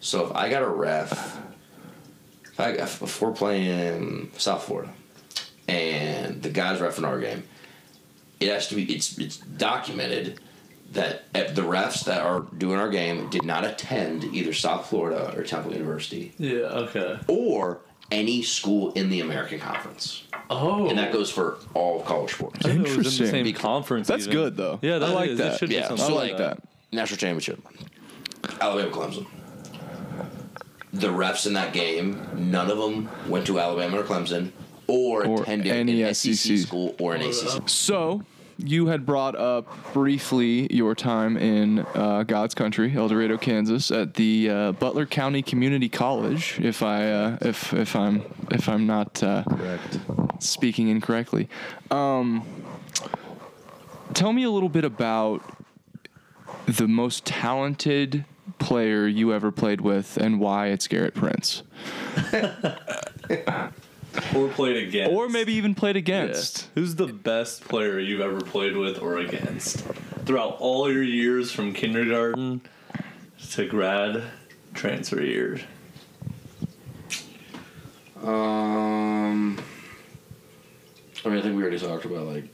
So 0.00 0.24
if 0.26 0.32
I 0.36 0.48
got 0.48 0.62
a 0.62 0.68
ref 0.68 1.40
if, 2.58 2.60
I, 2.60 2.70
if 2.70 3.20
we're 3.20 3.32
playing 3.32 4.30
South 4.38 4.64
Florida 4.64 4.90
and 5.68 6.42
the 6.42 6.48
guys 6.48 6.80
refing 6.80 7.06
our 7.06 7.20
game, 7.20 7.42
it 8.40 8.48
has 8.48 8.68
to 8.68 8.74
be 8.74 8.84
it's 8.94 9.18
it's 9.18 9.36
documented 9.36 10.40
that 10.92 11.24
uh, 11.34 11.44
the 11.52 11.62
refs 11.62 12.04
that 12.04 12.22
are 12.22 12.40
doing 12.56 12.78
our 12.78 12.88
game 12.88 13.28
did 13.30 13.44
not 13.44 13.64
attend 13.64 14.24
either 14.24 14.52
South 14.52 14.86
Florida 14.88 15.32
or 15.36 15.42
Temple 15.42 15.72
University 15.72 16.32
Yeah. 16.38 16.58
Okay. 16.60 17.18
or 17.28 17.80
any 18.12 18.40
school 18.42 18.92
in 18.92 19.10
the 19.10 19.20
American 19.20 19.58
Conference, 19.58 20.22
Oh. 20.48 20.88
and 20.88 20.96
that 20.98 21.12
goes 21.12 21.28
for 21.30 21.58
all 21.74 22.02
college 22.02 22.32
sports. 22.34 22.60
I 22.64 22.68
didn't 22.68 22.82
it 22.82 22.82
was 22.82 22.90
in 22.98 23.02
the 23.02 23.08
Interesting. 23.08 23.44
same 23.46 23.54
conference. 23.54 24.06
That's 24.06 24.24
even. 24.28 24.32
good, 24.36 24.56
though. 24.56 24.78
Yeah, 24.80 24.98
that 24.98 25.10
I 25.10 25.12
like 25.12 25.30
is. 25.30 25.38
that. 25.38 25.54
It 25.54 25.58
should 25.58 25.70
Yeah, 25.72 25.80
be 25.82 25.88
so 25.88 25.96
something 25.96 26.16
I 26.16 26.20
like 26.20 26.38
that. 26.38 26.62
National 26.92 27.16
championship, 27.18 27.60
Alabama 28.60 28.90
Clemson. 28.94 29.26
The 30.92 31.08
refs 31.08 31.46
in 31.46 31.52
that 31.54 31.72
game, 31.72 32.26
none 32.36 32.70
of 32.70 32.78
them 32.78 33.08
went 33.28 33.46
to 33.48 33.58
Alabama 33.58 33.98
or 34.00 34.02
Clemson, 34.04 34.50
or, 34.86 35.26
Or 35.26 35.42
attended 35.42 35.72
any 35.72 36.02
an 36.02 36.14
SEC 36.14 36.34
SEC. 36.36 36.58
school 36.58 36.94
or 37.00 37.14
an 37.14 37.22
ACC. 37.22 37.68
So, 37.68 38.22
you 38.58 38.86
had 38.86 39.04
brought 39.04 39.36
up 39.36 39.66
briefly 39.92 40.72
your 40.74 40.94
time 40.94 41.36
in 41.36 41.80
uh, 41.94 42.22
God's 42.22 42.54
country, 42.54 42.94
El 42.96 43.08
Dorado, 43.08 43.36
Kansas, 43.36 43.90
at 43.90 44.14
the 44.14 44.50
uh, 44.50 44.72
Butler 44.72 45.06
County 45.06 45.42
Community 45.42 45.88
College. 45.88 46.58
If 46.60 46.82
I 46.82 47.10
uh, 47.10 47.38
if 47.42 47.72
if 47.72 47.94
I'm 47.94 48.22
if 48.50 48.68
I'm 48.68 48.86
not 48.86 49.22
uh, 49.22 49.44
Correct. 49.44 49.98
speaking 50.38 50.88
incorrectly, 50.88 51.48
um, 51.90 52.44
tell 54.14 54.32
me 54.32 54.44
a 54.44 54.50
little 54.50 54.68
bit 54.70 54.84
about 54.84 55.42
the 56.66 56.88
most 56.88 57.24
talented 57.24 58.24
player 58.58 59.06
you 59.06 59.32
ever 59.32 59.52
played 59.52 59.80
with 59.80 60.16
and 60.16 60.40
why 60.40 60.68
it's 60.68 60.86
Garrett 60.88 61.14
Prince, 61.14 61.62
Or 64.34 64.48
played 64.48 64.76
against. 64.88 65.12
or 65.12 65.28
maybe 65.28 65.52
even 65.54 65.74
played 65.74 65.96
Yeah. 65.96 66.00
against. 66.00 66.68
Who's 66.74 66.94
the 66.96 67.06
best 67.06 67.62
player 67.68 67.98
you've 67.98 68.20
ever 68.20 68.40
played 68.40 68.76
with 68.76 68.98
or 69.00 69.18
against 69.18 69.78
throughout 70.24 70.56
all 70.58 70.90
your 70.92 71.02
years 71.02 71.52
from 71.52 71.72
kindergarten 71.72 72.60
to 73.52 73.66
grad 73.66 74.22
transfer 74.74 75.22
years? 75.22 75.60
Um, 78.22 79.58
I 81.24 81.28
mean, 81.28 81.38
I 81.38 81.42
think 81.42 81.56
we 81.56 81.62
already 81.62 81.78
talked 81.78 82.04
about 82.06 82.26
like 82.26 82.44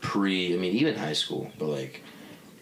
pre. 0.00 0.54
I 0.54 0.56
mean, 0.56 0.74
even 0.74 0.94
high 0.96 1.12
school, 1.12 1.50
but 1.58 1.66
like 1.66 2.02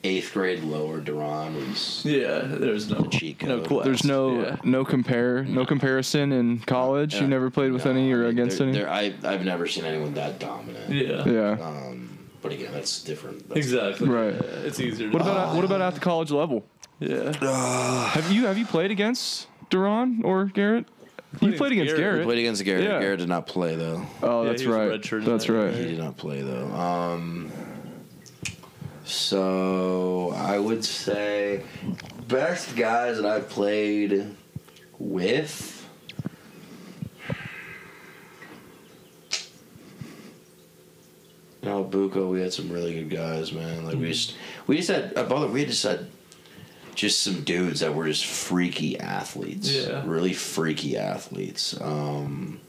eighth 0.05 0.33
grade 0.35 0.63
lower. 0.63 1.01
Duran 1.01 1.57
was 1.57 2.03
Yeah, 2.05 2.43
there's 2.43 2.91
no 2.91 3.05
cheat 3.07 3.43
no 3.43 3.59
code. 3.59 3.67
quest. 3.67 3.85
There's 3.85 4.05
no 4.05 4.41
Yeah. 4.41 4.57
no 4.63 4.85
compare 4.85 5.43
no 5.45 5.65
comparison 5.67 6.31
in 6.33 6.59
college. 6.61 7.15
Yeah. 7.15 7.23
You 7.23 7.27
never 7.29 7.51
played 7.51 7.73
with 7.73 7.85
No, 7.87 7.91
any 7.93 8.13
or 8.13 8.19
I 8.19 8.21
mean, 8.29 8.31
against 8.31 8.59
there- 8.59 8.69
any. 8.69 8.79
there- 8.79 8.91
I 8.91 9.13
I've 9.25 9.45
never 9.45 9.67
seen 9.67 9.85
anyone 9.85 10.15
that 10.15 10.39
dominant. 10.39 10.93
Yeah. 10.93 11.25
yeah. 11.27 11.57
Um, 11.61 12.11
but 12.43 12.53
again, 12.53 12.71
that's 12.73 13.03
different. 13.03 13.49
That's 13.49 13.59
Exactly. 13.59 14.09
Right. 14.09 14.35
Yeah, 14.35 14.67
it's 14.67 14.79
easier. 14.79 15.09
To 15.09 15.13
What 15.15 15.23
about 15.23 15.57
what 15.57 15.65
about 15.65 15.81
at 15.81 15.95
the 15.95 16.01
college 16.01 16.31
level? 16.31 16.65
Yeah. 17.01 17.33
Have 18.09 18.31
you 18.31 18.47
have 18.47 18.59
you 18.59 18.67
played 18.67 18.91
against 18.91 19.49
Duran 19.71 20.21
or 20.25 20.45
Garrett? 20.47 20.87
You 21.41 21.53
played 21.55 21.73
against 21.73 21.97
Garrett. 21.97 22.13
Garrett. 22.13 22.25
Played 22.27 22.39
against 22.39 22.65
Garrett. 22.65 22.85
Yeah. 22.85 23.01
Garrett 23.01 23.19
did 23.19 23.29
not 23.29 23.47
play 23.49 23.75
though. 23.75 24.07
Oh, 24.23 24.43
Yeah, 24.43 24.49
that's 24.51 24.65
right. 24.67 25.03
That's 25.25 25.49
right. 25.49 25.75
He 25.75 25.85
did 25.87 25.99
not 25.99 26.17
play 26.17 26.43
though. 26.43 26.67
Um, 26.73 27.51
so 29.05 30.33
I 30.37 30.59
would 30.59 30.85
say 30.85 31.63
best 32.27 32.75
guys 32.77 33.17
that 33.19 33.27
I've 33.27 33.49
played 33.49 34.35
with. 34.99 35.73
You 41.63 41.71
know, 41.71 41.85
Buko, 41.85 42.31
we 42.31 42.41
had 42.41 42.53
some 42.53 42.71
really 42.71 42.95
good 42.95 43.11
guys, 43.11 43.53
man. 43.53 43.87
Like 43.87 43.97
we 43.97 44.09
just, 44.09 44.37
we 44.67 44.77
just 44.77 44.91
had, 44.91 45.17
uh, 45.17 45.25
brother, 45.25 45.49
we 45.49 45.65
just 45.65 45.83
had 45.83 46.09
just 46.95 47.23
some 47.23 47.43
dudes 47.43 47.81
that 47.81 47.95
were 47.95 48.07
just 48.07 48.27
freaky 48.27 48.99
athletes. 48.99 49.71
Yeah. 49.71 50.03
Really 50.05 50.33
freaky 50.33 50.97
athletes. 50.97 51.79
Um, 51.81 52.61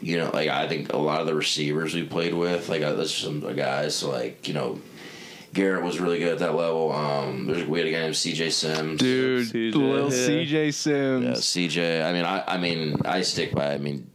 you 0.00 0.18
know, 0.18 0.30
like 0.32 0.48
I 0.48 0.68
think 0.68 0.92
a 0.92 0.98
lot 0.98 1.20
of 1.20 1.26
the 1.26 1.34
receivers 1.34 1.94
we 1.94 2.04
played 2.04 2.34
with, 2.34 2.68
like 2.68 2.82
uh, 2.82 2.92
there's 2.94 3.14
some 3.14 3.40
guys, 3.54 3.94
so 3.94 4.10
like 4.10 4.46
you 4.46 4.54
know, 4.54 4.78
Garrett 5.54 5.84
was 5.84 6.00
really 6.00 6.18
good 6.18 6.32
at 6.32 6.38
that 6.40 6.54
level. 6.54 6.92
Um, 6.92 7.46
there's 7.46 7.64
we 7.66 7.78
had 7.78 7.88
a 7.88 7.92
guy 7.92 8.00
named 8.00 8.16
C.J. 8.16 8.50
Sims. 8.50 9.00
Dude, 9.00 9.48
CJ, 9.48 9.74
little 9.74 10.12
yeah. 10.12 10.28
CJ 10.28 10.50
Yeah, 10.66 10.70
Sims. 10.70 11.40
CJ. 11.40 12.04
I 12.04 12.12
mean, 12.12 12.24
I, 12.24 12.44
I 12.46 12.58
mean, 12.58 12.96
I 13.04 13.22
stick 13.22 13.54
by. 13.54 13.72
I 13.72 13.78
mean, 13.78 14.10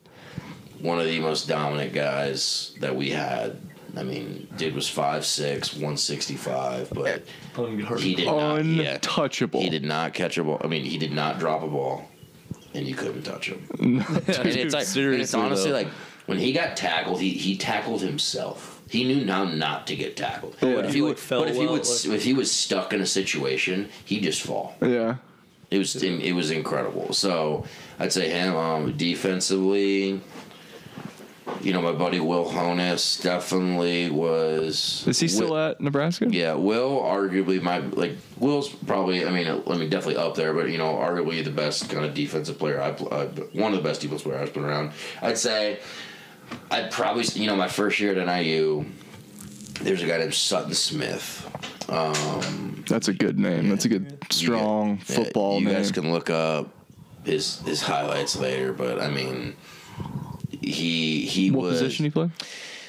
one 0.81 0.99
of 0.99 1.05
the 1.05 1.19
most 1.19 1.47
dominant 1.47 1.93
guys 1.93 2.75
that 2.81 2.95
we 2.95 3.09
had. 3.09 3.59
I 3.97 4.03
mean, 4.03 4.47
dude 4.55 4.75
was 4.75 4.87
5'6", 4.87 5.73
165, 5.73 6.91
but 6.91 7.23
he 7.97 8.13
did 8.13 8.27
not. 8.27 8.63
yeah, 8.63 8.93
Untouchable. 8.93 9.61
he 9.61 9.69
did 9.69 9.83
not 9.83 10.13
catch 10.13 10.37
a 10.37 10.43
ball. 10.43 10.61
I 10.63 10.67
mean, 10.67 10.85
he 10.85 10.99
did 10.99 11.11
not 11.11 11.39
drop 11.39 11.63
a 11.63 11.67
ball, 11.67 12.07
and 12.75 12.85
you 12.85 12.93
couldn't 12.93 13.23
touch 13.23 13.49
him. 13.49 13.67
and 13.79 14.01
it's 14.27 14.37
like, 14.37 14.45
and 14.45 14.57
it's 14.57 14.89
seriously, 14.89 15.41
honestly 15.41 15.71
though. 15.71 15.77
like 15.77 15.87
when 16.27 16.37
he 16.37 16.51
got 16.53 16.77
tackled, 16.77 17.19
he 17.19 17.29
he 17.31 17.57
tackled 17.57 18.01
himself. 18.01 18.78
He 18.89 19.03
knew 19.05 19.23
now 19.23 19.43
not 19.45 19.85
to 19.87 19.95
get 19.95 20.17
tackled. 20.17 20.55
Yeah. 20.61 20.73
But 20.75 20.85
if 20.85 20.91
He, 20.91 20.97
he 20.97 21.01
like, 21.03 21.09
would, 21.09 21.19
fell 21.19 21.41
but 21.41 21.49
if 21.49 21.55
he 21.55 21.61
well, 21.65 21.73
would, 21.73 21.85
like- 21.87 22.05
if 22.15 22.23
he 22.23 22.33
was 22.33 22.51
stuck 22.51 22.91
in 22.91 23.01
a 23.01 23.05
situation, 23.05 23.89
he'd 24.05 24.23
just 24.23 24.41
fall. 24.41 24.75
Yeah. 24.81 25.15
It 25.71 25.77
was 25.77 25.95
it 26.01 26.33
was 26.33 26.49
incredible. 26.49 27.13
So 27.13 27.65
I'd 27.99 28.11
say 28.11 28.29
him 28.29 28.55
um, 28.55 28.97
defensively. 28.97 30.19
You 31.61 31.73
know, 31.73 31.81
my 31.81 31.91
buddy 31.91 32.19
Will 32.19 32.45
Honas 32.45 33.21
definitely 33.21 34.09
was. 34.11 35.03
Is 35.07 35.19
he 35.19 35.27
still 35.27 35.47
Wi- 35.49 35.71
at 35.71 35.81
Nebraska? 35.81 36.27
Yeah, 36.29 36.53
Will 36.53 36.99
arguably 37.01 37.61
my 37.61 37.79
like 37.79 38.17
Will's 38.37 38.69
probably 38.69 39.25
I 39.25 39.31
mean 39.31 39.47
I 39.47 39.77
mean 39.77 39.89
definitely 39.89 40.17
up 40.17 40.35
there, 40.35 40.53
but 40.53 40.69
you 40.69 40.77
know 40.77 40.93
arguably 40.95 41.43
the 41.43 41.49
best 41.51 41.89
kind 41.89 42.05
of 42.05 42.13
defensive 42.13 42.57
player 42.59 42.79
I 42.81 42.91
pl- 42.91 43.09
uh, 43.11 43.25
one 43.53 43.73
of 43.73 43.77
the 43.83 43.87
best 43.87 44.01
defensive 44.01 44.25
players 44.25 44.47
I've 44.49 44.53
been 44.53 44.63
around. 44.65 44.91
I'd 45.21 45.37
say 45.39 45.79
I'd 46.71 46.91
probably 46.91 47.23
you 47.33 47.47
know 47.47 47.55
my 47.55 47.67
first 47.67 47.99
year 47.99 48.17
at 48.17 48.25
NIU. 48.27 48.85
There's 49.81 50.01
a 50.03 50.07
guy 50.07 50.17
named 50.17 50.33
Sutton 50.33 50.73
Smith. 50.73 51.45
Um, 51.89 52.83
That's 52.87 53.07
a 53.07 53.13
good 53.13 53.39
name. 53.39 53.69
That's 53.69 53.85
a 53.85 53.89
good, 53.89 54.17
strong 54.29 54.89
you 54.89 54.95
gu- 54.95 55.01
yeah, 55.13 55.15
football 55.23 55.59
you 55.59 55.65
name. 55.67 55.75
guys 55.75 55.91
can 55.91 56.11
look 56.11 56.29
up 56.29 56.69
his 57.23 57.59
his 57.61 57.81
highlights 57.81 58.35
later, 58.37 58.73
but 58.73 59.01
I 59.01 59.09
mean, 59.09 59.55
he 60.61 61.25
he 61.25 61.51
what 61.51 61.63
was 61.63 61.79
position 61.81 62.05
he 62.05 62.11
play? 62.11 62.29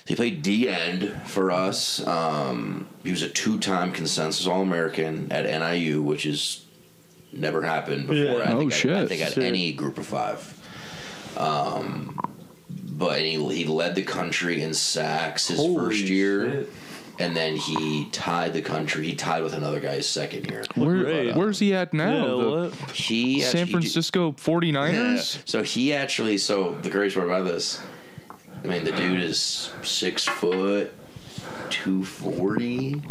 he 0.06 0.16
played 0.16 0.42
D 0.42 0.68
end 0.68 1.14
for 1.26 1.50
us. 1.50 2.04
Um, 2.06 2.88
he 3.04 3.10
was 3.10 3.22
a 3.22 3.28
two 3.28 3.58
time 3.58 3.92
consensus 3.92 4.46
All 4.46 4.60
American 4.62 5.30
at 5.32 5.44
NIU, 5.44 6.02
which 6.02 6.26
is 6.26 6.64
never 7.32 7.62
happened 7.62 8.08
before. 8.08 8.38
Yeah. 8.40 8.50
I 8.50 8.52
Oh, 8.52 8.58
think 8.58 8.72
I, 8.72 8.76
I 8.76 8.78
shit. 8.78 9.08
think 9.08 9.22
at 9.22 9.32
Sick. 9.32 9.44
any 9.44 9.72
group 9.72 9.96
of 9.98 10.06
five. 10.06 10.56
Um, 11.36 12.18
but 13.00 13.18
he 13.20 13.32
he 13.54 13.64
led 13.64 13.94
the 13.96 14.02
country 14.02 14.62
in 14.62 14.74
sacks 14.74 15.48
his 15.48 15.58
Holy 15.58 15.74
first 15.86 16.00
year, 16.04 16.50
shit. 16.50 16.72
and 17.18 17.34
then 17.34 17.56
he 17.56 18.08
tied 18.12 18.52
the 18.52 18.60
country. 18.62 19.06
He 19.06 19.14
tied 19.14 19.42
with 19.42 19.54
another 19.54 19.80
guy 19.80 19.94
his 19.96 20.08
second 20.08 20.46
year. 20.50 20.62
Where, 20.74 21.02
great. 21.02 21.34
where's 21.34 21.58
he 21.58 21.74
at 21.74 21.92
now? 21.94 22.12
Yeah, 22.12 22.68
The? 22.68 22.92
He 22.92 23.40
San 23.40 23.62
actually- 23.62 23.72
Francisco 23.72 24.32
49ers? 24.32 25.36
Yeah. 25.36 25.42
So 25.46 25.62
he 25.62 25.92
actually, 25.94 26.36
so 26.38 26.76
the 26.82 26.90
crazy 26.90 27.14
part 27.16 27.26
about 27.26 27.44
this, 27.46 27.80
I 28.62 28.66
mean, 28.66 28.84
the 28.84 28.92
dude 28.92 29.20
is 29.22 29.72
six 29.82 30.24
foot, 30.26 30.92
two 31.70 32.04
forty. 32.04 33.02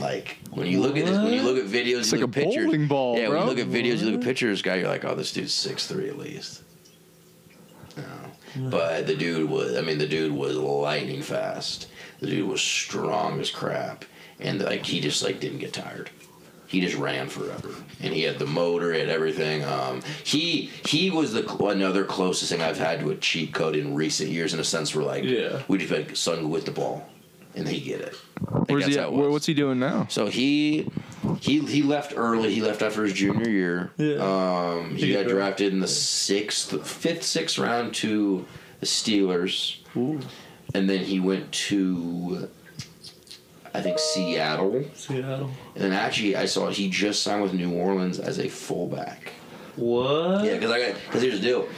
Like 0.00 0.38
when 0.50 0.66
you 0.66 0.80
look 0.80 0.96
at 0.96 1.06
this, 1.06 1.16
when 1.16 1.32
you 1.32 1.42
look 1.42 1.58
at 1.58 1.66
videos, 1.70 2.00
It's 2.00 2.12
you 2.12 2.18
like 2.18 2.26
look 2.26 2.36
a 2.36 2.40
at 2.40 2.44
pictures. 2.46 2.64
bowling 2.66 2.88
ball, 2.88 3.16
yeah, 3.18 3.28
when 3.28 3.38
you 3.38 3.44
look 3.44 3.58
at 3.58 3.68
videos, 3.68 3.98
you 4.00 4.06
look 4.10 4.20
at 4.20 4.26
pictures. 4.26 4.62
Guy, 4.62 4.76
you're 4.76 4.88
like, 4.88 5.04
oh, 5.04 5.14
this 5.14 5.32
dude's 5.32 5.54
six 5.54 5.86
three 5.86 6.08
at 6.08 6.18
least. 6.18 6.62
No. 7.96 8.02
But 8.56 9.06
the 9.06 9.14
dude 9.14 9.48
was, 9.50 9.76
I 9.76 9.80
mean, 9.82 9.98
the 9.98 10.06
dude 10.08 10.32
was 10.32 10.56
lightning 10.56 11.22
fast. 11.22 11.88
The 12.20 12.26
dude 12.26 12.48
was 12.48 12.60
strong 12.60 13.40
as 13.40 13.50
crap, 13.50 14.04
and 14.40 14.60
like 14.62 14.84
he 14.86 15.00
just 15.00 15.22
like 15.22 15.40
didn't 15.40 15.58
get 15.58 15.72
tired. 15.72 16.10
He 16.66 16.80
just 16.82 16.96
ran 16.96 17.28
forever, 17.28 17.70
and 18.02 18.12
he 18.12 18.22
had 18.22 18.38
the 18.38 18.46
motor, 18.46 18.92
he 18.92 19.00
had 19.00 19.08
everything. 19.08 19.64
Um, 19.64 20.02
he 20.24 20.70
he 20.84 21.10
was 21.10 21.32
the 21.32 21.46
another 21.64 22.04
closest 22.04 22.50
thing 22.52 22.60
I've 22.60 22.76
had 22.78 23.00
to 23.00 23.10
a 23.10 23.16
cheat 23.16 23.54
code 23.54 23.74
in 23.76 23.94
recent 23.94 24.30
years, 24.30 24.52
in 24.52 24.60
a 24.60 24.64
sense 24.64 24.94
where 24.94 25.04
like 25.04 25.24
Yeah. 25.24 25.62
we 25.68 25.78
just 25.78 25.90
like 25.92 26.14
son 26.16 26.50
with 26.50 26.66
the 26.66 26.70
ball, 26.72 27.08
and 27.54 27.66
he 27.68 27.80
get 27.80 28.00
it. 28.00 28.14
Like, 28.40 28.68
Where's 28.68 28.86
he 28.86 28.98
at? 28.98 29.12
Where, 29.12 29.30
what's 29.30 29.46
he 29.46 29.54
doing 29.54 29.78
now? 29.78 30.06
So 30.08 30.26
he 30.26 30.90
he 31.40 31.60
he 31.60 31.82
left 31.82 32.12
early. 32.16 32.54
He 32.54 32.62
left 32.62 32.82
after 32.82 33.04
his 33.04 33.12
junior 33.12 33.48
year. 33.48 33.90
Yeah. 33.96 34.16
Um, 34.16 34.94
he 34.96 35.06
He 35.06 35.12
got 35.12 35.24
got 35.24 35.30
drafted 35.30 35.72
in 35.72 35.80
the 35.80 35.88
sixth, 35.88 36.86
fifth, 36.86 37.22
sixth 37.22 37.58
round 37.58 37.94
to 37.96 38.44
the 38.80 38.86
Steelers, 38.86 39.78
Ooh, 39.96 40.20
and 40.74 40.88
then 40.88 41.00
he 41.00 41.18
went 41.20 41.50
to 41.52 42.48
I 43.74 43.80
think 43.80 43.98
Seattle. 43.98 44.84
Seattle. 44.94 45.50
And 45.74 45.84
then 45.84 45.92
actually, 45.92 46.36
I 46.36 46.46
saw 46.46 46.70
he 46.70 46.88
just 46.88 47.22
signed 47.22 47.42
with 47.42 47.52
New 47.54 47.72
Orleans 47.74 48.18
as 48.18 48.38
a 48.38 48.48
fullback. 48.48 49.32
What? 49.76 50.44
Yeah, 50.44 50.54
because 50.54 50.70
I 50.70 50.80
got 50.80 50.94
because 51.06 51.22
here's 51.22 51.40
the 51.40 51.46
deal. 51.46 51.68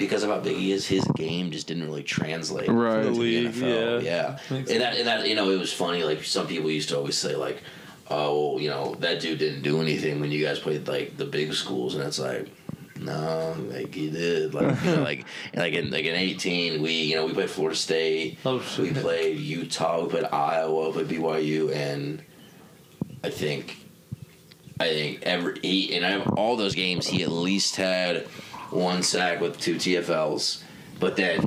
Because 0.00 0.22
of 0.24 0.30
how 0.30 0.40
big 0.40 0.56
he 0.56 0.72
is, 0.72 0.86
his 0.86 1.04
game 1.14 1.50
just 1.50 1.66
didn't 1.68 1.84
really 1.84 2.02
translate 2.02 2.68
Right. 2.68 3.02
to 3.02 3.10
The 3.10 3.10
league, 3.12 3.52
the 3.52 3.66
NFL. 3.66 4.02
yeah. 4.02 4.38
Yeah, 4.50 4.56
and 4.56 4.66
that 4.80 4.96
and 4.96 5.06
that 5.06 5.28
you 5.28 5.34
know 5.36 5.50
it 5.50 5.58
was 5.60 5.72
funny. 5.72 6.02
Like 6.02 6.24
some 6.24 6.46
people 6.48 6.70
used 6.70 6.88
to 6.88 6.96
always 6.96 7.16
say 7.18 7.36
like, 7.36 7.62
"Oh, 8.10 8.52
well, 8.54 8.60
you 8.62 8.70
know 8.70 8.96
that 9.00 9.20
dude 9.20 9.38
didn't 9.38 9.62
do 9.62 9.80
anything 9.82 10.18
when 10.20 10.30
you 10.32 10.42
guys 10.44 10.58
played 10.58 10.88
like 10.88 11.16
the 11.18 11.26
big 11.26 11.52
schools," 11.54 11.94
and 11.94 12.02
it's 12.02 12.18
like. 12.18 12.48
No, 13.02 13.56
like 13.70 13.94
he 13.94 14.10
did. 14.10 14.52
Like, 14.52 14.76
you 14.84 14.90
know, 14.96 15.02
like, 15.02 15.24
like 15.54 15.72
in 15.72 15.90
like 15.90 16.04
in 16.04 16.14
eighteen, 16.14 16.82
we 16.82 16.92
you 16.92 17.16
know 17.16 17.24
we 17.24 17.32
played 17.32 17.48
Florida 17.48 17.74
State. 17.74 18.38
Oh, 18.44 18.62
We 18.78 18.90
played 18.92 19.38
Utah. 19.38 20.02
We 20.02 20.08
played 20.10 20.24
Iowa. 20.26 20.90
We 20.90 21.04
played 21.04 21.08
BYU, 21.20 21.74
and 21.74 22.22
I 23.24 23.30
think, 23.30 23.78
I 24.78 24.88
think 24.88 25.22
every 25.22 25.58
he 25.62 25.94
and 25.96 26.04
I, 26.04 26.10
have 26.10 26.28
all 26.36 26.56
those 26.58 26.74
games 26.74 27.06
he 27.06 27.22
at 27.22 27.30
least 27.32 27.76
had 27.76 28.26
one 28.70 29.02
sack 29.02 29.40
with 29.40 29.58
two 29.60 29.76
TFLs, 29.76 30.62
but 30.98 31.16
then 31.16 31.40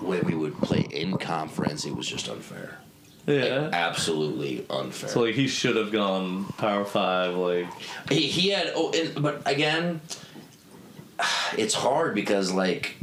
when 0.00 0.24
we 0.24 0.34
would 0.34 0.56
play 0.60 0.80
in 0.90 1.16
conference, 1.18 1.84
it 1.84 1.94
was 1.94 2.06
just 2.08 2.28
unfair. 2.28 2.78
Like, 3.26 3.44
Yeah. 3.44 3.68
absolutely 3.72 4.64
unfair. 4.70 5.10
So 5.10 5.20
like 5.22 5.34
he 5.34 5.46
should 5.46 5.76
have 5.76 5.92
gone 5.92 6.46
Power 6.56 6.84
Five. 6.84 7.34
Like 7.34 7.66
He, 8.10 8.22
he 8.26 8.48
had 8.50 8.72
oh, 8.74 8.92
and, 8.92 9.22
but 9.22 9.42
again, 9.46 10.00
it's 11.58 11.74
hard 11.74 12.14
because 12.14 12.52
like, 12.52 12.96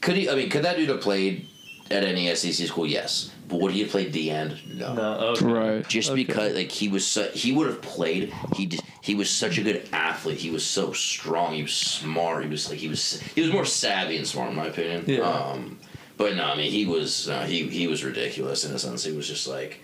could 0.00 0.16
he? 0.16 0.28
I 0.28 0.34
mean, 0.34 0.50
could 0.50 0.62
that 0.64 0.76
dude 0.76 0.88
have 0.90 1.00
played 1.00 1.48
at 1.90 2.04
any 2.04 2.32
SEC 2.34 2.66
school? 2.66 2.86
Yes, 2.86 3.30
would 3.60 3.72
he 3.72 3.80
have 3.82 3.90
played 3.90 4.12
the 4.12 4.30
end? 4.30 4.58
No. 4.78 4.94
no. 4.94 5.02
Okay. 5.34 5.44
Right. 5.46 5.88
Just 5.88 6.10
Okay. 6.10 6.24
because 6.24 6.54
like 6.54 6.70
he 6.70 6.88
was, 6.88 7.06
su- 7.06 7.30
he 7.34 7.52
would 7.52 7.66
have 7.68 7.82
played. 7.82 8.32
He 8.56 8.66
just, 8.66 8.82
he 9.00 9.14
was 9.14 9.28
such 9.30 9.58
a 9.58 9.62
good 9.62 9.88
athlete. 9.92 10.38
He 10.38 10.50
was 10.50 10.64
so 10.64 10.92
strong. 10.92 11.54
He 11.54 11.62
was 11.62 11.72
smart. 11.74 12.44
He 12.44 12.50
was 12.50 12.68
like 12.70 12.78
he 12.78 12.88
was 12.88 13.20
he 13.34 13.40
was 13.42 13.52
more 13.52 13.64
savvy 13.64 14.16
and 14.16 14.26
smart 14.26 14.50
in 14.50 14.56
my 14.56 14.66
opinion. 14.66 15.04
Yeah. 15.06 15.22
Um, 15.22 15.78
but 16.16 16.36
no, 16.36 16.44
I 16.44 16.56
mean 16.56 16.70
he 16.70 16.86
was 16.86 17.28
uh, 17.28 17.42
he 17.44 17.68
he 17.68 17.86
was 17.88 18.04
ridiculous 18.04 18.64
in 18.64 18.72
a 18.74 18.78
sense. 18.78 19.02
He 19.04 19.12
was 19.12 19.26
just 19.26 19.48
like, 19.48 19.80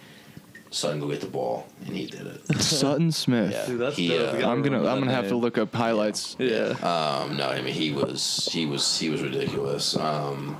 son, 0.71 1.01
go 1.01 1.09
get 1.09 1.21
the 1.21 1.27
ball, 1.27 1.67
and 1.87 1.97
he 1.97 2.07
did 2.07 2.27
it. 2.27 2.61
Sutton 2.61 3.11
Smith. 3.11 3.51
Yeah. 3.53 3.67
Dude, 3.67 3.81
that's 3.81 3.97
He, 3.97 4.17
uh, 4.17 4.49
I'm 4.49 4.63
gonna 4.63 4.79
I'm 4.87 5.01
gonna 5.01 5.13
have 5.13 5.29
to 5.29 5.37
look 5.37 5.59
up 5.59 5.75
highlights. 5.75 6.37
Yeah. 6.39 6.75
Um, 6.83 7.37
no, 7.37 7.49
I 7.49 7.61
mean 7.61 7.75
he 7.75 7.91
was 7.93 8.49
he 8.53 8.67
was 8.67 8.99
he 8.99 9.09
was 9.11 9.21
ridiculous. 9.23 9.97
Um, 9.97 10.57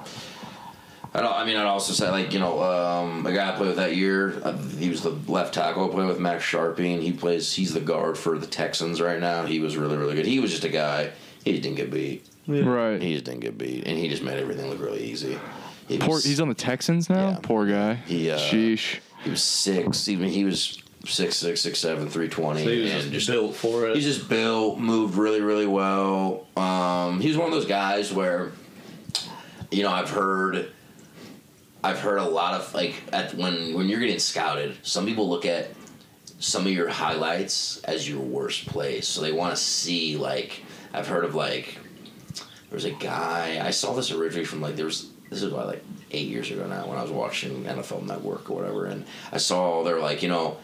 I 1.19 1.23
don't. 1.23 1.33
I 1.35 1.45
mean, 1.45 1.57
I'd 1.57 1.67
also 1.67 1.93
say 1.93 2.11
like 2.11 2.33
you 2.33 2.39
know 2.39 2.63
um, 2.63 3.27
a 3.27 3.33
guy 3.33 3.53
I 3.53 3.57
played 3.57 3.69
with 3.69 3.77
that 3.77 3.97
year. 3.97 4.41
Uh, 4.43 4.57
he 4.57 4.89
was 4.89 5.03
the 5.03 5.11
left 5.27 5.55
tackle. 5.55 5.89
I 5.89 5.93
played 5.93 6.09
with 6.09 6.21
Max 6.21 6.45
Scharping. 6.45 7.03
He 7.03 7.13
plays. 7.13 7.53
He's 7.53 7.75
the 7.75 7.81
guard 7.81 8.17
for 8.17 8.39
the 8.39 8.47
Texans 8.47 9.01
right 9.01 9.21
now. 9.21 9.45
He 9.45 9.61
was 9.61 9.77
really 9.77 9.97
really 9.97 10.15
good. 10.15 10.27
He 10.27 10.41
was 10.41 10.51
just 10.51 10.65
a 10.65 10.69
guy. 10.69 11.11
He 11.45 11.53
just 11.53 11.63
didn't 11.63 11.77
get 11.77 11.91
beat. 11.91 12.27
Yeah. 12.47 12.63
Right. 12.63 13.03
He 13.03 13.13
just 13.13 13.25
didn't 13.25 13.41
get 13.41 13.59
beat, 13.59 13.87
and 13.87 13.99
he 13.99 14.09
just 14.09 14.23
made 14.23 14.39
everything 14.39 14.71
look 14.71 14.81
really 14.81 15.03
easy. 15.05 15.39
He 15.89 15.99
Poor, 15.99 16.15
was, 16.15 16.25
he's 16.25 16.41
on 16.41 16.49
the 16.49 16.55
Texans 16.55 17.09
now. 17.11 17.31
Yeah. 17.31 17.39
Poor 17.43 17.67
guy. 17.67 17.95
He, 17.95 18.31
uh, 18.31 18.39
Sheesh. 18.39 19.01
He 19.25 19.31
was 19.31 19.43
six. 19.43 20.09
Even 20.09 20.29
he 20.29 20.45
was 20.45 20.83
six 21.07 21.37
six 21.37 21.61
six 21.61 21.79
seven 21.79 22.09
three 22.09 22.29
twenty, 22.29 22.63
So 22.65 22.71
he 22.71 22.83
was 22.83 22.93
just 22.93 23.11
just 23.11 23.27
built 23.29 23.55
for 23.57 23.89
it. 23.89 23.97
He's 23.97 24.05
just 24.05 24.29
built, 24.29 24.79
moved 24.79 25.17
really, 25.17 25.41
really 25.41 25.67
well. 25.67 26.47
Um, 26.57 27.21
he's 27.21 27.37
one 27.37 27.47
of 27.49 27.53
those 27.53 27.67
guys 27.67 28.13
where, 28.13 28.53
you 29.71 29.83
know, 29.83 29.91
I've 29.91 30.11
heard, 30.11 30.71
I've 31.83 32.01
heard 32.01 32.19
a 32.19 32.25
lot 32.25 32.55
of 32.55 32.75
like 32.75 33.03
at 33.13 33.35
when 33.35 33.75
when 33.75 33.89
you're 33.89 34.01
getting 34.01 34.19
scouted, 34.19 34.77
some 34.83 35.07
people 35.07 35.29
look 35.29 35.45
at 35.45 35.69
some 36.41 36.67
of 36.67 36.73
your 36.73 36.89
highlights 36.89 37.81
as 37.85 38.09
your 38.09 38.21
worst 38.21 38.67
plays, 38.67 39.07
so 39.07 39.21
they 39.21 39.33
want 39.33 39.55
to 39.55 39.61
see 39.61 40.17
like 40.17 40.63
I've 40.93 41.07
heard 41.07 41.25
of 41.25 41.35
like 41.35 41.79
there's 42.71 42.85
a 42.85 42.91
guy 42.91 43.65
I 43.65 43.71
saw 43.71 43.95
this 43.95 44.11
originally 44.11 44.45
from 44.45 44.61
like 44.61 44.77
there's 44.77 45.11
this 45.31 45.43
is 45.43 45.53
about 45.53 45.67
like 45.67 45.85
eight 46.11 46.29
years 46.29 46.51
ago 46.51 46.67
now 46.67 46.87
when 46.87 46.99
I 46.99 47.03
was 47.03 47.11
watching 47.11 47.65
NFL 47.65 48.07
Network 48.07 48.51
or 48.51 48.55
whatever, 48.55 48.87
and 48.87 49.05
I 49.31 49.39
saw 49.39 49.85
they're 49.85 50.01
like 50.01 50.23
you 50.23 50.29
know 50.29 50.59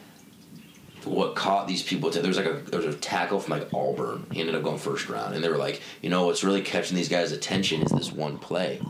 what 1.04 1.36
caught 1.36 1.68
these 1.68 1.82
people 1.82 2.10
to 2.10 2.20
there's 2.20 2.36
like 2.36 2.46
a 2.46 2.62
there 2.70 2.80
was 2.80 2.94
a 2.94 2.98
tackle 2.98 3.38
from 3.38 3.58
like 3.58 3.72
Auburn. 3.72 4.26
He 4.32 4.40
ended 4.40 4.54
up 4.54 4.62
going 4.62 4.78
first 4.78 5.08
round, 5.08 5.34
and 5.34 5.44
they 5.44 5.48
were 5.48 5.58
like, 5.58 5.80
you 6.02 6.10
know, 6.10 6.26
what's 6.26 6.42
really 6.42 6.62
catching 6.62 6.96
these 6.96 7.08
guys' 7.08 7.32
attention 7.32 7.82
is 7.82 7.92
this 7.92 8.10
one 8.10 8.38
play, 8.38 8.80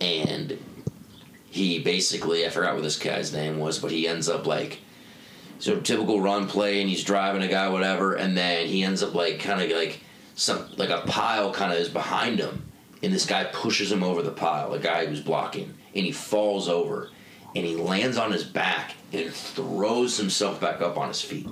and 0.00 0.58
he 1.50 1.78
basically 1.80 2.46
I 2.46 2.48
forgot 2.50 2.74
what 2.74 2.82
this 2.82 2.98
guy's 2.98 3.32
name 3.32 3.58
was, 3.58 3.78
but 3.78 3.90
he 3.90 4.06
ends 4.08 4.28
up 4.28 4.46
like. 4.46 4.78
So 5.58 5.78
typical 5.78 6.22
run 6.22 6.46
play, 6.48 6.80
and 6.80 6.88
he's 6.88 7.04
driving 7.04 7.42
a 7.42 7.48
guy, 7.48 7.68
whatever, 7.68 8.14
and 8.14 8.34
then 8.34 8.66
he 8.66 8.82
ends 8.82 9.02
up 9.02 9.14
like 9.14 9.40
kind 9.40 9.60
of 9.60 9.76
like 9.76 10.00
some 10.34 10.64
like 10.78 10.88
a 10.88 11.02
pile 11.06 11.52
kind 11.52 11.70
of 11.70 11.78
is 11.78 11.90
behind 11.90 12.38
him, 12.38 12.64
and 13.02 13.12
this 13.12 13.26
guy 13.26 13.44
pushes 13.44 13.92
him 13.92 14.02
over 14.02 14.22
the 14.22 14.30
pile, 14.30 14.72
a 14.72 14.78
guy 14.78 15.04
who's 15.04 15.20
blocking, 15.20 15.74
and 15.94 16.06
he 16.06 16.12
falls 16.12 16.66
over, 16.66 17.10
and 17.54 17.66
he 17.66 17.76
lands 17.76 18.16
on 18.16 18.32
his 18.32 18.42
back 18.42 18.94
and 19.12 19.30
throws 19.30 20.16
himself 20.16 20.58
back 20.62 20.80
up 20.80 20.96
on 20.96 21.08
his 21.08 21.20
feet. 21.20 21.46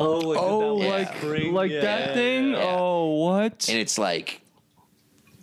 Oh, 0.00 0.18
like 0.18 0.38
Oh, 0.40 0.82
Yeah. 0.82 0.88
like 0.88 1.22
Ring, 1.22 1.52
like 1.54 1.70
yeah, 1.70 1.82
that 1.82 2.14
thing. 2.14 2.50
yeah. 2.54 2.64
Oh, 2.76 3.14
what? 3.14 3.68
And 3.68 3.78
it's 3.78 3.96
like, 3.96 4.40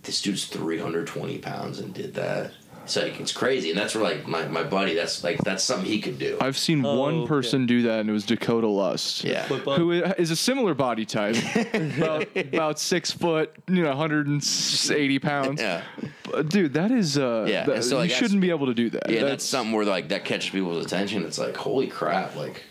this 0.04 0.22
dude's 0.22 0.44
320 0.46 1.38
pounds 1.38 1.80
and 1.80 1.94
did 1.94 2.16
that. 2.16 2.52
It's 2.90 2.96
like, 2.96 3.20
it's 3.20 3.32
crazy. 3.32 3.70
And 3.70 3.78
that's 3.78 3.94
where, 3.94 4.04
like, 4.04 4.28
my, 4.28 4.48
my 4.48 4.64
buddy, 4.64 4.96
that's 4.96 5.24
like, 5.24 5.38
that's 5.44 5.64
something 5.64 5.86
he 5.88 6.02
could 6.02 6.18
do. 6.18 6.40
I've 6.42 6.58
seen 6.58 6.84
Oh, 6.84 6.98
one 7.00 7.14
okay. 7.20 7.28
person 7.28 7.68
do 7.68 7.84
that, 7.84 8.00
and 8.00 8.10
it 8.10 8.14
was 8.14 8.26
Dakota 8.26 8.68
Lust. 8.68 9.24
yeah. 9.24 9.44
Who 9.46 9.92
is 9.92 10.32
a 10.32 10.36
similar 10.36 10.74
body 10.74 11.06
type, 11.06 11.36
about, 11.76 12.28
about 12.36 12.80
six 12.80 13.12
foot, 13.12 13.56
you 13.68 13.84
know, 13.84 13.90
180 13.90 15.20
pounds. 15.20 15.62
Yeah. 15.62 15.84
But, 16.24 16.50
dude, 16.50 16.74
that 16.74 16.90
is 16.90 17.16
uh, 17.20 17.46
Yeah, 17.48 17.66
that- 17.66 17.84
so, 17.84 17.98
like, 17.98 18.10
you 18.10 18.16
shouldn't 18.16 18.42
be 18.42 18.50
able 18.50 18.66
to 18.66 18.74
do 18.74 18.90
that. 18.90 19.08
Yeah, 19.08 19.24
that's, 19.24 19.46
something 19.46 19.72
where, 19.76 19.86
like, 19.86 20.10
that 20.10 20.26
catches 20.26 20.50
people's 20.50 20.84
attention. 20.84 21.24
It's 21.26 21.38
like, 21.38 21.56
holy 21.56 21.88
crap, 21.88 22.36
like, 22.36 22.64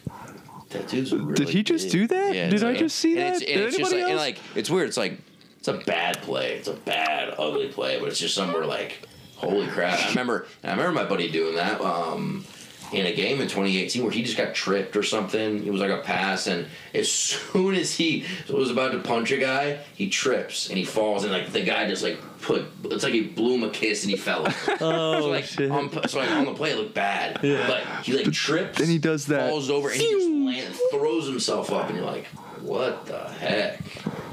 that 0.71 0.89
dude's 0.89 1.13
really 1.13 1.47
he 1.53 1.63
just 1.63 1.85
big. 1.87 1.93
do 1.93 2.07
that? 2.09 2.35
Yeah, 2.35 2.45
Did 2.47 2.55
it's 2.55 2.63
I 2.65 2.71
like- 2.71 2.79
just 2.79 2.97
see 2.97 3.13
and 3.13 3.21
that? 3.21 3.33
It's, 3.35 3.41
and 3.43 3.55
Did 3.55 3.67
it's 3.69 3.77
just 3.77 3.93
anybody 3.93 4.13
like, 4.15 4.35
and 4.35 4.39
else? 4.39 4.51
like, 4.51 4.57
it's 4.57 4.69
weird. 4.71 4.89
It's 4.89 4.97
like, 4.97 5.19
it's 5.61 5.69
a 5.69 5.75
bad 5.75 6.21
play. 6.23 6.55
It's 6.55 6.67
a 6.69 6.75
bad, 6.75 7.35
ugly 7.39 7.69
play, 7.69 8.01
but 8.01 8.09
it's 8.09 8.19
just 8.19 8.35
somewhere 8.35 8.67
like, 8.67 9.03
holy 9.39 9.67
crap. 9.69 9.99
I 10.01 10.09
remember, 10.11 10.47
I 10.65 10.71
remember 10.71 10.93
my 10.93 11.05
buddy 11.05 11.31
doing 11.31 11.55
that 11.57 11.81
um, 11.81 12.45
in 12.93 13.07
a 13.07 13.15
game 13.15 13.41
in 13.41 13.49
2018 13.49 14.03
where 14.03 14.11
he 14.11 14.23
just 14.23 14.37
got 14.37 14.55
tripped 14.55 14.97
or 14.97 15.03
something. 15.03 15.65
It 15.65 15.71
was 15.71 15.81
like 15.81 15.91
a 15.91 15.99
pass, 15.99 16.47
and 16.47 16.67
as 16.93 17.11
soon 17.11 17.75
as 17.75 17.95
he 17.95 18.25
was 18.49 18.71
about 18.71 18.93
to 18.93 18.99
punch 18.99 19.31
a 19.31 19.37
guy, 19.37 19.79
he 19.95 20.09
trips 20.09 20.69
and 20.69 20.79
he 20.79 20.85
falls, 20.85 21.25
and 21.25 21.33
like 21.33 21.53
the 21.53 21.63
guy 21.63 21.89
just 21.89 22.03
like 22.03 22.19
put, 22.41 22.67
it's 22.85 23.05
like 23.05 23.13
he 23.13 23.23
blew 23.23 23.55
him 23.55 23.65
a 23.65 23.71
kiss 23.71 24.03
and 24.03 24.11
he 24.11 24.17
fell. 24.17 24.47
Oh, 24.81 25.21
so 25.21 25.29
like, 25.29 25.45
shit. 25.45 25.71
on, 25.71 25.91
so 26.09 26.19
like 26.19 26.31
on 26.31 26.45
the 26.45 26.55
play, 26.55 26.73
it 26.73 26.77
looked 26.79 26.95
bad. 26.95 27.41
Yeah. 27.43 27.67
But 27.67 28.05
he 28.05 28.13
like 28.13 28.33
trips. 28.33 28.79
then 28.79 28.89
he 28.89 28.99
does 28.99 29.27
that. 29.27 29.51
Falls 29.51 29.71
over 29.71 29.91
and 29.91 30.01
he 30.01 30.11
just 30.11 30.29
land, 30.29 30.75
throws 30.91 31.27
himself 31.27 31.73
up, 31.73 31.89
and 31.89 31.97
you're 31.97 32.07
like, 32.07 32.27
what 32.63 33.07
the 33.07 33.19
heck? 33.31 33.81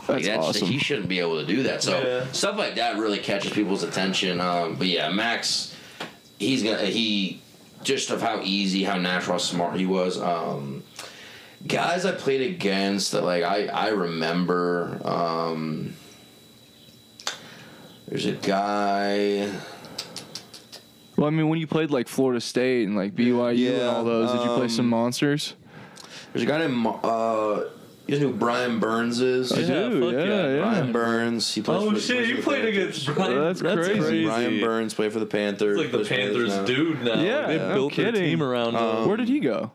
Like, 0.08 0.24
That's 0.24 0.46
awesome. 0.46 0.68
He 0.68 0.78
shouldn't 0.78 1.08
be 1.08 1.20
able 1.20 1.40
to 1.40 1.46
do 1.48 1.64
that. 1.64 1.82
So 1.82 2.00
Yeah. 2.00 2.32
stuff 2.32 2.58
like 2.58 2.76
that 2.76 2.98
really 2.98 3.18
catches 3.18 3.52
people's 3.52 3.84
attention. 3.84 4.40
Um, 4.40 4.76
but 4.76 4.88
yeah, 4.88 5.10
Max, 5.10 5.76
he's 6.38 6.64
gonna 6.64 6.86
he 6.86 7.42
just 7.84 8.10
of 8.12 8.22
how 8.22 8.42
easy, 8.44 8.84
how 8.84 8.98
natural, 8.98 9.34
how 9.34 9.38
smart 9.40 9.76
he 9.78 9.86
was. 9.86 10.20
Um, 10.20 10.84
guys 11.68 12.06
I 12.06 12.12
played 12.12 12.42
against 12.42 13.12
that 13.14 13.24
like 13.24 13.44
I 13.44 13.68
I 13.68 13.90
remember. 13.90 15.00
Um, 15.04 15.96
there's 18.08 18.26
a 18.26 18.34
guy. 18.34 19.50
Well, 21.18 21.28
I 21.28 21.30
mean, 21.32 21.48
when 21.50 21.60
you 21.60 21.66
played 21.68 21.92
like 21.92 22.08
Florida 22.08 22.42
State 22.42 22.88
and 22.88 22.96
like 22.96 23.16
BYU 23.16 23.74
and 23.74 23.82
all 23.84 24.04
those, 24.04 24.32
did 24.32 24.42
you 24.44 24.50
play 24.56 24.68
some 24.68 24.86
um, 24.86 24.90
monsters? 24.90 25.56
There's 26.34 26.44
a 26.44 26.46
guy 26.46 26.60
named 26.60 26.86
uh, 27.04 27.64
you 28.08 28.20
know 28.20 28.28
who 28.28 28.34
Brian 28.34 28.80
Burns 28.80 29.20
is? 29.22 29.52
I 29.52 29.60
Yeah, 29.62 29.90
do. 29.90 30.02
fuck 30.02 30.14
Yeah, 30.14 30.26
yeah. 30.26 30.48
yeah. 30.56 30.62
Brian 30.62 30.92
Burns. 30.92 31.54
He 31.54 31.62
plays 31.62 31.82
Oh 31.84 31.92
for, 31.92 32.00
shit! 32.00 32.16
plays 32.18 32.30
You 32.30 32.38
played 32.44 32.66
against 32.66 33.06
Brian. 33.14 33.36
That's 33.36 33.62
crazy. 33.62 34.26
Brian 34.26 34.60
Burns 34.60 34.94
played 34.94 35.12
for 35.14 35.20
the 35.20 35.26
Panthers. 35.26 35.80
It's 35.80 35.92
like 35.94 36.02
the 36.02 36.08
plays 36.08 36.20
Panthers 36.20 36.58
dude 36.68 37.04
now. 37.04 37.22
Yeah, 37.22 37.48
they 37.48 37.58
no 37.58 37.74
built 37.74 37.96
their 37.96 38.12
team 38.12 38.42
around 38.44 38.76
Um, 38.76 38.98
him. 39.04 39.08
Where 39.08 39.18
did 39.18 39.28
he 39.28 39.40
go? 39.40 39.72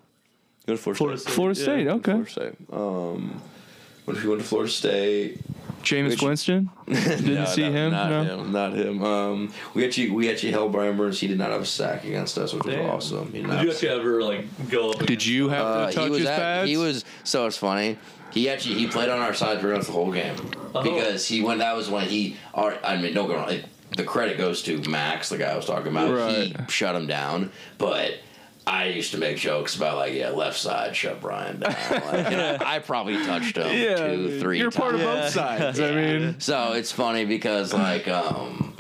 Go 0.66 0.74
to 0.74 0.76
Florida, 0.76 0.97
Florida 0.97 1.18
State. 1.18 1.31
State. 1.33 1.35
Florida 1.35 1.59
yeah. 1.61 1.64
State. 1.64 1.89
Okay. 1.89 2.12
Florida 2.12 2.31
State. 2.31 2.72
Um, 2.72 3.43
when 4.05 4.16
he 4.20 4.28
went 4.28 4.41
to 4.43 4.47
Florida 4.47 4.70
State, 4.70 5.39
Jameis 5.83 6.11
Which- 6.11 6.22
Winston. 6.22 6.70
Didn't 6.87 7.35
No, 7.35 7.45
see 7.47 7.62
not, 7.62 7.72
him. 7.72 7.91
Not 7.93 8.11
no. 8.11 8.22
him. 8.24 8.53
Not 8.53 8.72
him. 8.74 9.03
Um, 9.05 9.53
we 9.74 9.85
actually 9.87 10.11
we 10.11 10.31
actually 10.31 10.53
held 10.53 10.72
Brian 10.72 10.97
Burns. 10.97 11.18
He 11.18 11.26
did 11.26 11.39
not 11.39 11.51
have 11.51 11.62
a 11.62 11.66
sack 11.66 12.05
against 12.05 12.37
us, 12.37 12.53
which 12.53 12.64
was 12.64 12.74
awesome. 12.76 13.33
He 13.33 13.41
did, 13.41 13.51
Did 13.51 13.62
you 13.62 13.68
a 13.70 13.72
actually 13.72 13.89
ever 13.89 14.22
like 14.22 14.70
go 14.70 14.91
up? 14.93 15.07
Did 15.07 15.24
you 15.24 15.49
have 15.49 15.64
Uh, 15.66 15.87
to 15.89 15.93
touch 15.95 16.05
he 16.05 16.11
was 16.11 16.18
his 16.20 16.28
at, 16.28 16.39
pads? 16.39 16.68
he 16.68 16.76
was 16.76 17.05
so 17.24 17.47
it's 17.47 17.57
funny. 17.57 17.97
He 18.33 18.49
actually 18.49 18.76
he 18.76 18.87
played 18.87 19.09
on 19.09 19.18
our 19.20 19.35
side 19.35 19.61
pretty 19.61 19.76
much 19.76 19.87
the 19.87 19.93
whole 19.93 20.12
game 20.12 20.37
Oh. 20.74 20.83
because 20.83 21.26
he 21.26 21.43
when 21.43 21.59
that 21.59 21.76
was 21.76 21.89
when 21.91 22.07
he. 22.09 22.37
Our, 22.55 22.78
I 22.85 22.97
mean, 23.01 23.12
don't 23.14 23.28
get 23.28 23.37
wrong. 23.37 23.51
It, 23.51 23.64
the 23.97 24.05
credit 24.05 24.39
goes 24.39 24.62
to 24.64 24.78
Max, 24.89 25.28
the 25.31 25.39
guy 25.39 25.51
I 25.51 25.57
was 25.57 25.66
talking 25.66 25.89
about. 25.89 26.31
He 26.33 26.55
shut 26.68 26.95
him 26.95 27.07
down, 27.07 27.51
but. 27.78 28.12
I 28.66 28.85
used 28.89 29.12
to 29.12 29.18
make 29.18 29.39
jokes 29.39 29.74
about 29.74 29.97
like 29.97 30.12
yeah 30.12 30.28
left 30.28 30.57
side 30.59 30.95
shut 30.95 31.20
Brian 31.22 31.59
down. 31.61 31.72
Like, 31.91 32.31
and 32.31 32.62
I, 32.62 32.74
I 32.76 32.78
probably 32.78 33.16
touched 33.24 33.57
him 33.57 33.66
Yeah, 33.76 33.97
two 34.14 34.39
three. 34.39 34.59
You're 34.59 34.70
part 34.70 34.95
of 34.95 35.01
both 35.01 35.31
sides. 35.31 35.81
I 35.81 35.93
mean, 35.93 36.39
So 36.41 36.74
it's 36.74 36.93
funny 36.93 37.24
because 37.24 37.72
like 37.72 38.07
um 38.07 38.76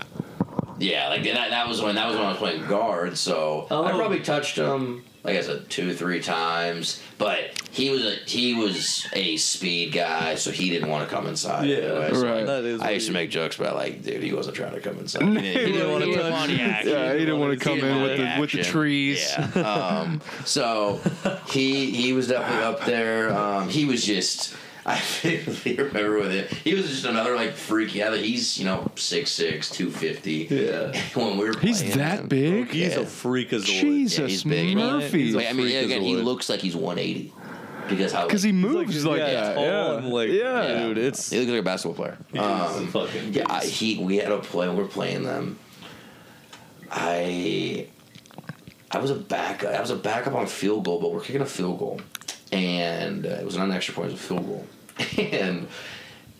yeah, 0.78 1.08
like 1.08 1.24
that 1.24 1.50
that 1.50 1.66
was 1.66 1.80
when 1.80 1.94
that 1.96 2.06
was 2.08 2.16
when 2.16 2.26
I 2.26 2.28
was 2.28 2.36
playing 2.38 2.66
guard, 2.68 3.16
so 3.16 3.66
I 3.70 3.74
Oh. 3.74 3.96
probably 3.96 4.20
touched 4.20 4.56
him 4.58 5.02
like 5.22 5.36
I 5.36 5.42
said 5.42 5.68
two, 5.70 5.92
three 5.94 6.20
times. 6.20 7.02
But 7.18 7.38
he 7.70 7.90
was 7.90 8.04
a 8.04 8.14
he 8.26 8.54
was 8.54 9.06
a 9.12 9.36
speed 9.36 9.92
guy, 9.92 10.34
so 10.36 10.50
he 10.50 10.70
didn't 10.70 10.88
want 10.88 11.08
to 11.08 11.14
come 11.14 11.26
inside. 11.26 11.66
Yeah, 11.68 11.76
anyway. 11.76 12.10
So, 12.14 12.24
Right. 12.26 12.36
like, 12.38 12.46
That 12.46 12.64
is 12.64 12.80
I 12.80 12.90
used 12.90 13.06
to 13.08 13.12
make 13.12 13.30
jokes 13.30 13.56
about 13.58 13.76
like, 13.76 14.02
dude, 14.02 14.22
he 14.22 14.32
wasn't 14.32 14.56
trying 14.56 14.72
to 14.74 14.80
come 14.80 14.98
inside. 14.98 15.22
He 15.28 15.28
He 15.28 15.52
didn't, 15.52 15.72
didn't 15.72 15.90
want 15.90 16.06
wanna 16.06 16.06
to 16.06 16.30
touch- 16.30 16.84
the 16.84 16.90
yeah, 16.90 17.12
he 17.12 17.18
didn't 17.20 17.38
want 17.40 17.58
to 17.58 17.64
come 17.64 17.78
in 17.80 18.02
with 18.02 18.16
the 18.18 18.24
the 18.24 18.40
with 18.40 18.52
the 18.52 18.62
trees. 18.62 19.30
Yeah. 19.38 19.50
Um, 20.00 20.20
so 20.44 21.00
he 21.50 21.90
he 21.90 22.12
was 22.12 22.28
definitely 22.28 22.64
up 22.64 22.84
there. 22.86 23.32
Um, 23.36 23.68
he 23.68 23.84
was 23.84 24.04
just. 24.04 24.54
I 24.92 24.98
vividly 25.14 25.76
remember 25.76 26.18
with 26.18 26.32
it. 26.32 26.50
He 26.52 26.74
was 26.74 26.88
just 26.88 27.04
another 27.04 27.34
like 27.36 27.52
freak. 27.54 27.94
Yeah, 27.94 28.14
he's 28.16 28.58
you 28.58 28.64
know 28.64 28.90
6'6", 28.96 29.72
250. 29.72 30.32
Yeah. 30.50 31.00
when 31.14 31.38
we 31.38 31.44
were 31.48 31.58
He's 31.58 31.80
playing 31.82 31.98
that 31.98 32.18
him. 32.20 32.28
big. 32.28 32.70
He's 32.70 32.94
Yeah. 32.94 33.00
a 33.00 33.06
freak 33.06 33.52
as 33.52 33.62
a 33.62 33.66
Jesus 33.66 34.18
Yeah, 34.18 34.26
he's 34.26 34.44
big. 34.44 34.76
Murphy. 34.76 35.24
He's 35.24 35.34
Like, 35.34 35.48
I 35.48 35.52
mean, 35.52 35.66
freak 35.68 35.84
again, 35.84 36.02
he 36.02 36.16
looks 36.16 36.48
like 36.48 36.60
he's 36.60 36.76
one 36.76 36.98
eighty 36.98 37.32
because 37.88 38.12
how 38.12 38.26
Because 38.26 38.44
like, 38.44 38.52
he 38.54 38.58
moves 38.60 39.04
like, 39.04 39.18
yeah, 39.18 39.30
that. 39.32 39.54
tall 39.56 39.64
Yeah. 39.64 39.96
and, 39.98 40.08
like- 40.08 40.28
yeah. 40.30 40.62
yeah, 40.62 40.82
dude, 40.86 40.98
it's- 40.98 41.30
he 41.30 41.38
looks 41.40 41.50
like 41.50 41.60
a 41.60 41.62
basketball 41.62 41.94
player. 42.04 42.18
He's 42.32 42.40
Um, 42.40 42.84
a 42.84 42.86
fucking 42.88 43.32
yeah, 43.34 43.44
I, 43.48 43.64
he 43.64 43.98
we 43.98 44.16
had 44.18 44.30
a 44.32 44.38
play. 44.38 44.68
We 44.68 44.76
were 44.76 44.86
playing 44.86 45.24
them. 45.24 45.58
I 46.90 47.86
I 48.90 48.98
was 48.98 49.10
a 49.10 49.14
back. 49.14 49.64
I 49.64 49.80
was 49.80 49.90
a 49.90 49.96
backup 49.96 50.34
on 50.34 50.46
field 50.46 50.84
goal, 50.84 51.00
but 51.00 51.12
we're 51.12 51.20
kicking 51.20 51.42
a 51.42 51.46
field 51.46 51.78
goal, 51.78 52.00
and 52.52 53.24
uh, 53.26 53.28
it 53.30 53.44
was 53.44 53.56
not 53.56 53.66
an 53.66 53.72
extra 53.72 53.94
point. 53.94 54.08
It 54.08 54.12
was 54.12 54.20
a 54.20 54.24
field 54.24 54.46
goal, 54.46 54.66
and 55.18 55.68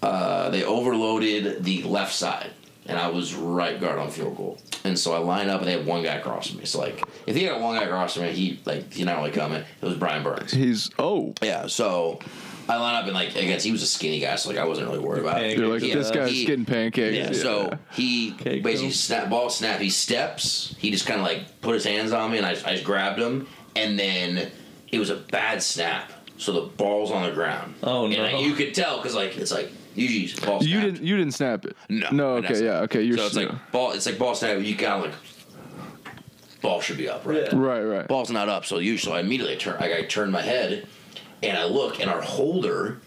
uh, 0.02 0.50
they 0.50 0.64
overloaded 0.64 1.64
the 1.64 1.82
left 1.82 2.14
side, 2.14 2.50
and 2.86 2.98
I 2.98 3.08
was 3.08 3.34
right 3.34 3.80
guard 3.80 3.98
on 3.98 4.10
field 4.10 4.36
goal. 4.36 4.58
And 4.84 4.98
so 4.98 5.12
I 5.12 5.18
line 5.18 5.48
up, 5.48 5.60
and 5.60 5.68
they 5.68 5.72
had 5.76 5.86
one 5.86 6.02
guy 6.02 6.14
across 6.14 6.48
from 6.48 6.58
me. 6.58 6.64
So 6.64 6.78
like, 6.80 7.02
if 7.26 7.36
he 7.36 7.44
had 7.44 7.60
one 7.60 7.76
guy 7.76 7.84
across 7.84 8.14
from 8.14 8.22
me, 8.24 8.32
he 8.32 8.60
like 8.64 8.92
he 8.92 9.04
not 9.04 9.18
only 9.18 9.30
coming. 9.30 9.62
It 9.62 9.84
was 9.84 9.96
Brian 9.96 10.22
Burns. 10.22 10.52
He's 10.52 10.90
oh. 10.98 11.34
Yeah, 11.42 11.66
so 11.66 12.18
I 12.68 12.76
line 12.76 12.94
up 12.94 13.04
and 13.04 13.12
like 13.14 13.30
against 13.30 13.66
he 13.66 13.72
was 13.72 13.82
a 13.82 13.86
skinny 13.86 14.20
guy, 14.20 14.36
so 14.36 14.48
like 14.48 14.58
I 14.58 14.64
wasn't 14.64 14.86
really 14.88 15.00
worried 15.00 15.20
about 15.20 15.42
it. 15.42 15.58
You're 15.58 15.68
like 15.68 15.82
Yeah, 15.82 15.96
this 15.96 16.10
guy's 16.10 16.30
he- 16.30 16.46
getting 16.46 16.64
pancakes. 16.64 17.16
Yeah, 17.16 17.32
so 17.32 17.78
he 17.92 18.32
Cake 18.32 18.62
basically 18.62 18.88
dough. 18.88 18.94
snap 18.94 19.28
ball 19.28 19.50
snap. 19.50 19.80
He 19.80 19.90
steps. 19.90 20.74
He 20.78 20.90
just 20.90 21.04
kind 21.06 21.20
of 21.20 21.26
like 21.26 21.60
put 21.60 21.74
his 21.74 21.84
hands 21.84 22.12
on 22.12 22.30
me, 22.30 22.38
and 22.38 22.46
I, 22.46 22.52
I 22.52 22.72
just 22.72 22.84
grabbed 22.84 23.18
him, 23.20 23.46
and 23.76 23.98
then 23.98 24.50
it 24.90 24.98
was 24.98 25.10
a 25.10 25.16
bad 25.16 25.62
snap. 25.62 26.10
So 26.40 26.52
the 26.52 26.62
ball's 26.62 27.10
on 27.10 27.22
the 27.24 27.32
ground. 27.32 27.74
Oh, 27.82 28.06
and 28.06 28.14
no. 28.14 28.24
I- 28.24 28.38
you 28.40 28.54
could 28.54 28.74
tell 28.74 28.96
because 28.96 29.14
like 29.14 29.36
it's 29.36 29.52
like 29.52 29.70
usually 29.94 30.24
it's 30.24 30.40
ball. 30.40 30.62
you 30.62 30.78
snapped. 30.80 30.84
didn't 30.94 31.06
you 31.06 31.16
didn't 31.18 31.34
snap 31.34 31.64
it. 31.66 31.76
No. 31.88 32.08
No. 32.10 32.26
Okay. 32.36 32.64
Yeah. 32.64 32.80
Okay. 32.80 33.02
You're 33.02 33.18
so 33.18 33.26
it's 33.26 33.36
s- 33.36 33.44
like 33.46 33.72
ball. 33.72 33.92
It's 33.92 34.06
like 34.06 34.18
ball 34.18 34.34
snap. 34.34 34.58
You 34.62 34.74
kind 34.74 35.04
of 35.04 35.10
like 35.10 35.14
ball 36.62 36.80
should 36.80 36.96
be 36.98 37.08
up, 37.08 37.24
right? 37.26 37.42
Yeah. 37.44 37.56
right. 37.58 37.82
Right. 37.82 38.08
ball's 38.08 38.30
not 38.30 38.48
up. 38.48 38.64
So 38.64 38.78
usually, 38.78 39.16
I 39.16 39.20
immediately 39.20 39.56
turn. 39.56 39.78
Like 39.80 39.92
I 39.92 40.02
turn 40.02 40.30
my 40.30 40.42
head, 40.42 40.86
and 41.42 41.56
I 41.58 41.64
look, 41.66 42.00
and 42.00 42.10
our 42.10 42.22
holder, 42.22 43.00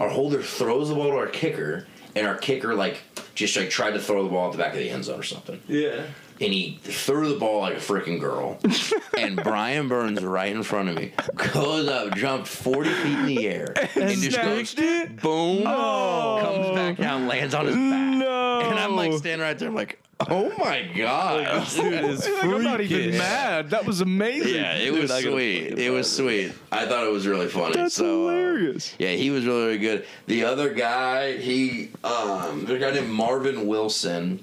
our 0.00 0.08
holder 0.08 0.42
throws 0.42 0.88
the 0.88 0.94
ball 0.94 1.10
to 1.10 1.16
our 1.16 1.26
kicker, 1.28 1.86
and 2.16 2.26
our 2.26 2.36
kicker 2.36 2.74
like 2.74 3.02
just 3.34 3.56
like 3.56 3.70
tried 3.70 3.92
to 3.92 4.00
throw 4.00 4.22
the 4.24 4.28
ball 4.28 4.46
at 4.46 4.52
the 4.52 4.58
back 4.58 4.72
of 4.72 4.78
the 4.78 4.90
end 4.90 5.04
zone 5.04 5.20
or 5.20 5.22
something 5.22 5.60
Yeah. 5.68 6.02
And 6.40 6.52
he 6.52 6.78
threw 6.82 7.28
the 7.32 7.38
ball 7.38 7.60
like 7.60 7.74
a 7.74 7.80
freaking 7.80 8.18
girl. 8.20 8.58
and 9.18 9.36
Brian 9.42 9.88
Burns, 9.88 10.22
right 10.24 10.50
in 10.54 10.62
front 10.62 10.88
of 10.88 10.96
me, 10.96 11.12
goes 11.52 11.88
up, 11.88 12.14
jumped 12.16 12.48
40 12.48 12.90
feet 12.90 13.18
in 13.18 13.26
the 13.26 13.48
air, 13.48 13.74
and 13.94 14.20
just 14.20 14.40
goes, 14.40 14.74
it? 14.78 15.20
boom, 15.20 15.64
Oh. 15.66 16.40
comes 16.42 16.74
back 16.74 16.96
down, 16.96 17.26
lands 17.28 17.54
on 17.54 17.66
his 17.66 17.74
back. 17.76 18.14
No. 18.16 18.60
And 18.60 18.78
I'm 18.78 18.96
like 18.96 19.12
standing 19.14 19.40
right 19.46 19.58
there, 19.58 19.68
I'm 19.68 19.74
like, 19.74 19.98
oh 20.28 20.52
my 20.58 20.82
God. 20.96 21.66
Dude 21.74 21.92
is 22.04 22.26
Like, 22.28 22.44
I'm 22.44 22.62
not 22.62 22.80
even 22.80 23.16
mad. 23.18 23.70
That 23.70 23.84
was 23.86 24.00
amazing. 24.00 24.54
Yeah, 24.54 24.74
it 24.76 24.90
Dude, 24.90 25.00
was 25.02 25.10
I 25.10 25.22
sweet. 25.22 25.78
It 25.78 25.90
was 25.90 26.14
sweet. 26.14 26.52
I 26.72 26.86
thought 26.86 27.06
it 27.06 27.12
was 27.12 27.26
really 27.26 27.48
funny. 27.48 27.74
That's 27.74 27.94
so, 27.94 28.28
uh, 28.28 28.32
hilarious. 28.32 28.94
yeah, 28.98 29.10
he 29.12 29.30
was 29.30 29.46
really, 29.46 29.64
really 29.64 29.78
good. 29.78 30.06
The 30.26 30.44
other 30.44 30.72
guy, 30.74 31.36
he, 31.38 31.90
um, 32.04 32.64
there's 32.66 32.82
a 32.82 32.84
guy 32.86 32.90
named 32.98 33.10
Marvin 33.12 33.66
Wilson. 33.66 34.40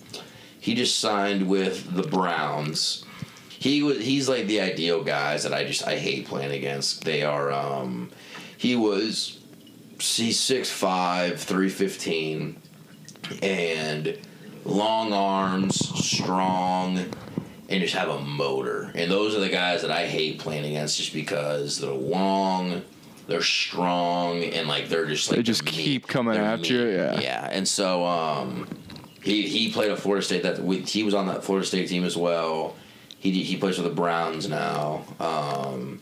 He 0.59 0.75
just 0.75 0.99
signed 0.99 1.47
with 1.47 1.93
the 1.95 2.03
Browns. 2.03 3.05
He 3.49 3.81
was, 3.83 4.03
he's 4.03 4.29
like 4.29 4.47
the 4.47 4.61
ideal 4.61 5.03
guys 5.03 5.43
that 5.43 5.53
I 5.53 5.63
just 5.63 5.87
I 5.87 5.97
hate 5.97 6.27
playing 6.27 6.51
against. 6.51 7.03
They 7.03 7.23
are, 7.23 7.51
um, 7.51 8.11
he 8.57 8.75
was, 8.75 9.39
he's 9.99 10.39
six 10.39 10.69
five, 10.69 11.39
three 11.39 11.69
fifteen, 11.69 12.61
and 13.41 14.17
long 14.63 15.13
arms, 15.13 15.77
strong, 16.05 16.97
and 17.69 17.81
just 17.81 17.95
have 17.95 18.09
a 18.09 18.19
motor. 18.19 18.91
And 18.93 19.09
those 19.09 19.35
are 19.35 19.39
the 19.39 19.49
guys 19.49 19.81
that 19.81 19.91
I 19.91 20.05
hate 20.05 20.39
playing 20.39 20.65
against 20.65 20.97
just 20.97 21.13
because 21.13 21.79
they're 21.79 21.91
long, 21.91 22.83
they're 23.27 23.41
strong, 23.41 24.43
and 24.43 24.67
like 24.67 24.87
they're 24.87 25.07
just 25.07 25.29
like 25.29 25.37
They 25.37 25.43
just 25.43 25.65
keep 25.65 26.07
coming 26.07 26.35
They're 26.35 26.43
at 26.43 26.69
you, 26.69 26.87
yeah. 26.87 27.19
Yeah, 27.19 27.49
and 27.51 27.67
so 27.67 28.05
um, 28.05 28.67
he 29.27 29.47
he 29.47 29.71
played 29.71 29.91
at 29.91 29.99
Florida 29.99 30.25
State. 30.25 30.43
That 30.43 30.59
we, 30.59 30.79
he 30.79 31.03
was 31.03 31.13
on 31.13 31.27
that 31.27 31.43
Florida 31.43 31.67
State 31.67 31.89
team 31.89 32.03
as 32.03 32.15
well. 32.15 32.75
He 33.19 33.43
he 33.43 33.57
plays 33.57 33.75
for 33.75 33.81
the 33.81 33.89
Browns 33.89 34.47
now. 34.47 35.03
Um, 35.19 36.01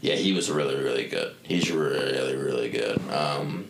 yeah, 0.00 0.14
he 0.14 0.32
was 0.32 0.50
really 0.50 0.76
really 0.76 1.06
good. 1.06 1.34
He's 1.42 1.70
really 1.70 2.36
really 2.36 2.70
good. 2.70 2.98
Um, 3.10 3.68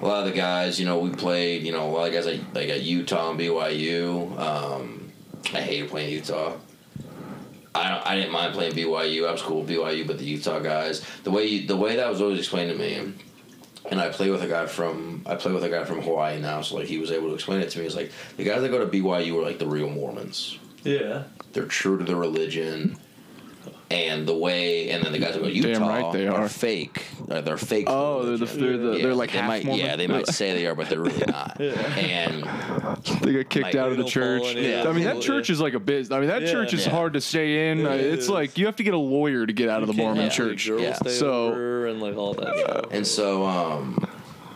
a 0.00 0.06
lot 0.06 0.26
of 0.26 0.32
the 0.32 0.36
guys, 0.36 0.78
you 0.78 0.86
know, 0.86 0.98
we 0.98 1.10
played. 1.10 1.62
You 1.62 1.72
know, 1.72 1.88
a 1.88 1.90
lot 1.90 2.06
of 2.06 2.12
guys 2.12 2.26
like 2.26 2.40
like 2.54 2.68
at 2.68 2.82
Utah 2.82 3.30
and 3.30 3.40
BYU. 3.40 4.38
Um, 4.38 5.12
I 5.52 5.60
hated 5.60 5.90
playing 5.90 6.12
Utah. 6.12 6.54
I 7.74 8.02
I 8.04 8.16
didn't 8.16 8.32
mind 8.32 8.54
playing 8.54 8.72
BYU. 8.72 9.28
I 9.28 9.32
was 9.32 9.42
cool 9.42 9.62
with 9.62 9.70
BYU, 9.70 10.06
but 10.06 10.18
the 10.18 10.24
Utah 10.24 10.60
guys, 10.60 11.04
the 11.24 11.30
way 11.32 11.46
you, 11.46 11.66
the 11.66 11.76
way 11.76 11.96
that 11.96 12.08
was 12.08 12.20
always 12.20 12.38
explained 12.38 12.70
to 12.70 12.78
me, 12.78 13.12
and 13.90 14.00
I 14.00 14.08
play 14.08 14.30
with 14.30 14.42
a 14.42 14.48
guy 14.48 14.66
from 14.66 15.22
I 15.26 15.34
play 15.34 15.52
with 15.52 15.64
a 15.64 15.68
guy 15.68 15.84
from 15.84 16.00
Hawaii 16.02 16.40
now, 16.40 16.62
so 16.62 16.76
like 16.76 16.86
he 16.86 16.98
was 16.98 17.10
able 17.10 17.28
to 17.28 17.34
explain 17.34 17.60
it 17.60 17.70
to 17.70 17.78
me. 17.78 17.84
He's 17.84 17.96
like 17.96 18.12
the 18.36 18.44
guys 18.44 18.62
that 18.62 18.70
go 18.70 18.78
to 18.78 18.86
BYU 18.86 19.38
are 19.38 19.42
like 19.42 19.58
the 19.58 19.66
real 19.66 19.90
Mormons. 19.90 20.58
Yeah. 20.84 21.24
They're 21.52 21.66
true 21.66 21.98
to 21.98 22.04
the 22.04 22.16
religion, 22.16 22.96
and 23.90 24.26
the 24.26 24.36
way, 24.36 24.90
and 24.90 25.02
then 25.04 25.10
the 25.12 25.18
guys 25.18 25.34
that 25.34 25.40
go 25.42 25.48
to 25.48 25.52
Utah 25.52 25.86
right 25.88 26.12
they 26.12 26.28
are. 26.28 26.48
fake. 26.48 27.04
Uh, 27.28 27.40
they're 27.40 27.56
fake. 27.56 27.86
to 27.86 27.92
Oh, 27.92 28.24
they're 28.24 28.36
the- 28.38 28.44
they're 28.46 28.76
the- 28.78 28.98
they're 28.98 29.14
like 29.14 29.32
they 29.32 29.38
half 29.38 29.48
might, 29.48 29.64
Mormon? 29.64 29.84
Yeah, 29.84 29.96
they 29.96 30.06
might 30.06 30.26
say 30.40 30.52
they 30.52 30.66
are, 30.66 30.74
but 30.76 30.88
they're 30.88 31.00
really 31.00 31.24
not. 31.26 31.60
And 31.60 32.44
They 33.22 33.32
get 33.32 33.50
kicked 33.50 33.64
Like, 33.64 33.74
out 33.74 33.90
of 33.90 33.96
the 33.98 34.04
they 34.04 34.10
don't 34.10 34.12
follow 34.12 34.38
church. 34.44 34.56
any- 34.56 34.68
Yeah. 34.70 34.88
I 34.88 34.92
mean, 34.92 35.04
that 35.04 35.16
Yeah. 35.16 35.22
church 35.22 35.50
is 35.50 35.60
like 35.60 35.74
a 35.74 35.80
biz. 35.80 36.10
I 36.12 36.18
mean, 36.20 36.28
that 36.28 36.42
Yeah. 36.42 36.52
church 36.52 36.72
is 36.74 36.86
Yeah. 36.86 36.92
hard 36.92 37.14
to 37.14 37.20
stay 37.20 37.70
in. 37.70 37.84
Uh, 37.86 37.90
It 37.90 38.00
it's 38.00 38.24
is. 38.24 38.30
like 38.30 38.56
you 38.58 38.66
have 38.66 38.76
to 38.76 38.82
get 38.84 38.94
a 38.94 38.98
lawyer 38.98 39.44
to 39.46 39.52
get 39.52 39.68
out 39.68 39.82
of 39.82 39.88
the 39.88 39.94
Mormon 39.94 40.24
have, 40.24 40.32
church. 40.32 40.66
Girls 40.68 40.82
Yeah. 40.82 40.94
So- 41.08 41.84
and 41.86 42.00
like 42.00 42.16
all 42.16 42.34
that 42.34 42.58
stuff. 42.58 42.84
and 42.92 43.04
so 43.06 43.44
um 43.44 44.06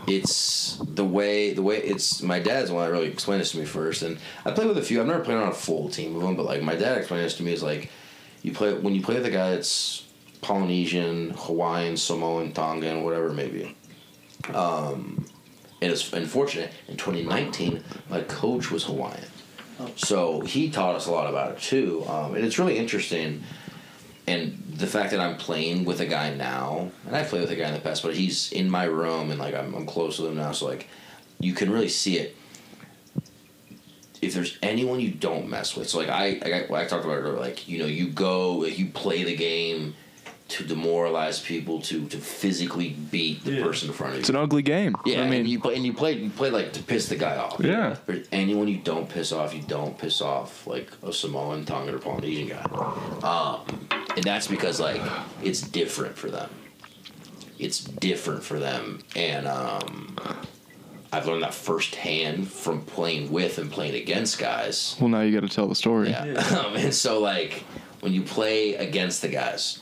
it's 0.07 0.79
the 0.87 1.05
way 1.05 1.53
the 1.55 1.63
way 1.63 1.79
it's 1.79 2.23
my 2.23 2.39
dad's 2.39 2.69
the 2.69 2.75
one 2.75 2.85
that 2.85 2.93
really 2.93 3.07
explained 3.09 3.41
this 3.41 3.53
to 3.53 3.59
me 3.59 3.65
first 3.65 4.03
and 4.03 4.19
i 4.45 4.51
played 4.51 4.69
with 4.69 4.77
a 4.77 4.83
few 4.83 5.01
i've 5.01 5.07
never 5.07 5.21
played 5.25 5.39
on 5.39 5.49
a 5.49 5.53
full 5.55 5.89
team 5.89 6.15
of 6.15 6.23
them 6.23 6.37
but 6.37 6.45
like 6.45 6.63
my 6.63 6.75
dad 6.75 6.99
explained 6.99 7.25
this 7.25 7.35
to 7.37 7.43
me 7.43 7.53
is 7.53 7.63
like 7.63 7.91
you 8.45 8.53
play 8.53 8.73
when 8.73 8.95
you 8.95 9.03
play 9.03 9.17
with 9.17 9.27
a 9.27 9.31
guy 9.31 9.51
that's 9.51 10.07
polynesian 10.41 11.31
hawaiian 11.31 11.97
samoan 11.97 12.53
tongan 12.53 13.03
whatever 13.03 13.29
it 13.29 13.35
may 13.35 13.49
be 13.49 13.77
um 14.55 15.27
and 15.83 15.91
it's 15.91 16.13
unfortunate 16.13 16.71
in 16.87 16.97
2019 16.97 17.83
my 18.09 18.21
coach 18.23 18.71
was 18.71 18.85
hawaiian 18.85 19.27
so 19.97 20.41
he 20.43 20.71
taught 20.71 20.95
us 20.95 21.07
a 21.07 21.11
lot 21.11 21.29
about 21.29 21.53
it 21.53 21.59
too 21.59 22.05
um, 22.07 22.37
and 22.37 22.45
it's 22.45 22.61
really 22.61 22.79
interesting 22.79 23.43
and 24.27 24.63
the 24.77 24.87
fact 24.87 25.11
that 25.11 25.21
I'm 25.21 25.37
playing 25.37 25.85
with 25.85 26.01
a 26.01 26.07
guy 26.07 26.35
now, 26.35 26.91
and 27.07 27.15
I 27.15 27.25
played 27.25 27.43
with 27.43 27.51
a 27.51 27.57
guy 27.57 27.69
in 27.69 27.75
the 27.75 27.81
past, 27.81 28.03
but 28.03 28.15
he's 28.15 28.51
in 28.53 28.71
my 28.71 28.85
room 28.85 29.31
and 29.31 29.39
like 29.39 29.55
I'm, 29.55 29.75
I'm 29.75 29.87
close 29.87 30.19
with 30.19 30.31
him 30.31 30.37
now, 30.39 30.53
so 30.53 30.67
like 30.67 30.89
you 31.39 31.53
can 31.53 31.71
really 31.71 31.89
see 31.89 32.19
it. 32.19 32.37
If 34.27 34.35
there's 34.35 34.59
anyone 34.63 35.01
you 35.01 35.11
don't 35.11 35.49
mess 35.49 35.77
with, 35.77 35.89
so 35.89 35.99
like 35.99 36.09
I 36.09 36.41
I, 36.71 36.83
I 36.83 36.85
talked 36.87 37.05
about 37.05 37.19
it 37.19 37.23
earlier, 37.23 37.39
like 37.39 37.69
you 37.69 37.79
know 37.79 37.87
you 37.87 38.09
go 38.09 38.53
like 38.59 38.79
you 38.79 38.87
play 38.87 39.25
the 39.25 39.37
game 39.37 39.95
to 40.47 40.63
demoralize 40.63 41.41
people 41.41 41.81
to 41.81 42.07
to 42.09 42.19
physically 42.19 42.91
beat 43.11 43.43
the 43.45 43.53
Yeah. 43.53 43.65
person 43.65 43.89
in 43.89 43.95
front 43.95 44.11
of 44.13 44.17
you. 44.17 44.21
It's 44.21 44.29
an 44.29 44.37
ugly 44.37 44.61
game. 44.63 44.95
Yeah, 45.07 45.23
I 45.23 45.25
mean, 45.31 45.41
and 45.41 45.49
you 45.49 45.59
play 45.59 45.75
and 45.77 45.85
you 45.87 45.95
play 45.95 46.13
you 46.13 46.29
play 46.31 46.51
like 46.51 46.73
to 46.75 46.83
piss 46.83 47.09
the 47.09 47.17
guy 47.17 47.37
off. 47.37 47.57
Yeah. 47.61 47.97
But 48.07 48.29
anyone 48.31 48.69
you 48.69 48.77
don't 48.79 49.09
piss 49.09 49.33
off, 49.33 49.55
you 49.55 49.63
don't 49.63 49.97
piss 49.99 50.21
off 50.21 50.67
like 50.67 50.91
a 51.03 51.13
Samoan, 51.13 51.65
Tongan, 51.65 51.95
or 51.95 51.99
Polynesian 51.99 52.49
guy. 52.49 52.63
Um, 53.23 53.89
and 54.17 54.23
that's 54.25 54.47
because 54.47 54.81
like 54.81 55.01
it's 55.43 55.63
different 55.63 56.17
for 56.17 56.31
them. 56.31 56.51
It's 57.59 57.79
different 57.85 58.43
for 58.43 58.59
them, 58.59 59.01
and 59.17 59.47
um, 59.47 60.17
I've 61.15 61.27
learned 61.27 61.43
that 61.43 61.55
firsthand 61.55 62.49
from 62.49 62.83
playing 62.83 63.31
with 63.31 63.59
and 63.59 63.71
playing 63.71 63.95
against 63.95 64.39
guys. 64.39 64.97
well, 65.01 65.09
now 65.09 65.21
you 65.21 65.33
got 65.39 65.49
to 65.49 65.55
tell 65.55 65.69
the 65.69 65.75
story. 65.75 66.11
Yeah. 66.11 66.25
Um, 66.65 66.75
and 66.77 66.93
so 66.93 67.21
like 67.21 67.65
when 68.01 68.13
you 68.13 68.23
play 68.23 68.75
against 68.75 69.23
the 69.23 69.29
guys, 69.29 69.81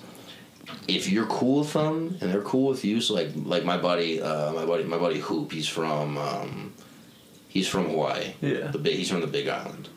if 0.89 1.11
you're 1.11 1.27
cool 1.27 1.61
with 1.61 1.73
them 1.73 2.17
and 2.21 2.31
they're 2.31 2.43
cool 2.43 2.69
with 2.69 2.85
you, 2.85 3.01
so 3.01 3.15
like 3.15 3.31
like 3.35 3.65
my 3.65 3.79
buddy, 3.79 4.21
uh, 4.21 4.53
my 4.53 4.67
buddy, 4.67 4.85
my 4.85 4.99
buddy 4.99 5.21
Hoop, 5.21 5.53
he's 5.53 5.69
from 5.69 6.19
um, 6.19 6.75
he's 7.49 7.67
from 7.69 7.89
Hawaii. 7.89 8.35
Yeah. 8.41 8.69
The 8.69 8.79
big, 8.79 8.97
he's 8.97 9.09
from 9.11 9.21
the 9.23 9.27
Big 9.27 9.49
Island. 9.49 9.89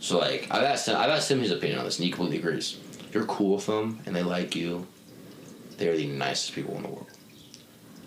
So 0.00 0.18
like 0.18 0.48
I've 0.50 0.62
asked 0.64 0.88
him, 0.88 0.96
I've 0.96 1.10
asked 1.10 1.30
him 1.30 1.40
his 1.40 1.50
opinion 1.50 1.78
on 1.78 1.84
this, 1.84 1.98
and 1.98 2.04
he 2.06 2.10
completely 2.10 2.38
agrees. 2.38 2.78
If 3.06 3.14
you're 3.14 3.26
cool 3.26 3.56
with 3.56 3.66
them 3.66 4.00
and 4.06 4.16
they 4.16 4.22
like 4.22 4.56
you, 4.56 4.86
they're 5.76 5.96
the 5.96 6.06
nicest 6.06 6.54
people 6.54 6.74
in 6.76 6.82
the 6.84 6.88
world. 6.88 7.10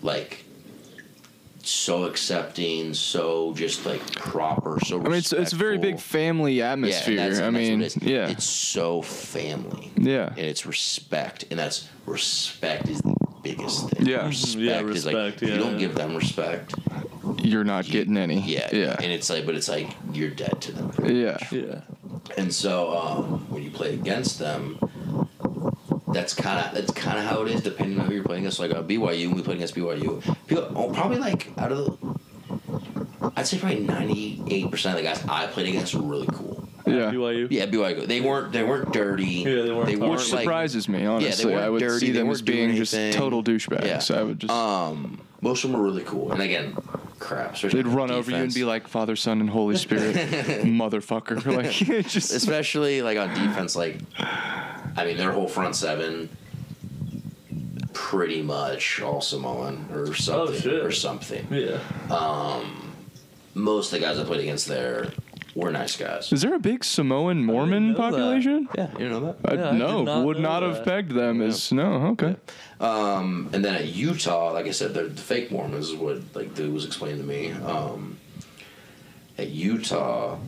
Like. 0.02 0.43
So 1.66 2.04
accepting, 2.06 2.94
so 2.94 3.54
just 3.54 3.86
like 3.86 4.06
proper, 4.16 4.78
so. 4.86 5.00
I 5.00 5.04
mean, 5.04 5.14
it's 5.14 5.32
it's 5.32 5.54
a 5.54 5.56
very 5.56 5.78
big 5.78 5.94
respectful. 5.96 6.20
family 6.20 6.54
Yeah, 6.56 6.74
atmosphere. 6.74 7.20
and 7.20 7.20
that's- 7.20 7.40
I 7.40 7.46
and 7.46 7.56
that's 7.56 7.68
mean, 7.70 7.80
what 7.80 7.86
it 7.86 7.98
is. 7.98 8.04
yeah, 8.04 8.30
It's 8.30 8.44
so 8.44 9.02
family. 9.02 9.90
yeah. 9.96 10.30
And 10.30 10.40
it's 10.40 10.66
respect. 10.66 11.46
And 11.50 11.58
that's 11.58 11.88
respect 12.06 12.90
is 12.90 13.00
the 13.00 13.16
biggest 13.44 13.90
thing. 13.92 14.06
Yeah. 14.08 14.28
Respect, 14.28 14.58
Yeah, 14.62 14.80
is 14.82 15.06
like 15.06 15.16
respect, 15.16 15.44
if 15.44 15.50
you 15.50 15.58
don't 15.58 15.74
yeah. 15.74 15.80
give 15.80 15.96
them 15.96 16.16
respect, 16.18 16.76
You're 17.42 17.64
not 17.64 17.86
you- 17.88 17.94
getting 17.94 18.18
any. 18.18 18.42
Yeah. 18.42 18.68
yeah, 18.74 18.98
And 19.02 19.12
it's 19.14 19.30
like 19.30 19.46
but 19.46 19.56
it's 19.56 19.70
like 19.70 19.88
you're 20.12 20.32
dead 20.32 20.60
to 20.62 20.72
them. 20.74 20.92
yeah. 21.06 21.38
Yeah. 21.50 21.82
And 22.38 22.54
so 22.54 22.94
um, 22.98 23.46
when 23.50 23.64
you 23.64 23.72
play 23.72 23.94
against 23.94 24.38
them, 24.38 24.78
that's 26.14 26.34
kind 26.34 26.66
of 26.66 26.74
that's 26.74 26.92
kind 26.92 27.18
of 27.18 27.26
how 27.26 27.42
it 27.42 27.52
is, 27.52 27.62
depending 27.62 28.00
on 28.00 28.08
who 28.08 28.14
you're 28.14 28.24
playing 28.24 28.44
against. 28.44 28.60
Like 28.60 28.72
uh, 28.72 28.84
BYU, 28.84 29.34
we 29.34 29.42
played 29.42 29.58
against 29.58 29.76
BYU, 29.76 30.22
people 30.48 30.72
oh, 30.76 30.92
probably 30.92 31.18
like 31.18 31.52
out 31.58 31.72
of 31.72 31.78
the, 31.78 33.32
I'd 33.36 33.48
say 33.48 33.58
probably 33.58 33.82
ninety 33.82 34.42
eight 34.48 34.72
percent 34.72 34.98
of 34.98 35.04
the 35.04 35.10
guys 35.10 35.26
I 35.28 35.48
played 35.48 35.68
against 35.68 35.94
were 35.96 36.04
really 36.04 36.28
cool. 36.28 36.68
Yeah. 36.86 37.12
BYU. 37.12 37.48
Yeah, 37.50 37.66
BYU. 37.66 38.06
They 38.08 38.22
weren't 38.22 38.52
they 38.52 38.64
weren't 38.64 38.92
dirty. 38.92 39.26
Yeah, 39.26 39.62
they 39.64 39.72
weren't 39.72 39.88
They 39.88 39.96
weren't 39.96 40.12
Which 40.12 40.32
like, 40.32 40.42
surprises 40.42 40.90
me, 40.90 41.06
honestly. 41.06 41.52
weren't 41.52 41.66
I 41.66 41.70
would 41.70 41.80
dirty, 41.80 42.00
see 42.00 42.12
they 42.12 42.20
them 42.20 42.28
weren't 42.28 42.38
as 42.38 42.42
doing 42.42 42.68
being 42.70 42.76
just 42.76 42.94
total 43.18 43.44
douchebags. 43.44 43.86
Yeah. 43.86 44.00
So 44.00 44.20
I 44.20 44.24
would 44.24 44.40
just. 44.40 44.54
Um, 44.54 45.20
most 45.42 45.64
of 45.64 45.72
them 45.72 45.80
were 45.80 45.86
really 45.86 46.04
cool. 46.04 46.32
And 46.32 46.42
again, 46.42 46.76
crap. 47.20 47.58
They'd 47.58 47.86
on 47.86 47.94
run 47.94 48.12
over 48.12 48.32
you 48.32 48.38
and 48.38 48.54
be 48.54 48.64
like, 48.64 48.88
Father, 48.88 49.16
Son, 49.16 49.42
and 49.42 49.50
Holy 49.50 49.76
Spirit, 49.76 50.16
motherfucker. 50.66 51.44
Like, 51.54 51.72
just. 52.08 52.32
especially 52.34 53.02
like 53.02 53.18
on 53.18 53.30
defense, 53.30 53.76
like, 53.76 54.00
I 54.96 55.06
mean, 55.06 55.18
their 55.18 55.32
whole 55.32 55.48
front 55.48 55.76
seven, 55.76 56.30
pretty 57.94 58.42
much 58.42 59.02
all 59.02 59.22
Samoan 59.22 59.88
or 59.92 60.14
something 60.14 60.56
Oh, 60.56 60.60
shit. 60.60 60.84
or 60.86 60.92
something. 60.92 61.48
Yeah. 61.52 61.80
Most 63.56 63.94
of 63.94 64.00
the 64.00 64.06
guys 64.06 64.18
I 64.18 64.24
played 64.24 64.40
against 64.42 64.68
there 64.68 65.12
were 65.56 65.72
nice 65.72 65.96
guys. 65.96 66.32
Is 66.34 66.42
there 66.42 66.56
a 66.56 66.60
big 66.60 66.84
Samoan 66.84 67.44
Mormon 67.44 67.90
know 67.92 67.94
that. 67.94 67.98
population? 68.00 68.68
Yeah, 68.76 68.90
you 68.98 69.08
know 69.08 69.20
that. 69.20 69.36
I, 69.46 69.54
Yeah, 69.54 69.70
I 69.70 69.78
no, 69.78 70.04
not 70.04 70.26
would 70.26 70.38
know 70.38 70.42
not 70.60 70.64
have 70.64 70.84
pegged 70.84 71.12
them 71.12 71.40
as 71.42 71.72
no. 71.72 72.08
Okay, 72.14 72.36
Um, 72.80 73.50
and 73.54 73.64
then 73.64 73.76
at 73.76 73.86
Utah, 73.90 74.52
like 74.54 74.66
I 74.66 74.72
said, 74.72 74.96
the, 74.96 75.04
the 75.04 75.22
fake 75.22 75.52
Mormons 75.52 75.90
is 75.90 75.96
what 75.96 76.22
like 76.34 76.56
dude 76.56 76.74
was 76.74 76.86
explaining 76.86 77.20
to 77.20 77.24
me. 77.28 77.52
Um, 77.52 78.18
at 79.38 79.50
Utah, 79.50 80.40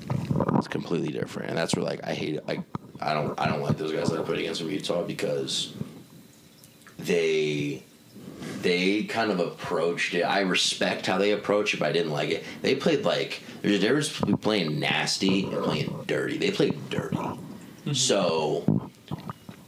it's 0.56 0.68
completely 0.68 1.10
different, 1.12 1.50
and 1.50 1.58
that's 1.58 1.76
where 1.76 1.86
like 1.86 2.00
I 2.04 2.14
hate 2.16 2.34
it. 2.36 2.48
Like 2.48 2.62
I 3.06 3.14
don't 3.14 3.40
I 3.40 3.48
don't 3.48 3.62
like 3.62 3.78
those 3.78 3.92
guys 3.92 4.10
that 4.10 4.20
I 4.20 4.24
played 4.24 4.40
against 4.40 4.62
from 4.62 4.72
Utah 4.72 5.04
because 5.04 5.74
they 6.98 7.84
they 8.62 9.04
kind 9.04 9.32
of 9.32 9.40
approached 9.40 10.16
it. 10.16 10.24
I 10.24 10.42
respect 10.42 11.06
how 11.06 11.20
they 11.20 11.32
approach 11.32 11.74
it, 11.76 11.80
but 11.80 11.90
I 11.90 11.92
didn't 11.92 12.12
like 12.12 12.32
it. 12.32 12.44
They 12.64 12.76
played 12.76 13.06
like 13.06 13.44
there's 13.62 13.76
a 13.76 13.80
difference 13.80 14.20
between 14.20 14.38
playing 14.38 14.80
nasty 14.80 15.44
and 15.44 15.64
playing 15.64 16.04
dirty. 16.08 16.38
They 16.38 16.50
played 16.50 16.90
dirty. 16.90 17.16
Mm-hmm. 17.16 17.94
So 17.94 18.90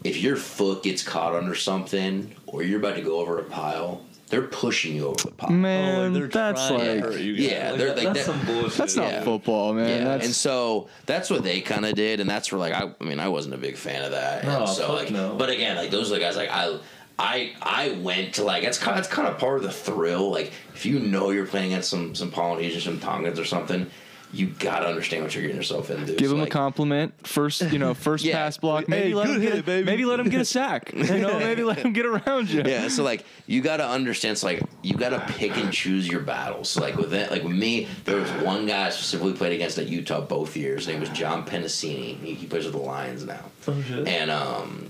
if 0.03 0.17
your 0.17 0.35
foot 0.35 0.81
gets 0.81 1.03
caught 1.03 1.35
under 1.35 1.53
something 1.53 2.35
or 2.47 2.63
you're 2.63 2.79
about 2.79 2.95
to 2.95 3.03
go 3.03 3.19
over 3.19 3.37
a 3.39 3.43
pile, 3.43 4.03
they're 4.29 4.41
pushing 4.43 4.95
you 4.95 5.07
over 5.07 5.23
the 5.23 5.31
pile. 5.31 5.49
Man, 5.51 6.11
oh, 6.11 6.13
they're 6.13 6.27
that's 6.27 6.69
like 6.69 6.81
you 7.19 7.35
guys. 7.35 7.45
Yeah, 7.45 7.69
Like, 7.71 7.79
they're 7.79 7.95
like 7.95 8.03
that's 8.13 8.19
that- 8.19 8.25
some 8.25 8.45
bullshit. 8.45 8.77
that's 8.77 8.95
not 8.95 9.07
Yeah. 9.11 9.23
football, 9.23 9.73
man. 9.73 9.89
Yeah, 9.89 10.03
That's 10.09 10.25
and 10.25 10.35
so 10.35 10.87
that's 11.05 11.29
what 11.29 11.43
they 11.43 11.61
kind 11.61 11.85
of 11.85 11.95
did, 11.95 12.19
and 12.19 12.29
that's 12.29 12.51
where 12.51 12.59
like 12.59 12.73
I, 12.73 12.91
I 12.99 13.03
mean, 13.03 13.19
I 13.19 13.29
wasn't 13.29 13.55
a 13.55 13.57
big 13.57 13.77
fan 13.77 14.03
of 14.03 14.11
that. 14.11 14.43
No, 14.43 14.59
and 14.61 14.69
so 14.69 14.87
fuck 14.87 14.95
like, 14.99 15.11
no. 15.11 15.35
but 15.37 15.49
again, 15.49 15.75
like 15.77 15.91
those 15.91 16.11
are 16.11 16.15
the 16.15 16.19
guys 16.19 16.35
like 16.35 16.49
I, 16.51 16.77
I, 17.19 17.53
I 17.61 17.91
went 18.01 18.35
to 18.35 18.43
like 18.43 18.63
that's 18.63 18.77
kind, 18.77 18.95
that's 18.97 19.07
kind 19.07 19.27
of 19.27 19.39
part 19.39 19.57
of 19.57 19.63
the 19.63 19.71
thrill. 19.71 20.29
Like 20.29 20.51
if 20.75 20.85
you 20.85 20.99
know 20.99 21.31
you're 21.31 21.47
playing 21.47 21.71
against 21.73 21.89
some 21.89 22.13
some 22.13 22.29
Polynesians, 22.31 22.83
some 22.83 22.99
Tongans 22.99 23.39
or 23.39 23.45
something, 23.45 23.89
you 24.33 24.47
gotta 24.47 24.85
understand 24.87 25.23
what 25.23 25.33
you're 25.33 25.41
getting 25.43 25.55
yourself 25.57 25.89
into. 25.89 26.13
give 26.13 26.27
So, 26.29 26.35
him 26.35 26.41
like, 26.41 26.49
a 26.49 26.51
compliment. 26.51 27.13
First, 27.25 27.61
you 27.71 27.79
know, 27.79 27.93
first 27.95 28.25
Yeah. 28.25 28.33
pass 28.35 28.57
block. 28.57 28.87
Maybe 28.89 29.09
Hey, 29.09 29.13
let 29.15 29.29
him 29.29 29.39
get 29.41 29.51
hit, 29.53 29.59
a, 29.59 29.63
baby. 29.63 29.85
maybe 29.85 30.05
let 30.05 30.19
him 30.19 30.29
get 30.29 30.41
a 30.41 30.45
sack. 30.57 30.91
You 30.93 31.03
know, 31.19 31.39
maybe 31.39 31.63
let 31.63 31.79
him 31.79 31.93
get 31.93 32.05
around 32.05 32.49
you. 32.49 32.63
yeah, 32.65 32.89
so 32.89 33.03
like 33.03 33.23
you 33.47 33.61
got 33.61 33.77
to 33.77 33.87
understand. 33.87 34.37
So 34.37 34.47
like 34.47 34.61
you 34.83 34.95
got 34.95 35.09
to 35.09 35.19
pick 35.33 35.55
and 35.57 35.71
choose 35.71 36.07
your 36.07 36.19
battles. 36.19 36.69
So 36.69 36.81
like 36.81 36.97
with 36.97 37.11
that, 37.11 37.31
like 37.31 37.43
with 37.43 37.55
me, 37.55 37.87
there 38.05 38.17
was 38.17 38.29
one 38.43 38.65
guy 38.65 38.87
I 38.87 38.89
specifically 38.89 39.33
played 39.33 39.53
against 39.53 39.77
at 39.77 39.87
Utah 39.87 40.21
both 40.21 40.57
years. 40.57 40.85
His 40.85 40.87
name 40.89 40.99
was 40.99 41.09
John 41.09 41.45
Penisini. 41.45 42.19
He, 42.19 42.33
he 42.33 42.47
plays 42.47 42.65
with 42.65 42.73
the 42.73 42.79
Lions 42.79 43.23
now. 43.25 43.45
Oh, 43.67 43.81
shit. 43.81 44.07
And 44.07 44.29
um, 44.29 44.89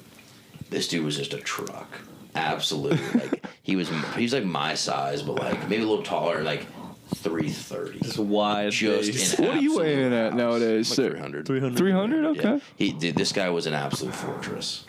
this 0.72 0.88
dude 0.88 1.06
was 1.06 1.16
just 1.16 1.34
a 1.34 1.40
truck. 1.40 1.88
Absolutely, 2.36 3.20
like 3.20 3.46
he 3.64 3.76
was. 3.76 3.90
He's 4.16 4.32
like 4.32 4.44
my 4.46 4.76
size, 4.76 5.24
but 5.24 5.40
like 5.40 5.68
maybe 5.70 5.82
a 5.82 5.88
little 5.88 6.04
taller, 6.04 6.44
like 6.44 6.68
three 7.16 7.50
thirty. 7.50 8.00
Just 8.00 8.20
wide. 8.20 8.72
Just 8.72 9.12
base. 9.12 9.40
What 9.40 9.50
are 9.50 9.62
you 9.62 9.72
absolute 9.72 9.80
weighing 9.80 10.14
at 10.14 10.34
nowadays? 10.34 10.90
Like 10.98 11.10
three 11.10 11.20
hundred. 11.20 11.46
300. 11.46 11.78
300? 11.78 12.26
Okay. 12.26 12.42
Yeah. 12.44 12.60
He 12.76 12.92
dude, 12.92 13.16
this 13.16 13.32
guy 13.32 13.50
was 13.50 13.66
an 13.66 13.74
absolute 13.74 14.16
fortress. 14.16 14.86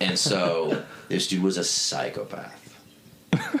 And 0.00 0.18
so 0.18 0.84
this 1.08 1.28
dude 1.28 1.42
was 1.42 1.56
a 1.56 1.64
psychopath. 1.64 2.60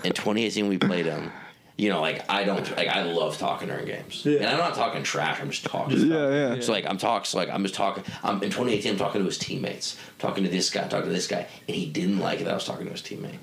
In 0.04 0.12
2018 0.12 0.68
we 0.68 0.78
played 0.78 1.06
him. 1.06 1.32
You 1.76 1.88
know, 1.88 2.00
like 2.00 2.30
I 2.30 2.44
don't 2.44 2.76
like 2.76 2.86
I 2.86 3.02
love 3.02 3.36
talking 3.36 3.66
during 3.66 3.86
games. 3.86 4.24
Yeah. 4.24 4.38
And 4.38 4.46
I'm 4.46 4.58
not 4.58 4.74
talking 4.74 5.02
trash, 5.02 5.40
I'm 5.40 5.50
just 5.50 5.64
talking. 5.64 5.98
Yeah, 5.98 6.54
yeah. 6.54 6.60
So 6.60 6.70
like 6.70 6.86
I'm 6.86 6.98
talking 6.98 7.24
so 7.24 7.38
like 7.38 7.48
I'm 7.48 7.62
just 7.62 7.74
talking 7.74 8.04
I'm 8.22 8.36
in 8.36 8.50
2018 8.50 8.92
I'm 8.92 8.98
talking 8.98 9.20
to 9.20 9.24
his 9.24 9.38
teammates, 9.38 9.96
talking 10.20 10.44
to 10.44 10.50
this 10.50 10.70
guy, 10.70 10.86
talking 10.86 11.08
to 11.08 11.12
this 11.12 11.26
guy, 11.26 11.48
and 11.66 11.76
he 11.76 11.86
didn't 11.86 12.20
like 12.20 12.40
it 12.40 12.44
that 12.44 12.52
I 12.52 12.54
was 12.54 12.64
talking 12.64 12.86
to 12.86 12.92
his 12.92 13.02
teammate. 13.02 13.38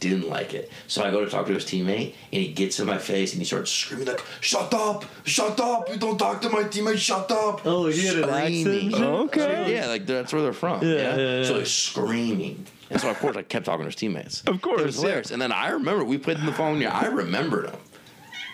Didn't 0.00 0.28
like 0.28 0.52
it. 0.54 0.70
So 0.86 1.02
I 1.02 1.10
go 1.10 1.24
to 1.24 1.30
talk 1.30 1.46
to 1.46 1.54
his 1.54 1.64
teammate 1.64 2.14
and 2.32 2.42
he 2.42 2.52
gets 2.52 2.78
in 2.80 2.86
my 2.86 2.98
face 2.98 3.32
and 3.32 3.40
he 3.40 3.46
starts 3.46 3.70
screaming 3.70 4.06
like, 4.06 4.22
Shut 4.40 4.72
up! 4.74 5.04
Shut 5.24 5.58
up! 5.60 5.88
You 5.88 5.96
don't 5.96 6.18
talk 6.18 6.40
to 6.42 6.50
my 6.50 6.64
teammate, 6.64 6.98
shut 6.98 7.30
up! 7.30 7.64
Oh, 7.66 7.86
he 7.86 8.06
had 8.06 8.16
an 8.16 8.24
Screaming. 8.24 8.88
accent. 8.88 9.04
Okay. 9.04 9.74
Yeah, 9.74 9.86
like 9.86 10.06
that's 10.06 10.32
where 10.32 10.42
they're 10.42 10.52
from. 10.52 10.82
Yeah, 10.82 10.94
Yeah, 10.94 11.16
yeah, 11.16 11.38
yeah. 11.38 11.44
So 11.44 11.56
like 11.58 11.66
screaming. 11.66 12.66
And 12.90 13.00
so 13.00 13.08
of 13.10 13.18
course 13.18 13.36
I 13.36 13.42
kept 13.42 13.64
talking 13.66 13.80
to 13.82 13.86
his 13.86 13.96
teammates. 13.96 14.42
Of 14.46 14.60
course, 14.60 14.80
It 14.82 14.86
was 14.86 14.96
hilarious. 14.96 15.30
And 15.30 15.40
then 15.40 15.52
I 15.52 15.70
remember 15.70 16.04
we 16.04 16.18
played 16.18 16.38
in 16.38 16.46
the 16.46 16.52
following 16.52 16.80
year. 16.80 16.90
I 16.92 17.06
remembered 17.06 17.66
him. 17.70 17.76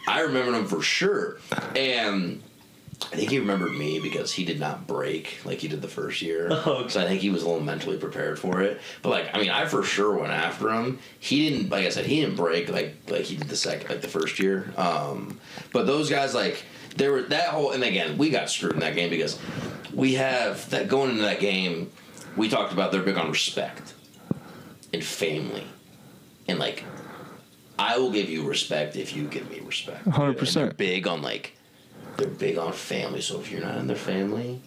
I 0.06 0.20
remembered 0.20 0.54
him 0.54 0.66
for 0.66 0.82
sure. 0.82 1.38
And 1.74 2.42
I 3.02 3.16
think 3.16 3.30
he 3.30 3.38
remembered 3.38 3.72
me 3.72 3.98
because 3.98 4.32
he 4.32 4.44
did 4.44 4.60
not 4.60 4.86
break 4.86 5.40
like 5.44 5.58
he 5.58 5.68
did 5.68 5.82
the 5.82 5.88
first 5.88 6.22
year. 6.22 6.48
Oh, 6.50 6.76
okay. 6.84 6.88
So 6.90 7.00
I 7.00 7.06
think 7.06 7.20
he 7.20 7.30
was 7.30 7.42
a 7.42 7.48
little 7.48 7.62
mentally 7.62 7.96
prepared 7.96 8.38
for 8.38 8.60
it. 8.60 8.80
But 9.02 9.08
like, 9.10 9.34
I 9.34 9.40
mean, 9.40 9.50
I 9.50 9.66
for 9.66 9.82
sure 9.82 10.16
went 10.16 10.32
after 10.32 10.70
him. 10.70 10.98
He 11.18 11.48
didn't, 11.48 11.70
like 11.70 11.86
I 11.86 11.88
said, 11.88 12.06
he 12.06 12.20
didn't 12.20 12.36
break 12.36 12.68
like 12.68 12.96
like 13.08 13.22
he 13.22 13.36
did 13.36 13.48
the 13.48 13.56
second, 13.56 13.88
like 13.88 14.02
the 14.02 14.08
first 14.08 14.38
year. 14.38 14.72
Um, 14.76 15.40
but 15.72 15.86
those 15.86 16.08
guys, 16.10 16.34
like, 16.34 16.62
there 16.96 17.12
were 17.12 17.22
that 17.22 17.48
whole, 17.48 17.72
and 17.72 17.82
again, 17.82 18.18
we 18.18 18.30
got 18.30 18.50
screwed 18.50 18.74
in 18.74 18.80
that 18.80 18.94
game 18.94 19.10
because 19.10 19.38
we 19.94 20.14
have 20.14 20.68
that 20.70 20.88
going 20.88 21.10
into 21.10 21.22
that 21.22 21.40
game. 21.40 21.90
We 22.36 22.48
talked 22.48 22.72
about 22.72 22.92
they're 22.92 23.02
big 23.02 23.16
on 23.16 23.30
respect 23.30 23.94
and 24.92 25.02
family, 25.02 25.66
and 26.46 26.58
like, 26.58 26.84
I 27.78 27.98
will 27.98 28.10
give 28.10 28.28
you 28.28 28.46
respect 28.46 28.94
if 28.94 29.16
you 29.16 29.24
give 29.24 29.50
me 29.50 29.60
respect. 29.60 30.04
100%. 30.04 30.38
And 30.38 30.46
they're 30.48 30.72
big 30.74 31.06
on 31.06 31.22
like, 31.22 31.56
they're 32.20 32.28
big 32.28 32.58
on 32.58 32.72
family. 32.72 33.20
So 33.20 33.40
if 33.40 33.50
you're 33.50 33.60
not 33.60 33.76
in 33.78 33.86
their 33.86 33.96
family, 33.96 34.60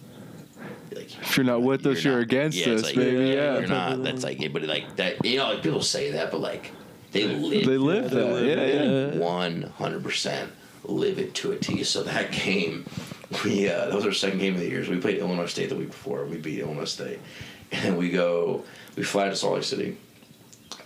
like 0.92 1.16
If 1.20 1.36
you're 1.36 1.46
not 1.46 1.62
with 1.62 1.86
us, 1.86 2.04
you're 2.04 2.20
against 2.20 2.58
yeah, 2.58 2.74
us, 2.74 2.82
like, 2.84 2.94
baby. 2.94 3.28
yeah, 3.28 3.34
Yeah. 3.34 3.58
You're 3.60 3.68
not. 3.68 4.02
That's 4.02 4.24
like, 4.24 4.52
but 4.52 4.62
like 4.62 4.96
that. 4.96 5.24
You 5.24 5.38
know, 5.38 5.48
like 5.52 5.62
people 5.62 5.82
say 5.82 6.12
that, 6.12 6.30
but 6.30 6.40
like 6.40 6.72
they 7.12 7.26
live. 7.26 7.66
They 7.66 7.78
live 7.78 8.10
they 8.10 8.16
that. 8.16 8.32
live 8.32 8.58
Yeah, 8.58 9.14
yeah. 9.14 9.18
One 9.18 9.62
hundred 9.78 10.02
percent 10.02 10.52
live 10.84 11.18
it 11.18 11.34
to 11.36 11.52
a 11.52 11.56
T. 11.56 11.84
So 11.84 12.02
that 12.02 12.32
game, 12.32 12.86
we 13.44 13.68
uh, 13.68 13.86
that 13.86 13.94
was 13.94 14.04
our 14.04 14.12
second 14.12 14.38
game 14.38 14.54
of 14.54 14.60
the 14.60 14.68
year. 14.68 14.84
So 14.84 14.90
we 14.90 15.00
played 15.00 15.18
Illinois 15.18 15.46
State 15.46 15.68
the 15.68 15.76
week 15.76 15.88
before. 15.90 16.24
We 16.26 16.36
beat 16.36 16.60
Illinois 16.60 16.84
State, 16.84 17.20
and 17.72 17.96
we 17.96 18.10
go, 18.10 18.64
we 18.96 19.02
fly 19.02 19.28
to 19.28 19.36
Salt 19.36 19.54
Lake 19.54 19.64
City, 19.64 19.96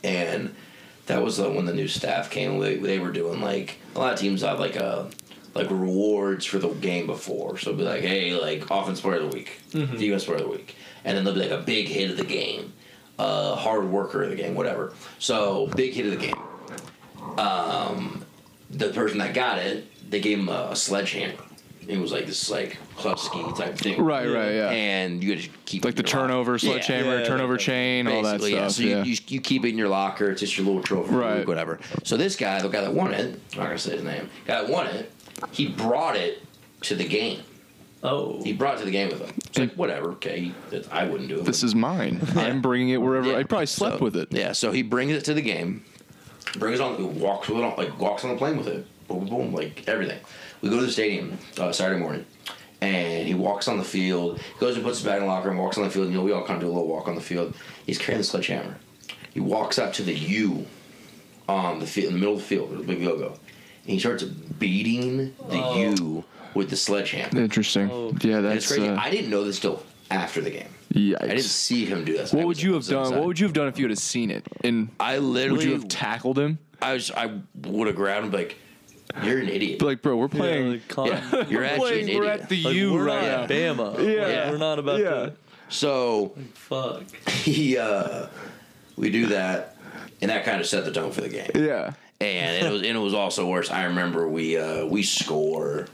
and 0.05 0.55
that 1.07 1.23
was 1.23 1.41
uh, 1.41 1.51
when 1.51 1.65
the 1.65 1.75
new 1.75 1.89
staff 1.89 2.31
came. 2.31 2.59
They, 2.59 2.77
they 2.77 2.99
were 2.99 3.13
doing 3.13 3.41
like 3.41 3.79
a 3.95 3.99
lot 3.99 4.13
of 4.13 4.19
teams 4.19 4.43
have 4.43 4.61
like 4.61 4.77
a 4.77 5.11
like 5.59 5.71
rewards 5.71 6.45
for 6.47 6.59
the 6.59 6.69
game 6.69 7.07
before. 7.07 7.59
So 7.59 7.71
it'll 7.71 7.79
be 7.79 7.85
like, 7.85 8.03
hey, 8.03 8.33
like 8.35 8.71
offense 8.71 9.01
player 9.01 9.17
of 9.21 9.31
the 9.31 9.37
week, 9.37 9.61
defense 9.73 10.25
player 10.25 10.37
of 10.39 10.45
the 10.45 10.49
week, 10.49 10.75
and 11.05 11.17
then 11.17 11.25
there'll 11.25 11.39
be 11.39 11.47
like 11.49 11.59
a 11.61 11.63
big 11.63 11.87
hit 11.89 12.11
of 12.11 12.17
the 12.17 12.25
game, 12.25 12.73
uh, 13.19 13.55
hard 13.57 13.85
worker 13.91 14.23
of 14.23 14.31
the 14.31 14.37
game, 14.37 14.55
whatever. 14.55 14.93
So 15.19 15.67
big 15.77 15.93
hit 15.95 16.07
of 16.07 16.13
the 16.13 16.27
game. 16.27 16.37
Um, 17.39 18.25
the 18.71 18.89
person 18.91 19.19
that 19.19 19.35
got 19.35 19.59
it, 19.59 19.87
they 20.11 20.21
gave 20.21 20.39
him 20.39 20.49
a, 20.49 20.69
a 20.71 20.77
sledgehammer. 20.77 21.43
It 21.87 21.99
was 21.99 22.13
like 22.13 22.27
this 22.27 22.51
like 22.51 22.77
husky 22.97 23.43
type 23.57 23.79
thing, 23.79 24.03
Right, 24.03 24.27
right, 24.29 24.53
yeah. 24.53 24.69
And 24.69 25.25
you 25.25 25.31
had 25.31 25.45
to 25.45 25.49
keep 25.65 25.85
Like 25.87 25.95
it 25.95 25.97
the 25.97 26.03
in 26.03 26.09
your 26.09 26.21
locker. 26.21 26.29
turnover, 26.29 26.53
Yeah. 26.53 26.59
sledgehammer, 26.59 27.19
Yeah, 27.21 27.25
turnover 27.25 27.53
like 27.55 27.61
chain, 27.61 28.07
all 28.09 28.23
that 28.25 28.33
Basically, 28.41 28.53
yeah. 28.53 28.69
stuff. 28.69 28.73
So 28.73 28.83
yeah. 28.83 29.05
you, 29.05 29.13
you, 29.13 29.19
you 29.29 29.41
keep 29.41 29.65
it 29.65 29.69
in 29.71 29.79
your 29.79 29.89
locker. 29.89 30.31
It's 30.31 30.41
just 30.41 30.59
your 30.59 30.67
little 30.67 30.83
trophy, 30.83 31.15
Right. 31.15 31.47
whatever. 31.47 31.79
So 32.05 32.19
this 32.19 32.37
guy, 32.37 32.61
the 32.61 32.69
guy 32.69 32.83
that 32.83 32.93
won 32.93 33.15
it, 33.15 33.41
I'm 33.55 33.59
not 33.59 33.67
gonna 33.69 33.79
say 33.79 33.93
his 33.93 34.03
name, 34.03 34.29
guy 34.47 34.61
that 34.61 34.69
won 34.71 34.87
it, 34.89 35.11
he 35.53 35.69
brought 35.69 36.17
it 36.17 36.43
to 36.83 36.95
the 36.95 37.05
game. 37.07 37.43
Oh. 38.03 38.43
He 38.45 38.53
brought 38.53 38.77
it 38.77 38.79
to 38.81 38.85
the 38.85 38.91
game 38.93 39.09
with 39.09 39.21
him. 39.21 39.35
It's 39.47 39.59
like 39.59 39.73
whatever, 39.75 40.11
okay. 40.13 40.53
I 40.91 41.05
wouldn't 41.05 41.29
do 41.29 41.41
it. 41.41 41.45
this 41.45 41.63
is 41.65 41.75
mine. 41.75 42.21
I'm 42.37 42.63
bringing 42.63 42.91
it 42.91 42.99
wherever. 42.99 43.31
Yeah. 43.33 43.39
I 43.39 43.43
probably 43.43 43.67
slept 43.67 43.99
So- 43.99 44.05
with 44.05 44.17
it. 44.17 44.29
Yeah, 44.33 44.53
so 44.53 44.71
he 44.73 44.83
brings 44.83 45.13
it 45.13 45.25
to 45.25 45.35
the 45.35 45.43
game, 45.43 45.85
brings 46.59 46.79
it 46.79 46.83
on, 46.83 47.19
walks 47.19 47.49
with 47.49 47.59
it, 47.59 47.65
on, 47.65 47.77
like 47.77 47.99
walks 47.99 48.25
on 48.25 48.31
the 48.31 48.37
plane 48.37 48.57
with 48.57 48.69
it, 48.69 48.87
boom, 49.09 49.21
boom, 49.27 49.29
boom, 49.29 49.55
like 49.55 49.89
everything. 49.89 50.21
We 50.63 50.71
go 50.71 50.79
to 50.81 50.87
the 50.87 50.93
stadium 50.93 51.39
uh, 51.59 51.73
Saturday 51.73 51.99
morning, 52.01 52.25
and 52.81 53.27
he 53.27 53.35
walks 53.35 53.67
on 53.69 53.79
the 53.79 53.85
field. 53.85 54.39
He 54.39 54.61
goes 54.61 54.77
and 54.77 54.85
puts 54.85 54.99
his 54.99 55.07
bag 55.07 55.17
in 55.17 55.23
the 55.23 55.29
locker 55.29 55.51
and 55.51 55.59
walks 55.59 55.77
on 55.79 55.85
the 55.85 55.91
field. 55.91 56.05
And, 56.07 56.13
you 56.15 56.21
know, 56.21 56.25
we 56.25 56.33
all 56.33 56.45
kind 56.45 56.57
of 56.57 56.61
do 56.63 56.67
a 56.69 56.73
little 56.75 56.87
walk 56.89 57.09
on 57.09 57.15
the 57.17 57.21
field. 57.21 57.55
He's 57.87 57.99
carrying 57.99 58.19
the 58.21 58.25
sledgehammer. 58.25 58.77
He 59.35 59.41
walks 59.41 59.79
up 59.79 59.93
to 59.95 60.03
the 60.03 60.15
U 60.15 60.67
on 61.49 61.79
the 61.81 61.87
field, 61.87 62.09
in 62.09 62.13
the 62.15 62.19
middle 62.21 62.35
of 62.35 62.41
the 62.41 62.47
field, 62.47 62.71
with 62.71 62.81
a 62.81 62.83
big 62.85 63.03
logo, 63.03 63.29
and 63.29 63.39
he 63.89 63.99
starts 63.99 64.23
beating 64.25 65.35
the 65.49 65.63
Oh. 65.63 65.81
U 65.81 66.25
with 66.55 66.71
the 66.71 66.77
sledgehammer. 66.77 67.41
Interesting. 67.41 67.91
Oh. 67.91 68.13
Yeah, 68.23 68.37
And 68.39 68.47
that's. 68.47 68.57
it's 68.57 68.67
crazy. 68.69 68.89
Uh, 68.89 68.97
I 69.01 69.11
didn't 69.11 69.31
know 69.31 69.45
this 69.45 69.59
till 69.61 69.83
after 70.11 70.41
the 70.41 70.51
game. 70.51 70.69
yikes. 70.93 71.17
I 71.23 71.27
didn't 71.29 71.43
see 71.43 71.85
him 71.85 72.05
do 72.05 72.17
that. 72.17 72.33
what 72.33 72.47
would 72.47 72.61
you 72.63 72.75
have 72.75 72.87
done? 72.87 73.15
What 73.15 73.25
would 73.27 73.39
you 73.39 73.47
have 73.47 73.53
done 73.55 73.69
if 73.69 73.79
you 73.79 73.89
had 73.89 73.99
seen 73.99 74.31
it? 74.31 74.47
And 74.65 74.89
I 75.01 75.19
literally 75.19 75.59
would 75.59 75.65
you 75.67 75.73
have 75.75 75.89
tackled 75.89 76.39
him? 76.39 76.59
I 76.81 76.95
was 76.95 77.11
I 77.11 77.31
would 77.67 77.87
have 77.89 77.97
grabbed 77.97 78.27
him 78.27 78.33
like, 78.33 78.57
"You're 79.25 79.39
an 79.39 79.49
idiot." 79.49 79.79
Be 79.81 79.85
like, 79.85 80.01
bro, 80.03 80.17
we're 80.17 80.27
Yeah, 80.27 80.39
playing. 80.39 80.71
like, 80.73 80.89
calm- 80.89 81.09
yeah, 81.09 81.45
you're 81.49 81.61
we're 81.61 81.65
actually 81.67 81.91
playing. 82.05 82.09
an 82.11 82.17
We're 82.17 82.25
at 82.31 82.49
the 82.49 82.63
Like, 82.63 82.75
U 82.75 82.93
we're 82.95 83.05
right 83.05 83.23
not 83.31 83.49
now. 83.51 83.55
Bama. 83.75 84.15
Yeah. 84.15 84.23
Like, 84.43 84.51
we're 84.53 84.59
not 84.59 84.79
about 84.79 85.01
Yeah. 85.01 85.11
to. 85.11 85.33
so 85.69 86.35
Fuck. 86.55 87.03
he 87.29 87.77
uh, 87.77 88.27
we 88.97 89.11
do 89.11 89.27
that, 89.27 89.77
and 90.23 90.31
that 90.31 90.45
kind 90.45 90.61
of 90.61 90.67
set 90.67 90.85
the 90.85 90.93
tone 90.93 91.11
for 91.13 91.21
the 91.21 91.29
game. 91.29 91.51
Yeah. 91.55 91.93
And 92.21 92.67
it 92.67 92.71
was 92.73 92.83
and 92.83 92.97
it 92.97 93.01
was 93.01 93.15
also 93.15 93.47
worse. 93.47 93.71
I 93.71 93.85
remember 93.85 94.29
we 94.29 94.57
uh, 94.59 94.85
we 94.87 95.03
score. 95.03 95.87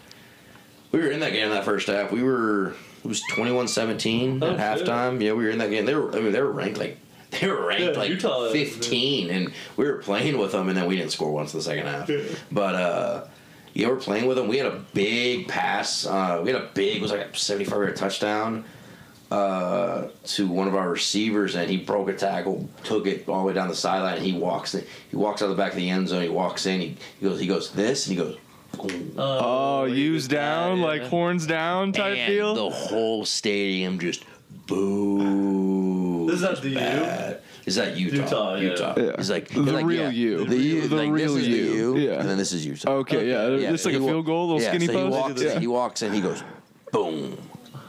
We 0.92 1.00
were 1.00 1.08
in 1.10 1.20
that 1.20 1.32
game 1.32 1.44
in 1.44 1.50
that 1.50 1.64
first 1.64 1.86
half. 1.88 2.12
We 2.12 2.22
were 2.22 2.74
it 3.04 3.08
was 3.08 3.22
21-17 3.32 4.42
Oh, 4.42 4.56
at 4.56 4.78
shit. 4.78 4.86
halftime. 4.86 5.20
Yeah, 5.20 5.32
we 5.32 5.44
were 5.44 5.50
in 5.50 5.58
that 5.58 5.68
game. 5.70 5.84
They 5.84 5.94
were 5.94 6.10
I 6.16 6.20
mean 6.20 6.32
they 6.32 6.40
were 6.40 6.50
ranked 6.50 6.78
like 6.78 6.98
they 7.30 7.46
were 7.48 7.66
ranked 7.66 7.82
Yeah, 7.94 7.98
like 8.00 8.10
Utah 8.10 8.44
is, 8.44 8.52
15 8.52 9.30
and 9.30 9.52
we 9.76 9.84
were 9.84 9.98
playing 9.98 10.38
with 10.38 10.52
them 10.52 10.68
and 10.68 10.78
then 10.78 10.86
we 10.86 10.96
didn't 10.96 11.10
score 11.12 11.30
once 11.30 11.52
in 11.52 11.58
the 11.58 11.64
second 11.64 11.86
half. 11.86 12.10
But 12.50 12.74
uh 12.74 13.24
yeah, 13.74 13.88
we're 13.88 13.96
playing 13.96 14.26
with 14.26 14.36
them. 14.36 14.46
We 14.48 14.56
had 14.58 14.66
a 14.68 14.80
big 14.94 15.48
pass. 15.48 16.06
Uh, 16.06 16.40
we 16.44 16.52
had 16.52 16.62
a 16.62 16.68
big, 16.74 16.98
it 16.98 17.02
was 17.02 17.10
like 17.10 17.20
a 17.34 17.36
75 17.36 17.76
yard 17.76 17.96
touchdown 17.96 18.64
uh, 19.34 20.08
to 20.24 20.46
one 20.46 20.68
of 20.68 20.76
our 20.76 20.90
receivers, 20.90 21.56
and 21.56 21.68
he 21.68 21.76
broke 21.76 22.08
a 22.08 22.12
tackle, 22.14 22.68
took 22.84 23.06
it 23.06 23.28
all 23.28 23.40
the 23.40 23.46
way 23.48 23.52
down 23.52 23.68
the 23.68 23.74
sideline, 23.74 24.16
and 24.16 24.24
he 24.24 24.32
walks 24.32 24.74
in, 24.74 24.84
he 25.10 25.16
walks 25.16 25.42
out 25.42 25.48
the 25.48 25.54
back 25.54 25.72
of 25.72 25.76
the 25.76 25.90
end 25.90 26.08
zone. 26.08 26.22
He 26.22 26.28
walks 26.28 26.66
in. 26.66 26.80
He, 26.80 26.96
he 27.18 27.26
goes. 27.26 27.40
He 27.40 27.46
goes 27.46 27.72
this, 27.72 28.06
and 28.06 28.16
he 28.16 28.22
goes. 28.22 28.36
boom. 28.76 29.14
Oh, 29.18 29.86
he 29.86 29.94
use 29.94 30.28
did 30.28 30.36
that, 30.36 30.40
down, 30.40 30.78
yeah. 30.78 30.84
like 30.84 31.02
horns 31.02 31.46
down 31.46 31.92
type 31.92 32.16
and 32.16 32.32
feel. 32.32 32.54
the 32.54 32.70
whole 32.70 33.24
stadium 33.24 33.98
just 33.98 34.24
boo. 34.66 36.26
This 36.26 36.36
is 36.36 36.44
at 36.44 36.62
the 36.62 36.68
U? 36.70 36.74
bad. 36.76 37.40
Is 37.66 37.76
that 37.76 37.96
Utah? 37.96 38.56
Utah, 38.56 38.94
yeah. 38.96 39.04
Yeah. 39.04 39.16
He's 39.16 39.30
like 39.30 39.48
The 39.48 39.60
like, 39.60 39.86
real 39.86 40.02
yeah, 40.02 40.08
you. 40.10 40.44
The 40.44 40.56
U. 40.56 40.88
The 40.88 40.96
like, 40.96 41.10
real 41.10 41.34
this 41.34 41.42
is 41.42 41.48
you. 41.48 41.70
the 41.70 41.76
U. 41.76 41.98
Yeah. 41.98 42.20
And 42.20 42.28
then 42.28 42.36
this 42.36 42.52
is 42.52 42.66
Utah. 42.66 42.90
Okay, 42.92 43.28
yeah, 43.28 43.48
Yeah, 43.48 43.70
just 43.70 43.84
like 43.84 43.94
he 43.94 44.04
a 44.04 44.06
field 44.06 44.26
goal, 44.26 44.48
little 44.48 44.62
yeah, 44.62 44.68
skinny 44.68 44.86
so 44.86 44.92
he 44.92 45.10
walks, 45.10 45.42
yeah. 45.42 45.58
he 45.58 45.66
walks 45.66 46.02
in, 46.02 46.12
he 46.12 46.20
goes, 46.20 46.42
boom, 46.92 47.38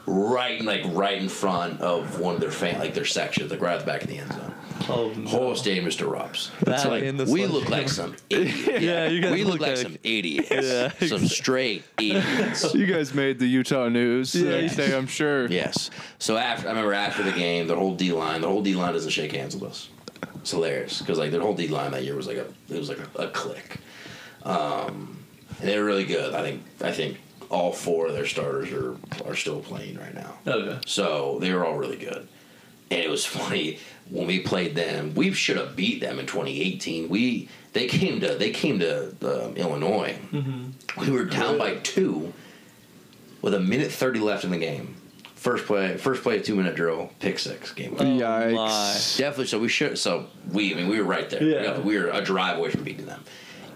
right, 0.06 0.62
like 0.62 0.84
right 0.88 1.22
in 1.22 1.30
front 1.30 1.82
of 1.82 2.20
one 2.20 2.36
of 2.36 2.42
their 2.42 2.52
fan, 2.52 2.80
like 2.80 2.94
their 2.94 3.06
sections, 3.06 3.52
like 3.52 3.62
right 3.62 3.74
at 3.74 3.80
the 3.82 3.86
back 3.86 4.02
of 4.04 4.08
the 4.10 4.18
end 4.18 4.32
zone. 4.32 4.54
Oh, 4.88 5.12
no. 5.16 5.28
Whole 5.30 5.56
stadium 5.56 5.86
just 5.86 6.00
erupts. 6.00 6.52
That 6.60 6.82
So, 6.82 6.90
like, 6.90 7.04
and 7.04 7.20
the 7.20 7.26
we 7.32 7.48
look 7.48 7.70
like 7.70 7.90
some 7.90 8.16
idiots. 8.30 8.68
Yeah, 8.84 9.08
you 9.08 9.20
guys 9.22 9.32
we 9.32 9.44
look, 9.44 9.54
look 9.54 9.62
like, 9.62 9.70
like- 9.78 9.78
some 9.78 9.98
idiots. 10.04 10.50
Yeah, 10.52 10.90
some 11.08 11.28
straight 11.28 11.84
idiots. 11.98 12.74
You 12.76 12.86
guys 12.86 13.14
made 13.14 13.40
the 13.40 13.48
Utah 13.48 13.90
news 13.90 14.34
the 14.34 14.40
Yeah. 14.40 14.62
next 14.62 14.76
day, 14.76 14.96
I'm 14.96 15.08
sure. 15.08 15.48
Yes. 15.48 15.90
So 16.20 16.38
after 16.38 16.68
I 16.68 16.72
remember 16.72 16.94
after 16.94 17.24
the 17.24 17.32
game, 17.32 17.68
the 17.68 17.76
whole 17.76 17.96
D 17.96 18.12
line, 18.12 18.42
the 18.42 18.48
whole 18.48 18.62
D 18.62 18.76
line 18.76 18.94
doesn't 18.94 19.12
shake 19.12 19.32
hands 19.32 19.56
with 19.56 19.72
us. 19.72 19.90
It's 20.36 20.52
hilarious 20.52 21.00
because 21.00 21.18
like 21.18 21.32
their 21.32 21.42
whole 21.42 21.56
D 21.56 21.68
line 21.68 21.92
that 21.92 22.04
year 22.04 22.16
was 22.16 22.28
like 22.28 22.38
a 22.38 22.46
it 22.70 22.78
was 22.78 22.90
like 22.90 23.00
a, 23.16 23.24
a 23.24 23.28
click. 23.30 23.78
Um, 24.44 25.18
and 25.60 25.70
they 25.70 25.80
were 25.80 25.86
really 25.86 26.06
good. 26.06 26.36
I 26.36 26.42
think 26.44 26.64
I 26.82 26.92
think 26.92 27.18
all 27.56 27.72
four 27.72 28.08
of 28.08 28.14
their 28.14 28.26
starters 28.26 28.72
are 28.72 28.98
are 29.26 29.36
still 29.36 29.62
playing 29.62 29.98
right 29.98 30.14
now. 30.14 30.34
Okay. 30.46 30.80
So 30.86 31.38
they 31.40 31.54
were 31.54 31.66
all 31.66 31.78
really 31.78 31.98
good. 31.98 32.28
And 32.92 33.00
it 33.00 33.10
was 33.10 33.26
funny 33.40 33.80
when 34.10 34.28
we 34.28 34.40
played 34.42 34.76
them. 34.76 35.16
We 35.16 35.32
should 35.32 35.58
have 35.58 35.76
beat 35.76 36.02
them 36.02 36.20
in 36.20 36.26
2018. 36.26 37.10
We 37.10 37.48
they 37.74 37.88
came 37.88 38.20
to 38.20 38.36
they 38.36 38.52
came 38.52 38.80
to 38.80 39.10
um, 39.22 39.56
Illinois. 39.56 40.18
We 40.98 41.10
were 41.10 41.26
down 41.26 41.58
by 41.58 41.76
two 41.76 42.34
with 43.42 43.54
a 43.54 43.60
minute 43.60 43.92
30 43.92 44.20
left 44.20 44.44
in 44.44 44.52
the 44.52 44.58
game. 44.58 44.96
First 45.36 45.66
play, 45.66 45.96
first 45.98 46.24
play, 46.24 46.42
two 46.42 46.56
minute 46.56 46.76
drill, 46.76 47.12
pick 47.20 47.38
six, 47.38 47.72
game. 47.72 47.94
over. 47.94 48.04
Yikes. 48.04 49.18
Definitely. 49.18 49.46
So 49.48 49.60
we 49.60 49.70
should. 49.70 49.98
So 50.00 50.28
we, 50.52 50.74
I 50.74 50.78
mean, 50.78 50.88
we 50.90 50.98
were 50.98 51.06
right 51.06 51.30
there. 51.30 51.44
Yeah. 51.44 51.80
We 51.80 52.00
were 52.00 52.08
a 52.10 52.22
drive 52.22 52.58
away 52.58 52.72
from 52.72 52.84
beating 52.84 53.06
them. 53.06 53.24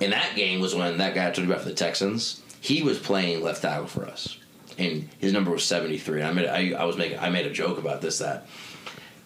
And 0.02 0.14
that 0.14 0.36
game 0.36 0.62
was 0.62 0.74
when 0.74 0.98
that 0.98 1.14
guy 1.14 1.28
I 1.28 1.32
told 1.32 1.46
you 1.48 1.54
about 1.54 1.62
for 1.64 1.70
the 1.70 1.76
Texans. 1.76 2.42
He 2.62 2.82
was 2.82 3.00
playing 3.00 3.42
left 3.42 3.62
tackle 3.62 3.88
for 3.88 4.06
us, 4.06 4.38
and 4.78 5.08
his 5.20 5.32
number 5.34 5.52
was 5.52 5.64
seventy 5.64 5.98
three. 5.98 6.22
And 6.22 6.30
I 6.30 6.34
made, 6.34 6.48
I, 6.76 6.82
I 6.82 6.86
was 6.86 6.98
making, 6.98 7.20
I 7.20 7.30
made 7.30 7.46
a 7.46 7.52
joke 7.52 7.78
about 7.78 8.02
this 8.02 8.18
that 8.20 8.48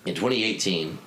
in 0.05 0.13
2018 0.15 0.97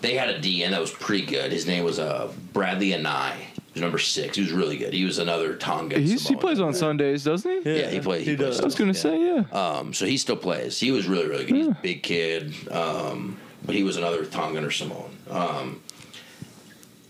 they 0.00 0.14
had 0.14 0.28
a 0.28 0.38
DN 0.40 0.70
that 0.70 0.80
was 0.80 0.90
pretty 0.90 1.24
good. 1.26 1.52
His 1.52 1.66
name 1.66 1.84
was 1.84 1.98
uh, 1.98 2.30
Bradlee 2.52 2.94
Anae. 3.00 3.32
He 3.36 3.72
was 3.80 3.82
number 3.82 3.98
six. 3.98 4.36
He 4.36 4.42
was 4.42 4.52
really 4.52 4.76
good. 4.78 4.92
He 4.94 5.04
was 5.04 5.18
another 5.18 5.54
Tongan. 5.56 6.00
He's, 6.00 6.26
he 6.26 6.34
plays 6.36 6.60
on 6.60 6.72
Sundays, 6.74 7.24
doesn't 7.24 7.64
he? 7.64 7.78
Yeah, 7.80 7.90
he 7.90 8.00
plays. 8.00 8.24
He, 8.24 8.32
He 8.32 8.36
plays 8.36 8.56
does. 8.56 8.60
I 8.60 8.64
was 8.64 8.74
gonna 8.74 8.92
yeah. 8.92 9.00
say, 9.00 9.24
yeah. 9.36 9.44
Um, 9.52 9.92
so 9.94 10.06
he 10.06 10.16
still 10.16 10.36
plays. 10.36 10.78
He 10.80 10.90
was 10.90 11.06
really, 11.06 11.26
really 11.28 11.44
good. 11.46 11.56
He's 11.56 11.66
Yeah. 11.66 11.72
a 11.72 11.82
big 11.82 12.02
kid, 12.02 12.54
um, 12.70 13.36
but 13.64 13.74
he 13.74 13.82
was 13.84 13.96
another 13.96 14.24
Tongan 14.26 14.64
or 14.64 14.70
Samoan. 14.70 15.10
Um, 15.30 15.80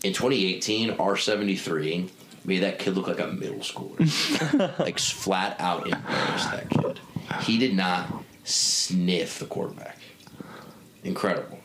in 0.03 0.13
2018, 0.13 0.93
R73 0.93 2.09
made 2.47 2.59
that 2.59 2.79
kid 2.79 2.95
look 2.95 3.07
like 3.07 3.19
a 3.19 3.27
middle 3.27 3.59
schooler. 3.59 4.79
like 4.79 4.97
flat 4.97 5.55
out 5.59 5.83
embarrassed 5.85 6.49
that 6.51 6.69
kid. 6.69 6.99
He 7.41 7.59
did 7.59 7.75
not 7.75 8.23
sniff 8.43 9.37
the 9.37 9.45
quarterback. 9.45 9.97
Incredible. 11.03 11.59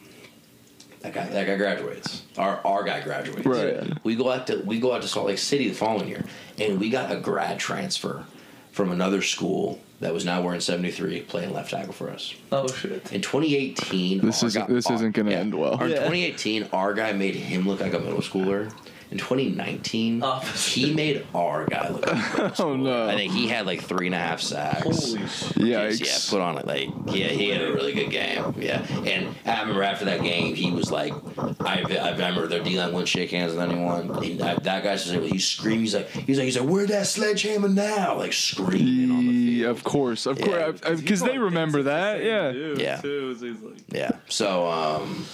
That 1.00 1.14
guy, 1.14 1.26
that 1.28 1.46
guy 1.46 1.56
graduates. 1.56 2.22
Our 2.36 2.60
our 2.66 2.84
guy 2.84 3.00
graduates. 3.00 3.46
Right. 3.46 4.04
We 4.04 4.14
go 4.16 4.30
out 4.30 4.46
to 4.48 4.58
we 4.66 4.78
go 4.78 4.92
out 4.92 5.02
to 5.02 5.08
Salt 5.08 5.26
Lake 5.28 5.38
City 5.38 5.68
the 5.68 5.74
following 5.74 6.08
year, 6.08 6.24
and 6.58 6.78
we 6.78 6.90
got 6.90 7.10
a 7.10 7.16
grad 7.18 7.58
transfer 7.58 8.24
from 8.72 8.90
another 8.92 9.20
school 9.22 9.80
that 10.00 10.12
was 10.14 10.24
now 10.24 10.42
wearing 10.42 10.60
seventy 10.60 10.90
three, 10.92 11.20
playing 11.22 11.52
left 11.52 11.70
tackle 11.70 11.92
for 11.92 12.08
us. 12.10 12.34
Oh 12.52 12.68
shit. 12.68 13.12
In 13.12 13.20
2018, 13.20 14.20
This 14.24 14.42
isn't- 14.44 14.68
this 14.68 14.86
our- 14.86 14.94
isn't 14.94 15.12
gonna 15.12 15.32
end 15.32 15.54
well. 15.54 15.74
Our- 15.74 15.84
In 15.86 15.90
Yeah. 15.90 15.96
2018, 15.98 16.68
our 16.72 16.94
guy 16.94 17.12
made 17.12 17.34
him 17.34 17.66
look 17.66 17.80
like 17.80 17.94
a 17.94 17.98
middle 17.98 18.20
schooler. 18.20 18.72
In 19.12 19.18
2019, 19.18 20.22
Opposite. 20.22 20.56
he 20.72 20.94
made 21.02 21.26
our 21.34 21.66
guy 21.66 21.90
look 21.90 22.06
like 22.06 22.14
a 22.16 22.16
middle 22.16 22.48
schooler. 22.48 22.60
Oh, 22.60 22.76
no. 22.76 23.08
I 23.08 23.14
think 23.14 23.32
he 23.32 23.46
had 23.46 23.66
like 23.66 23.82
three 23.82 24.06
and 24.06 24.14
a 24.14 24.18
half 24.18 24.40
sacks. 24.40 24.82
Holy 24.84 25.18
shit. 25.28 25.56
Yikes. 25.58 26.00
Yeah, 26.00 26.30
put 26.30 26.40
on 26.40 26.56
it 26.58 26.66
like 26.66 26.88
yeah, 27.14 27.26
he 27.28 27.50
had 27.50 27.60
a 27.60 27.72
really 27.74 27.92
good 27.92 28.10
game. 28.10 28.54
Yeah, 28.58 28.84
and 29.06 29.34
I 29.44 29.60
remember 29.60 29.82
after 29.82 30.06
that 30.06 30.22
game, 30.22 30.54
he 30.54 30.70
was 30.72 30.90
like, 30.90 31.12
I, 31.60 31.82
I 32.00 32.10
remember 32.12 32.46
their 32.46 32.62
D 32.64 32.78
line 32.78 32.92
wouldn't 32.92 33.08
shake 33.08 33.30
hands 33.32 33.52
with 33.52 33.60
anyone. 33.62 34.22
He, 34.22 34.40
I, 34.40 34.54
that 34.54 34.82
guy 34.82 34.96
said 34.96 35.22
he 35.22 35.38
screamed. 35.38 35.80
He's 35.80 35.94
like, 35.94 36.08
he's 36.08 36.38
like, 36.38 36.46
he's 36.46 36.58
like, 36.58 36.68
where's 36.68 36.88
that 36.88 37.06
sledgehammer 37.06 37.68
now? 37.68 38.16
Like 38.16 38.32
screaming 38.32 39.10
on 39.10 39.26
the 39.26 39.32
Yeah, 39.32 39.64
field. 39.64 39.76
of 39.76 39.84
course, 39.84 40.24
of 40.26 40.38
Yeah. 40.40 40.46
course, 40.72 41.00
because 41.00 41.20
they 41.20 41.36
remember 41.36 41.82
that. 41.82 42.24
Yeah. 42.24 42.50
Yeah. 42.50 42.96
Too, 42.96 43.34
so 43.36 43.46
like, 43.68 43.78
Yeah. 43.90 44.12
So, 44.28 44.66
um, 44.70 45.26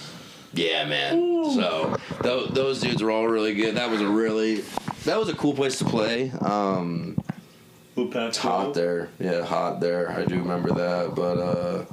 yeah, 0.53 0.85
man. 0.85 1.45
So 1.51 1.97
those, 2.21 2.49
those 2.49 2.81
dudes 2.81 3.01
were 3.01 3.11
all 3.11 3.27
really 3.27 3.53
good. 3.53 3.75
That 3.75 3.89
was 3.89 4.01
a 4.01 4.07
really, 4.07 4.63
that 5.05 5.17
was 5.17 5.29
a 5.29 5.35
cool 5.35 5.53
place 5.53 5.77
to 5.79 5.85
play. 5.85 6.31
Um, 6.41 7.17
it's 7.95 8.37
hot 8.37 8.73
there. 8.73 9.09
Yeah, 9.19 9.43
hot 9.43 9.79
there. 9.79 10.11
I 10.11 10.23
do 10.25 10.35
remember 10.35 10.71
that. 10.73 11.15
But 11.15 11.37
uh, 11.37 11.85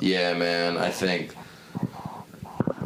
yeah, 0.00 0.34
man. 0.34 0.76
I 0.76 0.90
think 0.90 1.34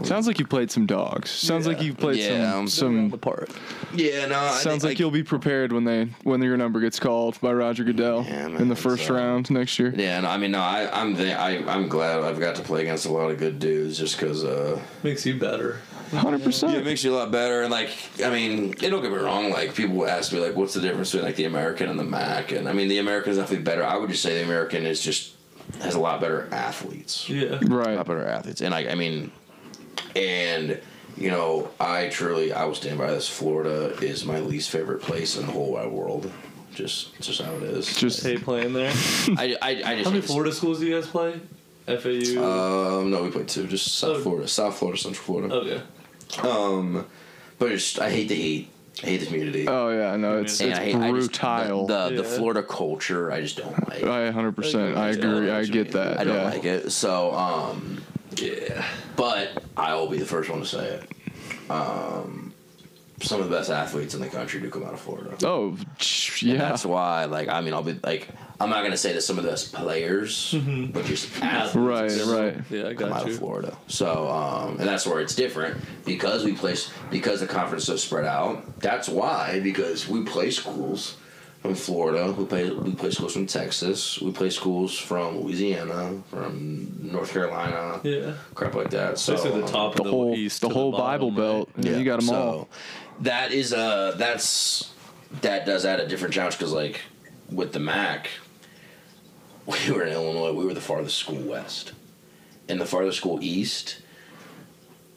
Sounds 0.05 0.27
like 0.27 0.39
you 0.39 0.47
played 0.47 0.71
some 0.71 0.87
dogs. 0.87 1.31
Sounds 1.31 1.67
like 1.67 1.83
you 1.83 1.95
played 1.95 2.17
Yeah, 2.19 2.51
some 2.53 2.59
um, 2.61 2.69
some. 2.69 3.11
the 3.11 3.19
part. 3.19 3.51
yeah, 3.95 4.27
no. 4.27 4.39
I 4.39 4.51
Sounds 4.59 4.65
think, 4.83 4.85
like 4.85 4.99
you'll 4.99 5.11
be 5.11 5.23
prepared 5.23 5.73
when 5.73 5.85
they 5.85 6.07
when 6.25 6.43
your 6.43 6.57
number 6.57 6.81
gets 6.81 6.99
called 7.01 7.41
by 7.41 7.53
Roger 7.53 7.85
Goodell 7.85 8.25
Yeah, 8.25 8.49
man, 8.49 8.61
in 8.63 8.69
the 8.69 8.77
first 8.77 9.11
uh, 9.11 9.15
round 9.15 9.51
next 9.51 9.79
year. 9.79 9.93
Yeah, 9.97 10.21
no, 10.21 10.29
I 10.29 10.37
mean, 10.37 10.53
no. 10.53 10.61
I, 10.61 10.89
I'm 10.93 11.15
the, 11.15 11.39
I, 11.39 11.59
I'm 11.73 11.89
glad 11.89 12.21
I've 12.21 12.39
got 12.41 12.55
to 12.57 12.63
play 12.63 12.83
against 12.83 13.07
a 13.07 13.13
lot 13.13 13.31
of 13.31 13.39
good 13.39 13.59
dudes, 13.59 13.99
just 13.99 14.19
because. 14.19 14.45
Uh, 14.45 14.81
Makes 15.03 15.25
you 15.27 15.39
better. 15.39 15.81
Hundred 16.11 16.43
percent. 16.43 16.73
Yeah, 16.73 16.79
it 16.79 16.85
makes 16.87 17.05
you 17.05 17.13
a 17.15 17.17
lot 17.17 17.31
better. 17.31 17.61
And 17.63 17.71
like, 17.71 17.91
I 18.25 18.31
mean, 18.31 18.71
it 18.83 18.89
don't 18.89 19.03
get 19.03 19.13
me 19.13 19.19
wrong. 19.19 19.51
Like, 19.51 19.75
people 19.75 20.07
ask 20.09 20.33
me 20.33 20.41
like, 20.41 20.57
what's 20.57 20.73
the 20.73 20.81
difference 20.81 21.11
between 21.13 21.27
like 21.27 21.37
the 21.37 21.45
American 21.45 21.91
and 21.91 21.99
the 21.99 22.05
MAC? 22.05 22.53
And 22.53 22.67
I 22.67 22.73
mean, 22.73 22.89
the 22.89 22.97
American 22.99 23.33
is 23.33 23.37
definitely 23.39 23.65
better. 23.65 23.85
I 23.85 23.97
would 23.99 24.09
just 24.09 24.23
say 24.23 24.39
the 24.39 24.45
American 24.45 24.87
is 24.87 25.03
just 25.03 25.35
has 25.83 25.95
a 25.95 26.01
lot 26.01 26.19
better 26.23 26.49
athletes. 26.51 27.29
Yeah. 27.29 27.49
A 27.49 27.61
lot 27.61 27.87
Right. 27.87 27.97
better 28.07 28.27
athletes. 28.27 28.63
And 28.63 28.75
I, 28.75 28.89
I 28.89 28.95
mean, 28.95 29.31
and 30.17 30.81
you 31.17 31.31
know, 31.31 31.69
I 31.81 32.09
truly, 32.09 32.53
I 32.53 32.65
will 32.65 32.75
stand 32.77 32.99
by 32.99 33.11
this. 33.11 33.29
Florida 33.29 33.97
is 34.01 34.25
my 34.25 34.39
least 34.39 34.71
favorite 34.71 35.03
place 35.03 35.37
in 35.37 35.47
the 35.47 35.53
whole 35.53 35.73
wide 35.73 35.91
world. 35.91 36.31
Just, 36.75 37.19
just 37.21 37.41
how 37.43 37.53
it 37.57 37.65
is. 37.65 37.93
Just 37.97 38.23
Hey, 38.23 38.37
playing 38.39 38.73
there. 38.73 38.93
I, 39.37 39.57
I, 39.61 39.69
I 39.71 39.75
just. 39.75 39.85
How 39.85 39.91
many 39.95 40.05
hate 40.05 40.13
this- 40.21 40.27
Florida 40.31 40.53
schools 40.53 40.79
do 40.79 40.87
you 40.87 40.95
guys 40.95 41.09
play? 41.09 41.41
FAU. 41.89 42.99
Um, 43.01 43.11
no, 43.11 43.23
we 43.25 43.31
played 43.31 43.49
two. 43.49 43.67
Just 43.67 43.97
South 43.99 44.17
Oh. 44.19 44.21
Florida, 44.21 44.47
South 44.47 44.77
Florida, 44.79 45.01
Central 45.01 45.25
Florida. 45.25 45.55
okay. 45.55 45.83
Um, 46.49 47.07
but 47.59 47.73
it's, 47.73 47.99
I 47.99 48.11
hate 48.11 48.29
the 48.29 48.35
heat. 48.37 48.71
I 49.03 49.07
hate 49.07 49.17
the 49.21 49.27
humidity. 49.27 49.67
oh 49.69 49.89
yeah, 49.91 50.15
no, 50.17 50.39
it's 50.41 50.61
And 50.61 50.71
it's 50.71 50.79
I 50.79 50.85
hate- 50.85 50.95
I 50.97 51.13
just- 51.13 51.41
brutal. 51.41 51.87
the, 51.87 52.09
the, 52.11 52.23
the 52.23 52.29
Yeah. 52.29 52.37
Florida 52.37 52.63
culture, 52.63 53.33
I 53.33 53.41
just 53.41 53.57
don't 53.57 53.89
like. 53.89 54.05
I 54.05 54.31
hundred 54.31 54.55
percent. 54.55 54.97
I 54.99 55.07
I 55.07 55.09
agree. 55.11 55.47
know 55.47 55.57
I 55.59 55.65
get 55.65 55.85
mean. 55.87 55.93
that. 55.95 56.21
I 56.21 56.25
don't 56.25 56.35
yeah. 56.37 56.45
like 56.45 56.65
it. 56.65 56.91
So, 56.93 57.33
um, 57.35 58.03
Yeah. 58.43 58.85
but 59.17 59.63
I 59.77 59.95
will 59.95 60.09
be 60.09 60.19
the 60.19 60.27
first 60.27 60.49
one 60.51 60.61
to 60.61 60.67
say 60.67 60.87
it. 61.01 61.71
Um, 61.71 62.53
some 63.21 63.41
of 63.41 63.49
the 63.51 63.57
best 63.57 63.69
athletes 63.71 64.15
in 64.15 64.21
the 64.21 64.29
country 64.29 64.61
do 64.61 64.71
come 64.71 64.85
out 64.85 64.95
of 64.95 65.01
Florida. 65.01 65.37
Oh, 65.45 65.77
ch- 65.99 66.43
And 66.43 66.53
yeah. 66.53 66.59
that's 66.59 66.87
why, 66.87 67.25
like, 67.25 67.49
I 67.49 67.61
mean, 67.61 67.75
I'll 67.75 67.83
be 67.83 67.99
like, 68.05 68.29
I'm 68.61 68.71
not 68.71 68.83
gonna 68.85 68.97
say 68.97 69.13
that 69.13 69.23
some 69.23 69.39
of 69.39 69.45
the 69.45 69.51
best 69.51 69.73
players, 69.73 70.55
but 70.93 71.05
just 71.05 71.29
athletes 71.43 72.27
Right, 72.27 72.55
right. 72.55 72.57
Yeah, 72.71 72.89
I 72.89 72.93
got 72.93 73.09
come 73.11 73.13
out 73.13 73.29
of. 73.29 73.37
Florida. 73.37 73.77
So, 73.89 74.29
um, 74.29 74.79
and 74.79 74.89
that's 74.89 75.07
where 75.07 75.21
it's 75.21 75.35
different 75.35 75.81
because 76.05 76.45
we 76.45 76.55
place 76.55 76.91
because 77.11 77.41
the 77.41 77.47
conference 77.47 77.83
is 77.83 77.87
so 77.89 77.97
spread 77.97 78.25
out. 78.25 78.81
That's 78.81 79.09
why 79.09 79.61
because 79.63 80.09
we 80.09 80.23
play 80.25 80.51
schools 80.51 81.17
from 81.63 81.75
Florida, 81.75 82.33
we 82.33 82.45
play 82.45 82.71
we 82.71 82.93
play 82.95 83.11
schools 83.11 83.33
from 83.33 83.47
Texas, 83.47 84.21
we 84.21 84.31
play 84.31 84.49
schools 84.51 84.97
from 84.97 85.41
Louisiana, 85.41 86.23
from 86.31 86.89
North 87.01 87.33
Carolina, 87.33 88.01
Yeah. 88.05 88.35
crap 88.55 88.75
like 88.75 88.91
that. 88.91 89.19
So 89.19 89.35
Basically 89.35 89.61
the 89.61 89.67
um, 89.67 89.73
top 89.73 89.95
The 89.97 90.01
of 90.03 90.05
the 90.05 90.11
whole 90.11 90.35
east. 90.35 90.61
the 90.61 90.69
to 90.69 90.75
whole 90.75 90.93
bottom, 90.93 91.07
Bible 91.07 91.29
right? 91.31 91.37
belt. 91.37 91.71
Yeah, 91.79 91.97
you 91.99 92.05
got 92.05 92.21
them 92.21 92.29
so 92.29 92.35
all. 92.35 92.69
That 93.21 93.53
is 93.53 93.73
uh 93.73 94.15
that's 94.17 94.93
that 95.43 95.67
does 95.67 95.85
add 95.85 95.99
a 96.01 96.07
different 96.07 96.33
challenge 96.33 96.57
because 96.59 96.73
like 96.73 97.01
with 97.51 97.73
the 97.73 97.81
MAC, 97.81 98.29
we 99.67 99.91
were 99.93 100.05
in 100.05 100.13
Illinois. 100.13 100.53
We 100.53 100.65
were 100.65 100.75
the 100.75 100.81
farthest 100.81 101.17
school 101.19 101.41
west, 101.43 101.93
and 102.69 102.81
the 102.81 102.87
farthest 102.87 103.19
school 103.19 103.39
east. 103.43 104.01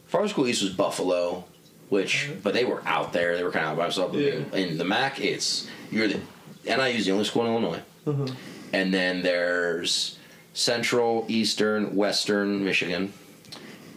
Farthest 0.08 0.34
school 0.34 0.48
east 0.48 0.62
was 0.64 0.72
Buffalo, 0.74 1.46
which 1.92 2.32
but 2.42 2.54
they 2.54 2.64
were 2.66 2.82
out 2.86 3.12
there. 3.14 3.36
They 3.36 3.44
were 3.44 3.52
kind 3.52 3.66
of 3.66 3.72
out 3.74 3.78
by 3.78 3.84
themselves. 3.84 4.16
Yeah. 4.18 4.58
In 4.58 4.78
the 4.78 4.86
MAC, 4.86 5.20
it's 5.20 5.68
you're 5.92 6.08
the 6.08 6.20
NIU's 6.66 7.06
the 7.06 7.12
only 7.12 7.26
school 7.26 7.46
in 7.46 7.52
Illinois, 7.52 7.82
Uh-huh. 8.08 8.28
and 8.74 8.94
then 8.94 9.22
there's 9.22 10.18
Central, 10.54 11.26
Eastern, 11.28 11.96
Western 11.96 12.64
Michigan, 12.64 13.12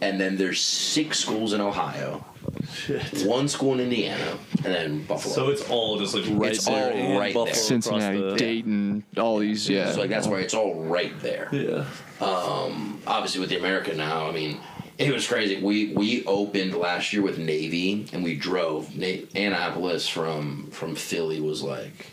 and 0.01 0.19
then 0.19 0.35
there's 0.37 0.59
six 0.61 1.19
schools 1.19 1.53
in 1.53 1.61
Ohio 1.61 2.25
Shit. 2.73 3.25
one 3.25 3.47
school 3.47 3.73
in 3.75 3.79
Indiana, 3.79 4.37
and 4.65 4.73
then 4.73 5.03
Buffalo. 5.05 5.33
So 5.35 5.49
it's 5.49 5.69
all 5.69 5.97
just 5.97 6.15
like 6.15 6.25
right 6.31 6.51
It's 6.51 6.65
there. 6.65 6.91
all 6.91 6.97
and 6.97 7.33
Buffalo 7.33 7.45
there. 7.45 7.53
Cincinnati, 7.53 8.17
the- 8.21 8.35
Dayton, 8.35 9.03
all 9.17 9.37
these. 9.39 9.69
Yeah. 9.69 9.91
so 9.93 10.01
like 10.01 10.09
that's 10.09 10.27
why 10.27 10.39
it's 10.39 10.53
all 10.53 10.75
right 10.83 11.17
there. 11.21 11.47
Yeah. 11.53 11.85
Um, 12.19 12.99
obviously 13.07 13.39
with 13.41 13.49
the 13.49 13.57
American 13.57 13.95
now, 13.97 14.27
I 14.27 14.31
mean, 14.31 14.57
It 14.97 15.11
was 15.11 15.27
crazy. 15.27 15.61
We 15.61 15.93
we 15.93 16.25
opened 16.25 16.73
last 16.73 17.11
year 17.11 17.21
with 17.21 17.37
Navy, 17.37 18.07
and 18.13 18.23
we 18.23 18.35
drove. 18.35 18.95
Na- 18.95 19.25
Annapolis 19.35 20.07
from 20.07 20.67
from 20.71 20.95
Philly 20.95 21.41
was 21.41 21.61
like. 21.61 22.11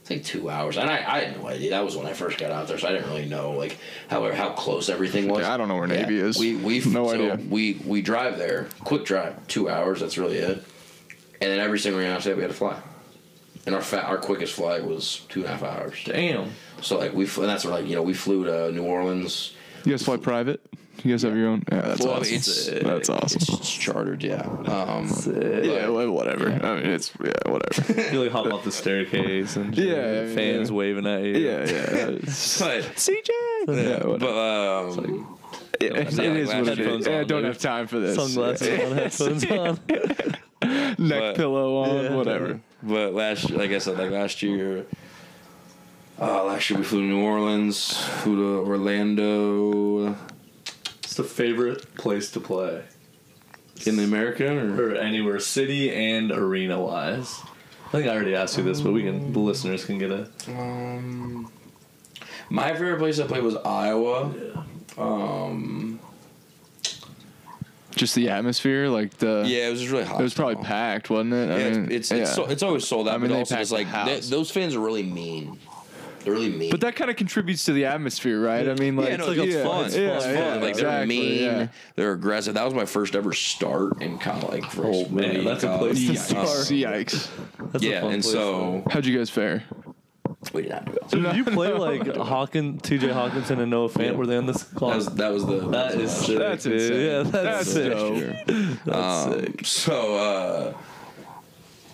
It's 0.00 0.10
like 0.10 0.24
two 0.24 0.50
hours, 0.50 0.78
and 0.78 0.90
I, 0.90 0.96
I 0.96 1.20
had 1.20 1.40
no 1.40 1.46
idea. 1.46 1.70
That 1.70 1.84
was 1.84 1.96
when 1.96 2.06
I 2.06 2.12
first 2.12 2.36
got 2.36 2.50
out 2.50 2.66
there, 2.66 2.76
so 2.76 2.88
I 2.88 2.90
didn't 2.90 3.08
really 3.08 3.26
know 3.26 3.52
like 3.52 3.78
how 4.08 4.32
how 4.32 4.50
close 4.50 4.88
everything 4.88 5.28
was. 5.28 5.42
Yeah, 5.42 5.54
I 5.54 5.56
don't 5.56 5.68
know 5.68 5.76
where 5.76 5.86
Navy 5.86 6.18
is. 6.18 6.36
We 6.36 6.56
we 6.56 6.80
No 6.80 7.06
so 7.06 7.14
idea. 7.14 7.38
We 7.48 7.74
we 7.86 8.02
drive 8.02 8.36
there, 8.36 8.66
quick 8.82 9.04
drive, 9.04 9.46
two 9.46 9.68
hours. 9.68 10.00
That's 10.00 10.18
really 10.18 10.38
it. 10.38 10.64
And 11.40 11.50
then 11.52 11.60
every 11.60 11.78
single 11.78 12.02
United 12.02 12.20
States 12.22 12.34
we 12.34 12.42
had 12.42 12.50
to 12.50 12.56
fly, 12.56 12.80
and 13.64 13.76
our 13.76 13.80
fa- 13.80 14.04
our 14.04 14.18
quickest 14.18 14.54
flight 14.54 14.84
was 14.84 15.20
two 15.28 15.40
and 15.44 15.48
a 15.48 15.52
half 15.56 15.62
hours. 15.62 16.02
Damn. 16.04 16.50
So 16.80 16.98
like 16.98 17.12
we 17.12 17.24
flew, 17.24 17.44
and 17.44 17.50
that's 17.50 17.64
where 17.64 17.72
like 17.74 17.86
you 17.86 17.94
know 17.94 18.02
we 18.02 18.14
flew 18.14 18.44
to 18.46 18.72
New 18.72 18.82
Orleans. 18.82 19.52
You 19.84 19.92
guys 19.92 20.02
fly 20.02 20.16
private? 20.16 20.60
You 21.04 21.10
guys 21.12 21.22
have 21.22 21.36
your 21.36 21.48
own? 21.48 21.64
Yeah, 21.70 21.80
that's 21.80 22.00
Well, 22.00 22.14
awesome. 22.20 22.34
it's 22.34 22.66
That's 22.66 23.08
awesome. 23.08 23.38
It's, 23.40 23.48
it's 23.48 23.72
chartered, 23.74 24.22
yeah. 24.22 24.42
Um, 24.42 25.10
yeah, 25.64 25.88
well, 25.88 26.10
whatever. 26.12 26.48
I 26.50 26.76
mean, 26.76 26.86
it's 26.86 27.12
yeah, 27.22 27.32
whatever. 27.46 28.10
You 28.12 28.22
like 28.22 28.30
hop 28.32 28.46
off 28.46 28.62
the 28.64 28.70
staircase 28.70 29.56
and 29.56 29.76
Yeah, 29.78 29.94
I 29.94 30.24
mean, 30.26 30.34
fans 30.36 30.70
yeah. 30.70 30.76
waving 30.76 31.06
at 31.06 31.22
you. 31.22 31.36
yeah, 31.38 31.58
yeah. 31.58 32.08
It's- 32.10 32.58
but 32.60 32.82
CJ. 32.94 33.28
Yeah, 33.68 34.06
whatever. 34.06 34.18
but 34.18 34.98
um, 34.98 35.38
it, 35.80 35.92
it 35.96 36.12
Yeah, 36.12 36.22
is 36.34 36.48
like 36.48 36.58
what 36.64 36.68
it 36.68 36.78
headphones 36.78 37.00
is. 37.00 37.06
Yeah, 37.12 37.18
I 37.20 37.24
don't 37.24 37.42
dude. 37.42 37.44
have 37.46 37.58
time 37.58 37.86
for 37.88 37.98
this. 37.98 38.14
Sunglasses 38.16 38.68
on, 38.68 38.96
headphones 38.96 39.44
on. 39.46 39.80
neck 40.98 41.18
But- 41.20 41.34
pillow 41.36 41.76
on, 41.82 42.04
Yeah. 42.04 42.14
whatever. 42.14 42.60
but 42.82 43.12
last 43.14 43.50
like 43.50 43.72
I 43.72 43.78
said, 43.78 43.98
like 43.98 44.10
last 44.12 44.40
year. 44.42 44.86
Uh, 46.20 46.44
last 46.44 46.70
year 46.70 46.78
we 46.78 46.84
flew 46.84 47.00
to 47.00 47.06
New 47.06 47.20
Orleans, 47.24 47.96
flew 48.22 48.36
to 48.36 48.70
Orlando. 48.70 50.14
It's 51.12 51.18
the 51.18 51.24
favorite 51.24 51.94
place 51.96 52.30
to 52.30 52.40
play, 52.40 52.84
In 53.84 53.98
the 53.98 54.04
American 54.04 54.56
or 54.56 54.92
or 54.92 54.94
anywhere, 54.94 55.38
city 55.40 55.92
and 55.94 56.32
arena 56.32 56.80
wise. 56.80 57.38
I 57.88 57.90
think 57.90 58.06
I 58.06 58.14
already 58.14 58.34
asked 58.34 58.56
you 58.56 58.64
this, 58.64 58.80
but 58.80 58.94
we 58.94 59.02
can. 59.02 59.30
The 59.34 59.38
listeners 59.38 59.84
can 59.84 59.98
get 59.98 60.10
it. 60.10 60.30
um, 60.48 61.52
my 62.48 62.72
favorite 62.72 62.98
place 62.98 63.20
I 63.20 63.26
played 63.26 63.42
was 63.42 63.56
Iowa. 63.56 64.32
Yeah. 64.34 64.62
Um, 64.96 66.00
Just 67.94 68.14
the 68.14 68.30
atmosphere, 68.30 68.88
like 68.88 69.10
the. 69.18 69.44
yeah, 69.46 69.68
it 69.68 69.70
was 69.72 69.80
just 69.80 69.92
really 69.92 70.04
hot. 70.04 70.18
It 70.18 70.22
was 70.22 70.32
probably 70.32 70.64
packed, 70.64 71.10
wasn't 71.10 71.34
it? 71.34 71.50
I 71.50 71.58
Yeah, 71.58 71.70
mean, 71.72 71.92
it's 71.92 72.10
it's, 72.10 72.20
yeah. 72.20 72.24
so, 72.24 72.46
it's 72.46 72.62
always 72.62 72.88
sold 72.88 73.06
out. 73.06 73.16
I 73.16 73.18
mean, 73.18 73.28
but 73.28 73.34
they 73.34 73.38
also 73.40 73.54
packed 73.56 73.60
just 73.60 73.70
the 73.72 73.76
like 73.76 73.86
house. 73.88 74.08
th- 74.08 74.30
those 74.30 74.50
fans 74.50 74.74
are 74.74 74.80
really 74.80 75.02
mean. 75.02 75.58
They're 76.24 76.32
really 76.34 76.50
mean. 76.50 76.70
But 76.70 76.80
that 76.82 76.94
kind 76.96 77.10
of 77.10 77.16
contributes 77.16 77.64
to 77.66 77.72
the 77.72 77.84
atmosphere, 77.86 78.40
right? 78.40 78.68
I 78.68 78.74
mean, 78.74 78.96
like, 78.96 79.08
yeah, 79.10 79.16
no, 79.16 79.26
like 79.26 79.38
it's 79.38 79.56
fun. 79.62 79.84
it's 79.86 79.94
It's 79.96 80.24
fun. 80.24 80.34
fun. 80.34 80.44
Yeah, 80.44 80.54
like 80.66 80.76
they're 80.76 81.06
mean. 81.06 81.42
yeah. 81.42 81.68
They're 81.96 82.12
aggressive. 82.12 82.54
That 82.54 82.64
was 82.64 82.74
my 82.74 82.84
first 82.86 83.14
ever 83.14 83.32
start 83.32 84.00
in 84.02 84.18
kind 84.18 84.42
of 84.42 84.50
like 84.50 84.64
first 84.64 84.80
Oh, 84.82 85.08
man, 85.08 85.30
really 85.30 85.44
that's 85.44 85.64
a 85.64 85.68
college. 85.68 85.92
place 86.06 86.06
to 86.28 86.34
Yeah. 86.34 86.44
start. 86.44 86.48
Yikes! 87.06 87.28
That's 87.72 87.84
a 87.84 87.88
Yeah, 87.88 88.00
fun 88.02 88.12
and 88.12 88.22
place 88.22 88.32
so 88.34 88.82
How'd 88.90 89.06
you 89.06 89.16
guys 89.18 89.30
fare? 89.30 89.64
we 90.52 90.62
did 90.62 90.70
not 90.72 90.84
do 90.86 90.92
it. 90.92 91.10
So 91.10 91.20
did 91.20 91.36
you 91.36 91.44
play 91.44 91.72
like 91.72 92.16
Hawkins, 92.16 92.82
T.J. 92.82 93.08
Hockenson, 93.08 93.58
and 93.60 93.70
Noah 93.70 93.88
Fant? 93.88 94.06
Yeah. 94.06 94.12
Were 94.12 94.26
they 94.26 94.36
on 94.36 94.46
this 94.46 94.62
That 94.64 94.80
was 94.82 95.06
that 95.14 95.32
was 95.32 95.46
the 95.46 95.60
That 95.68 95.94
is 95.94 96.10
sick. 96.10 96.38
That's 96.38 96.64
dude. 96.64 96.72
insane. 96.74 97.00
Yeah, 97.06 97.22
that's, 97.22 97.32
That's 97.32 97.72
sick. 97.72 97.92
dope. 97.92 98.78
That's 98.84 99.26
Um, 99.26 99.40
sick. 99.40 99.66
So 99.66 100.16
uh, 100.16 100.74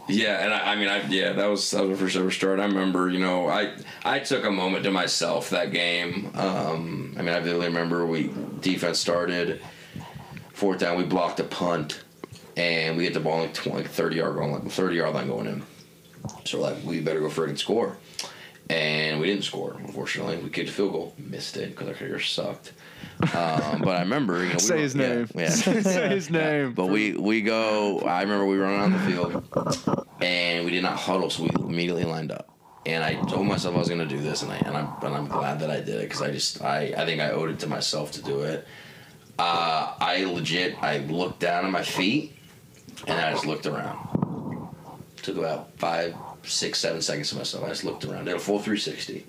yeah, 0.08 0.44
and 0.44 0.54
I, 0.54 0.72
I 0.72 0.76
mean, 0.76 0.88
I 0.88 1.06
yeah, 1.08 1.32
that 1.32 1.46
was 1.46 1.70
that 1.70 1.82
was 1.82 1.90
my 1.90 1.96
first 1.96 2.16
ever 2.16 2.30
start. 2.30 2.60
I 2.60 2.64
remember, 2.64 3.08
you 3.10 3.18
know, 3.18 3.48
I 3.48 3.74
I 4.04 4.18
took 4.18 4.44
a 4.44 4.50
moment 4.50 4.84
to 4.84 4.90
myself 4.90 5.50
that 5.50 5.72
game. 5.72 6.30
Um, 6.34 7.14
I 7.18 7.22
mean, 7.22 7.34
I 7.34 7.40
vividly 7.40 7.66
remember 7.66 8.06
we 8.06 8.30
defense 8.60 8.98
started 8.98 9.60
fourth 10.52 10.80
down, 10.80 10.98
we 10.98 11.04
blocked 11.04 11.38
a 11.40 11.44
punt, 11.44 12.02
and 12.56 12.96
we 12.96 13.04
hit 13.04 13.14
the 13.14 13.20
ball 13.20 13.42
like 13.42 13.54
20, 13.54 13.78
like 13.82 13.90
thirty 13.90 14.16
yard 14.16 14.36
line, 14.36 14.68
thirty 14.68 14.96
yard 14.96 15.14
line 15.14 15.28
going 15.28 15.46
in. 15.46 15.62
So 16.44 16.60
like, 16.60 16.76
we 16.84 17.00
better 17.00 17.20
go 17.20 17.28
friggin' 17.28 17.58
score. 17.58 17.96
And 18.70 19.18
we 19.18 19.26
didn't 19.26 19.44
score, 19.44 19.76
unfortunately. 19.78 20.36
We 20.36 20.50
kicked 20.50 20.68
a 20.68 20.72
field 20.72 20.92
goal, 20.92 21.14
missed 21.16 21.56
it 21.56 21.70
because 21.70 21.88
our 21.88 21.94
kicker 21.94 22.20
sucked. 22.20 22.72
Um, 23.34 23.80
but 23.82 23.96
I 23.96 24.00
remember, 24.00 24.42
you 24.42 24.48
know, 24.48 24.52
we 24.54 24.58
Say 24.58 24.74
were- 24.74 24.80
his 24.82 24.94
yeah, 24.94 25.14
name. 25.14 25.28
Yeah, 25.34 25.48
Say 25.82 26.08
his 26.10 26.30
name. 26.42 26.74
but 26.74 26.86
we 26.86 27.12
we 27.14 27.40
go. 27.40 28.00
I 28.00 28.20
remember 28.22 28.44
we 28.46 28.58
run 28.58 28.78
on 28.78 28.92
the 28.92 28.98
field, 29.00 30.06
and 30.20 30.64
we 30.66 30.70
did 30.70 30.82
not 30.82 30.96
huddle, 30.98 31.30
so 31.30 31.44
we 31.44 31.50
immediately 31.58 32.04
lined 32.04 32.30
up. 32.30 32.50
And 32.86 33.02
I 33.02 33.14
told 33.24 33.46
myself 33.46 33.74
I 33.74 33.78
was 33.78 33.88
going 33.88 34.00
to 34.00 34.06
do 34.06 34.18
this, 34.20 34.42
and 34.42 34.52
I 34.52 34.56
and 34.58 34.76
I'm 34.76 34.88
and 35.02 35.14
I'm 35.14 35.28
glad 35.28 35.60
that 35.60 35.70
I 35.70 35.76
did 35.80 35.96
it 35.96 36.02
because 36.02 36.20
I 36.22 36.30
just 36.30 36.62
I 36.62 36.92
I 36.96 37.06
think 37.06 37.20
I 37.22 37.30
owed 37.30 37.50
it 37.50 37.58
to 37.60 37.66
myself 37.68 38.12
to 38.12 38.22
do 38.22 38.40
it. 38.42 38.66
Uh, 39.38 39.94
I 39.98 40.24
legit 40.24 40.76
I 40.82 40.98
looked 40.98 41.40
down 41.40 41.64
at 41.64 41.70
my 41.72 41.82
feet, 41.82 42.36
and 43.06 43.18
I 43.18 43.32
just 43.32 43.46
looked 43.46 43.66
around. 43.66 44.68
Took 45.22 45.36
about 45.38 45.76
five, 45.78 46.14
six, 46.44 46.78
seven 46.78 47.00
seconds 47.02 47.30
to 47.30 47.36
myself. 47.36 47.64
I 47.64 47.68
just 47.68 47.84
looked 47.84 48.04
around. 48.04 48.24
Did 48.26 48.34
a 48.34 48.38
full 48.38 48.58
360, 48.58 49.24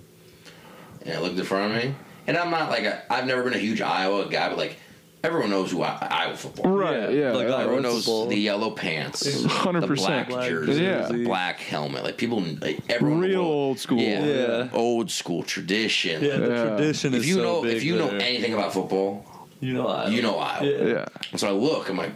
and 1.04 1.14
I 1.14 1.20
looked 1.20 1.38
in 1.38 1.44
front 1.44 1.72
of 1.74 1.82
me. 1.82 1.94
And 2.26 2.36
I'm 2.36 2.50
not 2.50 2.70
like 2.70 2.84
a, 2.84 3.02
I've 3.12 3.26
never 3.26 3.42
been 3.42 3.54
a 3.54 3.58
huge 3.58 3.80
Iowa 3.80 4.28
guy, 4.28 4.48
but 4.50 4.58
like 4.58 4.76
everyone 5.24 5.50
knows 5.50 5.70
who 5.72 5.82
I, 5.82 5.96
Iowa 6.10 6.36
football. 6.36 6.70
Right? 6.72 7.12
Yeah. 7.12 7.32
like, 7.32 7.48
yeah. 7.48 7.58
Everyone 7.58 7.82
knows 7.82 8.04
football. 8.04 8.26
the 8.26 8.36
yellow 8.36 8.70
pants, 8.70 9.20
the 9.20 9.48
100%. 9.48 9.96
black 9.96 10.28
Black 10.28 10.48
jersey, 10.48 10.82
Yeah. 10.82 11.08
the 11.08 11.24
black 11.24 11.58
helmet. 11.60 12.04
Like 12.04 12.16
people, 12.16 12.40
like 12.40 12.80
everyone. 12.88 13.24
in 13.24 13.30
Real 13.30 13.40
world- 13.42 13.52
old 13.54 13.78
school. 13.80 13.98
Yeah, 13.98 14.24
Yeah. 14.24 14.68
old 14.72 15.10
school 15.10 15.42
tradition. 15.42 16.22
Yeah, 16.22 16.36
the 16.36 16.48
Yeah. 16.48 16.62
tradition 16.76 17.14
If 17.14 17.20
is 17.20 17.28
you 17.28 17.34
so 17.36 17.42
know, 17.42 17.62
big 17.62 17.76
if 17.78 17.84
you 17.84 17.96
know 17.96 18.08
anything 18.10 18.54
about 18.54 18.72
football, 18.72 19.26
you 19.60 19.72
know, 19.74 19.88
I, 19.88 20.08
you 20.08 20.22
know 20.22 20.38
Iowa. 20.38 20.66
Yeah. 20.66 20.84
Yeah. 20.86 21.04
And 21.32 21.40
so 21.40 21.48
I 21.48 21.52
look, 21.52 21.88
I'm 21.90 21.96
like, 21.96 22.12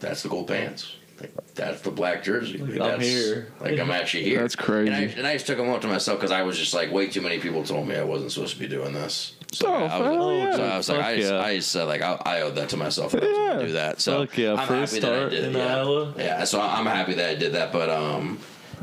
that's 0.00 0.22
the 0.22 0.28
gold 0.28 0.48
pants. 0.48 0.96
Like 1.34 1.54
that's 1.54 1.80
the 1.82 1.90
black 1.90 2.22
jersey. 2.22 2.58
Like, 2.58 2.70
Like, 2.78 2.80
I'm 2.92 2.98
that's, 3.00 3.04
here. 3.10 3.52
Like 3.60 3.78
I'm 3.78 3.90
actually 3.90 4.24
here. 4.24 4.40
That's 4.40 4.56
crazy. 4.56 4.88
And 4.92 4.96
I, 4.96 5.00
and 5.18 5.26
I 5.26 5.32
just 5.34 5.46
took 5.46 5.56
them 5.58 5.70
up 5.70 5.80
to 5.82 5.86
myself 5.88 6.18
because 6.18 6.30
I 6.32 6.42
was 6.42 6.58
just 6.58 6.74
like, 6.74 6.90
way 6.92 7.06
too 7.08 7.20
many 7.20 7.38
people 7.38 7.62
told 7.64 7.86
me 7.88 7.96
I 7.96 8.04
wasn't 8.04 8.32
supposed 8.32 8.54
to 8.54 8.60
be 8.60 8.68
doing 8.68 8.92
this. 8.92 9.36
So 9.52 9.68
Oh, 9.68 9.72
I, 9.72 9.86
I 9.86 9.98
was, 10.00 10.16
hell 10.16 10.32
yeah. 10.32 10.56
so 10.56 10.64
I 10.64 10.76
was 10.76 10.88
like, 10.88 10.98
Fuck 10.98 11.06
I 11.06 11.16
just, 11.16 11.32
yeah. 11.32 11.40
I 11.40 11.56
just 11.56 11.72
said 11.72 11.82
like 11.84 12.02
I, 12.02 12.20
I 12.26 12.40
owed 12.42 12.54
that 12.56 12.68
to 12.70 12.76
myself. 12.76 13.12
That 13.12 13.22
I 13.22 13.26
was 13.28 13.36
gonna 13.38 13.66
do 13.66 13.72
that. 13.72 14.00
So 14.00 14.26
Fuck 14.26 14.36
yeah, 14.38 14.54
I'm 14.54 14.66
first 14.68 14.94
happy 14.94 15.06
that 15.06 15.12
I 15.14 15.28
did 15.28 15.32
it. 15.32 15.44
in 15.48 15.52
yeah. 15.54 15.76
Iowa. 15.76 16.14
Yeah, 16.18 16.44
so 16.44 16.60
I'm 16.60 16.86
happy 16.86 17.14
that 17.14 17.30
I 17.30 17.34
did 17.36 17.52
that. 17.52 17.72
But 17.72 17.88
um, 17.90 18.38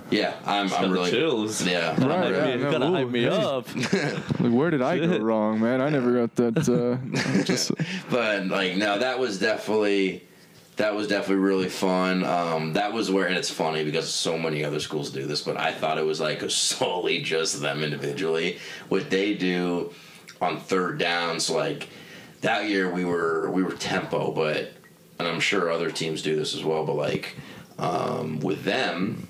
yeah, 0.09 0.35
I'm, 0.45 0.72
I'm 0.73 0.91
really 0.91 1.09
chills. 1.11 1.65
yeah. 1.65 1.89
Right, 1.91 2.01
I'm 2.01 2.09
Hype 2.09 2.31
yeah, 2.34 2.55
me- 2.57 2.63
no, 2.63 2.72
gotta 2.72 2.85
ooh, 2.88 2.93
hype 2.93 3.09
me 3.09 3.27
up. 3.27 3.68
Like, 4.41 4.51
where 4.53 4.69
did 4.72 4.81
I 4.81 4.97
go 4.97 5.19
wrong, 5.19 5.59
man? 5.59 5.81
I 5.81 5.89
never 5.89 6.13
got 6.26 6.35
that. 6.35 6.68
Uh, 6.68 7.43
just 7.43 7.72
but 8.09 8.47
like 8.47 8.76
no 8.77 8.97
that 8.97 9.19
was 9.19 9.39
definitely 9.39 10.23
that 10.77 10.95
was 10.95 11.07
definitely 11.07 11.43
really 11.43 11.69
fun. 11.69 12.23
Um, 12.23 12.73
that 12.73 12.93
was 12.93 13.11
where 13.11 13.27
and 13.27 13.38
it's 13.38 13.49
funny 13.49 13.84
because 13.84 14.10
so 14.10 14.38
many 14.38 14.64
other 14.64 14.80
schools 14.80 15.10
do 15.11 15.26
this 15.26 15.41
but 15.41 15.57
i 15.57 15.72
thought 15.72 15.98
it 15.98 16.06
was 16.06 16.19
like 16.19 16.41
solely 16.49 17.22
just 17.22 17.61
them 17.61 17.84
individually. 17.84 18.60
What 18.89 19.10
they 19.10 19.34
do 19.34 19.93
on 20.41 20.60
third 20.60 20.98
downs 20.98 21.49
like 21.49 21.89
that 22.41 22.68
year 22.68 22.89
we 22.91 23.06
were 23.06 23.49
we 23.52 23.61
were 23.61 23.73
tempo 23.73 24.31
but 24.31 24.73
and 25.19 25.27
i'm 25.27 25.39
sure 25.39 25.69
other 25.69 25.91
teams 25.91 26.23
do 26.23 26.35
this 26.35 26.56
as 26.56 26.64
well 26.64 26.84
but 26.84 26.95
like 26.95 27.35
um, 27.77 28.39
with 28.39 28.64
them 28.64 29.27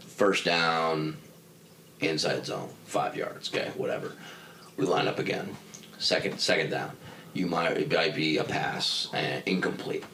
first 0.00 0.44
down 0.44 1.16
inside 2.00 2.44
zone 2.44 2.68
five 2.84 3.16
yards 3.16 3.52
okay 3.52 3.70
whatever. 3.76 4.12
We 4.76 4.86
line 4.86 5.06
up 5.06 5.18
again. 5.18 5.56
Second 5.98 6.40
second 6.40 6.70
down 6.70 6.90
you 7.34 7.46
might 7.46 7.76
it 7.76 7.92
might 7.92 8.14
be 8.14 8.38
a 8.38 8.44
pass 8.44 9.08
and 9.12 9.42
incomplete. 9.46 10.04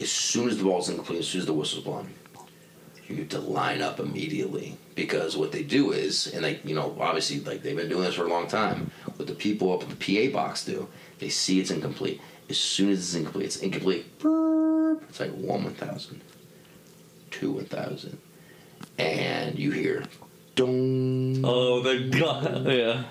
As 0.00 0.10
soon 0.10 0.48
as 0.48 0.58
the 0.58 0.64
ball's 0.64 0.88
incomplete 0.88 1.20
as 1.20 1.28
soon 1.28 1.40
as 1.40 1.46
the 1.46 1.54
whistle's 1.54 1.84
blown 1.84 2.12
you 3.08 3.16
need 3.16 3.30
to 3.30 3.38
line 3.38 3.82
up 3.82 4.00
immediately. 4.00 4.76
Because 4.94 5.36
what 5.36 5.52
they 5.52 5.62
do 5.62 5.92
is 5.92 6.26
and 6.34 6.44
they 6.44 6.60
you 6.64 6.74
know 6.74 6.96
obviously 7.00 7.40
like 7.40 7.62
they've 7.62 7.76
been 7.76 7.88
doing 7.88 8.04
this 8.04 8.14
for 8.14 8.24
a 8.24 8.28
long 8.28 8.46
time. 8.46 8.90
What 9.16 9.28
the 9.28 9.34
people 9.34 9.72
up 9.72 9.82
at 9.82 9.88
the 9.88 9.96
pa 10.30 10.32
box 10.32 10.64
do 10.64 10.88
they 11.18 11.28
see 11.28 11.60
it's 11.60 11.70
incomplete. 11.70 12.20
As 12.50 12.58
soon 12.58 12.90
as 12.90 12.98
it's 12.98 13.14
incomplete 13.14 13.46
it's 13.46 13.56
incomplete. 13.56 14.06
It's 15.08 15.20
like 15.20 15.32
one 15.32 15.64
1000 15.64 16.20
two 17.30 17.52
1000 17.52 18.18
and 18.98 19.58
you 19.58 19.70
hear 19.70 20.04
dong. 20.54 21.42
Oh, 21.44 21.82
the 21.82 22.08
god. 22.10 22.66
Yeah. 22.74 23.04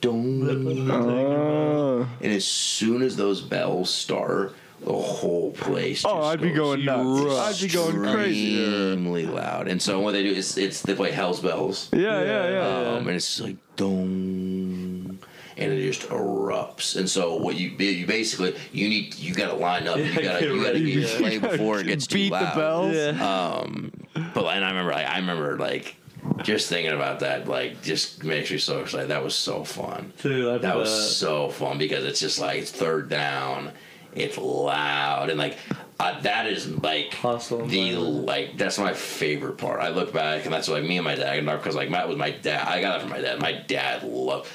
Dong 0.00 0.90
uh, 0.90 2.06
And 2.20 2.32
as 2.32 2.44
soon 2.44 3.02
as 3.02 3.16
those 3.16 3.40
bells 3.40 3.90
start, 3.90 4.54
the 4.80 4.92
whole 4.92 5.52
place. 5.52 6.04
oh, 6.04 6.16
just 6.18 6.28
I'd 6.32 6.40
be 6.42 6.52
going 6.52 6.84
nuts. 6.84 7.62
I'd 7.62 7.66
be 7.66 7.72
going 7.72 8.02
crazy. 8.12 8.62
Extremely 8.62 9.26
loud. 9.26 9.68
And 9.68 9.80
so 9.80 10.00
what 10.00 10.12
they 10.12 10.22
do 10.22 10.30
is 10.32 10.56
it's 10.58 10.82
they 10.82 10.94
play 10.94 11.10
Hell's 11.10 11.40
Bells. 11.40 11.88
Yeah, 11.92 12.22
yeah, 12.22 12.48
yeah. 12.50 12.90
Um, 12.96 13.06
and 13.08 13.16
it's 13.16 13.40
like 13.40 13.56
dong, 13.76 15.18
and 15.56 15.72
it 15.72 15.82
just 15.92 16.08
erupts. 16.10 16.96
And 16.96 17.08
so 17.08 17.36
what 17.36 17.56
you 17.56 17.70
you 17.70 18.06
basically 18.06 18.54
you 18.72 18.88
need 18.88 19.14
you 19.16 19.34
got 19.34 19.48
to 19.48 19.56
line 19.56 19.88
up. 19.88 19.96
You 19.98 20.12
got 20.12 20.14
to 20.14 20.22
get 20.22 20.42
you 20.42 20.56
got 20.62 20.66
to 20.66 20.72
ready, 20.72 20.92
get 20.94 21.10
yeah. 21.10 21.18
play 21.18 21.38
before 21.56 21.80
it 21.80 21.86
gets 21.86 22.06
too 22.06 22.16
Beat 22.16 22.32
loud. 22.32 22.52
the 22.54 22.60
bells. 22.60 22.94
Yeah. 22.94 23.26
Um, 23.56 23.92
but 24.34 24.44
and 24.46 24.64
I 24.64 24.68
remember, 24.68 24.92
like, 24.92 25.06
I 25.06 25.18
remember, 25.18 25.56
like, 25.56 25.96
just 26.42 26.68
thinking 26.68 26.92
about 26.92 27.20
that, 27.20 27.48
like, 27.48 27.82
just 27.82 28.22
makes 28.24 28.50
me 28.50 28.58
so 28.58 28.80
excited. 28.80 29.08
That 29.08 29.22
was 29.24 29.34
so 29.34 29.64
fun. 29.64 30.12
Dude, 30.22 30.62
That 30.62 30.76
was 30.76 30.90
bet. 30.90 31.08
so 31.10 31.48
fun 31.50 31.78
because 31.78 32.04
it's 32.04 32.20
just 32.20 32.38
like 32.38 32.58
it's 32.58 32.70
third 32.70 33.08
down, 33.08 33.72
it's 34.14 34.36
loud, 34.38 35.30
and 35.30 35.38
like 35.38 35.56
uh, 36.00 36.20
that 36.22 36.46
is 36.46 36.68
like 36.82 37.12
Hostile 37.14 37.66
the 37.66 37.94
like 37.96 38.56
that's 38.58 38.78
my 38.78 38.92
favorite 38.94 39.58
part. 39.58 39.80
I 39.80 39.88
look 39.90 40.12
back 40.12 40.44
and 40.44 40.52
that's 40.54 40.68
like 40.68 40.84
me 40.84 40.96
and 40.98 41.04
my 41.04 41.14
dad 41.14 41.44
because 41.44 41.74
like 41.74 41.90
Matt 41.90 42.08
was 42.08 42.16
my 42.16 42.30
dad. 42.30 42.66
I 42.66 42.80
got 42.80 42.92
that 42.92 43.00
from 43.02 43.10
my 43.10 43.20
dad. 43.20 43.40
My 43.40 43.52
dad 43.52 44.02
loved 44.02 44.48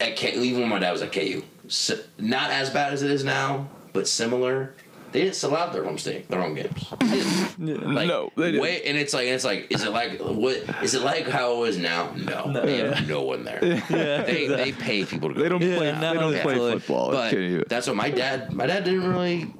at 0.00 0.16
K, 0.16 0.32
even 0.34 0.60
when 0.62 0.68
my 0.70 0.78
dad 0.78 0.92
was 0.92 1.02
at 1.02 1.12
KU. 1.12 1.42
Si- 1.68 2.00
not 2.18 2.50
as 2.50 2.70
bad 2.70 2.92
as 2.92 3.02
it 3.02 3.10
is 3.10 3.24
now, 3.24 3.68
but 3.92 4.06
similar. 4.08 4.74
They 5.12 5.22
didn't 5.22 5.36
sell 5.36 5.56
out 5.56 5.72
their 5.72 5.84
home 5.84 5.96
state, 5.98 6.28
their 6.28 6.40
home 6.40 6.54
games. 6.54 6.84
Like, 7.58 8.08
No, 8.08 8.30
they 8.36 8.52
didn't. 8.52 8.60
Wait, 8.60 8.82
and 8.84 8.96
it's 8.98 9.14
like 9.14 9.26
it's 9.26 9.44
like 9.44 9.66
is 9.70 9.82
it 9.84 9.90
like 9.90 10.20
what 10.20 10.56
is 10.82 10.94
it 10.94 11.02
like 11.02 11.26
how 11.26 11.64
it 11.64 11.70
is 11.70 11.78
now? 11.78 12.12
No, 12.16 12.44
No. 12.50 12.64
they 12.66 12.78
have 12.78 13.08
no 13.08 13.22
one 13.22 13.44
there. 13.44 13.58
Yeah, 13.90 14.22
They 14.22 14.46
they 14.46 14.72
pay 14.72 15.04
people 15.04 15.28
to 15.30 15.34
go. 15.34 15.42
They 15.42 15.48
don't 15.48 15.60
play. 15.60 15.92
now 15.92 16.12
They 16.12 16.20
don't 16.20 16.40
play 16.42 16.54
football. 16.78 17.10
But 17.12 17.68
that's 17.68 17.86
what 17.86 17.96
my 17.96 18.10
dad. 18.10 18.52
My 18.52 18.66
dad 18.66 18.84
didn't 18.84 19.08
really. 19.08 19.52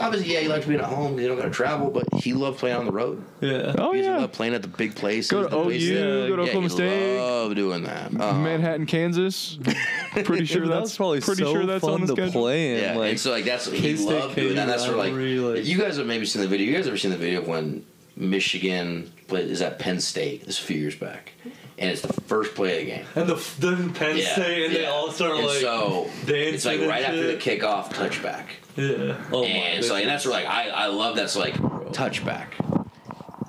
Obviously, 0.00 0.32
yeah, 0.32 0.40
he 0.40 0.48
liked 0.48 0.66
being 0.68 0.80
at 0.80 0.86
home. 0.86 1.18
You 1.18 1.28
don't 1.28 1.36
got 1.36 1.44
to 1.44 1.50
travel, 1.50 1.90
but 1.90 2.04
he 2.22 2.32
loved 2.32 2.58
playing 2.58 2.76
on 2.76 2.84
the 2.86 2.92
road. 2.92 3.22
yeah. 3.40 3.74
Oh 3.78 3.92
He 3.92 4.02
yeah. 4.02 4.18
loved 4.18 4.32
playing 4.32 4.54
at 4.54 4.62
the 4.62 4.68
big 4.68 4.94
places. 4.94 5.30
Go 5.30 5.42
to 5.42 5.48
the 5.48 5.56
OU. 5.56 5.64
places- 5.64 5.90
Go 5.90 5.96
to 6.36 6.42
yeah, 6.42 6.48
Oklahoma 6.48 6.62
he 6.62 6.68
State. 6.68 7.18
Loved 7.18 7.56
doing 7.56 7.82
that. 7.84 8.06
Um, 8.20 8.42
Manhattan, 8.42 8.86
Kansas. 8.86 9.58
Pretty 10.24 10.44
sure 10.44 10.62
Yeah, 10.62 10.68
but 10.68 10.74
that 10.74 10.80
that's 10.80 10.96
probably 10.96 11.20
pretty 11.20 11.42
so 11.42 11.52
sure 11.52 11.66
that's 11.66 11.84
fun 11.84 11.94
on 11.94 12.00
the 12.02 12.06
to 12.06 12.12
schedule. 12.22 12.42
play 12.42 12.74
in. 12.76 12.82
Yeah, 12.82 12.96
like, 12.96 13.10
and 13.10 13.20
so 13.20 13.30
like 13.32 13.44
that's 13.44 13.66
he 13.70 13.96
loved 13.96 14.36
doing 14.36 14.54
that. 14.54 14.64
KU 14.64 14.70
That's 14.70 14.86
where 14.86 14.96
like, 14.96 15.12
rivalry, 15.12 15.38
like- 15.40 15.64
you 15.64 15.76
guys 15.78 15.96
have 15.96 16.06
maybe 16.06 16.24
seen 16.26 16.42
the 16.42 16.48
video. 16.48 16.66
You 16.68 16.76
guys 16.76 16.86
ever 16.86 16.96
seen 16.96 17.10
the 17.10 17.16
video 17.16 17.42
when 17.42 17.84
Michigan 18.16 19.12
played 19.28 19.48
is 19.50 19.60
at 19.62 19.78
Penn 19.78 20.00
State? 20.00 20.46
This 20.46 20.58
a 20.58 20.62
few 20.62 20.76
years 20.78 20.94
back, 20.94 21.32
and 21.78 21.90
it's 21.90 22.00
the 22.02 22.12
first 22.12 22.54
play 22.54 22.80
of 22.80 22.86
the 22.86 22.90
game. 22.92 23.04
and 23.16 23.28
the 23.28 23.50
then 23.58 23.92
Penn 23.92 24.16
Yeah, 24.18 24.32
State, 24.34 24.66
and 24.66 24.74
they 24.74 24.86
all 24.86 25.10
start 25.10 25.32
And 25.36 25.46
like 25.46 25.56
so 25.58 26.08
dancing 26.26 26.54
it's 26.54 26.64
like 26.64 26.80
right 26.80 27.04
after 27.04 27.26
the 27.26 27.34
kickoff 27.36 27.92
touchback. 27.92 28.44
Yeah. 28.76 29.16
Oh 29.32 29.42
my 29.42 29.48
and 29.48 29.84
so 29.84 29.94
like, 29.94 30.02
and 30.02 30.10
that's 30.10 30.24
where 30.24 30.34
like 30.34 30.46
I, 30.46 30.68
I 30.68 30.86
love 30.86 31.16
that's 31.16 31.36
like 31.36 31.54
touchback. 31.54 32.48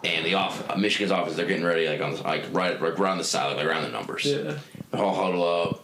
And 0.03 0.23
the 0.25 0.35
off 0.35 0.69
uh, 0.69 0.75
Michigan's 0.75 1.11
office, 1.11 1.35
they're 1.35 1.47
getting 1.47 1.65
ready 1.65 1.87
like 1.87 2.01
on 2.01 2.13
the, 2.13 2.21
like 2.21 2.45
right 2.51 2.79
like 2.79 2.99
around 2.99 3.17
the 3.17 3.23
side, 3.23 3.55
like 3.57 3.65
around 3.65 3.83
the 3.83 3.89
numbers. 3.89 4.25
Yeah. 4.25 4.57
They're 4.91 5.01
all 5.03 5.15
huddle 5.15 5.43
up. 5.43 5.81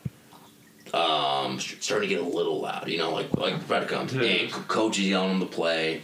Um, 0.93 1.59
starting 1.59 2.09
to 2.09 2.15
get 2.15 2.23
a 2.23 2.27
little 2.27 2.59
loud, 2.61 2.87
you 2.89 2.97
know, 2.97 3.11
like 3.11 3.35
like 3.35 3.55
about 3.55 3.81
to 3.81 3.85
come. 3.87 4.07
Yeah. 4.09 4.21
And 4.27 4.51
co- 4.51 4.61
coach 4.63 4.99
is 4.99 5.07
yelling 5.07 5.39
them 5.39 5.47
to 5.47 5.53
play, 5.53 6.01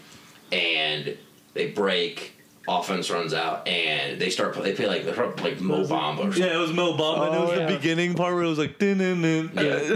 and 0.52 1.18
they 1.54 1.72
break. 1.72 2.34
Offense 2.70 3.10
runs 3.10 3.34
out, 3.34 3.66
and 3.68 4.20
they 4.20 4.30
start. 4.30 4.54
They 4.62 4.74
play 4.74 4.88
like 4.88 5.06
like 5.42 5.62
Mo 5.62 5.84
Bamba 5.86 6.18
or 6.20 6.22
something. 6.24 6.44
Yeah, 6.44 6.56
it 6.56 6.58
was 6.58 6.74
Mo 6.74 6.94
Bamba. 6.98 7.28
and 7.28 7.36
it 7.36 7.38
Oh, 7.38 7.42
was 7.50 7.58
yeah. 7.60 7.66
the 7.68 7.76
beginning 7.78 8.14
part 8.14 8.34
where 8.34 8.44
it 8.44 8.48
was 8.50 8.58
like 8.60 8.78
din 8.78 8.98
din 8.98 9.22
din. 9.22 9.52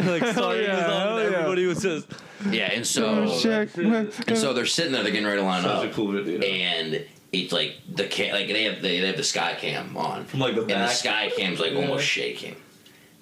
Like 0.07 0.25
sorry, 0.33 0.63
yeah, 0.63 0.73
it 0.73 0.75
was 0.77 0.85
on, 0.85 1.01
hell 1.01 1.17
and 1.17 1.31
yeah. 1.31 1.37
everybody 1.39 1.65
was 1.65 1.81
just 1.81 2.07
Yeah, 2.49 2.71
and 2.71 2.87
so 2.87 3.23
and 4.27 4.37
so 4.37 4.53
they're 4.53 4.65
sitting 4.65 4.93
there, 4.93 5.03
they're 5.03 5.11
getting 5.11 5.27
ready 5.27 5.39
to 5.41 5.45
line 5.45 5.63
such 5.63 5.71
up. 5.85 5.91
a 5.91 5.93
cool 5.93 6.11
video. 6.13 6.39
and 6.39 7.05
it's 7.33 7.51
like 7.53 7.75
the 7.93 8.05
cam, 8.05 8.33
like 8.33 8.47
they 8.47 8.63
have 8.63 8.81
they, 8.81 8.99
they 9.01 9.07
have 9.07 9.17
the 9.17 9.23
sky 9.23 9.55
cam 9.59 9.95
on, 9.97 10.25
From, 10.25 10.39
like, 10.39 10.55
the 10.55 10.61
and 10.61 10.69
the 10.69 10.87
sky 10.87 11.29
cam's 11.35 11.59
like 11.59 11.71
Yeah. 11.73 11.79
almost 11.81 12.05
shaking, 12.05 12.55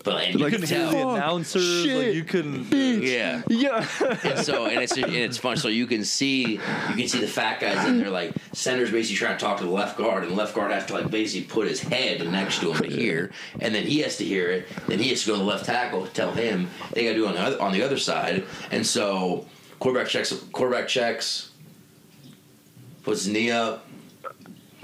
you 0.10 0.40
Like, 0.40 0.52
couldn't 0.52 0.68
hear 0.70 0.78
tell, 0.80 0.92
the 0.92 0.98
Fuck, 0.98 1.18
announcers. 1.18 1.84
shit, 1.84 2.06
like 2.08 2.16
you 2.16 2.24
couldn't. 2.24 2.66
bitch. 2.66 3.02
yeah. 3.04 3.42
Yeah. 3.50 3.88
And 4.24 4.40
so 4.46 4.66
and 4.66 4.82
it's 4.82 4.98
and 4.98 5.14
it's 5.14 5.38
fun. 5.38 5.58
So 5.58 5.68
you 5.68 5.88
can 5.88 6.04
see 6.04 6.54
you 6.54 6.60
can 6.96 7.08
see 7.08 7.20
the 7.20 7.28
fat 7.28 7.60
guys 7.60 7.88
in 7.88 8.00
there 8.00 8.10
like 8.10 8.34
center's 8.54 8.92
basically 8.92 9.18
trying 9.18 9.38
to 9.38 9.44
talk 9.44 9.58
to 9.60 9.64
the 9.64 9.70
left 9.70 9.98
guard, 9.98 10.24
and 10.24 10.32
the 10.32 10.36
left 10.36 10.56
guard 10.56 10.72
has 10.72 10.86
to 10.88 10.94
like 10.94 11.10
basically 11.12 11.48
put 11.48 11.68
his 11.68 11.80
head 11.82 12.26
next 12.32 12.60
to 12.62 12.72
him 12.74 12.82
to 12.84 12.90
hear, 12.90 13.32
and 13.60 13.74
then 13.74 13.86
he 13.86 14.00
has 14.00 14.18
to 14.18 14.26
hear 14.26 14.50
it. 14.50 14.68
Then 14.88 15.00
he 15.00 15.10
has 15.10 15.22
to 15.22 15.28
go 15.28 15.34
to 15.34 15.40
the 15.40 15.46
left 15.46 15.66
tackle 15.66 16.08
tell 16.08 16.32
him 16.32 16.70
they 16.94 17.04
got 17.04 17.10
to 17.12 17.16
do 17.16 17.26
it 17.26 17.30
on 17.30 17.34
the 17.36 17.42
other, 17.42 17.62
on 17.62 17.72
the 17.74 17.82
other 17.84 17.98
side, 17.98 18.44
and 18.72 18.86
so 18.86 19.46
quarterback 19.80 20.08
checks 20.10 20.32
quarterback 20.52 20.88
checks, 20.88 21.52
puts 23.04 23.24
his 23.26 23.34
knee 23.34 23.52
up. 23.52 23.86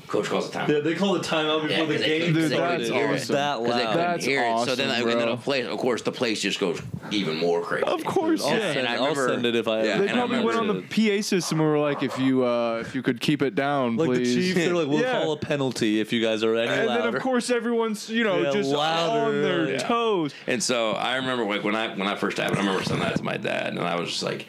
Coach 0.08 0.28
calls 0.30 0.50
a 0.50 0.52
timeout. 0.58 0.68
Yeah, 0.70 0.80
they 0.82 0.94
call 0.96 1.14
the 1.14 1.20
timeout 1.20 1.64
before 1.64 1.70
Yeah, 1.78 1.86
the 1.86 1.94
'cause 1.94 2.02
they 2.02 2.08
game 2.08 2.20
couldn't- 2.20 2.34
Dude, 2.36 2.52
they 2.52 2.58
that's 2.58 2.72
couldn't 2.84 2.94
hear 2.94 3.06
it 3.06 3.12
was 3.12 3.22
awesome. 3.24 3.36
that 3.36 3.60
Because 3.64 3.76
they 3.76 3.84
loud. 3.86 3.98
That's 3.98 4.26
hear 4.26 4.40
it. 4.40 4.44
So 4.44 4.50
awesome, 4.52 4.76
then, 4.78 4.90
and 5.02 5.10
then 5.10 5.18
bro. 5.18 5.36
the 5.36 5.42
place, 5.42 5.66
of 5.68 5.78
course, 5.80 6.02
the 6.04 6.12
place 6.12 6.42
just 6.42 6.60
goes 6.60 6.82
even 7.12 7.38
more 7.38 7.62
crazy. 7.62 7.86
Of 7.86 8.04
course, 8.06 8.44
I'll, 8.44 8.52
yeah. 8.52 8.60
send, 8.74 8.80
And 8.80 8.88
I 8.88 8.94
I'll 8.96 9.00
remember- 9.10 9.28
send 9.30 9.46
it 9.48 9.56
if 9.56 9.68
I. 9.68 9.78
Yeah, 9.84 9.98
They 9.98 10.08
and 10.08 10.12
I 10.12 10.14
probably 10.28 10.40
went 10.46 10.58
on 10.60 10.68
the 10.68 10.82
PA 10.84 11.22
system 11.22 11.60
and 11.60 11.70
were 11.70 11.80
like, 11.80 12.04
if 12.04 12.20
you 12.20 12.46
uh, 12.46 12.78
if 12.82 12.94
you 12.94 13.02
could 13.02 13.20
keep 13.20 13.42
it 13.42 13.56
down, 13.56 13.98
like 13.98 14.10
please. 14.10 14.36
the 14.36 14.42
Chiefs, 14.42 14.56
they're 14.56 14.76
like, 14.76 14.88
we'll 14.88 15.00
Yeah. 15.02 15.22
call 15.22 15.32
a 15.34 15.38
penalty 15.38 16.00
if 16.00 16.14
you 16.14 16.22
guys 16.22 16.44
are 16.44 16.56
any 16.56 16.72
and 16.72 16.88
louder. 16.88 17.04
then 17.04 17.16
of 17.16 17.22
course 17.22 17.50
everyone's 17.50 18.10
you 18.10 18.24
know 18.24 18.42
Yeah, 18.42 18.52
just 18.52 18.70
louder, 18.72 19.26
on 19.26 19.42
their 19.42 19.72
yeah. 19.72 19.78
toes. 19.80 20.34
And 20.48 20.62
so 20.62 20.92
I 20.92 21.16
remember 21.16 21.46
like 21.46 21.64
when 21.64 21.76
I 21.76 21.88
when 21.96 22.08
I 22.08 22.16
first 22.16 22.38
happened, 22.38 22.60
I 22.60 22.62
remember 22.62 22.84
saying 22.84 23.00
that 23.00 23.16
to 23.18 23.24
my 23.24 23.38
dad, 23.38 23.70
and 23.70 23.80
I 23.80 24.00
was 24.00 24.10
just 24.10 24.24
like, 24.24 24.46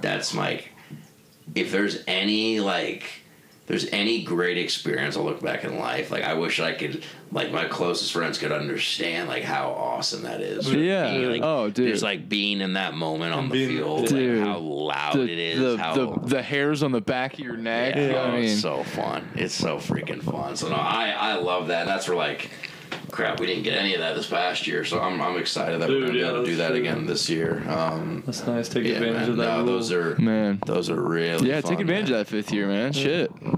"That's 0.00 0.32
my. 0.34 0.62
If 1.54 1.72
there's 1.72 2.04
any 2.06 2.60
like, 2.60 3.19
there's 3.70 3.86
any 3.92 4.24
great 4.24 4.58
experience 4.58 5.16
I 5.16 5.20
look 5.20 5.40
back 5.40 5.62
in 5.62 5.78
life, 5.78 6.10
like 6.10 6.24
I 6.24 6.34
wish 6.34 6.58
I 6.58 6.72
could, 6.72 7.04
like 7.30 7.52
my 7.52 7.66
closest 7.66 8.12
friends 8.12 8.36
could 8.36 8.50
understand 8.50 9.28
like 9.28 9.44
how 9.44 9.70
awesome 9.70 10.22
that 10.22 10.40
is. 10.40 10.68
Yeah. 10.74 11.08
Being, 11.12 11.30
like, 11.30 11.42
Oh, 11.44 11.70
dude. 11.70 11.86
Just 11.92 12.02
like 12.02 12.28
being 12.28 12.62
in 12.62 12.72
that 12.72 12.94
moment 12.94 13.32
on 13.32 13.48
the 13.48 13.52
being- 13.52 13.68
field, 13.78 14.08
Dude. 14.08 14.38
like 14.40 14.48
how 14.48 14.58
loud 14.58 15.14
The, 15.14 15.22
it 15.22 15.38
is, 15.38 15.60
the, 15.60 15.78
how 15.78 15.94
the, 15.94 16.18
the 16.26 16.42
hairs 16.42 16.82
on 16.82 16.90
the 16.90 17.00
back 17.00 17.34
of 17.34 17.38
your 17.38 17.56
neck. 17.56 17.94
yeah, 17.94 18.16
I 18.16 18.24
oh, 18.24 18.32
mean, 18.32 18.44
it's 18.46 18.60
so 18.60 18.82
fun. 18.82 19.28
It's 19.36 19.54
so 19.54 19.76
freaking 19.76 20.20
fun. 20.20 20.56
So 20.56 20.68
no, 20.68 20.74
I 20.74 21.10
I 21.10 21.34
love 21.36 21.68
that. 21.68 21.86
That's 21.86 22.08
where 22.08 22.16
like, 22.16 22.50
crap, 23.10 23.40
we 23.40 23.46
didn't 23.46 23.64
get 23.64 23.76
any 23.76 23.94
of 23.94 24.00
that 24.00 24.14
this 24.14 24.26
past 24.28 24.66
year. 24.66 24.84
So 24.84 25.00
I'm 25.00 25.20
I'm 25.20 25.36
excited 25.38 25.80
that 25.80 25.88
we're 25.88 26.00
gonna 26.00 26.12
be 26.12 26.18
yeah, 26.18 26.28
able 26.30 26.44
to 26.44 26.50
do 26.50 26.56
that 26.56 26.68
true. 26.68 26.76
again 26.78 27.06
this 27.06 27.28
year. 27.28 27.62
Um, 27.68 28.22
That's 28.26 28.46
nice. 28.46 28.68
Take 28.68 28.84
yeah, 28.84 28.92
advantage 28.94 29.20
man, 29.20 29.30
of 29.30 29.36
that. 29.38 29.44
no, 29.44 29.56
rule. 29.58 29.66
those 29.66 29.92
are 29.92 30.16
man. 30.16 30.58
those 30.66 30.88
are 30.90 31.00
really 31.00 31.48
Yeah, 31.48 31.60
fun, 31.60 31.70
take 31.70 31.80
advantage 31.80 32.10
man. 32.10 32.20
of 32.20 32.26
that 32.26 32.30
fifth 32.30 32.52
year, 32.52 32.66
man. 32.66 32.92
Shit. 32.92 33.30
Yeah. 33.42 33.52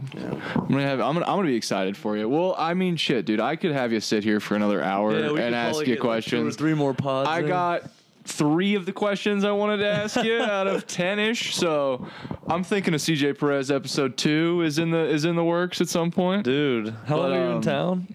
I'm 0.55 0.69
gonna 0.69 0.83
have. 0.83 1.01
I'm 1.01 1.15
gonna. 1.15 1.27
I'm 1.27 1.37
gonna 1.37 1.47
be 1.49 1.57
excited 1.57 1.97
for 1.97 2.17
you. 2.17 2.29
Well, 2.29 2.55
I 2.59 2.75
mean, 2.75 2.97
shit, 2.97 3.25
dude. 3.25 3.41
I 3.41 3.57
could 3.57 3.73
have 3.73 3.93
you 3.93 4.01
sit 4.01 4.25
here 4.25 4.41
for 4.41 4.55
another 4.57 4.83
hour 4.83 5.13
Yeah, 5.19 5.45
and 5.47 5.55
ask 5.55 5.81
you 5.81 5.87
get, 5.87 5.93
like, 5.95 6.01
questions. 6.01 6.57
three 6.57 6.75
more 6.75 6.95
pods. 6.95 7.29
I 7.29 7.41
in. 7.41 7.47
got 7.49 7.91
three 8.25 8.77
of 8.77 8.87
the 8.87 8.93
questions 8.93 9.45
I 9.45 9.51
wanted 9.51 9.79
to 9.79 9.89
ask 9.89 10.23
you 10.23 10.39
out 10.43 10.67
of 10.69 10.87
ten 10.87 11.19
ish. 11.19 11.57
So 11.57 12.07
I'm 12.47 12.63
thinking 12.63 12.95
a 12.95 12.97
CJ 12.97 13.39
Perez 13.39 13.71
episode 13.71 14.17
two 14.17 14.63
is 14.63 14.79
in 14.79 14.91
the 14.91 14.99
is 15.09 15.25
in 15.25 15.35
the 15.37 15.45
works 15.45 15.81
at 15.81 15.89
some 15.89 16.11
point. 16.11 16.45
Dude, 16.45 16.91
how 17.07 17.17
But, 17.17 17.23
long 17.31 17.33
are 17.33 17.45
you 17.45 17.51
um, 17.51 17.57
in 17.57 17.63
town? 17.63 18.07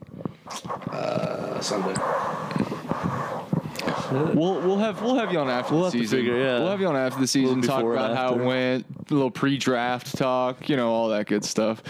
Uh, 0.91 1.59
Sunday. 1.61 1.93
We'll 4.11 4.61
we'll 4.61 4.77
have 4.77 5.01
we'll 5.01 5.15
have 5.15 5.33
you 5.33 5.39
on 5.39 5.49
after 5.49 5.73
We'll 5.73 5.81
the 5.83 5.85
have 5.87 5.93
to 5.93 5.99
season. 5.99 6.19
figure- 6.19 6.37
yeah. 6.39 6.59
We'll 6.59 6.69
have 6.69 6.79
you 6.79 6.87
on 6.87 6.95
after 6.95 7.19
the 7.19 7.27
season. 7.27 7.61
Talk 7.61 7.77
before 7.79 7.93
about 7.93 8.15
how 8.15 8.35
it 8.35 8.43
went. 8.43 8.85
A 9.09 9.13
little 9.13 9.31
pre-draft 9.31 10.17
talk. 10.17 10.69
You 10.69 10.77
know 10.77 10.91
all 10.91 11.09
that 11.09 11.25
good 11.27 11.43
stuff. 11.43 11.81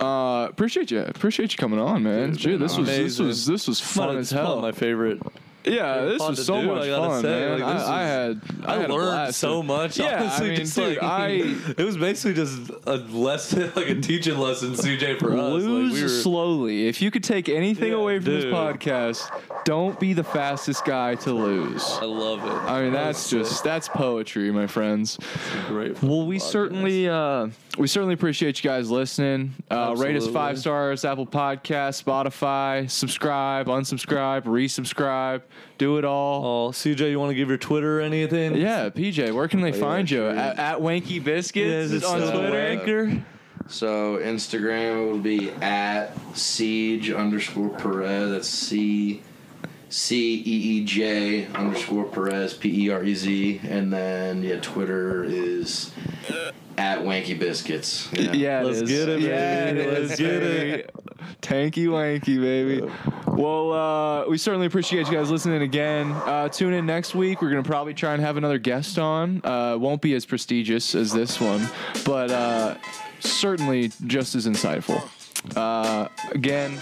Uh, 0.00 0.46
appreciate 0.48 0.90
you. 0.90 1.00
Appreciate 1.00 1.52
you 1.52 1.58
coming 1.58 1.80
on, 1.80 2.02
man. 2.02 2.30
Dude, 2.32 2.40
Dude, 2.40 2.60
this 2.60 2.76
was 2.76 2.86
this 2.86 3.18
was 3.18 3.46
this 3.46 3.66
was 3.66 3.80
fun 3.80 4.16
as 4.16 4.30
hell. 4.30 4.60
my 4.60 4.72
favorite. 4.72 5.20
Yeah, 5.66 6.02
this 6.04 6.20
was 6.20 6.46
so 6.46 6.60
do, 6.60 6.66
much 6.68 6.88
I 6.88 6.96
fun, 6.96 7.22
say. 7.22 7.28
man. 7.28 7.60
Like, 7.60 7.76
I, 7.76 8.02
I 8.02 8.06
had 8.06 8.40
I, 8.64 8.74
I, 8.74 8.78
had 8.78 8.90
learned 8.90 9.34
so 9.34 9.62
much. 9.62 9.98
Yeah, 9.98 10.30
I 10.32 10.40
mean, 10.40 10.54
dude, 10.64 10.76
like 10.76 11.02
I- 11.02 11.28
it 11.76 11.84
was 11.84 11.96
basically 11.96 12.34
just 12.34 12.70
a 12.86 12.96
lesson, 12.96 13.72
like 13.76 13.88
a 13.88 14.00
teaching 14.00 14.38
lesson, 14.38 14.72
CJ 14.74 15.18
for 15.18 15.32
us. 15.32 15.52
Lose 15.52 15.64
like 15.64 15.92
we 15.94 16.02
were, 16.02 16.08
slowly. 16.08 16.86
If 16.86 17.02
you 17.02 17.10
could 17.10 17.24
take 17.24 17.48
anything 17.48 17.90
Yeah, 17.92 17.98
away 17.98 18.20
from 18.20 18.32
this 18.32 18.44
podcast, 18.44 19.28
don't 19.64 19.98
be 19.98 20.12
the 20.12 20.24
fastest 20.24 20.84
guy 20.84 21.16
to 21.16 21.32
lose. 21.32 21.82
I 22.00 22.04
love 22.04 22.44
it. 22.44 22.70
I 22.70 22.82
mean, 22.82 22.92
that's 22.92 23.28
just 23.28 23.64
that's 23.64 23.88
poetry, 23.88 24.50
my 24.52 24.66
friends. 24.68 25.18
great. 25.66 26.00
Well, 26.02 26.26
we 26.26 26.36
podcast. 26.38 26.42
certainly 26.42 27.08
uh, 27.08 27.48
we 27.78 27.86
certainly 27.86 28.14
appreciate 28.14 28.62
you 28.62 28.68
guys 28.68 28.90
listening. 28.90 29.54
Uh, 29.70 29.94
rate 29.96 30.16
us 30.16 30.26
five 30.26 30.58
stars, 30.58 31.04
Apple 31.04 31.26
Podcast, 31.26 32.02
Spotify. 32.02 32.90
Subscribe, 32.90 33.66
unsubscribe, 33.66 34.42
resubscribe. 34.44 35.42
Do 35.78 35.98
it 35.98 36.04
all. 36.04 36.68
Oh, 36.68 36.70
CJ, 36.72 37.10
you 37.10 37.18
want 37.18 37.30
to 37.30 37.34
give 37.34 37.48
your 37.48 37.58
Twitter 37.58 37.98
or 37.98 38.02
anything? 38.02 38.56
Yeah, 38.56 38.88
PJ, 38.90 39.32
where 39.32 39.48
can 39.48 39.60
they 39.60 39.72
find 39.72 40.10
you? 40.10 40.18
sure. 40.18 40.30
At, 40.30 40.58
at 40.58 40.78
Wanky 40.78 41.16
Yeah, 41.16 41.22
Biscuits 41.22 41.92
is 41.92 41.92
it 41.92 42.04
on 42.04 42.20
still 42.20 42.32
Twitter. 42.40 42.58
Anchor? 42.58 43.24
So 43.68 44.18
Instagram 44.18 45.10
will 45.10 45.18
be 45.18 45.50
at 45.50 46.12
siege 46.36 47.10
underscore 47.10 47.70
Perez. 47.70 48.30
That's 48.30 48.48
C 48.48 49.22
C 49.88 50.34
E 50.36 50.42
E 50.80 50.84
J 50.84 51.46
underscore 51.48 52.04
Perez 52.04 52.54
P 52.54 52.86
E 52.86 52.90
R 52.90 53.02
E 53.02 53.14
Z, 53.14 53.60
and 53.64 53.92
then 53.92 54.42
yeah, 54.42 54.60
Twitter 54.60 55.24
is 55.24 55.90
at 56.78 57.00
Wanky 57.00 57.38
Biscuits. 57.38 58.08
Yeah. 58.12 58.32
Yeah, 58.32 58.62
Let's 58.62 58.80
is. 58.82 58.88
get 58.90 59.08
it, 59.08 59.20
Yeah, 59.20 59.64
baby. 59.72 59.80
it 59.80 59.86
is, 59.98 60.08
Let's 60.10 60.20
get 60.20 60.40
baby. 60.40 60.70
it. 60.82 60.90
Tanky 61.42 61.86
wanky, 61.86 62.40
baby. 62.40 62.82
Well, 63.26 63.72
uh, 63.72 64.28
we 64.28 64.38
certainly 64.38 64.66
appreciate 64.66 65.06
you 65.06 65.12
guys 65.12 65.30
listening 65.30 65.62
again. 65.62 66.12
Uh, 66.12 66.48
tune 66.48 66.72
in 66.72 66.86
next 66.86 67.14
week. 67.14 67.42
We're 67.42 67.50
gonna 67.50 67.62
probably 67.62 67.94
try 67.94 68.14
and 68.14 68.22
have 68.22 68.36
another 68.36 68.58
guest 68.58 68.98
on. 68.98 69.40
Uh, 69.44 69.76
won't 69.78 70.00
be 70.02 70.14
as 70.14 70.24
prestigious 70.26 70.94
as 70.94 71.12
this 71.12 71.40
one, 71.40 71.68
but 72.04 72.30
uh, 72.30 72.76
certainly 73.20 73.90
just 74.06 74.34
as 74.34 74.46
insightful. 74.46 75.02
Uh, 75.56 76.08
again, 76.32 76.78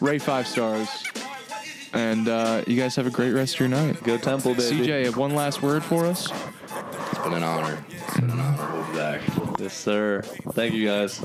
rate 0.00 0.22
five 0.22 0.46
stars. 0.46 0.88
And 1.94 2.28
uh, 2.28 2.64
you 2.66 2.76
guys 2.76 2.94
have 2.96 3.06
a 3.06 3.10
great 3.10 3.32
rest 3.32 3.54
of 3.54 3.60
your 3.60 3.68
night. 3.70 4.02
Go 4.04 4.18
Temple, 4.18 4.54
baby. 4.54 4.86
CJ, 4.86 5.04
have 5.06 5.16
one 5.16 5.34
last 5.34 5.62
word 5.62 5.82
for 5.82 6.04
us? 6.04 6.28
It's 6.30 7.18
been 7.20 7.32
an 7.32 7.42
honor. 7.42 7.82
It's 7.90 8.14
been 8.20 8.30
an 8.30 8.38
honor. 8.38 8.74
We'll 8.76 8.86
be 8.88 8.92
back. 8.98 9.20
Yes, 9.58 9.74
sir. 9.74 10.22
Thank 10.52 10.74
you, 10.74 10.86
guys. 10.86 11.20